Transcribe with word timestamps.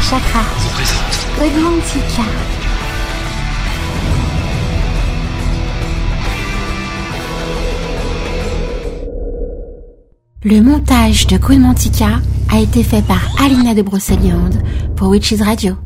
Chakra. 0.00 0.40
Le 10.44 10.60
montage 10.60 11.26
de 11.26 11.56
Mantica 11.56 12.20
a 12.52 12.60
été 12.60 12.82
fait 12.82 13.00
par 13.02 13.20
Alina 13.42 13.74
de 13.74 13.80
Brocéliande 13.80 14.62
pour 14.94 15.08
Witches 15.08 15.40
Radio. 15.40 15.76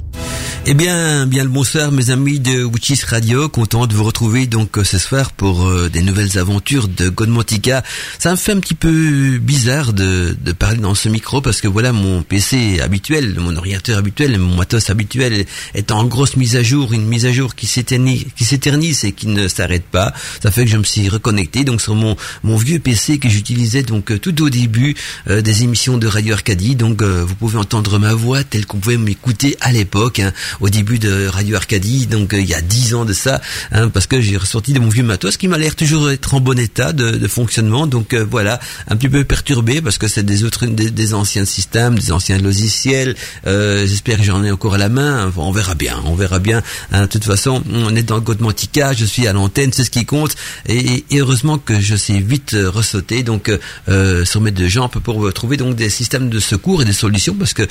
Eh 0.70 0.74
bien, 0.74 1.24
bien 1.24 1.44
le 1.44 1.48
bonsoir 1.48 1.90
mes 1.92 2.10
amis 2.10 2.40
de 2.40 2.62
Witches 2.62 3.04
Radio, 3.04 3.48
content 3.48 3.86
de 3.86 3.94
vous 3.94 4.04
retrouver 4.04 4.46
donc 4.46 4.76
euh, 4.76 4.84
ce 4.84 4.98
soir 4.98 5.32
pour 5.32 5.66
euh, 5.66 5.88
des 5.88 6.02
nouvelles 6.02 6.36
aventures 6.36 6.88
de 6.88 7.08
Godmontica. 7.08 7.82
Ça 8.18 8.32
me 8.32 8.36
fait 8.36 8.52
un 8.52 8.60
petit 8.60 8.74
peu 8.74 9.38
bizarre 9.38 9.94
de, 9.94 10.36
de, 10.38 10.52
parler 10.52 10.76
dans 10.76 10.94
ce 10.94 11.08
micro 11.08 11.40
parce 11.40 11.62
que 11.62 11.68
voilà 11.68 11.92
mon 11.92 12.22
PC 12.22 12.80
habituel, 12.80 13.36
mon 13.40 13.56
ordinateur 13.56 13.96
habituel, 13.96 14.38
mon 14.38 14.56
matos 14.56 14.90
habituel 14.90 15.46
est 15.72 15.90
en 15.90 16.04
grosse 16.04 16.36
mise 16.36 16.54
à 16.54 16.62
jour, 16.62 16.92
une 16.92 17.06
mise 17.06 17.24
à 17.24 17.32
jour 17.32 17.54
qui 17.54 17.64
s'éternise 17.66 19.04
et 19.04 19.12
qui 19.12 19.26
ne 19.26 19.48
s'arrête 19.48 19.86
pas. 19.86 20.12
Ça 20.42 20.50
fait 20.50 20.66
que 20.66 20.70
je 20.70 20.76
me 20.76 20.84
suis 20.84 21.08
reconnecté 21.08 21.64
donc 21.64 21.80
sur 21.80 21.94
mon 21.94 22.14
mon 22.42 22.58
vieux 22.58 22.78
PC 22.78 23.18
que 23.18 23.30
j'utilisais 23.30 23.84
donc 23.84 24.10
euh, 24.10 24.18
tout 24.18 24.42
au 24.42 24.50
début 24.50 24.94
des 25.26 25.62
émissions 25.62 25.96
de 25.96 26.06
Radio 26.06 26.34
Arcadie. 26.34 26.76
Donc 26.76 27.02
vous 27.02 27.34
pouvez 27.36 27.56
entendre 27.56 27.98
ma 27.98 28.12
voix 28.12 28.44
telle 28.44 28.66
qu'on 28.66 28.80
pouvait 28.80 28.98
m'écouter 28.98 29.56
à 29.62 29.72
l'époque. 29.72 30.18
Hein 30.18 30.34
au 30.60 30.68
début 30.68 30.98
de 30.98 31.26
Radio 31.26 31.56
Arcadie, 31.56 32.06
donc 32.06 32.34
euh, 32.34 32.40
il 32.40 32.46
y 32.46 32.54
a 32.54 32.60
dix 32.60 32.94
ans 32.94 33.04
de 33.04 33.12
ça, 33.12 33.40
hein, 33.72 33.88
parce 33.88 34.06
que 34.06 34.20
j'ai 34.20 34.36
ressorti 34.36 34.72
de 34.72 34.80
mon 34.80 34.88
vieux 34.88 35.02
matos 35.02 35.36
qui 35.36 35.48
m'a 35.48 35.58
l'air 35.58 35.74
toujours 35.74 36.10
être 36.10 36.34
en 36.34 36.40
bon 36.40 36.58
état 36.58 36.92
de, 36.92 37.10
de 37.10 37.28
fonctionnement. 37.28 37.86
Donc 37.86 38.14
euh, 38.14 38.26
voilà, 38.28 38.60
un 38.88 38.96
petit 38.96 39.08
peu 39.08 39.24
perturbé 39.24 39.80
parce 39.80 39.98
que 39.98 40.08
c'est 40.08 40.22
des 40.22 40.44
autres, 40.44 40.66
des, 40.66 41.14
anciens 41.14 41.44
systèmes, 41.44 41.98
des 41.98 42.12
anciens 42.12 42.38
logiciels. 42.38 43.14
Euh, 43.46 43.86
J'espère 43.86 44.18
que 44.18 44.24
j'en 44.24 44.44
ai 44.44 44.50
encore 44.50 44.74
à 44.74 44.78
la 44.78 44.88
main. 44.88 45.32
on 45.36 45.52
verra 45.52 45.74
bien, 45.74 45.96
on 46.04 46.14
verra 46.14 46.38
bien. 46.38 46.62
Hein. 46.92 47.02
de 47.02 47.06
toute 47.06 47.24
façon, 47.24 47.62
on 47.72 47.94
est 47.94 48.02
dans 48.02 48.20
Godmantica, 48.20 48.92
je 48.92 49.04
suis 49.04 49.26
à 49.26 49.32
l'antenne, 49.32 49.72
c'est 49.72 49.84
ce 49.84 49.90
qui 49.90 50.04
compte. 50.04 50.34
Et, 50.66 51.04
et, 51.10 51.18
heureusement 51.18 51.58
que 51.58 51.80
je 51.80 51.96
sais 51.96 52.18
vite 52.20 52.54
euh, 52.54 52.70
ressauter 52.70 53.22
donc 53.22 53.50
euh, 53.88 54.24
sur 54.24 54.40
mes 54.40 54.50
deux 54.50 54.68
jambes 54.68 54.90
pour 54.90 55.32
trouver 55.32 55.56
donc 55.56 55.76
des 55.76 55.90
systèmes 55.90 56.28
de 56.28 56.40
secours 56.40 56.82
et 56.82 56.84
des 56.84 56.92
solutions 56.92 57.34
parce 57.34 57.54
que 57.54 57.66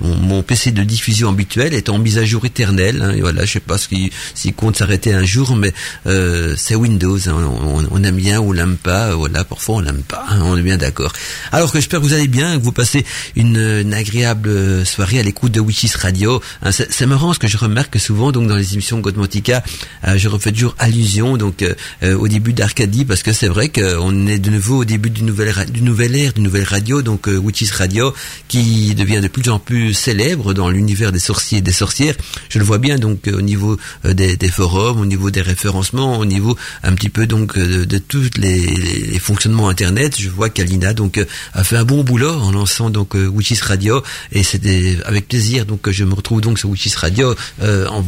mon 0.00 0.42
PC 0.42 0.72
de 0.72 0.82
diffusion 0.82 1.30
habituel 1.30 1.74
est 1.74 1.88
en 1.90 1.98
mise 1.98 2.18
à 2.18 2.24
jour 2.24 2.44
éternelle. 2.44 3.02
Hein, 3.02 3.16
voilà, 3.20 3.44
je 3.44 3.52
sais 3.52 3.60
pas 3.60 3.78
s'il 3.78 4.10
si 4.34 4.52
compte 4.52 4.76
s'arrêter 4.76 5.12
un 5.12 5.24
jour, 5.24 5.56
mais 5.56 5.72
euh, 6.06 6.54
c'est 6.56 6.74
Windows. 6.74 7.18
Hein, 7.28 7.50
on, 7.90 8.02
aime 8.02 8.16
bien 8.16 8.40
ou 8.40 8.50
on 8.50 8.52
l'aime 8.52 8.76
pas. 8.76 9.14
Voilà, 9.14 9.44
parfois 9.44 9.76
on 9.76 9.80
l'aime 9.80 10.02
pas. 10.02 10.24
Hein, 10.30 10.40
on 10.44 10.56
est 10.56 10.62
bien 10.62 10.76
d'accord. 10.76 11.12
Alors 11.52 11.72
que 11.72 11.78
j'espère 11.78 12.00
que 12.00 12.06
vous 12.06 12.12
allez 12.12 12.28
bien, 12.28 12.58
que 12.58 12.64
vous 12.64 12.72
passez 12.72 13.04
une, 13.36 13.92
agréable 13.92 14.86
soirée 14.86 15.18
à 15.18 15.22
l'écoute 15.22 15.52
de 15.52 15.60
Witches 15.60 15.96
Radio. 15.96 16.40
Hein, 16.62 16.70
c'est 16.72 17.06
marrant 17.06 17.32
ce 17.32 17.38
que 17.38 17.48
je 17.48 17.56
remarque 17.56 17.98
souvent 17.98 18.32
donc 18.32 18.48
dans 18.48 18.56
les 18.56 18.74
émissions 18.74 19.00
Godmontica, 19.00 19.62
euh, 20.06 20.16
je 20.16 20.28
refais 20.28 20.52
toujours 20.52 20.74
allusion 20.78 21.36
donc 21.36 21.62
euh, 21.62 22.16
au 22.16 22.28
début 22.28 22.52
d'Arcadie 22.52 23.04
parce 23.04 23.22
que 23.22 23.32
c'est 23.32 23.48
vrai 23.48 23.68
qu'on 23.68 24.26
est 24.26 24.38
de 24.38 24.50
nouveau 24.50 24.78
au 24.78 24.84
début 24.84 25.10
d'une 25.10 25.26
nouvelle 25.26 25.52
du 25.70 25.82
nouvel 25.82 26.14
ère, 26.14 26.32
d'une 26.32 26.44
nouvelle 26.44 26.64
radio 26.64 27.02
donc 27.02 27.26
Witches 27.26 27.72
Radio 27.72 28.14
qui 28.48 28.94
devient 28.94 29.20
de 29.20 29.28
plus 29.28 29.48
en 29.50 29.58
plus 29.58 29.92
célèbre 29.92 30.54
dans 30.54 30.70
l'univers 30.70 31.12
des 31.12 31.18
sorciers 31.18 31.60
des 31.60 31.69
sorcières. 31.72 32.14
Je 32.48 32.58
le 32.58 32.64
vois 32.64 32.78
bien 32.78 32.98
donc 32.98 33.28
euh, 33.28 33.38
au 33.38 33.40
niveau 33.40 33.76
euh, 34.04 34.14
des, 34.14 34.48
forums, 34.48 35.00
au 35.00 35.06
niveau 35.06 35.30
des 35.30 35.42
référencements, 35.42 36.18
au 36.18 36.24
niveau 36.24 36.56
un 36.82 36.92
petit 36.94 37.08
peu 37.08 37.26
donc 37.26 37.56
euh, 37.56 37.86
de, 37.86 37.98
tous 37.98 38.30
les, 38.36 39.18
fonctionnements 39.18 39.68
internet. 39.68 40.16
Je 40.18 40.28
vois 40.28 40.50
qu'Alina 40.50 40.94
donc 40.94 41.24
a 41.52 41.64
fait 41.64 41.76
un 41.76 41.84
bon 41.84 42.02
boulot 42.02 42.32
en 42.32 42.52
lançant 42.52 42.90
donc 42.90 43.14
Witches 43.14 43.60
Radio 43.60 44.02
et 44.32 44.42
c'était 44.42 44.96
avec 45.04 45.28
plaisir 45.28 45.66
donc 45.66 45.82
que 45.82 45.92
je 45.92 46.04
me 46.04 46.14
retrouve 46.14 46.40
donc 46.40 46.58
sur 46.58 46.70
Witches 46.70 46.96
Radio 46.96 47.34
en, 47.60 48.00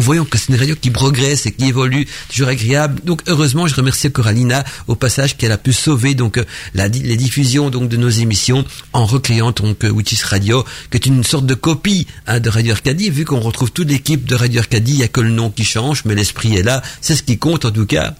voyant 0.00 0.24
que 0.24 0.36
c'est 0.36 0.48
une 0.48 0.58
radio 0.58 0.74
qui 0.74 0.90
progresse 0.90 1.46
et 1.46 1.52
qui 1.52 1.66
évolue, 1.66 2.06
toujours 2.28 2.48
agréable. 2.48 3.00
Donc 3.04 3.22
heureusement, 3.28 3.66
je 3.66 3.74
remercie 3.74 4.10
Coralina 4.10 4.64
au 4.88 4.94
passage 4.94 5.36
qu'elle 5.36 5.52
a 5.52 5.58
pu 5.58 5.72
sauver 5.72 6.14
donc 6.14 6.40
la, 6.74 6.88
les 6.88 7.16
diffusions 7.16 7.70
donc 7.70 7.88
de 7.88 7.96
nos 7.96 8.08
émissions 8.08 8.64
en 8.92 9.06
recréant 9.06 9.52
donc 9.52 9.84
Witches 9.84 10.24
Radio, 10.24 10.64
qui 10.90 10.96
est 10.96 11.06
une 11.06 11.24
sorte 11.24 11.46
de 11.46 11.54
copie 11.54 12.06
hein, 12.26 12.40
de 12.40 12.48
Radio 12.48 12.74
Vu 12.98 13.24
qu'on 13.24 13.38
retrouve 13.38 13.70
toute 13.70 13.88
l'équipe 13.88 14.24
de 14.24 14.34
Radio 14.34 14.58
Arcadie, 14.58 14.94
il 14.94 14.98
n'y 14.98 15.04
a 15.04 15.08
que 15.08 15.20
le 15.20 15.30
nom 15.30 15.50
qui 15.50 15.62
change, 15.62 16.04
mais 16.04 16.16
l'esprit 16.16 16.56
est 16.56 16.64
là. 16.64 16.82
C'est 17.00 17.14
ce 17.14 17.22
qui 17.22 17.38
compte 17.38 17.64
en 17.64 17.70
tout 17.70 17.86
cas. 17.86 18.14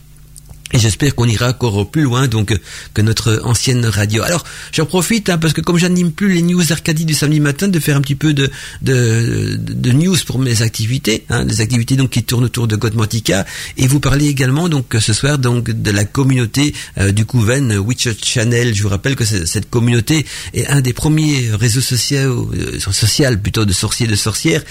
Et 0.73 0.79
j'espère 0.79 1.15
qu'on 1.15 1.25
ira 1.25 1.49
encore 1.49 1.91
plus 1.91 2.03
loin 2.03 2.29
donc 2.29 2.55
que 2.93 3.03
notre 3.03 3.41
ancienne 3.45 3.87
radio. 3.87 4.23
Alors 4.23 4.45
j'en 4.73 4.85
profite 4.85 5.31
hein, 5.31 5.39
parce 5.39 5.55
que 5.55 5.63
comme 5.63 5.79
j'anime 5.79 6.13
plus 6.13 6.33
les 6.35 6.43
news 6.43 6.73
Arcadie 6.73 7.07
du 7.07 7.15
samedi 7.15 7.41
matin, 7.41 7.69
de 7.69 7.81
faire 7.81 7.97
un 7.97 8.03
petit 8.03 8.15
peu 8.15 8.35
de 8.35 8.51
de, 8.83 9.57
de 9.59 9.93
news 9.93 10.17
pour 10.27 10.39
mes 10.39 10.61
activités, 10.61 11.25
hein, 11.31 11.47
des 11.47 11.63
activités 11.63 11.97
donc 11.97 12.11
qui 12.11 12.23
tournent 12.23 12.45
autour 12.45 12.69
de 12.69 12.77
Godmantica. 12.77 13.47
Et 13.79 13.87
vous 13.87 13.99
parlez 13.99 14.27
également 14.27 14.69
donc 14.69 14.95
ce 15.01 15.15
soir 15.15 15.39
donc 15.39 15.71
de 15.71 15.91
la 15.91 16.05
communauté 16.05 16.75
euh, 16.99 17.13
du 17.13 17.25
Couven 17.25 17.79
Witch 17.79 18.09
Channel. 18.23 18.75
Je 18.75 18.83
vous 18.83 18.91
rappelle 18.91 19.17
que 19.17 19.25
cette 19.25 19.71
communauté 19.71 20.27
est 20.53 20.67
un 20.67 20.83
des 20.83 20.93
premiers 20.93 21.51
réseaux 21.59 21.81
sociaux 21.81 22.51
euh, 22.55 22.79
social 22.79 23.41
plutôt 23.41 23.65
de 23.65 23.73
sorciers 23.73 24.07
de 24.07 24.17
sorcières. 24.17 24.63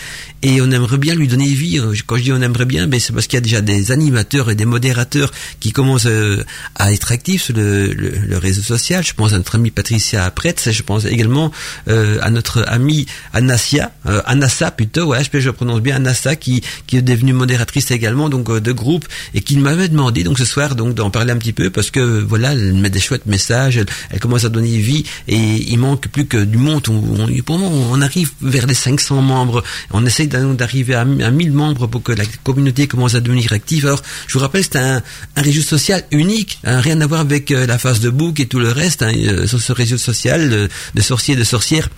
Et 0.44 0.62
on 0.62 0.70
aimerait 0.70 1.00
bien 1.00 1.16
lui 1.16 1.28
donner 1.28 1.48
vie. 1.48 1.82
Quand 2.06 2.18
je 2.18 2.24
dis 2.24 2.32
on 2.32 2.42
aimerait 2.42 2.66
bien, 2.66 2.86
ben 2.86 3.00
c'est 3.00 3.14
parce 3.14 3.26
qu'il 3.26 3.38
y 3.38 3.40
a 3.40 3.42
déjà 3.42 3.62
des 3.62 3.92
animateurs 3.92 4.52
et 4.52 4.56
des 4.56 4.66
modérateurs 4.66 5.32
qui 5.60 5.72
commencent 5.72 5.87
euh, 5.96 6.44
à 6.76 6.92
être 6.92 7.12
actif 7.12 7.44
sur 7.44 7.56
le, 7.56 7.88
le, 7.94 8.38
réseau 8.38 8.62
social. 8.62 9.04
Je 9.04 9.14
pense 9.14 9.34
à 9.34 9.38
notre 9.38 9.56
amie 9.56 9.72
Patricia 9.72 10.30
Pretz, 10.32 10.72
je 10.72 10.84
pense 10.84 11.06
également 11.06 11.52
euh, 11.88 12.20
à 12.22 12.30
notre 12.30 12.64
amie 12.68 13.06
Anassia, 13.34 13.92
euh, 14.06 14.22
Anassa 14.26 14.72
plutôt, 14.72 15.06
ouais, 15.06 15.24
je, 15.24 15.40
je 15.40 15.50
prononce 15.50 15.82
bien 15.82 15.96
Anassa, 15.96 16.36
qui, 16.36 16.62
qui 16.88 16.98
est 16.98 17.02
devenue 17.02 17.34
modératrice 17.34 17.92
également 17.92 18.30
donc 18.30 18.52
de 18.52 18.72
groupe 18.72 19.06
et 19.34 19.42
qui 19.42 19.58
m'avait 19.58 19.88
demandé 19.88 20.24
donc 20.24 20.38
ce 20.38 20.46
soir 20.46 20.76
donc 20.76 20.94
d'en 20.94 21.10
parler 21.10 21.32
un 21.32 21.38
petit 21.38 21.54
peu 21.54 21.70
parce 21.70 21.92
que 21.92 22.00
voilà, 22.00 22.52
elle 22.54 22.74
met 22.74 22.90
des 22.90 23.00
chouettes 23.00 23.26
messages, 23.26 23.78
elle, 24.10 24.20
commence 24.20 24.46
à 24.46 24.50
donner 24.50 24.78
vie 24.78 25.04
et 25.28 25.38
il 25.38 25.78
manque 25.78 26.08
plus 26.08 26.26
que 26.26 26.44
du 26.44 26.58
monde. 26.58 26.88
On, 26.90 27.28
pour 27.44 27.60
moi, 27.60 27.70
on 27.70 28.02
arrive 28.02 28.32
vers 28.42 28.68
les 28.68 28.74
500 28.74 29.22
membres. 29.22 29.64
On 29.92 30.06
essaye 30.06 30.28
d'arriver 30.28 30.96
à, 30.96 31.02
à 31.02 31.06
1000 31.06 31.52
membres 31.52 31.88
pour 31.88 32.04
que 32.04 32.12
la 32.12 32.26
communauté 32.44 32.88
commence 32.88 33.16
à 33.16 33.20
devenir 33.20 33.54
active. 33.54 33.86
Alors, 33.86 34.02
je 34.28 34.34
vous 34.34 34.40
rappelle, 34.40 34.64
c'est 34.64 34.78
un, 34.78 35.02
un 35.36 35.42
réseau 35.42 35.62
social 35.62 35.77
unique, 36.12 36.60
hein, 36.64 36.80
rien 36.80 37.00
à 37.02 37.08
voir 37.08 37.22
avec 37.22 37.52
euh, 37.52 37.66
la 37.66 37.78
face 37.78 38.00
de 38.00 38.10
book 38.10 38.40
et 38.40 38.46
tout 38.46 38.60
le 38.60 38.72
reste, 38.72 39.02
hein, 39.02 39.12
euh, 39.16 39.48
ce 39.48 39.72
réseau 39.72 39.98
social 39.98 40.70
de, 40.94 41.02
sorciers 41.02 41.36
et 41.36 41.38
de 41.38 41.44
sorcières. 41.44 41.90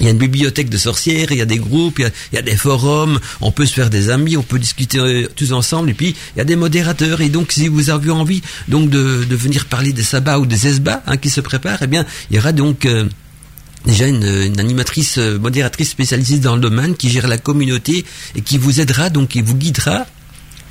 Il 0.00 0.06
y 0.06 0.08
a 0.08 0.12
une 0.12 0.18
bibliothèque 0.18 0.68
de 0.68 0.78
sorcières, 0.78 1.32
il 1.32 1.38
y 1.38 1.40
a 1.40 1.46
des 1.46 1.58
groupes, 1.58 1.98
il 1.98 2.10
y 2.32 2.38
a, 2.38 2.42
des 2.42 2.56
forums, 2.56 3.18
on 3.40 3.50
peut 3.50 3.66
se 3.66 3.74
faire 3.74 3.90
des 3.90 4.10
amis, 4.10 4.36
on 4.36 4.44
peut 4.44 4.60
discuter 4.60 4.98
euh, 4.98 5.28
tous 5.34 5.52
ensemble, 5.52 5.90
et 5.90 5.94
puis 5.94 6.14
il 6.36 6.38
y 6.38 6.40
a 6.40 6.44
des 6.44 6.56
modérateurs. 6.56 7.20
Et 7.20 7.28
donc, 7.28 7.50
si 7.50 7.66
vous 7.66 7.90
avez 7.90 8.10
envie 8.10 8.42
donc 8.68 8.90
de, 8.90 9.26
venir 9.30 9.66
parler 9.66 9.92
des 9.92 10.04
sabbats 10.04 10.38
ou 10.38 10.46
des 10.46 10.68
esbats 10.68 11.02
hein, 11.06 11.16
qui 11.16 11.30
se 11.30 11.40
préparent, 11.40 11.82
eh 11.82 11.88
bien, 11.88 12.06
il 12.30 12.36
y 12.36 12.38
aura 12.38 12.52
donc 12.52 12.86
déjà 13.86 14.06
une, 14.06 14.24
une, 14.24 14.60
animatrice 14.60 15.18
modératrice 15.18 15.90
spécialisée 15.90 16.38
dans 16.38 16.54
le 16.54 16.60
domaine 16.60 16.96
qui 16.96 17.10
gère 17.10 17.26
la 17.26 17.38
communauté 17.38 18.04
et 18.36 18.40
qui 18.40 18.56
vous 18.56 18.80
aidera, 18.80 19.10
donc 19.10 19.30
qui 19.30 19.42
vous 19.42 19.56
guidera 19.56 20.06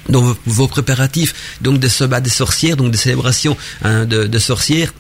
dans 0.09 0.35
vos, 0.45 0.67
préparatifs 0.67 1.33
donc 1.61 1.79
de 1.79 1.87
sabbat 1.87 2.21
des 2.21 2.29
sorcières, 2.29 2.77
donc 2.77 2.91
des 2.91 2.97
célébrations 2.97 3.57
hein, 3.83 4.05
de, 4.05 4.27
de 4.27 4.39
sorcières. 4.39 4.93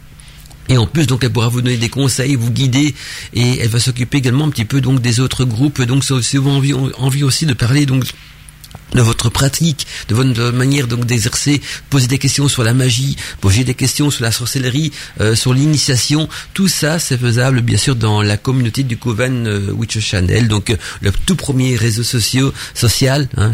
Et 0.69 0.77
en 0.77 0.85
plus, 0.85 1.07
donc, 1.07 1.23
elle 1.23 1.31
pourra 1.31 1.47
vous 1.47 1.61
donner 1.61 1.77
des 1.77 1.89
conseils, 1.89 2.35
vous 2.35 2.51
guider, 2.51 2.93
et 3.33 3.59
elle 3.59 3.69
va 3.69 3.79
s'occuper 3.79 4.17
également 4.17 4.45
un 4.45 4.49
petit 4.49 4.65
peu 4.65 4.81
donc 4.81 5.01
des 5.01 5.21
autres 5.21 5.45
groupes. 5.45 5.81
Donc, 5.81 6.03
si 6.03 6.35
vous 6.37 6.49
avez 6.49 6.57
envie, 6.57 6.73
envie 6.97 7.23
aussi 7.23 7.45
de 7.45 7.53
parler 7.53 7.85
donc 7.85 8.03
de 8.93 9.01
votre 9.01 9.29
pratique, 9.29 9.85
de 10.07 10.15
votre 10.15 10.51
manière 10.51 10.87
donc 10.87 11.05
d'exercer, 11.05 11.61
poser 11.89 12.07
des 12.07 12.17
questions 12.17 12.47
sur 12.47 12.63
la 12.63 12.73
magie, 12.73 13.17
poser 13.41 13.63
des 13.63 13.73
questions 13.73 14.09
sur 14.09 14.23
la 14.23 14.31
sorcellerie, 14.31 14.91
euh, 15.19 15.35
sur 15.35 15.53
l'initiation, 15.53 16.29
tout 16.53 16.67
ça 16.67 16.99
c'est 16.99 17.17
faisable 17.17 17.61
bien 17.61 17.77
sûr 17.77 17.95
dans 17.95 18.21
la 18.21 18.37
communauté 18.37 18.83
du 18.83 18.97
Coven 18.97 19.47
euh, 19.47 19.71
Witch 19.71 19.99
Channel, 19.99 20.47
donc 20.47 20.69
euh, 20.69 20.77
le 21.01 21.11
tout 21.25 21.35
premier 21.35 21.75
réseau 21.75 22.03
social, 22.03 22.51
social, 22.73 23.27
hein, 23.35 23.51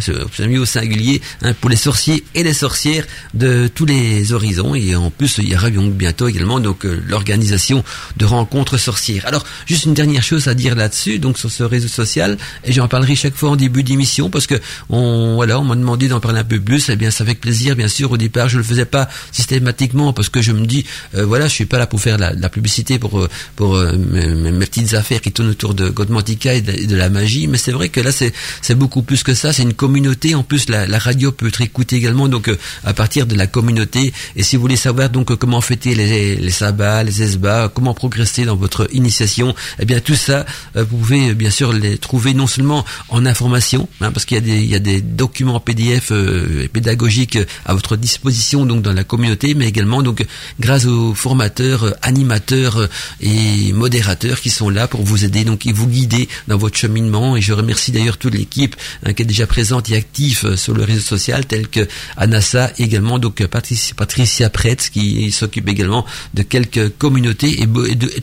mis 0.48 0.58
au 0.58 0.66
singulier, 0.66 1.22
hein, 1.42 1.54
pour 1.60 1.70
les 1.70 1.76
sorciers 1.76 2.24
et 2.36 2.44
les 2.44 2.54
sorcières 2.54 3.06
de 3.34 3.68
tous 3.74 3.86
les 3.86 4.34
horizons, 4.34 4.76
et 4.76 4.96
en 4.96 5.10
plus 5.10 5.40
il 5.40 5.50
y 5.50 5.56
aura 5.56 5.70
bientôt 5.70 6.28
également 6.28 6.60
donc 6.60 6.84
l'organisation 6.84 7.84
de 8.18 8.26
rencontres 8.26 8.78
sorcières. 8.78 9.26
Alors 9.26 9.46
juste 9.66 9.86
une 9.86 9.94
dernière 9.94 10.24
chose 10.24 10.48
à 10.48 10.54
dire 10.54 10.76
là-dessus, 10.76 11.18
donc 11.18 11.40
sur 11.40 11.52
ce 11.52 11.64
réseau 11.64 11.88
social, 11.88 12.38
et 12.64 12.72
j'en 12.72 12.88
parlerai 12.88 13.16
chaque 13.16 13.36
fois 13.36 13.52
en 13.52 13.56
début 13.56 13.84
d'émission 13.84 14.30
parce 14.30 14.48
que 14.48 14.56
on 14.90 15.23
voilà, 15.36 15.60
on 15.60 15.64
m'a 15.64 15.76
demandé 15.76 16.08
d'en 16.08 16.20
parler 16.20 16.40
un 16.40 16.44
peu 16.44 16.60
plus. 16.60 16.90
Eh 16.90 16.96
bien, 16.96 17.12
ça 17.12 17.26
fait 17.26 17.36
plaisir, 17.36 17.76
bien 17.76 17.88
sûr. 17.88 18.12
Au 18.12 18.18
départ, 18.18 18.50
je 18.50 18.58
le 18.58 18.64
faisais 18.64 18.86
pas 18.86 19.10
systématiquement 19.32 20.14
parce 20.14 20.30
que 20.30 20.42
je 20.42 20.52
me 20.52 20.66
dis, 20.66 20.86
euh, 21.16 21.26
voilà, 21.26 21.48
je 21.48 21.54
suis 21.54 21.66
pas 21.66 21.78
là 21.78 21.88
pour 21.88 22.00
faire 22.02 22.18
la, 22.18 22.34
la 22.34 22.50
publicité 22.50 23.00
pour 23.00 23.20
euh, 23.20 23.30
pour 23.56 23.76
euh, 23.76 23.94
mes, 23.98 24.52
petites 24.66 24.94
affaires 24.94 25.22
qui 25.22 25.32
tournent 25.32 25.50
autour 25.50 25.74
de 25.74 25.90
Godmantica 25.90 26.54
et 26.54 26.62
de, 26.62 26.96
la 26.96 27.10
magie. 27.10 27.48
Mais 27.48 27.58
c'est 27.58 27.72
vrai 27.72 27.90
que 27.90 28.02
là, 28.02 28.12
c'est 28.12 28.34
c'est 28.62 28.76
beaucoup 28.76 29.02
plus 29.02 29.24
que 29.24 29.34
ça. 29.34 29.54
C'est 29.54 29.64
une 29.64 29.74
communauté. 29.74 30.36
En 30.36 30.44
plus, 30.44 30.70
la, 30.70 30.88
la 30.88 31.00
radio 31.00 31.32
peut 31.32 31.48
être 31.48 31.62
écoutée 31.62 31.98
également, 31.98 32.28
donc 32.28 32.52
à 32.84 32.94
partir 32.94 33.26
de 33.26 33.36
la 33.36 33.48
communauté. 33.48 34.14
Et 34.36 34.44
si 34.44 34.56
vous 34.56 34.62
voulez 34.62 34.76
savoir 34.76 35.10
donc 35.10 35.36
comment 35.36 35.62
fêter 35.62 35.96
les, 35.96 36.36
les 36.36 36.52
sabbats, 36.52 37.04
les 37.04 37.22
esbats, 37.22 37.72
comment 37.74 37.94
progresser 37.94 38.46
dans 38.46 38.56
votre 38.56 38.88
initiation, 38.94 39.56
eh 39.80 39.86
bien 39.86 40.00
tout 40.00 40.16
ça, 40.16 40.46
vous 40.76 40.98
pouvez 40.98 41.34
bien 41.34 41.50
sûr 41.50 41.74
les 41.74 41.98
trouver 41.98 42.34
non 42.34 42.48
seulement 42.48 42.86
en 43.10 43.26
information, 43.26 43.88
hein, 44.02 44.12
parce 44.12 44.26
qu'il 44.26 44.36
y 44.36 44.40
a 44.40 44.42
des 44.42 44.64
il 44.64 44.70
y 44.70 44.76
a 44.76 44.80
des 44.80 45.02
documents 45.14 45.60
PDF 45.60 46.12
euh, 46.12 46.68
pédagogiques 46.72 47.38
à 47.66 47.74
votre 47.74 47.96
disposition 47.96 48.66
donc 48.66 48.82
dans 48.82 48.94
la 48.94 49.04
communauté, 49.04 49.54
mais 49.54 49.68
également 49.68 50.02
donc 50.02 50.26
grâce 50.60 50.86
aux 50.86 51.14
formateurs, 51.14 51.84
euh, 51.84 51.92
animateurs 52.02 52.78
euh, 52.78 52.88
et 53.22 53.72
modérateurs 53.74 54.42
qui 54.42 54.50
sont 54.50 54.70
là 54.70 54.88
pour 54.88 55.04
vous 55.04 55.26
aider 55.26 55.44
donc 55.44 55.66
et 55.66 55.72
vous 55.72 55.88
guider 55.88 56.28
dans 56.48 56.58
votre 56.58 56.78
cheminement. 56.78 57.38
Et 57.38 57.42
je 57.42 57.54
remercie 57.54 57.92
d'ailleurs 57.92 58.18
toute 58.18 58.34
l'équipe 58.34 58.76
hein, 59.06 59.14
qui 59.14 59.24
est 59.24 59.26
déjà 59.26 59.48
présente 59.48 59.90
et 59.90 59.96
active 59.96 60.56
sur 60.56 60.74
le 60.74 60.84
réseau 60.84 61.02
social, 61.02 61.46
tel 61.46 61.68
que 61.68 61.88
Anassa 62.18 62.72
également 62.78 63.20
donc 63.20 63.46
Patricia, 63.46 63.94
Patricia 63.96 64.50
Pretz 64.50 64.90
qui 64.90 65.32
s'occupe 65.32 65.68
également 65.70 66.06
de 66.34 66.44
quelques 66.44 66.90
communautés 66.98 67.62
et, 67.62 67.68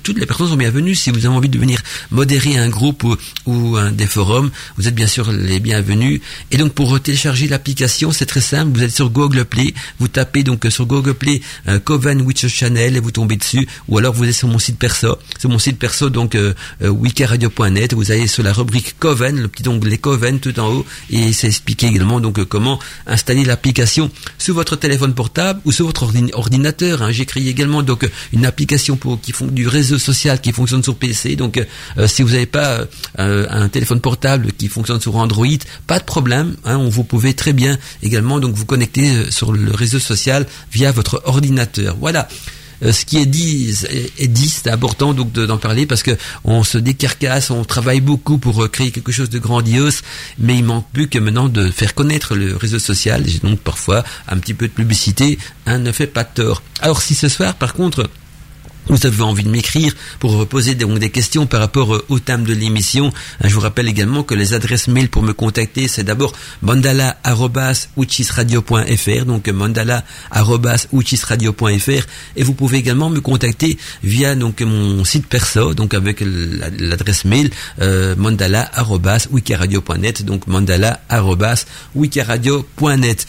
toutes 0.02 0.18
les 0.18 0.26
personnes 0.26 0.48
sont 0.48 0.56
bienvenues. 0.56 0.94
Si 0.94 1.10
vous 1.10 1.26
avez 1.26 1.34
envie 1.34 1.48
de 1.48 1.58
venir 1.58 1.80
modérer 2.10 2.56
un 2.56 2.68
groupe 2.68 3.04
ou, 3.04 3.16
ou 3.46 3.76
un 3.76 3.92
des 3.92 4.06
forums, 4.06 4.50
vous 4.76 4.88
êtes 4.88 4.94
bien 4.94 5.06
sûr 5.06 5.32
les 5.32 5.60
bienvenus. 5.60 6.20
Et 6.50 6.56
donc 6.56 6.72
télécharger 7.00 7.48
l'application, 7.48 8.12
c'est 8.12 8.26
très 8.26 8.40
simple. 8.40 8.76
Vous 8.76 8.82
êtes 8.82 8.94
sur 8.94 9.10
Google 9.10 9.44
Play, 9.44 9.74
vous 9.98 10.08
tapez 10.08 10.42
donc 10.42 10.66
sur 10.70 10.86
Google 10.86 11.14
Play 11.14 11.40
euh, 11.68 11.78
Coven 11.78 12.22
Witch 12.22 12.46
Channel 12.46 12.96
et 12.96 13.00
vous 13.00 13.10
tombez 13.10 13.36
dessus. 13.36 13.68
Ou 13.88 13.98
alors 13.98 14.14
vous 14.14 14.24
êtes 14.24 14.34
sur 14.34 14.48
mon 14.48 14.58
site 14.58 14.78
perso, 14.78 15.18
sur 15.38 15.50
mon 15.50 15.58
site 15.58 15.78
perso 15.78 16.10
donc 16.10 16.34
euh, 16.34 16.54
euh. 16.82 16.90
Vous 17.92 18.12
allez 18.12 18.26
sur 18.26 18.42
la 18.42 18.52
rubrique 18.52 18.96
Coven, 18.98 19.40
le 19.40 19.48
petit 19.48 19.68
onglet 19.68 19.98
Coven 19.98 20.40
tout 20.40 20.58
en 20.58 20.68
haut, 20.68 20.86
et 21.10 21.32
c'est 21.32 21.48
expliqué 21.48 21.86
également 21.86 22.20
donc 22.20 22.38
euh, 22.38 22.44
comment 22.44 22.78
installer 23.06 23.44
l'application 23.44 24.10
sur 24.38 24.54
votre 24.54 24.76
téléphone 24.76 25.14
portable 25.14 25.60
ou 25.64 25.72
sur 25.72 25.86
votre 25.86 26.10
ordinateur. 26.32 27.02
Hein. 27.02 27.12
J'ai 27.12 27.26
créé 27.26 27.48
également 27.48 27.82
donc 27.82 28.08
une 28.32 28.46
application 28.46 28.96
pour 28.96 29.20
qui 29.20 29.34
du 29.52 29.68
réseau 29.68 29.98
social 29.98 30.40
qui 30.40 30.52
fonctionne 30.52 30.82
sur 30.82 30.96
PC. 30.96 31.36
Donc 31.36 31.60
si 32.06 32.22
vous 32.22 32.30
n'avez 32.30 32.46
pas 32.46 32.84
un 33.16 33.68
téléphone 33.68 34.00
portable 34.00 34.52
qui 34.52 34.68
fonctionne 34.68 35.00
sur 35.00 35.16
Android, 35.16 35.46
pas 35.86 35.98
de 35.98 36.04
problème 36.04 36.56
on 36.78 36.88
vous 36.88 37.04
pouvez 37.04 37.34
très 37.34 37.52
bien 37.52 37.78
également 38.02 38.40
donc 38.40 38.54
vous 38.54 38.66
connecter 38.66 39.10
euh, 39.10 39.30
sur 39.30 39.52
le 39.52 39.72
réseau 39.72 39.98
social 39.98 40.46
via 40.72 40.92
votre 40.92 41.22
ordinateur. 41.24 41.96
Voilà. 41.98 42.28
Euh, 42.82 42.92
ce 42.92 43.04
qui 43.04 43.18
est 43.18 43.26
dit 43.26 43.74
est 44.18 44.28
dit, 44.28 44.48
c'est 44.48 44.70
important 44.70 45.12
donc 45.12 45.32
d'en 45.32 45.58
parler 45.58 45.86
parce 45.86 46.02
que 46.02 46.16
on 46.44 46.64
se 46.64 46.78
décarcasse, 46.78 47.50
on 47.50 47.64
travaille 47.64 48.00
beaucoup 48.00 48.38
pour 48.38 48.64
euh, 48.64 48.68
créer 48.68 48.90
quelque 48.90 49.12
chose 49.12 49.30
de 49.30 49.38
grandiose, 49.38 50.00
mais 50.38 50.56
il 50.56 50.64
manque 50.64 50.86
plus 50.92 51.08
que 51.08 51.18
maintenant 51.18 51.48
de 51.48 51.70
faire 51.70 51.94
connaître 51.94 52.34
le 52.34 52.56
réseau 52.56 52.78
social. 52.78 53.28
Et 53.28 53.38
donc 53.38 53.60
parfois 53.60 54.04
un 54.28 54.38
petit 54.38 54.54
peu 54.54 54.66
de 54.68 54.72
publicité 54.72 55.38
hein, 55.66 55.78
ne 55.78 55.92
fait 55.92 56.06
pas 56.06 56.24
tort. 56.24 56.62
Alors 56.80 57.02
si 57.02 57.14
ce 57.14 57.28
soir, 57.28 57.54
par 57.54 57.74
contre, 57.74 58.08
vous 58.88 59.06
avez 59.06 59.22
envie 59.22 59.44
de 59.44 59.50
m'écrire 59.50 59.94
pour 60.18 60.46
poser 60.46 60.74
des, 60.74 60.84
des 60.84 61.10
questions 61.10 61.46
par 61.46 61.60
rapport 61.60 61.94
euh, 61.94 62.04
au 62.08 62.18
thème 62.18 62.44
de 62.44 62.52
l'émission. 62.52 63.12
Hein, 63.40 63.48
je 63.48 63.54
vous 63.54 63.60
rappelle 63.60 63.88
également 63.88 64.22
que 64.22 64.34
les 64.34 64.52
adresses 64.54 64.88
mail 64.88 65.08
pour 65.08 65.22
me 65.22 65.32
contacter, 65.32 65.88
c'est 65.88 66.04
d'abord 66.04 66.34
mandala.uchisradio.fr, 66.62 69.24
donc 69.26 69.48
mandala.uchisradio.fr, 69.48 72.06
et 72.36 72.42
vous 72.42 72.54
pouvez 72.54 72.78
également 72.78 73.10
me 73.10 73.20
contacter 73.20 73.76
via 74.02 74.34
donc 74.34 74.62
mon 74.62 75.04
site 75.04 75.26
perso, 75.26 75.74
donc 75.74 75.92
avec 75.94 76.20
l'adresse 76.20 77.24
mail 77.24 77.50
euh, 77.80 78.14
mandala.wikiradio.net, 78.16 80.24
donc 80.24 80.46
mandala.wikiradio.net 80.46 83.26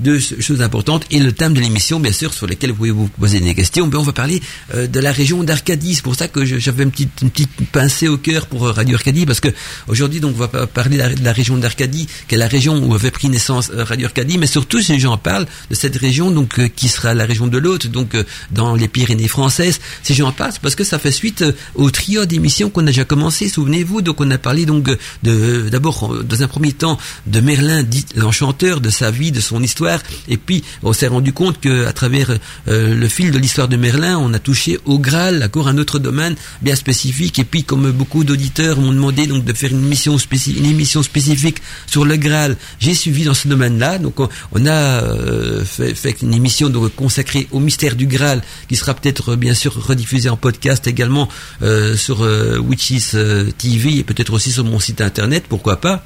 deux 0.00 0.18
choses 0.18 0.62
importantes 0.62 1.04
et 1.10 1.18
le 1.18 1.32
thème 1.32 1.54
de 1.54 1.60
l'émission, 1.60 2.00
bien 2.00 2.12
sûr, 2.12 2.32
sur 2.32 2.46
lesquelles 2.46 2.70
vous 2.70 2.76
pouvez 2.76 2.90
vous 2.90 3.08
poser 3.08 3.40
des 3.40 3.54
questions. 3.54 3.86
Ben, 3.86 3.98
on 3.98 4.02
va 4.02 4.12
parler 4.12 4.40
euh, 4.74 4.86
de 4.86 5.00
la 5.00 5.12
région 5.12 5.44
d'Arcadie. 5.44 5.94
C'est 5.94 6.02
pour 6.02 6.14
ça 6.14 6.28
que 6.28 6.44
j'avais 6.44 6.82
une 6.82 6.90
petite, 6.90 7.20
une 7.22 7.30
petite 7.30 7.50
pincée 7.70 8.08
au 8.08 8.16
cœur 8.16 8.46
pour 8.46 8.66
euh, 8.66 8.72
Radio 8.72 8.96
Arcadie, 8.96 9.26
parce 9.26 9.40
que 9.40 9.48
aujourd'hui, 9.88 10.20
donc, 10.20 10.34
on 10.36 10.46
va 10.46 10.66
parler 10.66 10.96
de 10.96 11.24
la, 11.24 11.32
région 11.32 11.56
d'Arcadie, 11.56 12.08
qui 12.28 12.34
est 12.34 12.38
la 12.38 12.48
région 12.48 12.78
où 12.78 12.94
avait 12.94 13.10
pris 13.10 13.28
naissance 13.28 13.70
euh, 13.74 13.84
Radio 13.84 14.06
Arcadie, 14.06 14.38
mais 14.38 14.46
surtout, 14.46 14.78
les 14.88 14.98
gens 14.98 15.16
parlent 15.18 15.46
de 15.70 15.74
cette 15.74 15.96
région, 15.96 16.30
donc, 16.30 16.60
qui 16.74 16.88
sera 16.88 17.14
la 17.14 17.26
région 17.26 17.46
de 17.46 17.58
l'Hôte, 17.58 17.86
donc, 17.86 18.16
dans 18.50 18.74
les 18.74 18.88
Pyrénées 18.88 19.28
françaises. 19.28 19.80
Si 20.02 20.14
j'en 20.14 20.32
parle, 20.32 20.52
c'est 20.52 20.62
parce 20.62 20.74
que 20.74 20.84
ça 20.84 20.98
fait 20.98 21.12
suite 21.12 21.44
au 21.74 21.90
trio 21.90 22.24
d'émissions 22.24 22.70
qu'on 22.70 22.82
a 22.82 22.86
déjà 22.86 23.04
commencé. 23.04 23.48
Souvenez-vous, 23.48 24.02
donc, 24.02 24.20
on 24.20 24.30
a 24.30 24.38
parlé 24.38 24.66
donc 24.66 24.90
de, 25.22 25.68
d'abord, 25.68 26.14
dans 26.24 26.42
un 26.42 26.48
premier 26.48 26.72
temps, 26.72 26.98
de 27.26 27.40
Merlin, 27.40 27.82
dit 27.82 28.04
l'enchanteur, 28.16 28.80
de 28.80 28.90
sa 28.90 29.10
vie, 29.10 29.32
de 29.32 29.40
son 29.40 29.62
histoire 29.62 29.89
et 30.28 30.36
puis, 30.36 30.62
on 30.82 30.92
s'est 30.92 31.06
rendu 31.06 31.32
compte 31.32 31.60
que 31.60 31.86
à 31.86 31.92
travers 31.92 32.30
euh, 32.68 32.94
le 32.94 33.08
fil 33.08 33.30
de 33.30 33.38
l'histoire 33.38 33.68
de 33.68 33.76
Merlin, 33.76 34.18
on 34.18 34.32
a 34.34 34.38
touché 34.38 34.78
au 34.84 34.98
Graal, 34.98 35.42
encore 35.44 35.68
un 35.68 35.78
autre 35.78 35.98
domaine 35.98 36.36
bien 36.62 36.76
spécifique. 36.76 37.38
Et 37.38 37.44
puis, 37.44 37.64
comme 37.64 37.90
beaucoup 37.90 38.24
d'auditeurs 38.24 38.78
m'ont 38.78 38.92
demandé 38.92 39.26
donc 39.26 39.44
de 39.44 39.52
faire 39.52 39.70
une 39.70 39.84
émission, 39.84 40.16
une 40.46 40.66
émission 40.66 41.02
spécifique 41.02 41.58
sur 41.86 42.04
le 42.04 42.16
Graal, 42.16 42.56
j'ai 42.78 42.94
suivi 42.94 43.24
dans 43.24 43.34
ce 43.34 43.48
domaine-là. 43.48 43.98
Donc, 43.98 44.16
on, 44.18 44.66
a 44.66 44.70
euh, 44.70 45.64
fait, 45.64 46.22
une 46.22 46.34
émission 46.34 46.70
consacrée 46.96 47.48
au 47.50 47.60
mystère 47.60 47.96
du 47.96 48.06
Graal, 48.06 48.42
qui 48.68 48.76
sera 48.76 48.94
peut-être 48.94 49.36
bien 49.36 49.54
sûr 49.54 49.74
rediffusée 49.74 50.28
en 50.28 50.36
podcast 50.36 50.86
également 50.86 51.28
euh, 51.62 51.96
sur 51.96 52.20
Witches 52.20 53.16
TV 53.58 53.98
et 53.98 54.04
peut-être 54.04 54.32
aussi 54.32 54.52
sur 54.52 54.64
mon 54.64 54.78
site 54.78 55.00
internet, 55.00 55.44
pourquoi 55.48 55.80
pas. 55.80 56.04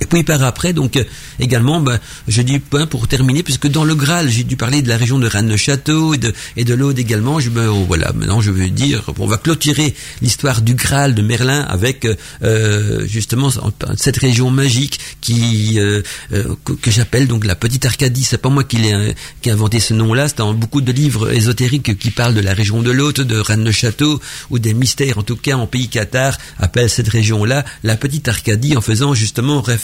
Et 0.00 0.06
puis 0.06 0.24
par 0.24 0.42
après, 0.42 0.72
donc 0.72 0.96
euh, 0.96 1.04
également, 1.38 1.80
ben, 1.80 1.98
je 2.26 2.42
dis 2.42 2.58
point 2.58 2.86
pour 2.86 3.06
terminer, 3.06 3.42
puisque 3.42 3.68
dans 3.68 3.84
le 3.84 3.94
Graal, 3.94 4.28
j'ai 4.28 4.44
dû 4.44 4.56
parler 4.56 4.82
de 4.82 4.88
la 4.88 4.96
région 4.96 5.18
de 5.18 5.26
Rennes-le-Château 5.26 6.14
et 6.14 6.18
de, 6.18 6.32
et 6.56 6.64
de 6.64 6.74
l'Aude 6.74 6.98
également. 6.98 7.38
Je, 7.40 7.50
ben, 7.50 7.68
oh, 7.68 7.84
voilà, 7.86 8.12
maintenant 8.12 8.40
je 8.40 8.50
veux 8.50 8.68
dire, 8.70 9.04
on 9.18 9.26
va 9.26 9.38
clôturer 9.38 9.94
l'histoire 10.20 10.62
du 10.62 10.74
Graal 10.74 11.14
de 11.14 11.22
Merlin 11.22 11.60
avec 11.60 12.04
euh, 12.04 12.16
euh 12.42 13.06
justement 13.06 13.50
cette 13.96 14.16
région 14.16 14.50
magique 14.50 14.98
qui 15.20 15.78
euh, 15.78 16.02
que, 16.30 16.90
j'appelle 16.90 17.26
donc 17.26 17.44
la 17.44 17.54
Petite 17.54 17.86
Arcadie. 17.86 18.24
C'est 18.24 18.38
pas 18.38 18.48
moi 18.48 18.64
qui 18.64 18.76
l'ai 18.76 19.14
qui 19.42 19.48
ai 19.48 19.52
inventé 19.52 19.78
ce 19.80 19.94
nom-là. 19.94 20.28
C'est 20.28 20.38
dans 20.38 20.54
beaucoup 20.54 20.80
de 20.80 20.92
livres 20.92 21.32
ésotériques 21.32 21.98
qui 21.98 22.10
parlent 22.10 22.34
de 22.34 22.40
la 22.40 22.54
région 22.54 22.82
de 22.82 22.90
l'Aude, 22.90 23.16
de 23.16 23.36
Rennes-le-Château 23.36 24.20
ou 24.50 24.58
des 24.58 24.74
mystères, 24.74 25.18
en 25.18 25.22
tout 25.22 25.36
cas 25.36 25.56
en 25.56 25.66
pays 25.66 25.88
Qatar, 25.88 26.36
appellent 26.58 26.90
cette 26.90 27.08
région-là 27.08 27.64
la 27.82 27.96
Petite 27.96 28.28
Arcadie 28.28 28.76
en 28.76 28.80
faisant 28.80 29.14
justement 29.14 29.60
référence 29.60 29.83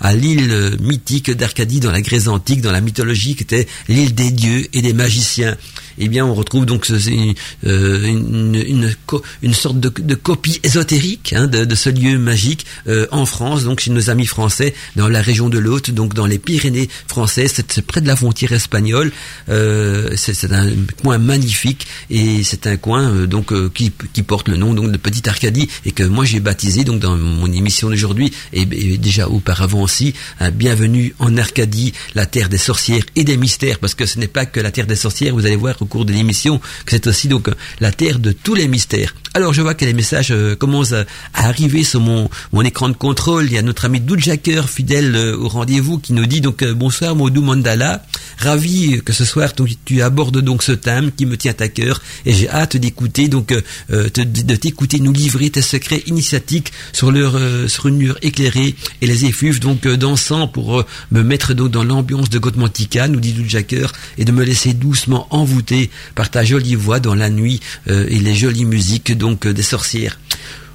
à 0.00 0.14
l'île 0.14 0.76
mythique 0.80 1.30
d'Arcadie 1.30 1.80
dans 1.80 1.92
la 1.92 2.00
Grèce 2.00 2.28
antique, 2.28 2.60
dans 2.60 2.72
la 2.72 2.80
mythologie, 2.80 3.34
qui 3.34 3.42
était 3.42 3.66
l'île 3.88 4.14
des 4.14 4.30
dieux 4.30 4.66
et 4.72 4.82
des 4.82 4.92
magiciens 4.92 5.56
eh 5.98 6.08
bien 6.08 6.24
on 6.24 6.34
retrouve 6.34 6.66
donc 6.66 6.88
une, 6.88 7.34
euh, 7.66 8.04
une, 8.04 8.54
une, 8.54 8.94
une 9.42 9.54
sorte 9.54 9.80
de, 9.80 9.88
de, 9.88 10.14
copie 10.14 10.60
ésotérique 10.62 11.32
hein, 11.36 11.46
de, 11.46 11.74
ce 11.74 11.90
lieu 11.90 12.18
magique 12.18 12.66
euh, 12.88 13.06
en 13.10 13.26
France, 13.26 13.64
donc 13.64 13.80
chez 13.80 13.90
nos 13.90 14.10
amis 14.10 14.26
français, 14.26 14.74
dans 14.96 15.08
la 15.08 15.22
région 15.22 15.48
de 15.48 15.58
l'Hôte, 15.58 15.90
donc 15.90 16.14
dans 16.14 16.26
les 16.26 16.38
Pyrénées 16.38 16.88
françaises, 17.06 17.52
c'est 17.54 17.82
près 17.82 18.00
de 18.00 18.06
la 18.06 18.16
frontière 18.16 18.52
espagnole. 18.52 19.12
Euh, 19.48 20.10
c'est 20.16 20.52
un 20.52 20.70
coin 21.02 21.18
magnifique 21.18 21.86
et 22.10 22.42
c'est 22.42 22.66
un 22.66 22.76
coin 22.76 23.10
euh, 23.10 23.26
donc 23.26 23.52
qui, 23.72 23.92
qui, 24.12 24.22
porte 24.22 24.48
le 24.48 24.56
nom 24.56 24.74
donc 24.74 24.90
de 24.90 24.96
Petite 24.96 25.28
Arcadie 25.28 25.68
et 25.84 25.92
que 25.92 26.04
moi 26.04 26.24
j'ai 26.24 26.40
baptisé 26.40 26.84
donc 26.84 27.00
dans 27.00 27.16
mon 27.16 27.50
émission 27.52 27.90
d'aujourd'hui 27.90 28.32
et, 28.52 28.64
déjà 28.98 29.28
auparavant 29.28 29.82
aussi, 29.82 30.14
bienvenue 30.54 31.14
en 31.18 31.36
Arcadie, 31.36 31.92
la 32.14 32.26
terre 32.26 32.48
des 32.48 32.58
sorcières 32.58 33.04
et 33.16 33.24
des 33.24 33.36
mystères, 33.36 33.78
parce 33.78 33.94
que 33.94 34.06
ce 34.06 34.18
n'est 34.18 34.28
pas 34.28 34.46
que 34.46 34.60
la 34.60 34.70
terre 34.70 34.86
des 34.86 34.96
sorcières, 34.96 35.34
vous 35.34 35.46
allez 35.46 35.56
voir 35.56 35.76
au 35.82 35.86
cours 35.86 36.04
de 36.04 36.12
l'émission, 36.12 36.58
que 36.58 36.90
c'est 36.90 37.06
aussi 37.06 37.28
donc 37.28 37.50
la 37.80 37.92
terre 37.92 38.18
de 38.18 38.32
tous 38.32 38.54
les 38.54 38.68
mystères. 38.68 39.14
Alors 39.34 39.54
je 39.54 39.62
vois 39.62 39.74
que 39.74 39.86
les 39.86 39.94
messages 39.94 40.30
euh, 40.30 40.56
commencent 40.56 40.92
à, 40.92 41.06
arriver 41.32 41.84
sur 41.84 42.00
mon, 42.00 42.28
mon 42.52 42.62
écran 42.62 42.90
de 42.90 42.94
contrôle. 42.94 43.46
Il 43.46 43.52
y 43.52 43.58
a 43.58 43.62
notre 43.62 43.86
ami 43.86 43.98
Doudjaker, 43.98 44.68
fidèle 44.68 45.16
euh, 45.16 45.36
au 45.36 45.48
rendez-vous, 45.48 45.98
qui 45.98 46.12
nous 46.12 46.26
dit 46.26 46.42
donc 46.42 46.62
euh, 46.62 46.74
bonsoir 46.74 47.16
Modou 47.16 47.40
Mandala, 47.40 48.04
ravi 48.36 49.00
que 49.02 49.14
ce 49.14 49.24
soir 49.24 49.52
tu 49.86 50.02
abordes 50.02 50.40
donc 50.40 50.62
ce 50.62 50.72
thème 50.72 51.10
qui 51.16 51.24
me 51.24 51.38
tient 51.38 51.54
à 51.60 51.68
cœur 51.68 52.02
et 52.26 52.34
j'ai 52.34 52.48
hâte 52.48 52.76
d'écouter 52.76 53.28
donc 53.28 53.54
de 53.88 54.54
t'écouter 54.56 54.98
nous 55.00 55.12
livrer 55.12 55.50
tes 55.50 55.62
secrets 55.62 56.02
initiatiques 56.06 56.72
sur 56.92 57.10
leur 57.10 57.38
sur 57.68 57.86
une 57.86 57.96
mur 57.96 58.18
éclairée 58.22 58.74
et 59.00 59.06
les 59.06 59.24
effluves 59.26 59.60
donc 59.60 59.86
d'encens 59.86 60.50
pour 60.52 60.84
me 61.10 61.22
mettre 61.22 61.54
donc 61.54 61.70
dans 61.70 61.84
l'ambiance 61.84 62.30
de 62.30 62.38
Gotmantica, 62.38 63.08
nous 63.08 63.20
dit 63.20 63.32
Doudjaker, 63.32 63.92
et 64.18 64.24
de 64.24 64.32
me 64.32 64.44
laisser 64.44 64.74
doucement 64.74 65.26
envoûter 65.30 65.71
par 66.14 66.30
ta 66.30 66.44
jolie 66.44 66.74
voix 66.74 67.00
dans 67.00 67.14
la 67.14 67.30
nuit 67.30 67.60
et 67.88 68.18
les 68.18 68.34
jolies 68.34 68.64
musiques 68.64 69.12
donc 69.16 69.46
euh, 69.46 69.52
des 69.52 69.62
sorcières. 69.62 70.18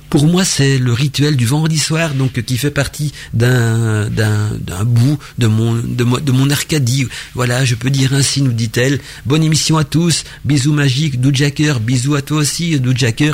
pour 0.09 0.25
moi, 0.25 0.45
c'est 0.45 0.77
le 0.77 0.93
rituel 0.93 1.35
du 1.35 1.45
vendredi 1.45 1.77
soir, 1.77 2.13
donc 2.13 2.41
qui 2.41 2.57
fait 2.57 2.71
partie 2.71 3.11
d'un 3.33 4.09
d'un 4.09 4.51
d'un 4.59 4.83
bout 4.85 5.19
de 5.37 5.47
mon 5.47 5.75
de, 5.75 6.05
de 6.27 6.31
mon 6.31 6.49
Arcadie. 6.49 7.07
Voilà, 7.33 7.65
je 7.65 7.75
peux 7.75 7.89
dire 7.89 8.13
ainsi, 8.13 8.41
nous 8.41 8.53
dit-elle. 8.53 8.99
Bonne 9.25 9.43
émission 9.43 9.77
à 9.77 9.83
tous. 9.83 10.23
Bisous 10.45 10.73
magiques, 10.73 11.19
Doudjacker. 11.19 11.79
Bisous 11.81 12.15
à 12.15 12.21
toi 12.21 12.37
aussi, 12.37 12.79
Doudjacker. 12.79 13.33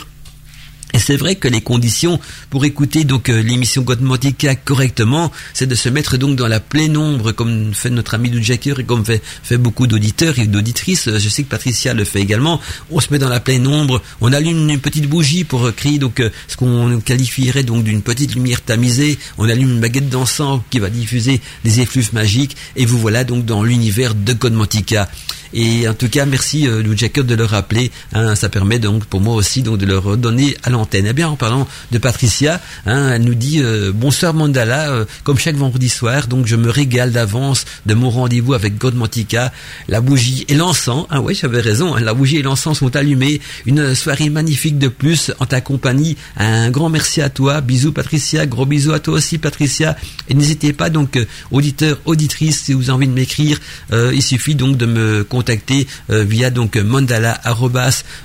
Et 0.94 1.00
c'est 1.00 1.18
vrai 1.18 1.36
que 1.36 1.48
les 1.48 1.62
conditions 1.62 2.20
pour 2.52 2.66
écouter 2.66 3.04
donc 3.04 3.30
euh, 3.30 3.42
l'émission 3.42 3.82
Godmotica 3.82 4.56
correctement, 4.56 5.32
c'est 5.54 5.66
de 5.66 5.74
se 5.74 5.90
mettre 5.90 6.18
donc 6.18 6.36
dans 6.36 6.48
la 6.48 6.60
pleine 6.60 6.98
ombre, 6.98 7.32
comme 7.32 7.74
fait 7.74 7.90
notre 7.90 8.14
ami 8.14 8.32
Jacker 8.44 8.80
et 8.80 8.84
comme 8.84 9.04
fait, 9.04 9.22
beaucoup 9.58 9.88
d'auditeurs 9.88 10.38
et 10.38 10.46
d'auditrices. 10.46 11.10
Je 11.18 11.30
sais 11.30 11.44
que 11.44 11.50
Patricia 11.50 11.96
le 11.96 12.04
fait 12.04 12.22
également. 12.22 12.62
On 12.92 13.00
se 13.00 13.08
met 13.12 13.18
dans 13.18 13.30
la 13.30 13.40
pleine 13.40 13.66
ombre, 13.66 14.04
on 14.22 14.32
allume 14.34 14.70
une 14.70 14.80
petite 14.80 15.10
bougie 15.10 15.44
pour 15.44 15.74
créer 15.76 15.98
donc 15.98 16.20
euh, 16.20 16.30
ce 16.48 16.58
qu'on 16.58 17.00
qualifierait 17.00 17.64
donc 17.64 17.84
d'une 17.84 18.04
petite 18.04 18.36
lumière 18.36 18.62
tamisée. 18.62 19.18
On 19.40 19.50
allume 19.50 19.72
une 19.72 19.80
baguette 19.80 20.10
d'encens 20.10 20.62
qui 20.70 20.78
va 20.78 20.92
diffuser 20.92 21.42
des 21.64 21.80
effluves 21.80 22.14
magiques 22.14 22.56
et 22.76 22.86
vous 22.86 23.00
voilà 23.00 23.24
donc 23.24 23.46
dans 23.46 23.64
l'univers 23.64 24.14
de 24.14 24.34
Godmotica. 24.34 25.10
Et 25.54 25.88
en 25.88 25.94
tout 25.94 26.10
cas, 26.10 26.26
merci 26.26 26.68
euh, 26.68 26.82
Lou 26.82 26.98
Jacob 26.98 27.28
de 27.28 27.36
le 27.36 27.46
rappeler. 27.46 27.92
Hein, 28.14 28.36
ça 28.36 28.50
permet 28.50 28.80
donc 28.80 29.06
pour 29.06 29.22
moi 29.22 29.36
aussi 29.36 29.62
donc 29.62 29.78
de 29.78 29.86
le 29.86 29.98
redonner 29.98 30.58
à 30.64 30.72
l'antenne. 30.72 31.06
Eh 31.08 31.14
bien, 31.14 31.30
en 31.30 31.36
parlant 31.36 31.68
de 31.92 31.98
Patricia, 32.00 32.60
hein, 32.88 33.12
elle 33.14 33.22
nous 33.22 33.36
dit 33.36 33.62
euh, 33.62 33.92
bonsoir 33.94 34.34
Mandala, 34.34 34.90
euh, 34.90 35.06
comme 35.24 35.38
chaque 35.38 35.56
vendredi 35.56 35.90
soir, 35.90 36.28
donc 36.28 36.48
je 36.48 36.56
me 36.56 36.70
régale 36.70 37.12
d'avance 37.12 37.66
de 37.86 37.94
mon 37.94 38.10
rendez-vous 38.10 38.56
avec 38.56 38.80
God 38.80 38.96
Mantica. 38.96 39.54
La 39.88 40.02
bougie 40.02 40.46
et 40.48 40.56
l'encens, 40.56 41.06
ah 41.12 41.22
oui, 41.22 41.38
j'avais 41.40 41.62
raison, 41.62 41.96
hein, 41.96 42.00
la 42.00 42.16
bougie 42.16 42.38
et 42.38 42.42
l'encens 42.42 42.80
sont 42.80 42.96
allumés. 42.96 43.40
Une 43.68 43.94
soirée 43.94 44.30
magnifique 44.30 44.80
de 44.80 44.88
plus 44.88 45.32
en 45.40 45.46
ta 45.46 45.62
compagnie. 45.62 46.18
Un 46.36 46.72
grand 46.72 46.90
merci 46.90 47.22
à 47.22 47.30
toi, 47.30 47.62
bisous 47.62 47.92
Patricia, 47.92 48.48
gros 48.48 48.66
bisous 48.66 48.94
à 48.94 49.00
toi 49.00 49.14
aussi 49.14 49.38
Patricia. 49.38 49.96
Et 50.30 50.34
n'hésitez 50.34 50.74
pas 50.74 50.90
donc 50.90 51.16
euh, 51.16 51.28
auditeurs, 51.52 52.00
auditrices, 52.06 52.64
si 52.64 52.74
vous 52.74 52.86
avez 52.86 52.94
envie 52.94 53.08
de 53.08 53.14
m'écrire, 53.14 53.60
euh, 53.92 54.12
il 54.16 54.24
suffit 54.24 54.56
donc 54.56 54.78
de 54.78 54.88
me 54.88 55.24
contacter 55.24 55.43
euh, 55.50 56.24
via 56.24 56.50
donc 56.50 56.76
mandala 56.78 57.40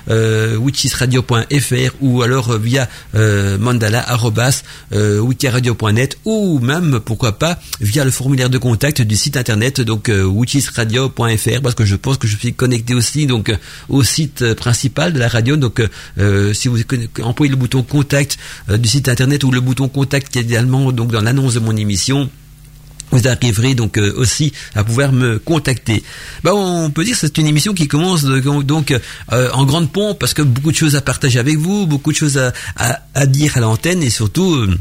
euh, 0.09 0.57
ou 2.01 2.21
alors 2.21 2.57
via 2.57 2.87
mandala 3.59 4.05
wikiradio.net 4.91 6.17
ou 6.25 6.59
même 6.59 6.99
pourquoi 7.03 7.37
pas 7.37 7.59
via 7.81 8.03
le 8.05 8.11
formulaire 8.11 8.49
de 8.49 8.57
contact 8.57 9.01
du 9.01 9.15
site 9.15 9.37
internet 9.37 9.81
donc 9.81 10.09
witchisradio.fr 10.09 11.61
parce 11.61 11.75
que 11.75 11.85
je 11.85 11.95
pense 11.95 12.17
que 12.17 12.27
je 12.27 12.37
suis 12.37 12.53
connecté 12.53 12.93
aussi 12.93 13.25
donc 13.25 13.51
au 13.89 14.03
site 14.03 14.53
principal 14.53 15.13
de 15.13 15.19
la 15.19 15.27
radio. 15.27 15.55
Donc 15.55 15.81
si 16.53 16.67
vous 16.67 16.79
employez 17.21 17.51
le 17.51 17.57
bouton 17.57 17.83
contact 17.83 18.37
du 18.67 18.87
site 18.87 19.09
internet 19.09 19.43
ou 19.43 19.51
le 19.51 19.61
bouton 19.61 19.87
contact 19.87 20.31
qui 20.31 20.39
est 20.39 20.43
également 20.43 20.91
donc 20.91 21.11
dans 21.11 21.21
l'annonce 21.21 21.53
de 21.53 21.59
mon 21.59 21.75
émission 21.75 22.29
vous 23.11 23.27
arriverez 23.27 23.75
donc 23.75 23.97
euh, 23.97 24.13
aussi 24.15 24.53
à 24.75 24.83
pouvoir 24.83 25.11
me 25.11 25.39
contacter. 25.39 26.03
Ben, 26.43 26.51
on 26.53 26.89
peut 26.89 27.03
dire 27.03 27.13
que 27.15 27.19
c'est 27.19 27.37
une 27.37 27.47
émission 27.47 27.73
qui 27.73 27.87
commence 27.87 28.23
donc 28.23 28.91
euh, 28.91 29.49
en 29.53 29.65
grande 29.65 29.91
pompe 29.91 30.19
parce 30.19 30.33
que 30.33 30.41
beaucoup 30.41 30.71
de 30.71 30.77
choses 30.77 30.95
à 30.95 31.01
partager 31.01 31.39
avec 31.39 31.57
vous, 31.57 31.87
beaucoup 31.87 32.11
de 32.11 32.17
choses 32.17 32.37
à, 32.37 32.53
à 33.13 33.25
dire 33.25 33.57
à 33.57 33.59
l'antenne 33.59 34.03
et 34.03 34.09
surtout 34.09 34.53
euh, 34.53 34.77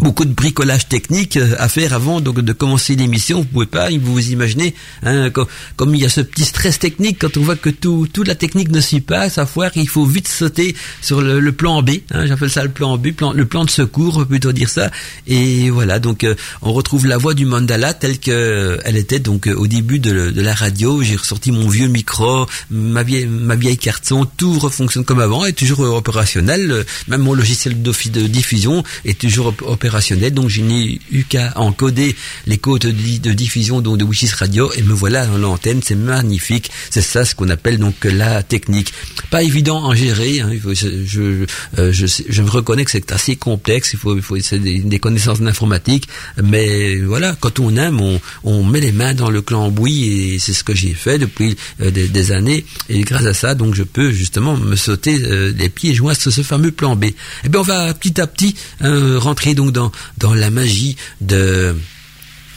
beaucoup 0.00 0.24
de 0.24 0.32
bricolage 0.32 0.88
technique 0.88 1.36
euh, 1.36 1.54
à 1.58 1.68
faire 1.68 1.92
avant 1.92 2.20
donc 2.20 2.40
de 2.40 2.52
commencer 2.52 2.96
l'émission. 2.96 3.40
Vous 3.40 3.44
pouvez 3.44 3.66
pas, 3.66 3.90
vous 3.90 4.12
vous 4.12 4.30
imaginez, 4.30 4.74
hein, 5.02 5.30
comme, 5.30 5.94
il 5.94 6.00
y 6.00 6.04
a 6.04 6.08
ce 6.08 6.20
petit 6.20 6.44
stress 6.44 6.78
technique 6.78 7.18
quand 7.20 7.36
on 7.36 7.42
voit 7.42 7.56
que 7.56 7.70
tout, 7.70 8.08
toute 8.12 8.26
la 8.26 8.34
technique 8.34 8.70
ne 8.70 8.80
suit 8.80 9.00
pas, 9.00 9.28
ça 9.28 9.46
foire, 9.46 9.70
il 9.76 9.88
faut 9.88 10.04
vite 10.04 10.28
sauter 10.28 10.74
sur 11.02 11.20
le, 11.20 11.52
plan 11.52 11.82
B. 11.82 11.90
Hein, 12.12 12.26
J'appelle 12.26 12.50
ça 12.50 12.62
le 12.62 12.70
plan 12.70 12.96
B, 12.96 13.12
plan, 13.12 13.32
le 13.32 13.44
plan 13.44 13.64
de 13.64 13.70
secours, 13.70 14.26
plutôt 14.26 14.52
dire 14.52 14.68
ça. 14.68 14.90
Et 15.26 15.68
voilà, 15.70 15.98
donc 15.98 16.24
euh, 16.24 16.34
on 16.62 16.72
retrouve 16.72 17.06
la 17.06 17.18
voix 17.18 17.34
du 17.34 17.44
mandala 17.44 17.92
telle 17.92 18.18
que 18.18 18.30
euh, 18.30 18.78
elle 18.84 18.96
était 18.96 19.18
donc 19.18 19.46
au 19.46 19.66
début 19.66 19.98
de, 19.98 20.32
la 20.34 20.54
radio. 20.54 21.02
J'ai 21.02 21.16
ressorti 21.16 21.52
mon 21.52 21.68
vieux 21.68 21.88
micro, 21.88 22.46
ma 22.70 23.02
vieille, 23.02 23.26
ma 23.26 23.56
vieille 23.56 23.78
carte 23.78 24.06
son, 24.06 24.24
tout 24.24 24.58
refonctionne 24.58 25.04
comme 25.04 25.20
avant, 25.20 25.44
est 25.44 25.52
toujours 25.52 25.80
opérationnel. 25.80 26.84
Même 27.08 27.22
mon 27.22 27.34
logiciel 27.34 27.82
de 27.82 27.92
diffusion 28.26 28.82
est 29.04 29.20
toujours 29.20 29.54
opérationnel 29.62 29.89
donc 30.30 30.48
je 30.48 30.62
n'ai 30.62 31.00
eu 31.10 31.24
qu'à 31.24 31.52
encoder 31.56 32.16
les 32.46 32.58
codes 32.58 32.86
de, 32.86 33.32
diffusion 33.32 33.80
donc 33.80 33.98
de 33.98 34.04
Wishes 34.04 34.34
Radio 34.38 34.70
et 34.76 34.82
me 34.82 34.92
voilà 34.92 35.26
dans 35.26 35.38
l'antenne. 35.38 35.80
C'est 35.84 35.94
magnifique. 35.94 36.70
C'est 36.90 37.02
ça 37.02 37.24
ce 37.24 37.34
qu'on 37.34 37.48
appelle 37.48 37.78
donc 37.78 37.94
la 38.04 38.42
technique. 38.42 38.92
Pas 39.30 39.42
évident 39.42 39.88
à 39.88 39.94
gérer. 39.94 40.40
Hein. 40.40 40.52
je, 40.72 41.46
euh, 41.78 41.92
je, 41.92 42.06
je, 42.06 42.42
me 42.42 42.50
reconnais 42.50 42.84
que 42.84 42.90
c'est 42.90 43.12
assez 43.12 43.36
complexe. 43.36 43.92
Il 43.92 43.98
faut, 43.98 44.16
il 44.16 44.22
faut 44.22 44.36
des, 44.36 44.98
connaissances 44.98 45.40
d'informatique. 45.40 46.08
Mais 46.42 46.96
voilà, 46.96 47.36
quand 47.38 47.60
on 47.60 47.76
aime, 47.76 48.00
on, 48.00 48.20
on 48.44 48.64
met 48.64 48.80
les 48.80 48.92
mains 48.92 49.14
dans 49.14 49.30
le 49.30 49.42
cambouis 49.42 50.34
et 50.34 50.38
c'est 50.38 50.52
ce 50.52 50.64
que 50.64 50.74
j'ai 50.74 50.94
fait 50.94 51.18
depuis 51.18 51.56
euh, 51.80 51.90
des, 51.90 52.32
années. 52.32 52.64
Et 52.88 53.00
grâce 53.02 53.26
à 53.26 53.34
ça, 53.34 53.54
donc 53.54 53.74
je 53.74 53.82
peux 53.82 54.10
justement 54.10 54.56
me 54.56 54.76
sauter 54.76 55.18
euh, 55.24 55.52
les 55.56 55.68
pieds 55.68 55.94
joints 55.94 56.14
sur 56.14 56.32
ce 56.32 56.42
fameux 56.42 56.70
plan 56.70 56.96
B. 56.96 57.04
Et 57.04 57.14
eh 57.44 57.48
bien 57.48 57.60
on 57.60 57.64
va 57.64 57.92
petit 57.94 58.20
à 58.20 58.26
petit 58.26 58.54
hein, 58.80 59.18
rentrer 59.18 59.54
donc 59.54 59.69
dans 59.70 60.34
la 60.34 60.50
magie 60.50 60.96
de 61.20 61.74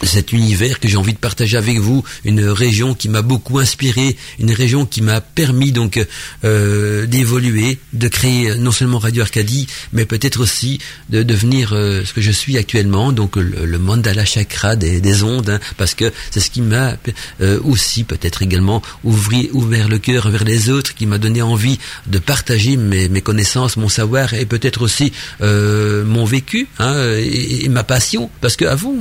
cet 0.02 0.34
univers 0.34 0.80
que 0.80 0.88
j'ai 0.88 0.98
envie 0.98 1.14
de 1.14 1.18
partager 1.18 1.58
avec 1.58 1.80
vous, 1.80 2.04
une 2.26 2.44
région 2.46 2.94
qui 2.94 3.10
m'a 3.10 3.22
beaucoup 3.22 3.60
inspiré, 3.60 4.18
une 4.40 4.52
région 4.52 4.86
qui 4.86 5.02
m'a 5.02 5.22
permis 5.22 5.72
donc 5.72 6.04
euh, 6.44 7.06
d'évoluer, 7.06 7.80
de 7.94 8.08
créer 8.08 8.56
non 8.56 8.72
seulement 8.72 9.00
Radio 9.00 9.24
Arcadie, 9.24 9.68
mais 9.94 10.06
peut-être 10.06 10.42
aussi 10.42 10.80
de 11.10 11.24
devenir 11.24 11.74
euh, 11.74 12.04
ce 12.06 12.14
que 12.14 12.22
je 12.22 12.32
suis 12.32 12.58
actuellement, 12.58 13.12
donc 13.12 13.36
le, 13.36 13.78
mandala 13.78 14.26
chakra 14.26 14.76
des, 14.76 15.24
ondes, 15.24 15.50
hein, 15.50 15.60
parce 15.78 15.94
que 15.94 16.12
c'est 16.32 16.40
ce 16.40 16.50
qui 16.50 16.62
m'a 16.62 16.98
euh, 17.42 17.60
aussi 17.64 18.04
peut-être 18.04 18.42
également 18.42 18.82
ouvert 19.04 19.90
le 19.90 19.98
cœur 20.00 20.30
vers 20.30 20.44
les 20.44 20.70
autres, 20.70 20.96
qui 20.96 21.06
m'a 21.06 21.18
donné 21.18 21.42
envie 21.42 21.80
de 22.08 22.20
partager 22.20 22.78
mes, 22.78 23.22
connaissances, 23.22 23.78
mon 23.78 23.90
savoir 23.90 24.34
et 24.34 24.46
peut-être 24.46 24.82
aussi 24.82 25.12
mon 25.40 26.26
vécu 26.26 26.68
hein, 26.80 26.96
et, 27.18 27.68
ma 27.70 27.84
passion, 27.84 28.30
parce 28.42 28.56
qu'avant 28.56 28.94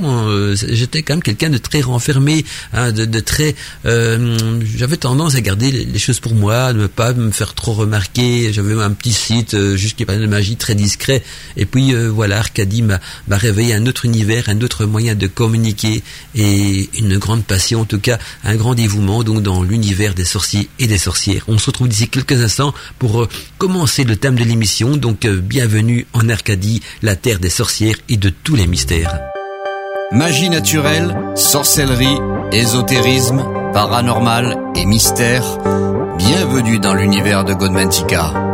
j'étais 0.83 1.01
quand 1.01 1.13
même 1.13 1.23
quelqu'un 1.23 1.49
de 1.49 1.57
très 1.57 1.81
renfermé, 1.81 2.45
hein, 2.73 2.91
de, 2.91 3.19
très. 3.19 3.55
Euh, 3.85 4.59
j'avais 4.75 4.97
tendance 4.97 5.35
à 5.35 5.41
garder 5.41 5.71
les, 5.71 5.99
choses 5.99 6.19
pour 6.19 6.35
moi, 6.35 6.73
de 6.73 6.81
ne 6.81 6.87
pas 6.87 7.13
me 7.13 7.31
faire 7.31 7.53
trop 7.53 7.73
remarquer. 7.73 8.51
J'avais 8.51 8.73
un 8.81 8.91
petit 8.91 9.13
site 9.13 9.53
euh, 9.53 9.77
juste 9.77 9.97
qui 9.97 10.05
parlait 10.05 10.21
de 10.21 10.27
magie 10.27 10.57
très 10.57 10.75
discret. 10.75 11.23
Et 11.55 11.65
puis 11.65 11.93
euh, 11.93 12.09
voilà, 12.09 12.39
Arcadie 12.39 12.81
m'a 12.81 12.99
réveillé 13.29 13.73
un 13.73 13.85
autre 13.85 14.05
univers, 14.05 14.49
un 14.49 14.59
autre 14.61 14.85
moyen 14.85 15.15
de 15.15 15.27
communiquer 15.27 16.03
et 16.35 16.89
une 16.99 17.17
grande 17.17 17.45
passion, 17.45 17.81
en 17.81 17.85
tout 17.85 17.99
cas 17.99 18.19
un 18.43 18.55
grand 18.55 18.75
dévouement 18.75 19.23
donc 19.23 19.41
dans 19.41 19.63
l'univers 19.63 20.13
des 20.13 20.25
sorciers 20.25 20.69
et 20.79 20.87
des 20.87 20.97
sorcières. 20.97 21.43
On 21.47 21.57
se 21.57 21.67
retrouve 21.67 21.87
d'ici 21.87 22.09
quelques 22.09 22.41
instants 22.41 22.73
pour 22.99 23.27
commencer 23.57 24.03
le 24.03 24.17
thème 24.17 24.35
de 24.35 24.43
l'émission. 24.43 24.97
Donc 24.97 25.25
bienvenue 25.25 26.05
en 26.13 26.27
Arcadie, 26.29 26.81
la 27.01 27.15
terre 27.15 27.39
des 27.39 27.49
sorcières 27.49 27.95
et 28.09 28.17
de 28.17 28.29
tous 28.29 28.55
les 28.55 28.67
mystères. 28.67 29.32
Magie 30.11 30.49
naturelle, 30.49 31.15
sorcellerie, 31.35 32.19
ésotérisme, 32.51 33.43
paranormal 33.73 34.57
et 34.75 34.85
mystère. 34.85 35.43
Bienvenue 36.17 36.79
dans 36.79 36.93
l'univers 36.93 37.43
de 37.43 37.53
Godmantica. 37.53 38.52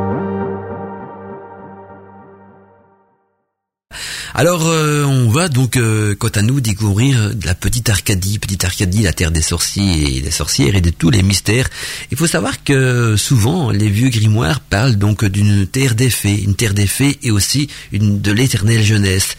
Alors 4.39 4.69
euh, 4.69 5.03
on 5.03 5.27
va 5.27 5.49
donc 5.49 5.75
euh, 5.75 6.15
quant 6.15 6.29
à 6.29 6.41
nous 6.41 6.61
découvrir 6.61 7.33
la 7.43 7.53
petite 7.53 7.89
Arcadie, 7.89 8.39
petite 8.39 8.63
Arcadie, 8.63 9.03
la 9.03 9.11
terre 9.11 9.31
des 9.31 9.41
sorciers 9.41 10.15
et 10.15 10.21
des 10.21 10.31
sorcières 10.31 10.77
et 10.77 10.79
de 10.79 10.91
tous 10.91 11.09
les 11.09 11.23
mystères. 11.23 11.67
Il 12.09 12.15
faut 12.15 12.25
savoir 12.25 12.63
que 12.63 13.17
souvent 13.17 13.69
les 13.69 13.89
vieux 13.89 14.07
grimoires 14.07 14.61
parlent 14.61 14.95
donc 14.95 15.25
d'une 15.25 15.67
terre 15.67 15.93
des 15.93 16.09
fées, 16.09 16.41
une 16.41 16.55
terre 16.55 16.73
des 16.73 16.87
fées 16.87 17.19
et 17.21 17.31
aussi 17.31 17.67
une 17.91 18.21
de 18.21 18.31
l'éternelle 18.31 18.81
jeunesse. 18.81 19.35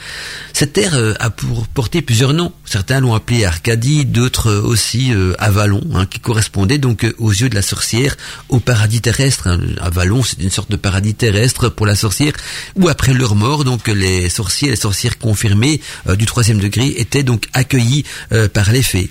Cette 0.53 0.75
terre 0.75 0.95
euh, 0.95 1.15
a 1.19 1.31
pour 1.31 1.67
porter 1.69 2.03
plusieurs 2.03 2.35
noms. 2.35 2.53
Certains 2.67 3.01
l'ont 3.01 3.15
appelée 3.15 3.47
Arcadie, 3.47 4.05
d'autres 4.05 4.53
aussi 4.53 5.13
Avalon, 5.39 5.81
hein, 5.95 6.05
qui 6.05 6.21
correspondait 6.21 6.77
donc 6.77 7.07
aux 7.19 7.31
yeux 7.31 7.49
de 7.49 7.55
la 7.55 7.63
sorcière 7.63 8.19
au 8.51 8.61
paradis 8.61 9.01
terrestre. 9.01 9.47
Hein. 9.47 9.61
Avalon, 9.81 10.23
c'est 10.23 10.43
une 10.43 10.51
sorte 10.51 10.71
de 10.71 10.77
paradis 10.77 11.15
terrestre 11.15 11.71
pour 11.71 11.87
la 11.87 11.97
sorcière, 11.97 12.35
où 12.77 12.89
après 12.89 13.15
leur 13.15 13.35
mort, 13.35 13.65
donc 13.65 13.89
les 13.89 14.29
sorciers, 14.29 14.69
les 14.69 14.77
sorcières 14.77 14.90
sorcières 14.91 15.19
confirmées 15.19 15.81
euh, 16.09 16.17
du 16.17 16.27
troisième 16.27 16.59
degré 16.59 16.95
étaient 16.97 17.23
donc 17.23 17.47
accueillies 17.53 18.05
euh, 18.33 18.49
par 18.49 18.73
les 18.73 18.83
fées. 18.83 19.09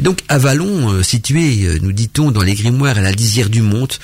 Et 0.00 0.02
donc 0.02 0.18
Avalon, 0.28 0.90
euh, 0.90 1.02
situé, 1.04 1.78
nous 1.80 1.92
dit-on, 1.92 2.32
dans 2.32 2.42
les 2.42 2.54
grimoires 2.54 2.98
à 2.98 3.00
la 3.00 3.12
lisière 3.12 3.48
du 3.48 3.62
Monte, 3.62 4.00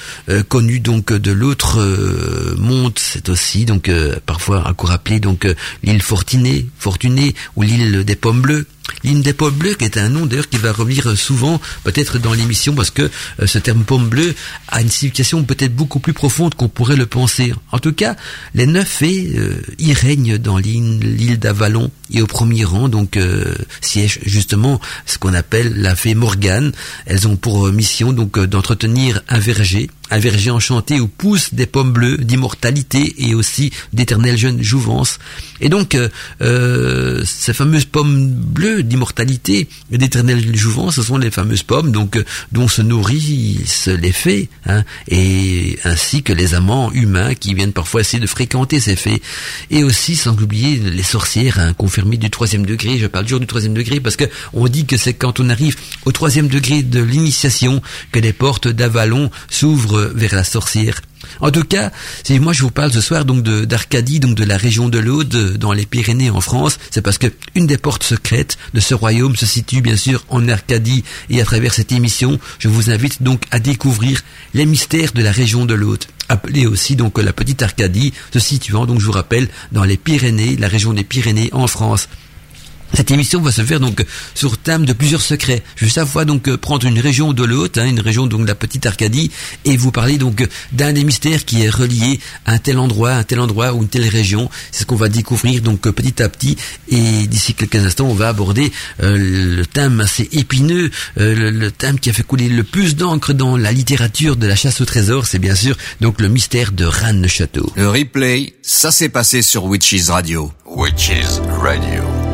connu 0.48 0.78
donc 0.78 1.12
de 1.12 1.32
l'autre 1.32 1.80
Monte, 2.56 3.00
c'est 3.00 3.28
aussi 3.28 3.64
donc 3.64 3.90
parfois 4.24 4.68
encore 4.68 4.92
appelé 4.92 5.18
donc 5.18 5.46
l'île 5.82 6.02
Fortunée, 6.02 6.66
Fortunée 6.78 7.34
ou 7.56 7.62
l'île 7.62 8.04
des 8.04 8.16
Pommes 8.16 8.40
Bleues. 8.40 8.66
L'hymne 9.04 9.22
des 9.22 9.32
pommes 9.32 9.54
bleues, 9.54 9.74
qui 9.74 9.84
est 9.84 9.98
un 9.98 10.08
nom 10.08 10.26
d'ailleurs 10.26 10.48
qui 10.48 10.56
va 10.56 10.72
revenir 10.72 11.16
souvent, 11.16 11.60
peut-être 11.84 12.18
dans 12.18 12.32
l'émission, 12.32 12.74
parce 12.74 12.90
que 12.90 13.10
euh, 13.40 13.46
ce 13.46 13.58
terme 13.58 13.84
pomme 13.84 14.08
bleue 14.08 14.34
a 14.68 14.80
une 14.80 14.88
signification 14.88 15.42
peut-être 15.44 15.74
beaucoup 15.74 16.00
plus 16.00 16.12
profonde 16.12 16.54
qu'on 16.54 16.68
pourrait 16.68 16.96
le 16.96 17.06
penser. 17.06 17.52
En 17.72 17.78
tout 17.78 17.92
cas, 17.92 18.16
les 18.54 18.66
neuf 18.66 18.88
fées 18.88 19.32
euh, 19.36 19.62
y 19.78 19.92
règnent 19.92 20.38
dans 20.38 20.58
l'île 20.58 21.38
d'Avalon 21.38 21.90
et 22.10 22.22
au 22.22 22.26
premier 22.26 22.64
rang, 22.64 22.88
donc 22.88 23.16
euh, 23.16 23.54
siège 23.80 24.20
justement 24.24 24.80
ce 25.06 25.18
qu'on 25.18 25.34
appelle 25.34 25.80
la 25.80 25.94
fée 25.94 26.14
Morgane. 26.14 26.72
Elles 27.06 27.28
ont 27.28 27.36
pour 27.36 27.68
mission 27.68 28.12
donc 28.12 28.38
d'entretenir 28.38 29.22
un 29.28 29.38
verger 29.38 29.90
un 30.10 30.18
verger 30.18 30.50
enchanté 30.50 31.00
où 31.00 31.08
poussent 31.08 31.54
des 31.54 31.66
pommes 31.66 31.92
bleues 31.92 32.18
d'immortalité 32.18 33.14
et 33.18 33.34
aussi 33.34 33.72
d'éternelle 33.92 34.36
jeune 34.36 34.62
jouvence. 34.62 35.18
Et 35.60 35.68
donc, 35.68 35.94
euh, 35.94 36.08
euh, 36.40 37.22
ces 37.24 37.52
fameuses 37.52 37.84
pommes 37.84 38.28
bleues 38.28 38.82
d'immortalité 38.82 39.68
et 39.90 39.98
d'éternelle 39.98 40.56
jouvence, 40.56 40.96
ce 40.96 41.02
sont 41.02 41.18
les 41.18 41.30
fameuses 41.30 41.62
pommes 41.62 41.90
donc 41.90 42.16
euh, 42.16 42.24
dont 42.52 42.68
se 42.68 42.82
nourrissent 42.82 43.88
les 43.88 44.12
fées, 44.12 44.48
hein, 44.66 44.84
et 45.08 45.78
ainsi 45.84 46.22
que 46.22 46.32
les 46.32 46.54
amants 46.54 46.92
humains 46.92 47.34
qui 47.34 47.54
viennent 47.54 47.72
parfois 47.72 48.02
essayer 48.02 48.20
de 48.20 48.26
fréquenter 48.26 48.80
ces 48.80 48.96
fées. 48.96 49.20
Et 49.70 49.84
aussi, 49.84 50.16
sans 50.16 50.40
oublier, 50.40 50.76
les 50.76 51.02
sorcières 51.02 51.58
hein, 51.58 51.72
confirmées 51.72 52.16
du 52.16 52.30
troisième 52.30 52.66
degré. 52.66 52.98
Je 52.98 53.06
parle 53.06 53.24
toujours 53.24 53.40
du 53.40 53.46
troisième 53.46 53.74
degré 53.74 54.00
parce 54.00 54.16
que 54.16 54.24
on 54.52 54.68
dit 54.68 54.86
que 54.86 54.96
c'est 54.96 55.14
quand 55.14 55.40
on 55.40 55.48
arrive 55.48 55.76
au 56.04 56.12
troisième 56.12 56.48
degré 56.48 56.82
de 56.82 57.00
l'initiation 57.00 57.82
que 58.12 58.20
les 58.20 58.32
portes 58.32 58.68
d'Avalon 58.68 59.30
s'ouvrent 59.50 59.97
vers 60.14 60.34
la 60.34 60.44
sorcière. 60.44 61.00
En 61.40 61.50
tout 61.50 61.64
cas, 61.64 61.90
si 62.22 62.38
moi 62.38 62.52
je 62.52 62.62
vous 62.62 62.70
parle 62.70 62.92
ce 62.92 63.00
soir 63.00 63.24
donc 63.24 63.42
d'Arcadie, 63.42 64.20
donc 64.20 64.34
de 64.34 64.44
la 64.44 64.56
région 64.56 64.88
de 64.88 64.98
l'Aude, 64.98 65.56
dans 65.58 65.72
les 65.72 65.86
Pyrénées 65.86 66.30
en 66.30 66.40
France, 66.40 66.78
c'est 66.90 67.02
parce 67.02 67.18
que 67.18 67.26
une 67.54 67.66
des 67.66 67.78
portes 67.78 68.04
secrètes 68.04 68.56
de 68.74 68.80
ce 68.80 68.94
royaume 68.94 69.36
se 69.36 69.46
situe 69.46 69.80
bien 69.80 69.96
sûr 69.96 70.24
en 70.28 70.48
Arcadie 70.48 71.04
et 71.30 71.40
à 71.40 71.44
travers 71.44 71.74
cette 71.74 71.92
émission, 71.92 72.38
je 72.58 72.68
vous 72.68 72.90
invite 72.90 73.22
donc 73.22 73.42
à 73.50 73.58
découvrir 73.58 74.22
les 74.54 74.66
mystères 74.66 75.12
de 75.12 75.22
la 75.22 75.32
région 75.32 75.64
de 75.64 75.74
l'Aude 75.74 76.04
appelée 76.28 76.66
aussi 76.66 76.94
donc 76.94 77.18
la 77.18 77.32
petite 77.32 77.62
Arcadie, 77.62 78.12
se 78.32 78.38
situant 78.38 78.86
donc 78.86 79.00
je 79.00 79.06
vous 79.06 79.12
rappelle 79.12 79.48
dans 79.72 79.84
les 79.84 79.96
Pyrénées, 79.96 80.56
la 80.56 80.68
région 80.68 80.92
des 80.92 81.04
Pyrénées 81.04 81.50
en 81.52 81.66
France. 81.66 82.08
Cette 82.94 83.10
émission 83.10 83.40
va 83.40 83.52
se 83.52 83.62
faire 83.62 83.80
donc 83.80 84.04
sur 84.34 84.58
thème 84.58 84.84
de 84.84 84.92
plusieurs 84.92 85.20
secrets. 85.20 85.62
Je 85.76 85.84
vais 85.84 85.90
chaque 85.90 86.08
fois 86.08 86.24
donc 86.24 86.54
prendre 86.56 86.86
une 86.86 86.98
région 86.98 87.32
de 87.32 87.44
l'autre, 87.44 87.80
hein, 87.80 87.86
une 87.86 88.00
région 88.00 88.26
donc 88.26 88.42
de 88.42 88.46
la 88.46 88.54
petite 88.54 88.86
Arcadie, 88.86 89.30
et 89.64 89.76
vous 89.76 89.92
parler 89.92 90.18
donc 90.18 90.46
d'un 90.72 90.92
des 90.92 91.04
mystères 91.04 91.44
qui 91.44 91.62
est 91.62 91.70
relié 91.70 92.20
à 92.46 92.52
un 92.52 92.58
tel 92.58 92.78
endroit, 92.78 93.12
un 93.12 93.24
tel 93.24 93.40
endroit 93.40 93.74
ou 93.74 93.82
une 93.82 93.88
telle 93.88 94.08
région. 94.08 94.50
C'est 94.70 94.80
ce 94.80 94.86
qu'on 94.86 94.96
va 94.96 95.08
découvrir 95.08 95.60
donc 95.62 95.80
petit 95.80 96.22
à 96.22 96.28
petit. 96.28 96.56
Et 96.88 97.26
d'ici 97.26 97.54
quelques 97.54 97.76
instants, 97.76 98.06
on 98.06 98.14
va 98.14 98.28
aborder 98.28 98.72
euh, 99.02 99.16
le 99.56 99.66
thème 99.66 100.00
assez 100.00 100.28
épineux, 100.32 100.90
euh, 101.18 101.50
le, 101.50 101.70
thème 101.70 101.98
qui 102.00 102.10
a 102.10 102.12
fait 102.12 102.22
couler 102.22 102.48
le 102.48 102.64
plus 102.64 102.96
d'encre 102.96 103.32
dans 103.32 103.56
la 103.56 103.72
littérature 103.72 104.36
de 104.36 104.46
la 104.46 104.56
chasse 104.56 104.80
au 104.80 104.84
trésor. 104.84 105.26
C'est 105.26 105.38
bien 105.38 105.54
sûr 105.54 105.76
donc 106.00 106.20
le 106.20 106.28
mystère 106.28 106.72
de 106.72 106.84
Rannes 106.84 107.26
Château. 107.26 107.70
Le 107.76 107.88
replay, 107.88 108.54
ça 108.62 108.90
s'est 108.90 109.08
passé 109.08 109.42
sur 109.42 109.64
Witches 109.64 110.08
Radio. 110.08 110.52
Witches 110.66 111.40
Radio. 111.60 112.27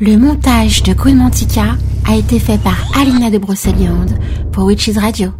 Le 0.00 0.16
montage 0.16 0.82
de 0.82 0.92
Queen 0.92 1.18
Mantica 1.18 1.76
a 2.04 2.16
été 2.16 2.40
fait 2.40 2.60
par 2.60 2.76
Alina 3.00 3.30
de 3.30 3.38
Brocéliande 3.38 4.18
pour 4.50 4.64
Witches 4.64 4.96
Radio. 4.96 5.30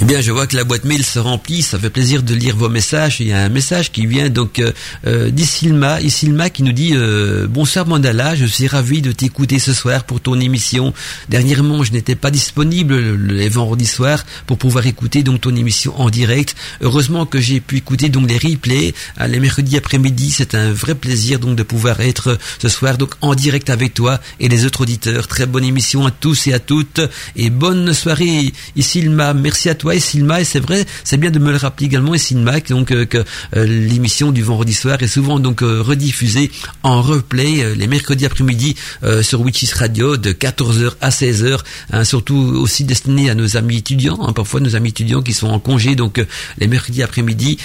Eh 0.00 0.04
bien, 0.06 0.20
je 0.20 0.32
vois 0.32 0.46
que 0.46 0.56
la 0.56 0.64
boîte 0.64 0.84
mail 0.84 1.04
se 1.04 1.18
remplit. 1.18 1.62
Ça 1.62 1.78
fait 1.78 1.90
plaisir 1.90 2.22
de 2.22 2.34
lire 2.34 2.56
vos 2.56 2.68
messages. 2.68 3.20
Il 3.20 3.28
y 3.28 3.32
a 3.32 3.40
un 3.40 3.48
message 3.48 3.92
qui 3.92 4.06
vient 4.06 4.28
donc 4.28 4.58
euh, 4.58 4.72
euh 5.06 5.30
d'Isilma, 5.30 6.00
Isilma 6.00 6.50
qui 6.50 6.62
nous 6.62 6.72
dit 6.72 6.92
euh, 6.94 7.46
bonsoir 7.48 7.86
Mandala, 7.86 8.34
je 8.34 8.44
suis 8.44 8.66
ravi 8.66 9.02
de 9.02 9.12
t'écouter 9.12 9.58
ce 9.58 9.72
soir 9.72 10.04
pour 10.04 10.20
ton 10.20 10.38
émission. 10.40 10.92
Dernièrement, 11.28 11.84
je 11.84 11.92
n'étais 11.92 12.16
pas 12.16 12.30
disponible 12.30 13.16
les 13.16 13.48
vendredis 13.48 13.86
soirs 13.86 14.24
pour 14.46 14.58
pouvoir 14.58 14.86
écouter 14.86 15.22
donc 15.22 15.42
ton 15.42 15.54
émission 15.54 15.98
en 16.00 16.10
direct. 16.10 16.56
Heureusement 16.80 17.24
que 17.24 17.40
j'ai 17.40 17.60
pu 17.60 17.76
écouter 17.76 18.08
donc 18.08 18.28
les 18.28 18.38
replays 18.38 18.94
hein, 19.16 19.28
les 19.28 19.38
mercredis 19.38 19.76
après-midi. 19.76 20.30
C'est 20.30 20.54
un 20.54 20.72
vrai 20.72 20.96
plaisir 20.96 21.38
donc 21.38 21.56
de 21.56 21.62
pouvoir 21.62 22.00
être 22.00 22.36
ce 22.58 22.68
soir 22.68 22.98
donc 22.98 23.14
en 23.20 23.34
direct 23.34 23.70
avec 23.70 23.94
toi 23.94 24.20
et 24.40 24.48
les 24.48 24.66
autres 24.66 24.82
auditeurs. 24.82 25.28
Très 25.28 25.46
bonne 25.46 25.64
émission 25.64 26.04
à 26.04 26.10
tous 26.10 26.48
et 26.48 26.52
à 26.52 26.58
toutes 26.58 27.00
et 27.36 27.50
bonne 27.50 27.94
soirée 27.94 28.52
Isilma. 28.74 29.34
Merci 29.44 29.68
à 29.68 29.74
toi 29.74 30.00
Silma, 30.00 30.40
et 30.40 30.44
c'est 30.44 30.58
vrai, 30.58 30.86
c'est 31.04 31.18
bien 31.18 31.30
de 31.30 31.38
me 31.38 31.50
le 31.50 31.58
rappeler 31.58 31.84
également, 31.84 32.16
Silma, 32.16 32.60
donc 32.60 32.92
euh, 32.92 33.04
que 33.04 33.18
euh, 33.18 33.66
l'émission 33.66 34.32
du 34.32 34.42
vendredi 34.42 34.72
soir 34.72 34.96
est 35.02 35.06
souvent 35.06 35.38
donc 35.38 35.62
euh, 35.62 35.82
rediffusée 35.82 36.50
en 36.82 37.02
replay 37.02 37.74
les 37.76 37.86
mercredis 37.86 38.24
après-midi 38.24 38.74
sur 39.20 39.42
Witches 39.42 39.74
Radio 39.74 40.16
de 40.16 40.32
14h 40.32 40.92
à 41.02 41.10
16h, 41.10 41.58
hein, 41.92 42.04
surtout 42.04 42.36
aussi 42.36 42.84
destiné 42.84 43.28
à 43.28 43.34
nos 43.34 43.58
amis 43.58 43.76
étudiants, 43.76 44.18
hein, 44.22 44.32
parfois 44.32 44.60
nos 44.60 44.76
amis 44.76 44.88
étudiants 44.88 45.20
qui 45.20 45.34
sont 45.34 45.48
en 45.48 45.58
congé, 45.58 45.94
donc 45.94 46.24
les 46.56 46.66
mercredis 46.66 47.02
après-midi 47.02 47.58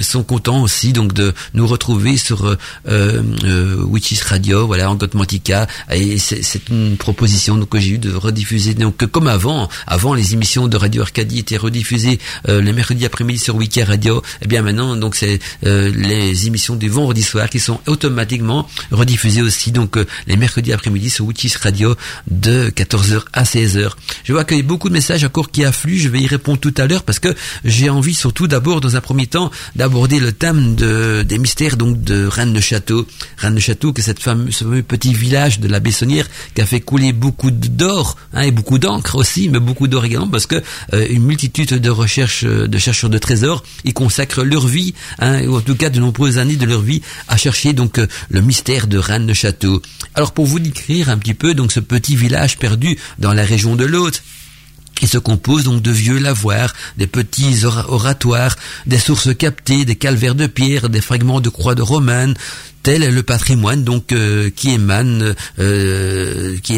sont 0.00 0.24
contents 0.24 0.62
aussi 0.62 0.92
donc 0.92 1.12
de 1.12 1.32
nous 1.54 1.66
retrouver 1.68 2.16
sur 2.16 2.56
Witches 2.86 4.22
Radio, 4.22 4.66
voilà 4.66 4.90
en 4.90 4.96
Gotmantica, 4.96 5.68
et 5.92 6.18
c'est 6.18 6.68
une 6.70 6.96
proposition 6.96 7.56
donc, 7.56 7.68
que 7.68 7.78
j'ai 7.78 7.90
eu 7.90 7.98
de 7.98 8.12
rediffuser 8.12 8.74
donc 8.74 9.06
comme 9.06 9.28
avant, 9.28 9.68
avant 9.86 10.14
les 10.14 10.34
émissions 10.34 10.66
de 10.66 10.76
Radio 10.76 10.87
Arcade 10.96 11.32
était 11.32 11.56
rediffusé 11.56 12.18
euh, 12.48 12.60
le 12.60 13.04
après-midi 13.04 13.38
sur 13.38 13.56
Wiki 13.56 13.82
Radio, 13.82 14.18
et 14.18 14.22
eh 14.42 14.46
bien 14.46 14.62
maintenant 14.62 14.96
donc 14.96 15.14
c'est 15.14 15.38
euh, 15.66 15.90
les 15.94 16.46
émissions 16.46 16.76
du 16.76 16.88
vendredi 16.88 17.22
soir 17.22 17.50
qui 17.50 17.60
sont 17.60 17.80
automatiquement 17.86 18.68
rediffusées 18.90 19.42
aussi 19.42 19.72
donc 19.72 19.96
euh, 19.96 20.06
les 20.26 20.36
mercredis 20.36 20.72
après-midi 20.72 21.10
sur 21.10 21.26
Witches 21.26 21.56
Radio 21.56 21.94
de 22.30 22.70
14h 22.70 23.22
à 23.32 23.42
16h. 23.44 23.90
Je 24.24 24.32
vois 24.32 24.44
qu'il 24.44 24.56
y 24.56 24.60
a 24.60 24.62
beaucoup 24.62 24.88
de 24.88 24.94
messages 24.94 25.24
encore 25.24 25.50
qui 25.50 25.64
affluent, 25.64 25.98
je 25.98 26.08
vais 26.08 26.20
y 26.20 26.26
répondre 26.26 26.58
tout 26.58 26.74
à 26.76 26.86
l'heure 26.86 27.02
parce 27.02 27.18
que 27.18 27.34
j'ai 27.64 27.90
envie 27.90 28.14
surtout 28.14 28.46
d'abord 28.46 28.80
dans 28.80 28.96
un 28.96 29.00
premier 29.00 29.26
temps 29.26 29.50
d'aborder 29.76 30.20
le 30.20 30.32
thème 30.32 30.74
de, 30.74 31.22
des 31.22 31.38
mystères 31.38 31.76
donc 31.76 32.00
de 32.02 32.26
Rennes 32.26 32.52
de 32.52 32.60
Château. 32.60 33.06
Rennes 33.36 33.54
de 33.54 33.60
Château 33.60 33.92
que 33.92 34.02
cette 34.02 34.20
fameuse, 34.20 34.54
ce 34.54 34.64
fameux 34.64 34.82
petit 34.82 35.14
village 35.14 35.60
de 35.60 35.68
la 35.68 35.80
Bessonnière 35.80 36.26
qui 36.54 36.60
a 36.60 36.66
fait 36.66 36.80
couler 36.80 37.12
beaucoup 37.12 37.50
d'or 37.50 38.16
hein, 38.32 38.42
et 38.42 38.50
beaucoup 38.50 38.78
d'encre 38.78 39.16
aussi, 39.16 39.48
mais 39.48 39.60
beaucoup 39.60 39.88
d'or 39.88 40.04
également 40.04 40.28
parce 40.28 40.46
que 40.46 40.62
une 40.92 41.24
multitude 41.24 41.74
de 41.74 41.90
recherches 41.90 42.44
de 42.44 42.78
chercheurs 42.78 43.10
de 43.10 43.18
trésors. 43.18 43.62
Ils 43.84 43.94
consacrent 43.94 44.44
leur 44.44 44.66
vie, 44.66 44.94
hein, 45.18 45.42
ou 45.46 45.56
en 45.56 45.60
tout 45.60 45.74
cas 45.74 45.90
de 45.90 46.00
nombreuses 46.00 46.38
années 46.38 46.56
de 46.56 46.66
leur 46.66 46.80
vie, 46.80 47.02
à 47.28 47.36
chercher 47.36 47.72
donc 47.72 47.98
euh, 47.98 48.06
le 48.30 48.40
mystère 48.40 48.86
de 48.86 48.98
Rennes 48.98 49.32
Château. 49.34 49.82
Alors 50.14 50.32
pour 50.32 50.46
vous 50.46 50.58
décrire 50.58 51.08
un 51.08 51.18
petit 51.18 51.34
peu 51.34 51.54
donc 51.54 51.72
ce 51.72 51.80
petit 51.80 52.16
village 52.16 52.58
perdu 52.58 52.98
dans 53.18 53.32
la 53.32 53.44
région 53.44 53.76
de 53.76 53.84
l'Aude, 53.84 54.16
il 55.00 55.08
se 55.08 55.18
compose 55.18 55.64
donc 55.64 55.80
de 55.80 55.92
vieux 55.92 56.18
lavoirs, 56.18 56.74
des 56.96 57.06
petits 57.06 57.64
oratoires, 57.64 58.56
des 58.86 58.98
sources 58.98 59.34
captées, 59.36 59.84
des 59.84 59.94
calvaires 59.94 60.34
de 60.34 60.48
pierre, 60.48 60.88
des 60.88 61.00
fragments 61.00 61.40
de 61.40 61.48
croix 61.48 61.76
de 61.76 61.82
romaine, 61.82 62.34
le 62.96 63.22
patrimoine 63.22 63.84
donc 63.84 64.12
euh, 64.12 64.50
qui 64.54 64.70
émane, 64.70 65.34
euh, 65.58 66.56
qui 66.62 66.74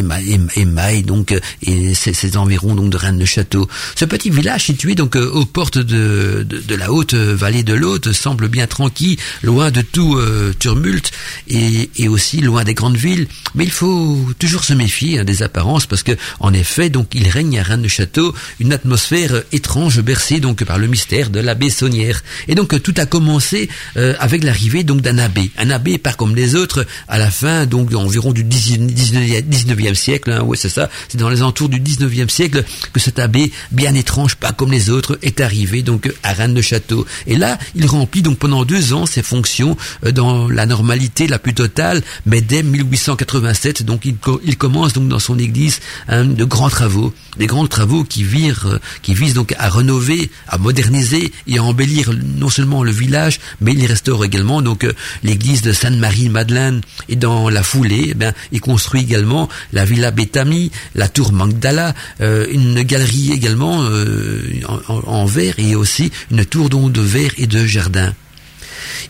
émaille, 0.57 1.03
donc 1.05 1.39
et 1.63 1.95
ces, 1.95 2.37
environs 2.37 2.75
donc 2.75 2.91
de 2.91 2.97
Rennes-le-Château. 2.97 3.69
Ce 3.95 4.05
petit 4.05 4.31
village 4.31 4.65
situé 4.65 4.95
donc 4.95 5.17
euh, 5.17 5.31
aux 5.31 5.45
portes 5.45 5.79
de, 5.79 6.45
de, 6.49 6.75
la 6.75 6.91
haute 6.91 7.15
vallée 7.15 7.63
de 7.63 7.75
l'Haute 7.75 8.13
semble 8.13 8.49
bien 8.49 8.67
tranquille, 8.67 9.19
loin 9.43 9.71
de 9.71 9.83
tout 9.83 10.19
tumulte 10.59 11.13
et, 11.49 11.91
et, 11.97 12.09
aussi 12.09 12.41
loin 12.41 12.65
des 12.65 12.75
grandes 12.75 12.97
villes. 12.97 13.29
Mais 13.55 13.65
il 13.65 13.71
faut 13.71 14.19
toujours 14.39 14.65
se 14.65 14.73
méfier 14.73 15.21
hein, 15.21 15.25
des 15.25 15.43
apparences 15.43 15.87
parce 15.87 16.03
que 16.03 16.13
en 16.41 16.53
effet 16.53 16.89
donc 16.89 17.09
il 17.15 17.29
règne 17.29 17.59
à 17.59 17.63
Rennes-le-Château 17.63 18.35
une 18.59 18.73
atmosphère 18.73 19.43
étrange 19.53 20.01
bercée 20.01 20.41
donc 20.41 20.65
par 20.65 20.79
le 20.79 20.89
mystère 20.89 21.31
de 21.31 21.41
l'abbé 21.41 21.71
Saunière. 21.71 22.23
Et 22.49 22.55
donc 22.55 22.83
tout 22.83 22.95
a 22.97 23.07
commencé 23.07 23.69
avec 23.97 24.43
l'arrivée 24.43 24.83
donc 24.83 25.03
d'un 25.03 25.19
abbé, 25.19 25.51
un 25.59 25.71
abbé 25.71 26.00
pas 26.03 26.13
comme 26.13 26.35
les 26.35 26.55
autres 26.55 26.87
à 27.09 27.19
la 27.19 27.31
fin 27.31 27.67
donc 27.67 27.95
environ 27.95 28.33
du 28.33 28.45
19e 28.45 29.95
siècle 29.95 30.33
hein, 30.33 30.43
ouais 30.43 30.57
c'est 30.57 30.69
ça. 30.69 30.89
C'est 31.09 31.19
dans 31.19 31.29
les 31.29 31.43
entours 31.43 31.69
du 31.69 31.81
19e 31.81 32.29
siècle 32.29 32.65
que 32.93 33.01
cet 33.01 33.19
abbé 33.19 33.53
bien 33.71 33.95
étrange 33.95 34.37
pas 34.37 34.53
comme 34.53 34.73
les 34.73 34.91
autres 34.91 35.19
est 35.23 35.41
arrivé 35.41 35.83
donc 35.83 36.13
à 36.23 36.33
Rennes 36.33 36.55
de 36.55 36.63
Château. 36.63 37.07
Et 37.27 37.37
là 37.37 37.59
il 37.75 37.87
remplit 37.87 38.23
donc 38.23 38.39
pendant 38.39 38.65
deux 38.65 38.93
ans 38.93 39.07
ses 39.07 39.23
fonctions 39.23 39.77
euh, 40.05 40.13
dans 40.13 40.49
la 40.49 40.67
normalité 40.67 41.27
la 41.27 41.39
plus 41.39 41.55
totale 41.55 42.03
mais 42.27 42.41
dès 42.41 42.63
1887 42.63 43.83
donc 43.83 44.05
il, 44.05 44.17
commence 44.57 44.93
donc 44.93 45.09
dans 45.09 45.19
son 45.19 45.39
église 45.39 45.81
de 46.09 46.45
grands 46.45 46.69
travaux 46.69 47.13
des 47.39 47.47
grands 47.47 47.67
travaux 47.67 48.05
qui 48.05 48.25
virent 48.25 48.67
euh, 48.67 48.79
qui 49.03 49.15
visent 49.15 49.35
donc 49.35 49.55
à 49.59 49.69
rénover 49.69 50.31
à 50.49 50.59
moderniser 50.59 51.33
et 51.47 51.59
à 51.59 51.63
embellir 51.63 52.13
non 52.39 52.51
seulement 52.51 52.83
le 52.83 52.91
village 52.91 53.41
mais 53.61 53.73
il 53.73 53.87
restaure 53.87 54.25
également 54.25 54.63
donc 54.63 54.85
euh, 54.85 54.93
l'église 55.23 55.63
de 55.63 55.73
Sainte-Marie-Madeleine. 55.81 56.83
Et 57.09 57.17
dans 57.17 57.49
la 57.49 57.63
foulée, 57.63 58.09
eh 58.11 58.15
bien, 58.15 58.33
il 58.53 58.61
construit 58.61 59.03
également 59.03 59.49
la 59.73 59.85
Villa 59.85 60.11
Betami, 60.11 60.71
la 60.95 61.09
tour 61.09 61.33
Magdala, 61.33 61.95
euh, 62.21 62.47
une 62.51 62.83
galerie 62.83 63.33
également 63.33 63.83
euh, 63.83 64.43
en, 64.89 65.25
verre 65.25 65.55
et 65.59 65.75
aussi 65.75 66.11
une 66.31 66.45
tour 66.45 66.69
de 66.69 67.01
verre 67.01 67.33
et 67.39 67.47
de 67.47 67.65
jardin. 67.65 68.15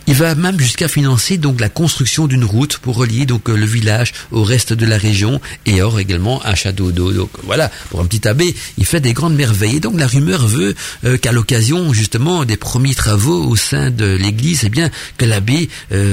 Il 0.07 0.15
va 0.15 0.35
même 0.35 0.59
jusqu'à 0.59 0.89
financer 0.89 1.39
donc 1.39 1.61
la 1.61 1.69
construction 1.69 2.27
d'une 2.27 2.45
route 2.45 2.79
pour 2.79 2.97
relier 2.97 3.27
donc 3.27 3.49
le 3.49 3.67
village 3.67 4.13
au 4.31 4.43
reste 4.43 4.73
de 4.73 4.87
la 4.87 4.99
région 4.99 5.41
et 5.67 5.83
or 5.83 6.01
également 6.01 6.45
un 6.45 6.55
château 6.55 6.93
d'eau. 6.93 7.13
Donc 7.13 7.31
voilà, 7.45 7.71
pour 7.91 8.01
un 8.01 8.07
petit 8.07 8.27
abbé, 8.29 8.55
il 8.79 8.87
fait 8.87 9.01
des 9.01 9.13
grandes 9.13 9.37
merveilles. 9.37 9.77
Et 9.77 9.81
donc 9.81 9.99
la 9.99 10.07
rumeur 10.07 10.47
veut 10.47 10.75
qu'à 11.21 11.33
l'occasion 11.33 11.93
justement 11.93 12.45
des 12.45 12.57
premiers 12.57 12.95
travaux 12.95 13.45
au 13.45 13.57
sein 13.57 13.91
de 13.91 14.07
l'église, 14.07 14.63
eh 14.65 14.69
bien 14.69 14.91
que 15.17 15.25
l'abbé 15.25 15.69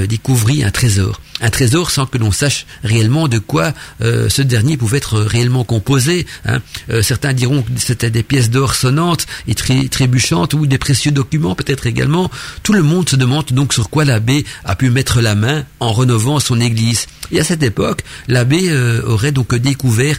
découvrit 0.08 0.64
un 0.64 0.70
trésor 0.70 1.20
un 1.40 1.50
trésor 1.50 1.90
sans 1.90 2.06
que 2.06 2.18
l'on 2.18 2.32
sache 2.32 2.66
réellement 2.82 3.28
de 3.28 3.38
quoi 3.38 3.72
euh, 4.00 4.28
ce 4.28 4.42
dernier 4.42 4.76
pouvait 4.76 4.98
être 4.98 5.20
réellement 5.20 5.64
composé. 5.64 6.26
Hein. 6.44 6.60
Euh, 6.90 7.02
certains 7.02 7.32
diront 7.32 7.62
que 7.62 7.70
c'était 7.76 8.10
des 8.10 8.22
pièces 8.22 8.50
d'or 8.50 8.74
sonnantes 8.74 9.26
et 9.46 9.54
trébuchantes 9.54 10.54
ou 10.54 10.66
des 10.66 10.78
précieux 10.78 11.12
documents 11.12 11.54
peut-être 11.54 11.86
également. 11.86 12.30
Tout 12.62 12.72
le 12.72 12.82
monde 12.82 13.08
se 13.08 13.16
demande 13.16 13.46
donc 13.50 13.72
sur 13.72 13.90
quoi 13.90 14.04
l'abbé 14.04 14.44
a 14.64 14.74
pu 14.74 14.90
mettre 14.90 15.20
la 15.20 15.34
main 15.34 15.64
en 15.80 15.92
rénovant 15.92 16.40
son 16.40 16.60
église. 16.60 17.06
Et 17.30 17.40
à 17.40 17.44
cette 17.44 17.62
époque, 17.62 18.02
l'abbé 18.26 18.68
euh, 18.68 19.02
aurait 19.04 19.32
donc 19.32 19.54
découvert, 19.54 20.18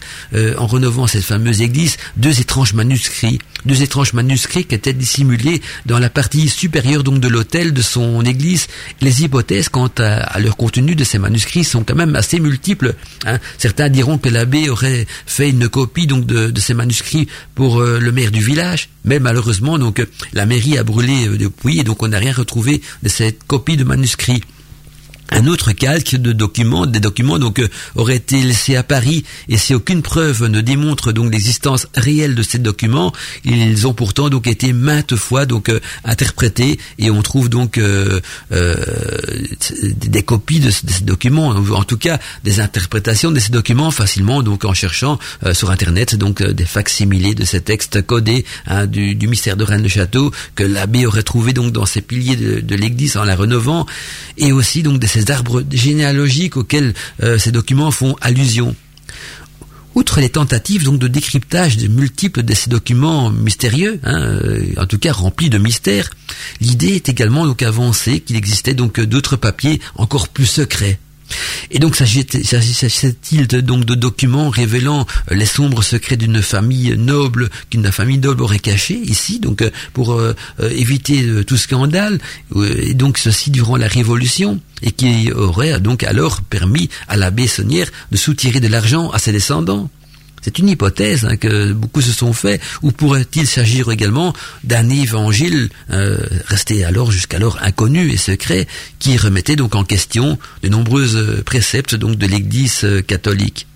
en 0.57 0.67
rénovant 0.67 1.07
cette 1.07 1.23
fameuse 1.23 1.61
église, 1.61 1.97
deux 2.17 2.39
étranges 2.39 2.73
manuscrits, 2.73 3.39
deux 3.65 3.81
étranges 3.81 4.13
manuscrits 4.13 4.65
qui 4.65 4.75
étaient 4.75 4.93
dissimulés 4.93 5.61
dans 5.85 5.99
la 5.99 6.09
partie 6.09 6.49
supérieure 6.49 7.03
donc 7.03 7.19
de 7.19 7.27
l'autel 7.27 7.73
de 7.73 7.81
son 7.81 8.23
église. 8.23 8.67
Les 9.01 9.23
hypothèses 9.23 9.69
quant 9.69 9.89
à 9.97 10.39
leur 10.39 10.55
contenu 10.55 10.95
de 10.95 11.03
ces 11.09 11.19
manuscrits 11.19 11.63
sont 11.63 11.83
quand 11.83 11.95
même 11.95 12.15
assez 12.15 12.39
multiples. 12.39 12.93
Hein. 13.25 13.39
Certains 13.57 13.89
diront 13.89 14.17
que 14.17 14.29
l'abbé 14.29 14.69
aurait 14.69 15.07
fait 15.25 15.49
une 15.49 15.67
copie 15.67 16.07
donc 16.07 16.25
de, 16.25 16.59
ces 16.59 16.73
manuscrits 16.73 17.27
pour 17.55 17.79
euh, 17.79 17.99
le 17.99 18.11
maire 18.11 18.31
du 18.31 18.41
village, 18.41 18.89
mais 19.05 19.19
malheureusement 19.19 19.77
la 20.33 20.45
mairie 20.45 20.77
a 20.77 20.83
brûlé 20.83 21.27
euh, 21.27 21.37
depuis 21.37 21.79
et 21.79 21.83
donc 21.83 22.03
on 22.03 22.09
n'a 22.09 22.19
rien 22.19 22.33
retrouvé 22.33 22.81
de 23.01 23.09
cette 23.09 23.43
copie 23.43 23.77
de 23.77 23.83
manuscrits 23.83 24.43
un 25.31 25.47
autre 25.47 25.71
calque 25.71 26.15
de 26.15 26.31
documents, 26.31 26.85
des 26.85 26.99
documents 26.99 27.39
donc 27.39 27.59
euh, 27.59 27.67
auraient 27.95 28.15
été 28.15 28.41
laissés 28.41 28.75
à 28.75 28.83
Paris 28.83 29.23
et 29.47 29.57
si 29.57 29.73
aucune 29.73 30.01
preuve 30.01 30.45
ne 30.45 30.61
démontre 30.61 31.11
donc 31.11 31.31
l'existence 31.31 31.87
réelle 31.95 32.35
de 32.35 32.43
ces 32.43 32.57
documents, 32.57 33.13
ils 33.43 33.87
ont 33.87 33.93
pourtant 33.93 34.29
donc 34.29 34.47
été 34.47 34.73
maintes 34.73 35.15
fois 35.15 35.45
donc 35.45 35.69
euh, 35.69 35.79
interprétés 36.03 36.79
et 36.97 37.11
on 37.11 37.21
trouve 37.21 37.49
donc 37.49 37.77
euh, 37.77 38.19
des 38.49 40.23
copies 40.23 40.59
de, 40.59 40.71
ces 40.71 41.03
documents, 41.03 41.49
en 41.49 41.83
tout 41.83 41.97
cas 41.97 42.19
des 42.43 42.59
interprétations 42.59 43.31
de 43.31 43.39
ces 43.39 43.51
documents 43.51 43.91
facilement 43.91 44.41
donc 44.41 44.65
en 44.65 44.73
cherchant 44.73 45.19
sur 45.53 45.71
internet 45.71 46.15
donc 46.15 46.43
des 46.43 46.65
facsimilés 46.65 47.35
de 47.35 47.45
ces 47.45 47.61
textes 47.61 48.01
codés 48.01 48.45
hein, 48.67 48.85
du, 48.85 49.15
mystère 49.27 49.57
de 49.57 49.63
Rennes 49.63 49.83
le 49.83 49.89
Château 49.89 50.31
que 50.55 50.63
l'abbé 50.63 51.05
aurait 51.05 51.23
trouvé 51.23 51.53
donc 51.53 51.71
dans 51.71 51.85
ces 51.85 52.01
piliers 52.01 52.35
de, 52.35 52.59
de 52.59 52.75
l'église 52.75 53.17
en 53.17 53.23
la 53.23 53.35
renovant 53.35 53.85
et 54.37 54.51
aussi 54.51 54.83
donc 54.83 54.99
ces 55.19 55.31
arbres 55.31 55.63
généalogiques 55.71 56.57
auxquels 56.57 56.93
euh, 57.23 57.37
ces 57.37 57.51
documents 57.51 57.91
font 57.91 58.15
allusion. 58.21 58.75
Outre 59.95 60.21
les 60.21 60.29
tentatives 60.29 60.83
donc 60.83 60.99
de 60.99 61.07
décryptage 61.07 61.77
de 61.77 61.87
multiples 61.87 62.43
de 62.43 62.53
ces 62.53 62.69
documents 62.69 63.31
mystérieux, 63.31 63.99
hein, 64.03 64.17
euh, 64.17 64.73
en 64.77 64.85
tout 64.85 64.99
cas 64.99 65.11
remplis 65.11 65.49
de 65.49 65.57
mystères, 65.57 66.09
l'idée 66.61 66.95
est 66.95 67.09
également 67.09 67.45
donc 67.45 67.63
avancée 67.63 68.21
qu'il 68.21 68.37
existait 68.37 68.75
donc 68.75 68.99
d'autres 68.99 69.35
papiers 69.35 69.81
encore 69.95 70.29
plus 70.29 70.45
secrets. 70.45 70.99
Et 71.71 71.79
donc 71.79 71.95
s'agissait-il 71.95 73.47
donc 73.47 73.85
de 73.85 73.95
documents 73.95 74.49
révélant 74.49 75.05
euh, 75.31 75.35
les 75.35 75.45
sombres 75.45 75.83
secrets 75.83 76.17
d'une 76.17 76.41
famille 76.41 76.95
noble 76.97 77.49
qu'une 77.69 77.91
famille 77.91 78.17
noble 78.17 78.41
aurait 78.41 78.59
caché 78.59 78.95
ici, 78.95 79.39
donc 79.39 79.61
euh, 79.61 79.69
pour 79.93 80.13
euh, 80.13 80.33
éviter 80.59 81.43
tout 81.45 81.57
scandale, 81.57 82.19
et 82.55 82.93
donc 82.93 83.17
ceci 83.17 83.51
durant 83.51 83.77
la 83.77 83.87
Révolution, 83.87 84.59
et 84.81 84.91
qui 84.91 85.31
aurait 85.31 85.79
donc 85.79 86.03
alors 86.03 86.41
permis 86.41 86.89
à 87.07 87.17
l'abbé 87.17 87.47
Saunière 87.47 87.89
de 88.11 88.17
soutirer 88.17 88.59
de 88.59 88.67
l'argent 88.67 89.09
à 89.11 89.19
ses 89.19 89.31
descendants? 89.31 89.89
C'est 90.41 90.59
une 90.59 90.69
hypothèse 90.69 91.25
hein, 91.25 91.37
que 91.37 91.73
beaucoup 91.73 92.01
se 92.01 92.11
sont 92.11 92.33
fait, 92.33 92.61
ou 92.81 92.91
pourrait-il 92.91 93.47
s'agir 93.47 93.91
également 93.91 94.33
d'un 94.63 94.89
évangile 94.89 95.69
euh, 95.91 96.17
resté 96.47 96.83
alors 96.83 97.11
jusqu'alors 97.11 97.59
inconnu 97.61 98.11
et 98.11 98.17
secret, 98.17 98.67
qui 98.99 99.17
remettait 99.17 99.55
donc 99.55 99.75
en 99.75 99.83
question 99.83 100.37
de 100.63 100.69
nombreux 100.69 101.41
préceptes 101.45 101.95
donc 101.95 102.17
de 102.17 102.27
l'Église 102.27 102.81
euh, 102.83 103.01
catholique? 103.01 103.67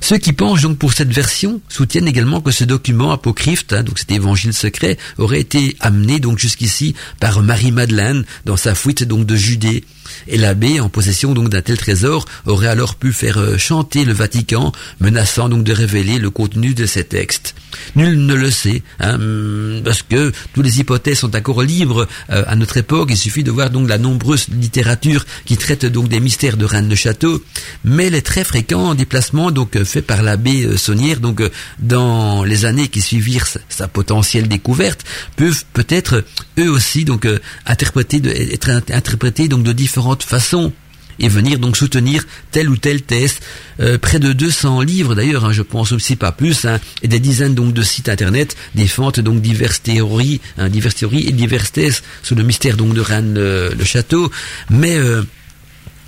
Ceux 0.00 0.18
qui 0.18 0.32
penchent 0.32 0.62
donc 0.62 0.78
pour 0.78 0.92
cette 0.92 1.12
version 1.12 1.60
soutiennent 1.68 2.06
également 2.06 2.40
que 2.40 2.50
ce 2.50 2.64
document 2.64 3.12
apocryphe, 3.12 3.64
hein, 3.72 3.82
donc 3.82 3.98
cet 3.98 4.12
évangile 4.12 4.52
secret, 4.52 4.98
aurait 5.18 5.40
été 5.40 5.76
amené 5.80 6.20
donc 6.20 6.38
jusqu'ici 6.38 6.94
par 7.18 7.42
Marie-Madeleine 7.42 8.24
dans 8.44 8.56
sa 8.56 8.74
fuite 8.74 9.04
donc 9.04 9.26
de 9.26 9.36
Judée. 9.36 9.84
Et 10.28 10.38
l'abbé, 10.38 10.80
en 10.80 10.88
possession 10.88 11.34
donc 11.34 11.48
d'un 11.48 11.62
tel 11.62 11.76
trésor, 11.76 12.26
aurait 12.46 12.68
alors 12.68 12.94
pu 12.94 13.12
faire 13.12 13.38
euh, 13.38 13.58
chanter 13.58 14.04
le 14.04 14.12
Vatican, 14.12 14.72
menaçant 15.00 15.48
donc 15.48 15.64
de 15.64 15.72
révéler 15.72 16.18
le 16.18 16.30
contenu 16.30 16.74
de 16.74 16.86
ces 16.86 17.04
textes. 17.04 17.54
Nul 17.94 18.24
ne 18.24 18.34
le 18.34 18.50
sait, 18.50 18.82
hein, 19.00 19.18
parce 19.84 20.02
que 20.02 20.32
toutes 20.54 20.64
les 20.64 20.80
hypothèses 20.80 21.18
sont 21.18 21.36
encore 21.36 21.62
libres 21.62 22.06
euh, 22.30 22.44
à 22.46 22.56
notre 22.56 22.76
époque. 22.76 23.08
Il 23.10 23.16
suffit 23.16 23.44
de 23.44 23.50
voir 23.50 23.70
donc 23.70 23.88
la 23.88 23.98
nombreuse 23.98 24.46
littérature 24.48 25.24
qui 25.44 25.56
traite 25.56 25.84
donc 25.86 26.08
des 26.08 26.20
mystères 26.20 26.56
de 26.56 26.64
Rennes 26.64 26.88
de 26.88 26.94
Château, 26.94 27.42
mais 27.84 28.10
les 28.10 28.22
très 28.22 28.44
fréquents 28.44 28.94
déplacements 28.94 29.50
donc 29.50 29.82
faits 29.84 30.06
par 30.06 30.22
l'abbé 30.22 30.64
euh, 30.64 30.76
Saunière 30.76 31.20
donc 31.20 31.42
dans 31.78 32.44
les 32.44 32.64
années 32.64 32.88
qui 32.88 33.00
suivirent 33.00 33.46
sa, 33.68 33.88
potentielle 33.88 34.48
découverte 34.48 35.04
peuvent 35.36 35.64
peut-être 35.72 36.24
eux 36.58 36.70
aussi 36.70 37.04
donc 37.04 37.26
interpréter 37.66 38.20
être 38.52 38.70
interprétés 38.70 39.48
donc 39.48 39.62
de 39.62 39.72
différents 39.72 40.05
façon 40.14 40.72
et 41.18 41.28
venir 41.28 41.58
donc 41.58 41.76
soutenir 41.76 42.24
telle 42.50 42.68
ou 42.68 42.76
telle 42.76 43.02
thèse. 43.02 43.36
Euh, 43.80 43.98
près 43.98 44.18
de 44.18 44.32
200 44.32 44.82
livres 44.82 45.14
d'ailleurs, 45.14 45.44
hein, 45.44 45.52
je 45.52 45.62
pense 45.62 45.92
aussi 45.92 46.16
pas 46.16 46.32
plus, 46.32 46.64
hein, 46.64 46.78
et 47.02 47.08
des 47.08 47.20
dizaines 47.20 47.54
donc 47.54 47.72
de 47.72 47.82
sites 47.82 48.08
internet 48.08 48.56
défendent 48.74 49.20
donc 49.20 49.40
diverses 49.40 49.82
théories, 49.82 50.40
hein, 50.58 50.68
diverses 50.68 50.96
théories 50.96 51.26
et 51.26 51.32
diverses 51.32 51.72
thèses 51.72 52.02
sous 52.22 52.34
le 52.34 52.42
mystère 52.42 52.76
donc 52.76 52.94
de 52.94 53.00
Rennes 53.00 53.36
euh, 53.38 53.70
le 53.76 53.84
château, 53.84 54.30
mais 54.70 54.96
euh, 54.96 55.22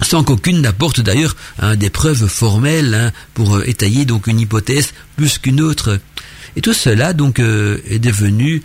sans 0.03 0.23
qu'aucune 0.23 0.61
n'apporte 0.61 1.01
d'ailleurs 1.01 1.35
des 1.77 1.91
preuves 1.91 2.29
formelles 2.29 3.13
pour 3.35 3.65
étayer 3.65 4.05
donc 4.05 4.29
une 4.29 4.39
hypothèse 4.39 4.93
plus 5.17 5.39
qu'une 5.39 5.61
autre. 5.61 5.99
Et 6.55 6.61
tout 6.61 6.73
cela 6.73 7.13
donc 7.15 7.41
est 7.41 7.99
devenu 7.99 8.63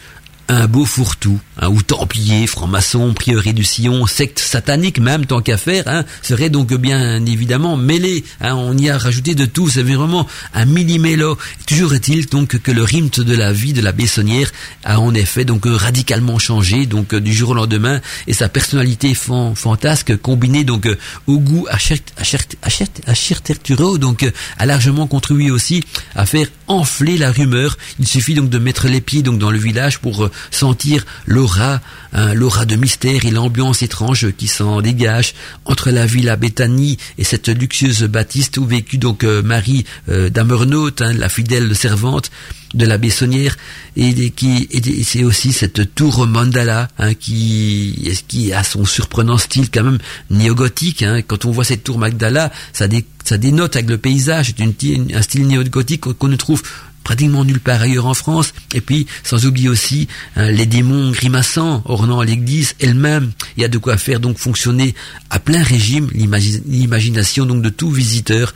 un 0.50 0.68
beau 0.68 0.86
fourre-tout, 0.86 1.40
hein, 1.60 1.70
ou 1.70 1.82
templier, 1.82 2.48
franc-maçon, 2.48 3.14
prieuré 3.14 3.54
du 3.54 3.64
sillon, 3.64 4.06
secte 4.08 4.40
satanique 4.40 5.00
même, 5.00 5.26
tant 5.26 5.42
qu'à 5.42 5.58
faire, 5.58 5.84
hein, 5.88 6.04
serait 6.22 6.50
donc 6.50 6.74
bien 6.74 7.26
évidemment 7.26 7.78
mêlé. 7.78 8.26
Hein, 8.42 8.56
on 8.56 8.78
y 8.78 8.90
a 8.90 8.98
rajouté 8.98 9.36
de 9.36 9.46
tout, 9.46 9.70
c'est 9.70 9.84
vraiment 9.84 10.28
un 10.54 10.66
millimélo. 10.66 11.38
Toujours 11.66 11.94
est-il 11.94 12.28
donc 12.28 12.60
que 12.60 12.72
le 12.72 12.84
rythme 12.84 13.24
de 13.24 13.36
la 13.36 13.54
vie 13.54 13.74
de 13.74 13.82
la 13.82 13.92
Bessonnière 13.92 14.52
a 14.84 15.00
en 15.00 15.14
effet 15.14 15.46
donc 15.46 15.64
radicalement 15.66 16.40
changé, 16.40 16.86
donc 16.86 17.16
du 17.16 17.34
jour 17.34 17.52
au 17.52 17.54
lendemain, 17.54 18.02
et 18.28 18.34
sa 18.34 18.50
personnalité 18.50 19.16
fantasque 19.16 20.18
combinée 20.18 20.64
donc 20.64 20.88
au 21.28 21.40
goût 21.40 21.68
architecturaux, 21.70 23.98
donc 23.98 24.32
a 24.58 24.66
largement 24.66 25.08
contribué 25.08 25.52
aussi 25.52 25.84
à 26.16 26.26
faire 26.26 26.48
enfler 26.68 27.18
la 27.18 27.32
rumeur. 27.32 27.78
Il 28.00 28.08
suffit 28.08 28.34
donc 28.34 28.50
de 28.50 28.60
mettre 28.60 28.88
les 28.88 29.02
pieds 29.02 29.22
donc 29.22 29.40
dans 29.40 29.52
le 29.52 29.60
village 29.60 30.00
pour 30.00 30.30
sentir 30.52 31.06
l'aura, 31.26 31.82
hein, 32.14 32.34
l'aura 32.34 32.66
de 32.66 32.76
mystère 32.76 33.26
et 33.26 33.32
l'ambiance 33.32 33.82
étrange 33.82 34.32
qui 34.38 34.48
s'en 34.48 34.82
dégage 34.82 35.34
entre 35.66 35.92
la 35.92 36.06
villa 36.06 36.36
Béthanie 36.36 36.98
et 37.18 37.24
cette 37.24 37.50
luxueuse 37.50 38.04
baptiste 38.04 38.58
où 38.58 38.66
vécut 38.66 38.98
donc 38.98 39.24
euh, 39.24 39.42
Marie 39.42 39.86
euh, 40.10 40.30
hein, 40.36 41.14
la 41.14 41.30
fidèle 41.30 41.76
servante 41.76 42.32
de 42.74 42.86
la 42.86 42.98
Bessonnière 42.98 43.56
et, 43.96 44.32
qui 44.32 44.68
c'est 45.04 45.24
aussi 45.24 45.54
cette 45.54 45.94
tour 45.94 46.26
mandala 46.26 46.88
hein, 46.98 47.14
qui 47.14 48.12
qui 48.28 48.52
a 48.52 48.64
son 48.64 48.86
surprenant 48.86 49.38
style 49.38 49.70
quand 49.70 49.84
même 49.84 50.00
néogothique 50.30 51.04
hein. 51.04 51.22
quand 51.22 51.46
on 51.46 51.52
voit 51.52 51.66
cette 51.66 51.84
tour 51.84 52.00
Magdala 52.00 52.52
ça, 52.74 52.88
ça 53.24 53.38
dénote 53.38 53.76
avec 53.76 53.90
le 53.90 53.98
paysage 53.98 54.54
c'est 54.58 55.16
un 55.16 55.22
style 55.22 55.48
néogothique 55.48 56.02
qu'on 56.02 56.28
ne 56.28 56.36
trouve 56.36 56.64
pratiquement 57.04 57.44
nulle 57.46 57.60
part 57.60 57.82
ailleurs 57.82 58.06
en 58.06 58.14
France. 58.14 58.54
Et 58.74 58.82
puis, 58.82 59.08
sans 59.24 59.46
oublier 59.46 59.70
aussi 59.70 60.08
hein, 60.36 60.52
les 60.52 60.66
démons 60.66 61.12
grimaçants 61.12 61.82
ornant 61.86 62.22
l'église 62.22 62.76
elle-même. 62.80 63.32
Il 63.58 63.62
y 63.62 63.66
a 63.66 63.70
de 63.70 63.78
quoi 63.78 63.98
faire 63.98 64.20
donc 64.20 64.38
fonctionner 64.38 64.96
à 65.30 65.40
plein 65.40 65.64
régime 65.64 66.10
l'imagination 66.14 67.46
donc 67.46 67.62
de 67.62 67.70
tout 67.70 67.90
visiteur. 67.90 68.54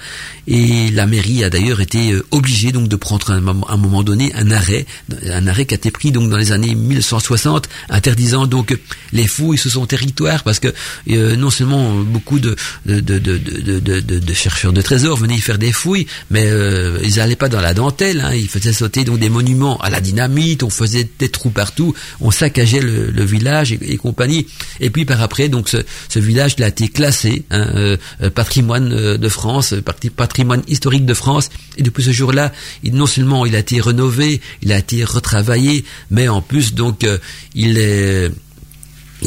Et 0.48 0.90
la 0.92 1.06
mairie 1.06 1.44
a 1.44 1.50
d'ailleurs 1.50 1.82
été 1.82 2.14
euh, 2.14 2.26
obligée 2.32 2.72
donc 2.72 2.88
de 2.88 2.96
prendre 2.96 3.32
à 3.32 3.36
un, 3.36 3.78
moment 3.78 4.04
donné 4.04 4.34
un 4.34 4.50
arrêt, 4.52 4.86
un 5.26 5.46
arrêt 5.48 5.66
qui 5.66 5.74
a 5.74 5.78
été 5.78 5.92
pris 5.92 6.12
donc 6.12 6.30
dans 6.30 6.38
les 6.38 6.52
années 6.52 6.74
1960, 6.74 7.68
interdisant 7.90 8.48
donc 8.48 8.78
les 9.12 9.28
fouilles 9.28 9.58
sous 9.58 9.72
son 9.72 9.86
territoire 9.86 10.44
parce 10.44 10.60
que 10.60 10.74
euh, 11.10 11.36
non 11.36 11.50
seulement 11.50 11.96
beaucoup 11.96 12.40
de 12.40 12.56
de, 12.86 13.00
de, 13.00 13.20
de, 13.20 14.00
de, 14.00 14.34
chercheurs 14.34 14.74
de 14.74 14.82
trésors 14.82 15.18
venaient 15.18 15.36
y 15.36 15.42
faire 15.42 15.58
des 15.58 15.72
fouilles, 15.72 16.08
mais 16.30 16.46
euh, 16.46 17.00
ils 17.04 17.16
n'allaient 17.16 17.36
pas 17.36 17.50
dans 17.50 17.62
la 17.62 17.74
dentelle. 17.74 18.22
Hein, 18.22 18.34
il 18.40 18.48
faisait 18.48 18.74
sauter 18.74 19.04
donc 19.04 19.20
des 19.20 19.30
monuments 19.30 19.78
à 19.80 19.90
la 19.90 20.02
dynamite, 20.02 20.64
on 20.64 20.70
faisait 20.70 21.08
des 21.20 21.30
trous 21.30 21.50
partout, 21.50 21.94
on 22.22 22.32
saccageait 22.32 22.82
le, 22.82 23.24
village 23.24 23.72
et, 23.74 23.98
compagnie. 23.98 24.48
Et 24.80 24.90
puis 24.90 25.06
par 25.06 25.22
après, 25.22 25.50
donc 25.50 25.70
ce, 25.70 26.20
village 26.20 26.56
il 26.58 26.64
a 26.64 26.68
été 26.68 26.88
classé 26.88 27.44
hein, 27.52 27.68
euh, 27.76 27.98
euh, 28.22 28.30
patrimoine 28.30 28.92
euh, 28.94 29.18
de 29.18 29.30
France, 29.30 29.74
patrimoine 30.16 30.64
historique 30.68 31.06
de 31.06 31.14
France. 31.14 31.50
Et 31.78 31.84
depuis 31.84 32.04
ce 32.04 32.12
jour-là, 32.12 32.52
non 32.92 33.06
seulement 33.06 33.46
il 33.46 33.56
a 33.56 33.60
été 33.60 33.82
rénové, 33.82 34.42
il 34.62 34.72
a 34.72 34.78
été 34.78 35.04
retravaillé, 35.04 35.86
mais 36.10 36.28
en 36.28 36.42
plus 36.42 36.74
donc 36.74 37.06
il 37.54 37.78
est 37.78 38.32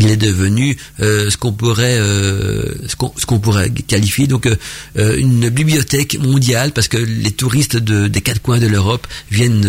il 0.01 0.11
est 0.11 0.17
devenu 0.17 0.77
euh, 1.01 1.31
ce 1.31 1.37
qu'on 1.37 1.53
pourrait 1.53 1.99
euh, 1.99 2.75
ce 2.87 3.27
qu'on 3.27 3.39
pourrait 3.39 3.71
qualifier 3.71 4.27
donc 4.27 4.47
euh, 4.47 5.17
une 5.19 5.49
bibliothèque 5.51 6.19
mondiale 6.19 6.73
parce 6.73 6.89
que 6.89 6.97
les 6.97 7.31
touristes 7.33 7.77
de, 7.77 8.09
des 8.09 8.21
quatre 8.23 8.41
coins 8.41 8.59
de 8.59 8.67
l'Europe 8.67 9.07
viennent 9.31 9.69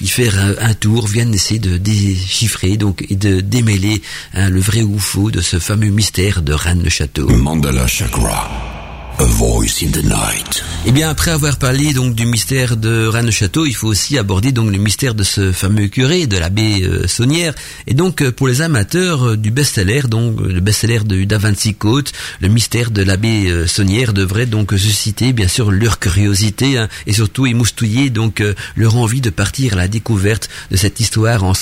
y 0.00 0.08
faire 0.08 0.34
un, 0.60 0.74
tour 0.74 1.06
viennent 1.06 1.34
essayer 1.34 1.60
de 1.60 1.76
déchiffrer 1.76 2.76
donc 2.76 3.04
et 3.10 3.16
de 3.16 3.40
démêler 3.40 4.00
hein, 4.34 4.48
le 4.48 4.60
vrai 4.60 4.82
ou 4.82 4.98
faux 4.98 5.30
de 5.30 5.40
ce 5.40 5.58
fameux 5.58 5.90
mystère 5.90 6.42
de 6.42 6.52
Rennes 6.52 6.82
le 6.82 6.90
Château. 6.90 7.28
Mandala 7.28 7.86
Chakra. 7.86 8.79
A 9.20 9.24
voice 9.24 9.82
in 9.82 9.90
the 9.90 10.02
night. 10.02 10.64
Eh 10.86 10.92
bien, 10.92 11.10
après 11.10 11.30
avoir 11.30 11.58
parlé 11.58 11.92
donc 11.92 12.14
du 12.14 12.24
mystère 12.24 12.78
de 12.78 13.06
Rennes 13.06 13.30
Château, 13.30 13.66
il 13.66 13.74
faut 13.74 13.88
aussi 13.88 14.16
aborder 14.16 14.50
donc 14.50 14.72
le 14.72 14.78
mystère 14.78 15.14
de 15.14 15.22
ce 15.22 15.52
fameux 15.52 15.88
curé, 15.88 16.26
de 16.26 16.38
l'abbé 16.38 16.82
euh, 16.84 17.06
Saunière. 17.06 17.52
Et 17.86 17.92
donc, 17.92 18.22
euh, 18.22 18.32
pour 18.32 18.48
les 18.48 18.62
amateurs 18.62 19.28
euh, 19.28 19.36
du 19.36 19.50
best-seller, 19.50 20.08
donc 20.08 20.40
le 20.40 20.58
best-seller 20.60 21.00
de 21.00 21.22
Da 21.24 21.38
le 21.38 22.48
mystère 22.48 22.90
de 22.90 23.02
l'abbé 23.02 23.66
Saunière 23.66 24.14
devrait 24.14 24.46
donc 24.46 24.72
susciter 24.72 25.34
bien 25.34 25.48
sûr 25.48 25.70
leur 25.70 25.98
curiosité 25.98 26.78
hein, 26.78 26.88
et 27.06 27.12
surtout 27.12 27.44
émoustouiller 27.46 28.08
donc 28.08 28.42
leur 28.76 28.96
envie 28.96 29.20
de 29.20 29.30
partir 29.30 29.74
à 29.74 29.76
la 29.76 29.88
découverte 29.88 30.48
de 30.70 30.76
cette 30.76 31.00
histoire 31.00 31.44
en 31.44 31.52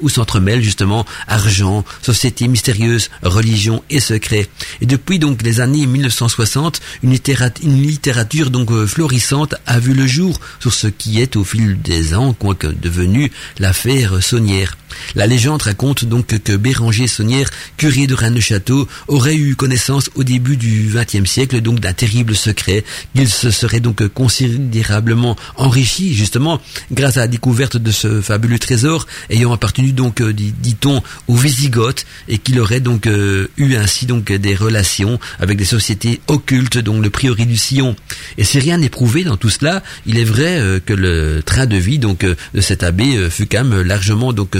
où 0.00 0.08
s'entremêlent 0.08 0.62
justement 0.62 1.04
argent, 1.26 1.84
société 2.02 2.46
mystérieuse, 2.46 3.10
religion 3.22 3.82
et 3.90 4.00
secret. 4.00 4.48
Et 4.80 4.86
depuis 4.86 5.18
donc 5.18 5.42
les 5.42 5.60
années 5.60 5.86
1960, 5.86 6.80
une, 7.02 7.12
littérature, 7.12 8.50
donc 8.50 8.70
euh, 8.70 8.86
florissante 8.86 9.54
a 9.66 9.78
vu 9.78 9.94
le 9.94 10.06
jour 10.06 10.38
sur 10.60 10.72
ce 10.72 10.86
qui 10.86 11.20
est 11.20 11.36
au 11.36 11.44
fil 11.44 11.80
des 11.80 12.14
ans, 12.14 12.32
quoique 12.32 12.66
devenu 12.66 13.30
l'affaire 13.58 14.22
Saunière. 14.22 14.76
La 15.14 15.26
légende 15.26 15.62
raconte 15.62 16.04
donc 16.04 16.26
que 16.26 16.56
Béranger 16.56 17.06
Saunière, 17.06 17.48
curé 17.76 18.06
de 18.06 18.14
Rennes-le-Château, 18.14 18.88
aurait 19.08 19.36
eu 19.36 19.56
connaissance 19.56 20.10
au 20.14 20.24
début 20.24 20.56
du 20.56 20.90
XXe 20.92 21.28
siècle 21.28 21.60
donc 21.60 21.80
d'un 21.80 21.92
terrible 21.92 22.34
secret, 22.34 22.84
qu'il 23.14 23.28
se 23.28 23.50
serait 23.50 23.80
donc 23.80 24.06
considérablement 24.08 25.36
enrichi 25.56 26.14
justement 26.14 26.60
grâce 26.90 27.16
à 27.16 27.20
la 27.20 27.28
découverte 27.28 27.76
de 27.76 27.90
ce 27.90 28.20
fabuleux 28.20 28.58
trésor 28.58 29.06
ayant 29.30 29.52
appartenu 29.52 29.92
donc 29.92 30.20
euh, 30.20 30.32
dit-on 30.32 31.02
aux 31.28 31.36
Wisigoths 31.36 32.06
et 32.28 32.38
qu'il 32.38 32.60
aurait 32.60 32.80
donc 32.80 33.06
euh, 33.06 33.48
eu 33.56 33.76
ainsi 33.76 34.06
donc 34.06 34.32
des 34.32 34.54
relations 34.54 35.18
avec 35.38 35.58
des 35.58 35.64
sociétés 35.64 36.20
occultes 36.28 36.78
donc 36.78 37.02
le 37.02 37.10
priori 37.10 37.46
du 37.46 37.56
Sillon. 37.56 37.96
Et 38.38 38.44
si 38.44 38.58
rien 38.58 38.78
n'est 38.78 38.88
prouvé 38.88 39.24
dans 39.24 39.36
tout 39.36 39.50
cela, 39.50 39.82
il 40.06 40.18
est 40.18 40.24
vrai 40.24 40.58
euh, 40.58 40.80
que 40.84 40.92
le 40.92 41.42
train 41.44 41.66
de 41.66 41.76
vie 41.76 41.98
donc 41.98 42.24
de 42.24 42.60
cet 42.60 42.82
abbé 42.82 43.28
fut 43.30 43.46
quand 43.46 43.64
même 43.64 43.82
largement 43.82 44.32
donc 44.32 44.56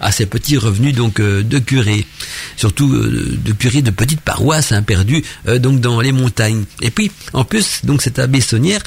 à 0.00 0.12
ses 0.12 0.26
petits 0.26 0.56
revenus 0.56 0.94
donc 0.94 1.20
euh, 1.20 1.42
de 1.42 1.58
curé, 1.58 2.04
surtout 2.56 2.92
euh, 2.92 3.38
de 3.44 3.52
curé 3.52 3.82
de 3.82 3.90
petites 3.90 4.20
paroisses 4.20 4.72
hein, 4.72 4.82
perdues 4.82 5.24
euh, 5.48 5.58
donc 5.58 5.80
dans 5.80 6.00
les 6.00 6.12
montagnes. 6.12 6.64
Et 6.82 6.90
puis 6.90 7.10
en 7.32 7.44
plus 7.44 7.80
donc 7.84 8.02
cette 8.02 8.18
abbé 8.18 8.40
Saunière 8.40 8.80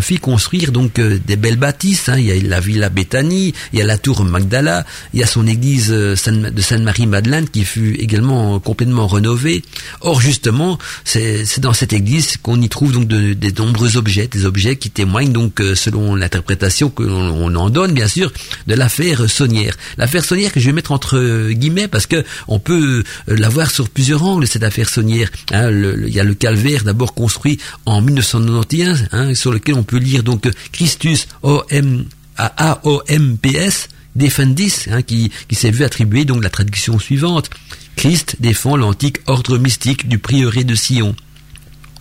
fit 0.00 0.18
construire 0.18 0.72
donc 0.72 1.00
des 1.00 1.36
belles 1.36 1.56
bâtisses. 1.56 2.08
Hein. 2.08 2.18
Il 2.18 2.24
y 2.26 2.32
a 2.32 2.48
la 2.48 2.60
villa 2.60 2.88
Béthanie, 2.88 3.54
il 3.72 3.78
y 3.78 3.82
a 3.82 3.86
la 3.86 3.98
tour 3.98 4.24
Magdala, 4.24 4.84
il 5.14 5.20
y 5.20 5.22
a 5.22 5.26
son 5.26 5.46
église 5.46 5.90
de 5.90 6.14
Sainte-Marie-Madeleine 6.14 7.48
qui 7.48 7.64
fut 7.64 7.94
également 7.98 8.58
complètement 8.60 9.06
rénovée. 9.06 9.62
Or 10.00 10.20
justement 10.20 10.78
c'est 11.04 11.60
dans 11.60 11.72
cette 11.72 11.92
église 11.92 12.36
qu'on 12.36 12.60
y 12.60 12.68
trouve 12.68 12.92
donc 12.92 13.06
de, 13.06 13.34
de 13.34 13.62
nombreux 13.62 13.96
objets, 13.96 14.26
des 14.26 14.44
objets 14.44 14.76
qui 14.76 14.90
témoignent 14.90 15.32
donc 15.32 15.62
selon 15.74 16.14
l'interprétation 16.14 16.90
que 16.90 17.02
l'on 17.02 17.54
en 17.54 17.70
donne 17.70 17.92
bien 17.92 18.08
sûr 18.08 18.32
de 18.66 18.74
l'affaire 18.74 19.28
Saunière. 19.28 19.76
L'affaire 20.00 20.24
Saunière 20.24 20.50
que 20.50 20.60
je 20.60 20.66
vais 20.66 20.72
mettre 20.72 20.92
entre 20.92 21.50
guillemets 21.50 21.86
parce 21.86 22.06
que 22.06 22.24
on 22.48 22.58
peut 22.58 23.04
euh, 23.28 23.36
la 23.36 23.50
voir 23.50 23.70
sur 23.70 23.90
plusieurs 23.90 24.24
angles 24.24 24.46
cette 24.46 24.62
affaire 24.62 24.88
Saunière. 24.88 25.28
Hein, 25.52 25.70
il 25.70 26.08
y 26.08 26.18
a 26.18 26.24
le 26.24 26.32
calvaire 26.32 26.84
d'abord 26.84 27.12
construit 27.12 27.58
en 27.84 28.00
1991 28.00 29.08
hein, 29.12 29.34
sur 29.34 29.52
lequel 29.52 29.74
on 29.74 29.82
peut 29.82 29.98
lire 29.98 30.22
donc 30.22 30.48
Christus 30.72 31.28
O 31.42 31.62
M 31.68 32.06
A 32.38 32.80
O 32.84 33.02
M 33.08 33.36
P 33.36 33.50
S 33.50 33.88
Defendis 34.16 34.86
hein, 34.90 35.02
qui, 35.02 35.30
qui 35.48 35.54
s'est 35.54 35.70
vu 35.70 35.84
attribuer 35.84 36.24
donc 36.24 36.42
la 36.42 36.50
traduction 36.50 36.98
suivante. 36.98 37.50
Christ 37.96 38.36
défend 38.40 38.76
l'antique 38.76 39.18
ordre 39.26 39.58
mystique 39.58 40.08
du 40.08 40.18
prieuré 40.18 40.64
de 40.64 40.74
Sion. 40.74 41.14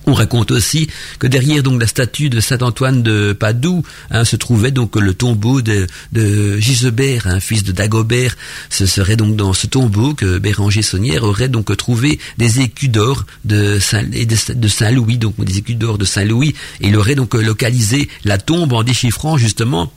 On 0.05 0.13
raconte 0.13 0.51
aussi 0.51 0.88
que 1.19 1.27
derrière 1.27 1.62
donc 1.62 1.79
la 1.79 1.88
statue 1.88 2.29
de 2.29 2.39
saint 2.39 2.57
Antoine 2.62 3.03
de 3.03 3.33
Padoue 3.33 3.83
hein, 4.12 4.25
se 4.25 4.35
trouvait 4.35 4.71
donc 4.71 4.95
le 4.95 5.13
tombeau 5.13 5.62
de, 5.62 5.88
de 6.13 6.57
Gisebert, 6.57 7.27
un 7.27 7.39
fils 7.39 7.63
de 7.63 7.71
Dagobert. 7.71 8.35
Ce 8.69 8.85
serait 8.85 9.17
donc 9.17 9.35
dans 9.35 9.53
ce 9.53 9.67
tombeau 9.67 10.13
que 10.13 10.39
Béranger 10.39 10.81
Saunière 10.81 11.23
aurait 11.23 11.49
donc 11.49 11.75
trouvé 11.77 12.19
des 12.38 12.62
écus 12.62 12.89
d'or 12.89 13.25
de 13.45 13.79
Saint, 13.79 14.03
de, 14.03 14.67
Saint 14.67 14.91
Louis, 14.91 15.17
donc 15.17 15.39
des 15.43 15.59
écus 15.59 15.77
d'or 15.77 15.97
de 15.97 16.05
Saint 16.05 16.25
Louis. 16.25 16.55
Et 16.81 16.88
il 16.88 16.97
aurait 16.97 17.15
donc 17.15 17.33
localisé 17.35 18.09
la 18.23 18.38
tombe 18.38 18.73
en 18.73 18.83
déchiffrant 18.83 19.38
justement 19.38 19.91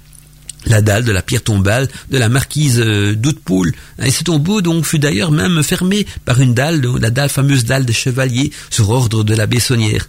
la 0.67 0.81
dalle 0.81 1.05
de 1.05 1.13
la 1.13 1.23
pierre 1.23 1.43
tombale 1.43 1.89
de 2.11 2.19
la 2.19 2.29
marquise 2.29 2.81
euh, 2.81 3.15
d'Outepoul. 3.15 3.73
Et 4.03 4.11
ce 4.11 4.25
tombeau 4.25 4.61
donc 4.61 4.85
fut 4.85 4.99
d'ailleurs 4.99 5.33
même 5.33 5.63
fermé 5.63 6.07
par 6.25 6.41
une 6.41 6.55
dalle, 6.55 6.83
la 7.01 7.11
dalle 7.11 7.29
fameuse 7.29 7.65
dalle 7.65 7.85
des 7.85 7.93
chevaliers, 7.93 8.53
sur 8.71 8.91
ordre 8.91 9.25
de 9.25 9.35
la 9.35 9.47
Bessonnière. 9.47 10.09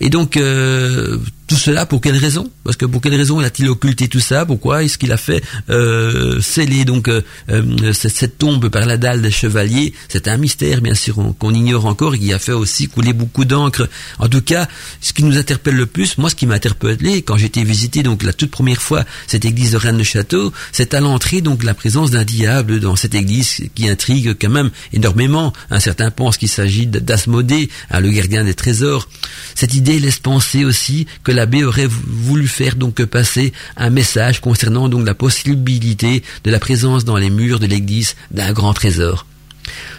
Et 0.00 0.08
donc, 0.08 0.36
euh, 0.36 1.18
tout 1.50 1.56
cela 1.56 1.84
pour 1.84 2.00
quelle 2.00 2.16
raison? 2.16 2.48
Parce 2.62 2.76
que 2.76 2.86
pour 2.86 3.00
quelle 3.00 3.16
raison 3.16 3.40
a-t-il 3.40 3.68
occulté 3.68 4.06
tout 4.06 4.20
ça? 4.20 4.46
Pourquoi 4.46 4.84
est-ce 4.84 4.96
qu'il 4.96 5.10
a 5.10 5.16
fait 5.16 5.42
euh, 5.68 6.40
sceller 6.40 6.84
donc 6.84 7.08
euh, 7.08 7.22
euh, 7.50 7.92
cette, 7.92 8.38
tombe 8.38 8.68
par 8.68 8.86
la 8.86 8.96
dalle 8.96 9.20
des 9.20 9.32
chevaliers? 9.32 9.92
C'est 10.08 10.28
un 10.28 10.36
mystère 10.36 10.80
bien 10.80 10.94
sûr 10.94 11.16
qu'on 11.40 11.52
ignore 11.52 11.86
encore 11.86 12.14
et 12.14 12.20
qui 12.20 12.32
a 12.32 12.38
fait 12.38 12.52
aussi 12.52 12.86
couler 12.86 13.12
beaucoup 13.12 13.44
d'encre. 13.44 13.88
En 14.20 14.28
tout 14.28 14.42
cas, 14.42 14.68
ce 15.00 15.12
qui 15.12 15.24
nous 15.24 15.36
interpelle 15.38 15.74
le 15.74 15.86
plus, 15.86 16.18
moi 16.18 16.30
ce 16.30 16.36
qui 16.36 16.46
m'a 16.46 16.54
interpellé 16.54 17.22
quand 17.22 17.36
j'étais 17.36 17.64
visité 17.64 18.04
donc 18.04 18.22
la 18.22 18.32
toute 18.32 18.52
première 18.52 18.80
fois 18.80 19.04
cette 19.26 19.44
église 19.44 19.72
de 19.72 19.76
Rennes-le-Château, 19.76 20.52
c'est 20.70 20.94
à 20.94 21.00
l'entrée 21.00 21.40
donc 21.40 21.64
la 21.64 21.74
présence 21.74 22.12
d'un 22.12 22.22
diable 22.22 22.78
dans 22.78 22.94
cette 22.94 23.16
église 23.16 23.62
qui 23.74 23.88
intrigue 23.88 24.36
quand 24.40 24.50
même 24.50 24.70
énormément. 24.92 25.52
Un 25.70 25.80
certain 25.80 26.12
pense 26.12 26.36
qu'il 26.36 26.48
s'agit 26.48 26.86
d'Asmodée, 26.86 27.70
hein, 27.90 27.98
le 27.98 28.10
gardien 28.10 28.44
des 28.44 28.54
trésors. 28.54 29.08
Cette 29.56 29.74
idée 29.74 29.98
laisse 29.98 30.20
penser 30.20 30.64
aussi 30.64 31.08
que 31.24 31.32
la 31.32 31.39
l'abbé 31.40 31.64
aurait 31.64 31.88
voulu 31.88 32.46
faire 32.46 32.76
donc 32.76 33.02
passer 33.06 33.54
un 33.78 33.88
message 33.88 34.42
concernant 34.42 34.90
donc 34.90 35.06
la 35.06 35.14
possibilité 35.14 36.22
de 36.44 36.50
la 36.50 36.58
présence 36.58 37.06
dans 37.06 37.16
les 37.16 37.30
murs 37.30 37.60
de 37.60 37.66
l'église 37.66 38.14
d'un 38.30 38.52
grand 38.52 38.74
trésor. 38.74 39.24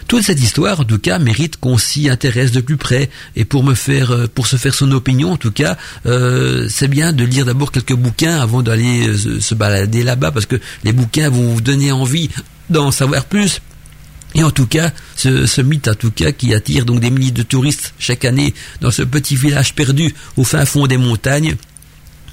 Toute 0.06 0.22
cette 0.22 0.40
histoire, 0.40 0.78
en 0.78 0.84
tout 0.84 1.00
cas, 1.00 1.18
mérite 1.18 1.56
qu'on 1.56 1.78
s'y 1.78 2.08
intéresse 2.08 2.52
de 2.52 2.60
plus 2.60 2.76
près. 2.76 3.10
Et 3.34 3.44
pour 3.44 3.64
me 3.64 3.74
faire, 3.74 4.12
euh, 4.12 4.26
pour 4.32 4.46
se 4.46 4.56
faire 4.56 4.74
son 4.74 4.92
opinion, 4.92 5.32
en 5.32 5.36
tout 5.36 5.50
cas, 5.50 5.76
euh, 6.06 6.68
c'est 6.68 6.88
bien 6.88 7.12
de 7.12 7.24
lire 7.24 7.44
d'abord 7.44 7.72
quelques 7.72 7.94
bouquins 7.94 8.38
avant 8.38 8.62
d'aller 8.62 9.08
euh, 9.08 9.40
se 9.40 9.54
balader 9.54 10.04
là-bas, 10.04 10.30
parce 10.30 10.46
que 10.46 10.60
les 10.84 10.92
bouquins 10.92 11.28
vont 11.28 11.54
vous 11.54 11.60
donner 11.60 11.90
envie 11.90 12.28
d'en 12.70 12.92
savoir 12.92 13.24
plus. 13.24 13.60
Et 14.34 14.42
en 14.42 14.50
tout 14.50 14.66
cas, 14.66 14.92
ce, 15.16 15.46
ce, 15.46 15.60
mythe, 15.60 15.88
en 15.88 15.94
tout 15.94 16.10
cas, 16.10 16.32
qui 16.32 16.54
attire 16.54 16.84
donc 16.84 17.00
des 17.00 17.10
milliers 17.10 17.30
de 17.30 17.42
touristes 17.42 17.94
chaque 17.98 18.24
année 18.24 18.54
dans 18.80 18.90
ce 18.90 19.02
petit 19.02 19.36
village 19.36 19.74
perdu 19.74 20.14
au 20.36 20.44
fin 20.44 20.64
fond 20.64 20.86
des 20.86 20.96
montagnes, 20.96 21.56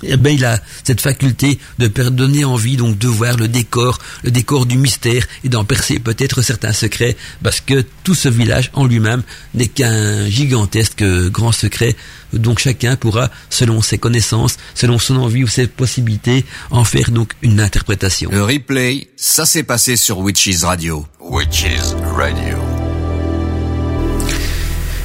eh 0.04 0.18
ben, 0.18 0.34
il 0.34 0.46
a 0.46 0.60
cette 0.84 1.02
faculté 1.02 1.60
de 1.78 1.88
donner 1.88 2.46
envie 2.46 2.78
donc 2.78 2.98
de 2.98 3.08
voir 3.08 3.38
le 3.38 3.48
décor, 3.48 4.00
le 4.24 4.32
décor 4.32 4.66
du 4.66 4.78
mystère 4.78 5.26
et 5.44 5.50
d'en 5.50 5.66
percer 5.66 6.00
peut-être 6.00 6.42
certains 6.42 6.74
secrets 6.74 7.16
parce 7.44 7.62
que 7.62 7.86
tout 8.04 8.16
ce 8.16 8.30
village 8.30 8.72
en 8.74 8.86
lui-même 8.86 9.24
n'est 9.54 9.68
qu'un 9.68 10.28
gigantesque 10.30 11.04
grand 11.30 11.52
secret 11.52 11.96
donc 12.34 12.60
chacun 12.60 12.96
pourra, 12.96 13.30
selon 13.50 13.82
ses 13.82 13.98
connaissances, 13.98 14.58
selon 14.76 15.00
son 15.00 15.18
envie 15.18 15.44
ou 15.44 15.48
ses 15.48 15.68
possibilités, 15.68 16.46
en 16.70 16.84
faire 16.84 17.12
donc 17.12 17.34
une 17.42 17.60
interprétation. 17.60 18.30
Le 18.32 18.44
replay, 18.44 19.10
ça 19.16 19.46
s'est 19.46 19.64
passé 19.64 19.96
sur 19.96 20.20
Witches 20.20 20.64
Radio. 20.64 21.06
Witches 21.20 21.96
Radio. 22.16 22.79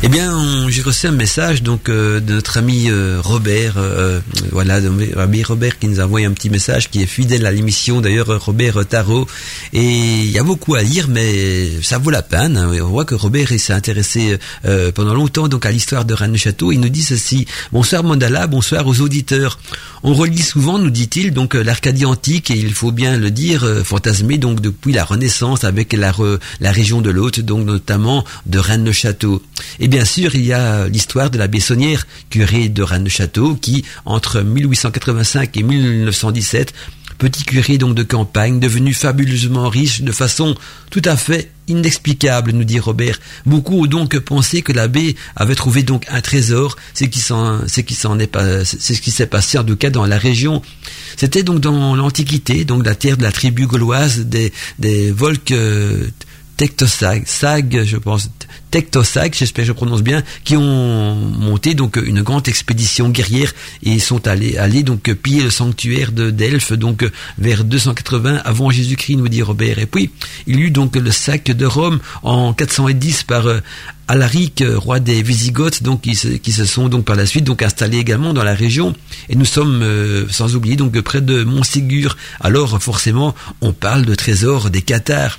Eh 0.07 0.09
bien, 0.09 0.69
j'ai 0.69 0.83
reçu 0.83 1.07
un 1.07 1.13
message 1.13 1.63
donc 1.63 1.89
euh, 1.89 2.21
de 2.21 2.35
notre 2.35 2.59
ami 2.59 2.91
euh, 2.91 3.23
Robert, 3.25 3.77
euh, 3.79 4.21
voilà, 4.53 4.79
ami 5.17 5.43
Robert 5.43 5.79
qui 5.79 5.89
nous 5.89 5.99
a 5.99 6.05
envoyé 6.05 6.27
un 6.27 6.33
petit 6.33 6.51
message, 6.51 6.91
qui 6.91 7.01
est 7.01 7.07
fidèle 7.07 7.47
à 7.47 7.51
l'émission 7.51 8.03
d'ailleurs, 8.03 8.45
Robert 8.45 8.85
Tarot. 8.87 9.27
Et 9.73 9.81
il 9.81 10.31
y 10.31 10.39
a 10.39 10.43
beaucoup 10.43 10.75
à 10.75 10.83
lire, 10.83 11.09
mais 11.09 11.71
ça 11.81 11.97
vaut 11.97 12.11
la 12.11 12.21
peine. 12.21 12.59
On 12.59 12.89
voit 12.89 13.07
que 13.07 13.15
Robert 13.15 13.49
s'est 13.49 13.73
intéressé 13.73 14.37
pendant 14.95 15.15
longtemps 15.15 15.49
donc 15.49 15.65
à 15.65 15.71
l'histoire 15.71 16.05
de 16.05 16.13
Rennes-le-Château. 16.13 16.71
Il 16.71 16.81
nous 16.81 16.91
dit 16.91 17.03
ceci 17.03 17.47
bonsoir 17.73 18.05
Mandala, 18.05 18.47
bonsoir 18.47 18.87
aux 18.87 19.01
auditeurs. 19.01 19.59
On 20.03 20.13
relit 20.13 20.43
souvent, 20.43 20.79
nous 20.79 20.91
dit-il, 20.91 21.33
donc 21.33 21.55
l'Arcadie 21.55 22.05
antique 22.05 22.51
et 22.51 22.59
il 22.59 22.75
faut 22.75 22.93
bien 22.93 23.17
le 23.17 23.31
dire, 23.31 23.67
fantasmé 23.85 24.37
donc 24.37 24.61
depuis 24.61 24.93
la 24.93 25.05
Renaissance 25.05 25.65
avec 25.65 25.95
la, 25.95 26.13
la 26.61 26.73
région 26.73 27.01
de 27.01 27.09
l'Hôte, 27.09 27.41
donc 27.41 27.65
notamment 27.65 28.23
de 28.45 28.59
Rennes-le-Château. 28.59 29.43
Eh 29.81 29.94
bien 29.95 30.05
sûr, 30.05 30.35
il 30.35 30.45
y 30.45 30.53
a 30.53 30.89
l'histoire 30.89 31.31
de 31.31 31.39
la 31.39 31.47
Bessonnière, 31.47 32.05
curé 32.29 32.69
de 32.69 32.83
Rennes-le-Château, 32.83 33.55
qui, 33.55 33.85
entre 34.05 34.41
1885 34.41 35.57
et 35.57 35.63
1917, 35.63 36.75
petit 37.17 37.45
curé 37.45 37.79
donc 37.79 37.95
de 37.95 38.03
campagne, 38.03 38.59
devenu 38.59 38.93
fabuleusement 38.93 39.69
riche 39.69 40.03
de 40.03 40.11
façon 40.11 40.57
tout 40.91 41.03
à 41.05 41.17
fait 41.17 41.53
inexplicable, 41.69 42.51
nous 42.51 42.65
dit 42.65 42.81
Robert. 42.81 43.21
Beaucoup 43.47 43.85
ont 43.85 43.87
donc 43.87 44.19
pensé 44.19 44.63
que 44.63 44.73
l'abbé 44.73 45.15
avait 45.37 45.55
trouvé 45.55 45.85
donc 45.85 46.07
un 46.09 46.21
trésor, 46.21 46.75
c'est 46.93 47.09
qui 47.09 47.21
s'en, 47.21 47.61
est 47.63 48.37
c'est 48.65 48.95
ce 48.95 49.01
qui 49.01 49.13
s'est 49.13 49.29
passé 49.29 49.59
en 49.59 49.65
tout 49.65 49.77
cas 49.77 49.91
dans 49.91 50.07
la 50.07 50.19
région. 50.19 50.61
C'était 51.17 51.45
donc 51.45 51.61
dans 51.61 51.95
l'Antiquité, 51.95 52.65
donc 52.65 52.85
la 52.85 52.97
terre 52.97 53.17
de 53.17 53.23
la 53.23 53.31
tribu 53.31 53.69
gauloise 53.69 54.27
des, 54.27 55.13
Volques, 55.13 55.55
Tectosag, 56.57 57.25
Sag, 57.27 57.85
je 57.85 57.97
pense, 57.97 58.31
Tectosag, 58.75 59.33
j'espère 59.33 59.63
que 59.63 59.69
je 59.69 59.73
prononce 59.73 60.03
bien, 60.03 60.25
qui 60.43 60.57
ont 60.57 61.15
monté 61.15 61.75
donc 61.75 61.95
une 61.95 62.23
grande 62.23 62.49
expédition 62.49 63.09
guerrière 63.09 63.53
et 63.85 64.01
sont 64.01 64.27
allés, 64.27 64.83
donc 64.83 65.13
piller 65.15 65.45
le 65.45 65.51
sanctuaire 65.51 66.11
de 66.11 66.33
Delphes, 66.33 66.73
donc 66.73 67.09
vers 67.39 67.63
280 67.63 68.41
avant 68.45 68.71
Jésus-Christ, 68.71 69.15
nous 69.15 69.29
dit 69.29 69.43
Robert. 69.43 69.79
Et 69.79 69.87
puis, 69.87 70.11
il 70.49 70.59
y 70.59 70.63
eut 70.63 70.71
donc 70.73 70.97
le 70.97 71.13
sac 71.13 71.53
de 71.53 71.67
Rome 71.67 72.01
en 72.25 72.53
410 72.53 73.23
par 73.23 73.47
euh, 73.47 73.61
Alaric, 74.09 74.65
roi 74.75 74.99
des 74.99 75.23
Visigoths, 75.23 75.85
donc 75.85 76.01
qui 76.01 76.17
se, 76.17 76.27
qui 76.27 76.51
se, 76.51 76.65
sont 76.65 76.89
donc 76.89 77.05
par 77.05 77.15
la 77.15 77.27
suite 77.27 77.45
donc 77.45 77.63
installés 77.63 77.99
également 77.99 78.33
dans 78.33 78.43
la 78.43 78.55
région. 78.57 78.93
Et 79.29 79.37
nous 79.37 79.45
sommes, 79.45 79.83
euh, 79.85 80.27
sans 80.31 80.57
oublier, 80.57 80.75
donc 80.75 81.01
près 81.03 81.21
de 81.21 81.45
Montségur. 81.45 82.17
Alors 82.41 82.83
forcément, 82.83 83.37
on 83.61 83.73
parle 83.73 84.05
de 84.05 84.17
trésors 84.17 84.69
des 84.69 84.83
Cathares. 84.83 85.39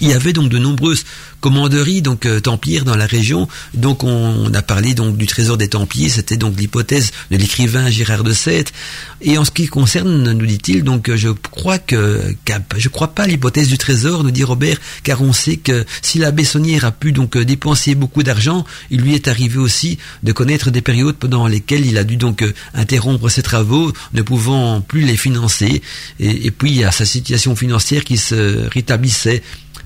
Il 0.00 0.08
y 0.08 0.12
avait 0.12 0.32
donc 0.32 0.48
de 0.48 0.58
nombreuses 0.58 1.04
commanderies 1.40 2.02
donc 2.02 2.26
euh, 2.26 2.40
templières 2.40 2.84
dans 2.84 2.96
la 2.96 3.06
région. 3.06 3.48
Donc 3.74 4.02
on, 4.02 4.52
a 4.54 4.62
parlé 4.62 4.94
donc 4.94 5.16
du 5.16 5.26
trésor 5.26 5.56
des 5.56 5.68
Templiers, 5.68 6.08
c'était 6.08 6.36
donc 6.36 6.58
l'hypothèse 6.58 7.12
de 7.30 7.36
l'écrivain 7.36 7.90
Gérard 7.90 8.24
de 8.24 8.32
Sète. 8.32 8.72
Et 9.20 9.38
en 9.38 9.44
ce 9.44 9.50
qui 9.50 9.66
concerne, 9.66 10.32
nous 10.32 10.46
dit-il, 10.46 10.82
donc 10.82 11.14
je 11.14 11.28
crois 11.28 11.78
que 11.78 12.34
je 12.76 12.88
crois 12.88 13.14
pas 13.14 13.26
l'hypothèse 13.26 13.68
du 13.68 13.78
trésor, 13.78 14.24
nous 14.24 14.30
dit 14.30 14.42
Robert, 14.42 14.78
car 15.02 15.22
on 15.22 15.32
sait 15.32 15.58
que 15.58 15.84
si 16.02 16.18
la 16.18 16.30
Bessonnière 16.30 16.84
a 16.84 16.92
pu 16.92 17.12
donc 17.12 17.36
dépenser 17.36 17.94
beaucoup 17.94 18.22
d'argent, 18.22 18.64
il 18.90 19.00
lui 19.00 19.14
est 19.14 19.28
arrivé 19.28 19.58
aussi 19.58 19.98
de 20.22 20.32
connaître 20.32 20.70
des 20.70 20.82
périodes 20.82 21.16
pendant 21.16 21.46
lesquelles 21.46 21.86
il 21.86 21.98
a 21.98 22.04
dû 22.04 22.16
donc 22.16 22.44
interrompre 22.72 23.28
ses 23.28 23.42
travaux, 23.42 23.92
ne 24.14 24.22
pouvant 24.22 24.80
plus 24.80 25.02
les 25.02 25.16
financer. 25.16 25.82
Et, 26.20 26.46
et 26.46 26.50
puis 26.50 26.70
il 26.70 26.76
y 26.78 26.84
a 26.84 26.90
sa 26.90 27.04
situation 27.04 27.54
financière 27.54 28.02
qui 28.02 28.16
se 28.16 28.66
rétablissait 28.68 29.42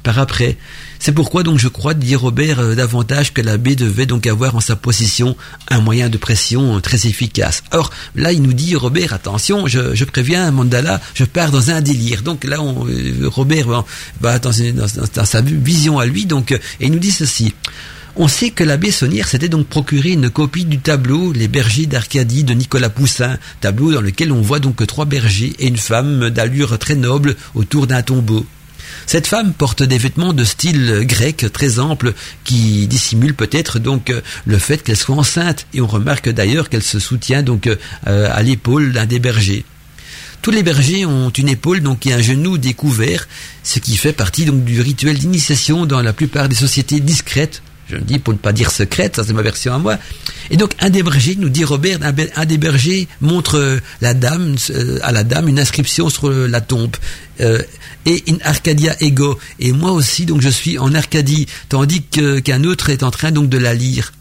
par 0.09 0.18
après. 0.21 0.57
C'est 0.99 1.12
pourquoi 1.12 1.42
donc 1.42 1.59
je 1.59 1.68
crois, 1.68 1.92
dit 1.92 2.16
Robert, 2.16 2.61
euh, 2.61 2.75
davantage 2.75 3.35
que 3.35 3.42
l'abbé 3.42 3.77
devait 3.77 4.07
donc 4.07 4.27
avoir 4.27 4.57
en 4.57 4.61
sa 4.61 4.75
possession 4.75 5.37
un 5.68 5.83
moyen 5.83 6.09
de 6.09 6.16
pression 6.16 6.79
euh, 6.79 6.81
très 6.81 7.07
efficace. 7.07 7.62
Or, 7.73 7.90
là, 8.14 8.33
il 8.33 8.40
nous 8.40 8.55
dit, 8.55 8.75
Robert, 8.75 9.12
attention, 9.12 9.66
je, 9.66 10.05
préviens, 10.05 10.51
Mandala, 10.51 10.99
je 11.12 11.25
pars 11.25 11.51
dans 11.51 11.71
un 11.71 11.83
délire. 11.83 12.23
Donc 12.23 12.44
là, 12.44 12.62
on, 12.62 12.87
euh, 12.88 13.29
Robert 13.29 13.85
va, 14.23 14.38
dans, 14.38 14.51
sa 14.51 15.40
vision 15.42 15.99
à 15.99 16.07
lui, 16.07 16.25
donc, 16.25 16.53
et 16.53 16.61
il 16.81 16.90
nous 16.90 16.99
dit 16.99 17.12
ceci. 17.12 17.53
On 18.16 18.29
sait 18.29 18.49
que 18.49 18.64
l'abbé 18.64 18.90
Sonnière 18.90 19.29
s'était 19.29 19.51
donc 19.51 19.66
procuré 19.66 20.12
une 20.12 20.31
copie 20.31 20.64
du 20.64 20.79
tableau 20.79 21.33
Les 21.35 21.49
bergers 21.49 21.85
d'Arcadie 21.85 22.44
de 22.44 22.55
Nicolas 22.55 22.88
Poussin, 22.88 23.37
tableau 23.61 23.92
dans 23.92 24.01
lequel 24.01 24.33
on 24.33 24.40
voit 24.40 24.59
donc 24.59 24.85
trois 24.87 25.05
bergers 25.05 25.53
et 25.59 25.68
une 25.68 25.77
femme 25.77 26.31
d'allure 26.31 26.79
très 26.79 26.94
noble 26.94 27.37
autour 27.55 27.87
d'un 27.87 28.01
tombeau. 28.03 28.47
Cette 29.09 29.27
femme 29.27 29.55
porte 29.55 29.83
des 29.83 29.97
vêtements 29.97 30.35
de 30.35 30.44
style 30.44 31.01
grec 31.05 31.47
très 31.51 31.79
ample 31.79 32.12
qui 32.44 32.87
dissimulent 32.88 33.35
peut-être 33.35 33.79
donc 33.79 34.11
euh, 34.11 34.21
le 34.44 34.59
fait 34.59 34.83
qu'elle 34.83 34.99
soit 34.99 35.16
enceinte 35.16 35.66
et 35.73 35.81
on 35.81 35.87
remarque 35.87 36.29
d'ailleurs 36.29 36.68
qu'elle 36.68 36.83
se 36.83 36.99
soutient 36.99 37.42
donc 37.42 37.68
euh, 37.68 37.77
à 38.31 38.42
l'épaule 38.42 38.92
d'un 38.92 39.07
des 39.07 39.18
bergers. 39.18 39.64
Tous 40.42 40.51
les 40.51 40.62
bergers 40.62 41.07
ont 41.07 41.31
une 41.31 41.49
épaule 41.49 41.81
donc 41.81 42.07
et 42.07 42.12
un 42.12 42.21
genou 42.21 42.59
découvert, 42.59 43.27
ce 43.62 43.79
qui 43.79 43.97
fait 43.97 44.12
partie 44.12 44.44
donc 44.44 44.62
du 44.64 44.83
rituel 44.83 45.16
d'initiation 45.16 45.87
dans 45.87 46.03
la 46.03 46.12
plupart 46.12 46.51
des 46.51 46.57
sociétés 46.57 47.01
discrètes 47.01 47.62
je 47.88 47.96
le 47.96 48.03
dis 48.03 48.18
pour 48.18 48.35
ne 48.35 48.38
pas 48.38 48.53
dire 48.53 48.70
secrète, 48.70 49.16
ça 49.16 49.24
c'est 49.24 49.33
ma 49.33 49.42
version 49.42 49.74
à 49.74 49.79
moi. 49.79 49.98
Et 50.51 50.57
donc 50.57 50.72
un 50.81 50.90
des 50.90 51.03
bergers, 51.03 51.37
nous 51.38 51.48
dit 51.48 51.64
Robert, 51.64 51.98
un, 52.03 52.44
des 52.44 52.59
bergers 52.59 53.09
montre 53.20 53.57
euh, 53.57 53.81
la 54.01 54.14
dame, 54.14 54.57
à 55.03 55.12
la 55.12 55.24
dame 55.24 55.48
une 55.48 55.59
inscription 55.59 56.09
sur 56.09 56.31
la 56.31 56.61
tombe 56.61 56.96
et 58.07 58.24
in 58.29 58.38
Arcadia 58.42 58.96
ego. 59.01 59.38
Et 59.61 59.72
moi 59.72 59.92
aussi, 59.92 60.27
donc 60.27 60.40
je 60.40 60.48
suis 60.48 60.79
en 60.79 60.94
Arcadie, 60.94 61.46
tandis 61.68 62.03
qu'un 62.03 62.64
autre 62.64 62.90
est 62.90 63.03
en 63.03 63.11
train 63.11 63.31
donc 63.31 63.48
de 63.48 63.59
la 63.59 63.74
lire. 63.74 64.12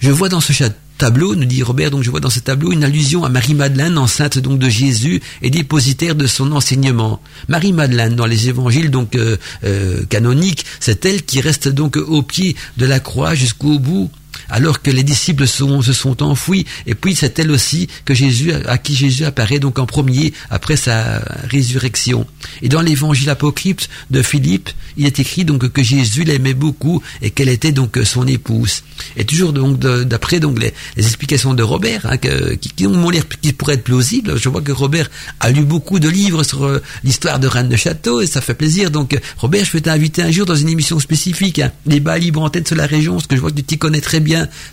Je 0.00 0.10
vois 0.10 0.28
dans 0.28 0.40
ce 0.40 0.52
tableau, 0.96 1.34
nous 1.34 1.44
dit 1.44 1.62
Robert, 1.62 1.90
donc 1.90 2.02
je 2.02 2.10
vois 2.10 2.20
dans 2.20 2.30
ce 2.30 2.40
tableau 2.40 2.72
une 2.72 2.84
allusion 2.84 3.24
à 3.24 3.28
Marie-Madeleine, 3.28 3.98
enceinte 3.98 4.38
donc 4.38 4.58
de 4.58 4.68
Jésus 4.68 5.20
et 5.42 5.50
dépositaire 5.50 6.14
de 6.14 6.26
son 6.26 6.52
enseignement. 6.52 7.20
Marie-Madeleine, 7.48 8.16
dans 8.16 8.26
les 8.26 8.48
évangiles 8.48 8.90
donc 8.90 9.14
euh, 9.14 9.36
euh, 9.64 10.04
canoniques, 10.06 10.64
c'est 10.80 11.04
elle 11.04 11.22
qui 11.24 11.40
reste 11.40 11.68
donc 11.68 11.96
au 11.96 12.22
pied 12.22 12.56
de 12.76 12.86
la 12.86 13.00
croix 13.00 13.34
jusqu'au 13.34 13.78
bout 13.78 14.10
alors 14.48 14.82
que 14.82 14.90
les 14.90 15.02
disciples 15.02 15.46
se 15.46 15.92
sont 15.92 16.22
enfouis. 16.22 16.66
Et 16.86 16.94
puis 16.94 17.14
c'est 17.14 17.38
elle 17.38 17.50
aussi 17.50 17.88
que 18.04 18.14
Jésus, 18.14 18.52
à 18.52 18.78
qui 18.78 18.94
Jésus 18.94 19.24
apparaît 19.24 19.58
donc 19.58 19.78
en 19.78 19.86
premier 19.86 20.32
après 20.50 20.76
sa 20.76 21.20
résurrection. 21.50 22.26
Et 22.62 22.68
dans 22.68 22.80
l'évangile 22.80 23.30
apocryphe 23.30 23.88
de 24.10 24.22
Philippe, 24.22 24.70
il 24.96 25.06
est 25.06 25.18
écrit 25.18 25.44
donc 25.44 25.68
que 25.68 25.82
Jésus 25.82 26.24
l'aimait 26.24 26.54
beaucoup 26.54 27.02
et 27.22 27.30
qu'elle 27.30 27.48
était 27.48 27.72
donc 27.72 27.98
son 28.04 28.26
épouse. 28.26 28.82
Et 29.16 29.24
toujours 29.24 29.52
donc 29.52 29.78
d'après 29.78 30.40
donc 30.40 30.58
les, 30.60 30.72
explications 30.96 31.54
de 31.54 31.62
Robert, 31.62 32.06
hein, 32.06 32.16
qui, 32.16 32.70
qui 32.70 32.86
l'air 33.12 33.28
qui 33.42 33.52
pourraient 33.52 33.74
être 33.74 33.84
plausibles. 33.84 34.38
Je 34.38 34.48
vois 34.48 34.62
que 34.62 34.72
Robert 34.72 35.10
a 35.40 35.50
lu 35.50 35.62
beaucoup 35.62 35.98
de 35.98 36.08
livres 36.08 36.42
sur 36.42 36.64
euh, 36.64 36.82
l'histoire 37.04 37.38
de 37.38 37.46
Rennes 37.46 37.68
de 37.68 37.76
Château 37.76 38.20
et 38.20 38.26
ça 38.26 38.40
fait 38.40 38.54
plaisir. 38.54 38.90
Donc 38.90 39.18
Robert, 39.38 39.64
je 39.64 39.72
vais 39.72 39.80
t'inviter 39.80 40.22
un 40.22 40.30
jour 40.30 40.46
dans 40.46 40.54
une 40.54 40.68
émission 40.68 40.98
spécifique, 40.98 41.58
hein, 41.58 41.72
débat 41.84 42.18
libre 42.18 42.42
en 42.42 42.50
tête 42.50 42.66
sur 42.66 42.76
la 42.76 42.86
région, 42.86 43.14
parce 43.14 43.26
que 43.26 43.36
je 43.36 43.40
vois 43.40 43.50
que 43.50 43.56
tu 43.56 43.64
t'y 43.64 43.78
connais 43.78 44.00
très 44.00 44.20
bien 44.20 44.25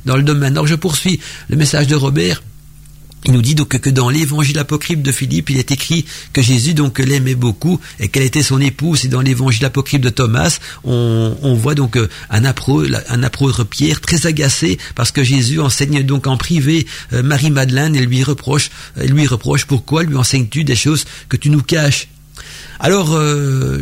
dans 0.05 0.17
le 0.17 0.23
domaine. 0.23 0.53
Alors 0.53 0.67
je 0.67 0.75
poursuis 0.75 1.19
le 1.49 1.55
message 1.55 1.87
de 1.87 1.95
Robert. 1.95 2.41
Il 3.25 3.31
nous 3.31 3.41
dit 3.41 3.55
donc 3.55 3.69
que 3.69 3.89
dans 3.89 4.09
l'évangile 4.09 4.59
apocryphe 4.59 5.01
de 5.01 5.11
Philippe, 5.11 5.49
il 5.49 5.57
est 5.57 5.71
écrit 5.71 6.05
que 6.33 6.41
Jésus 6.41 6.73
donc 6.73 6.99
l'aimait 6.99 7.35
beaucoup 7.35 7.79
et 7.99 8.09
qu'elle 8.09 8.23
était 8.23 8.43
son 8.43 8.59
épouse. 8.59 9.05
Et 9.05 9.07
dans 9.07 9.21
l'évangile 9.21 9.65
apocryphe 9.65 10.01
de 10.01 10.09
Thomas, 10.09 10.59
on, 10.83 11.53
voit 11.55 11.75
donc 11.75 11.95
euh, 11.95 12.09
un 12.29 12.43
apôtre, 12.43 13.01
un 13.07 13.23
apôtre 13.23 13.63
Pierre 13.63 14.01
très 14.01 14.27
agacé 14.27 14.77
parce 14.95 15.11
que 15.11 15.23
Jésus 15.23 15.61
enseigne 15.61 16.03
donc 16.03 16.27
en 16.27 16.35
privé 16.35 16.85
euh, 17.13 17.23
Marie-Madeleine 17.23 17.95
et 17.95 18.05
lui 18.05 18.23
reproche, 18.23 18.71
lui 18.97 19.25
reproche 19.25 19.65
pourquoi 19.65 20.03
lui 20.03 20.17
enseignes-tu 20.17 20.65
des 20.65 20.75
choses 20.75 21.05
que 21.29 21.37
tu 21.37 21.49
nous 21.49 21.61
caches? 21.61 22.09
Alors, 22.79 23.15
euh, 23.15 23.77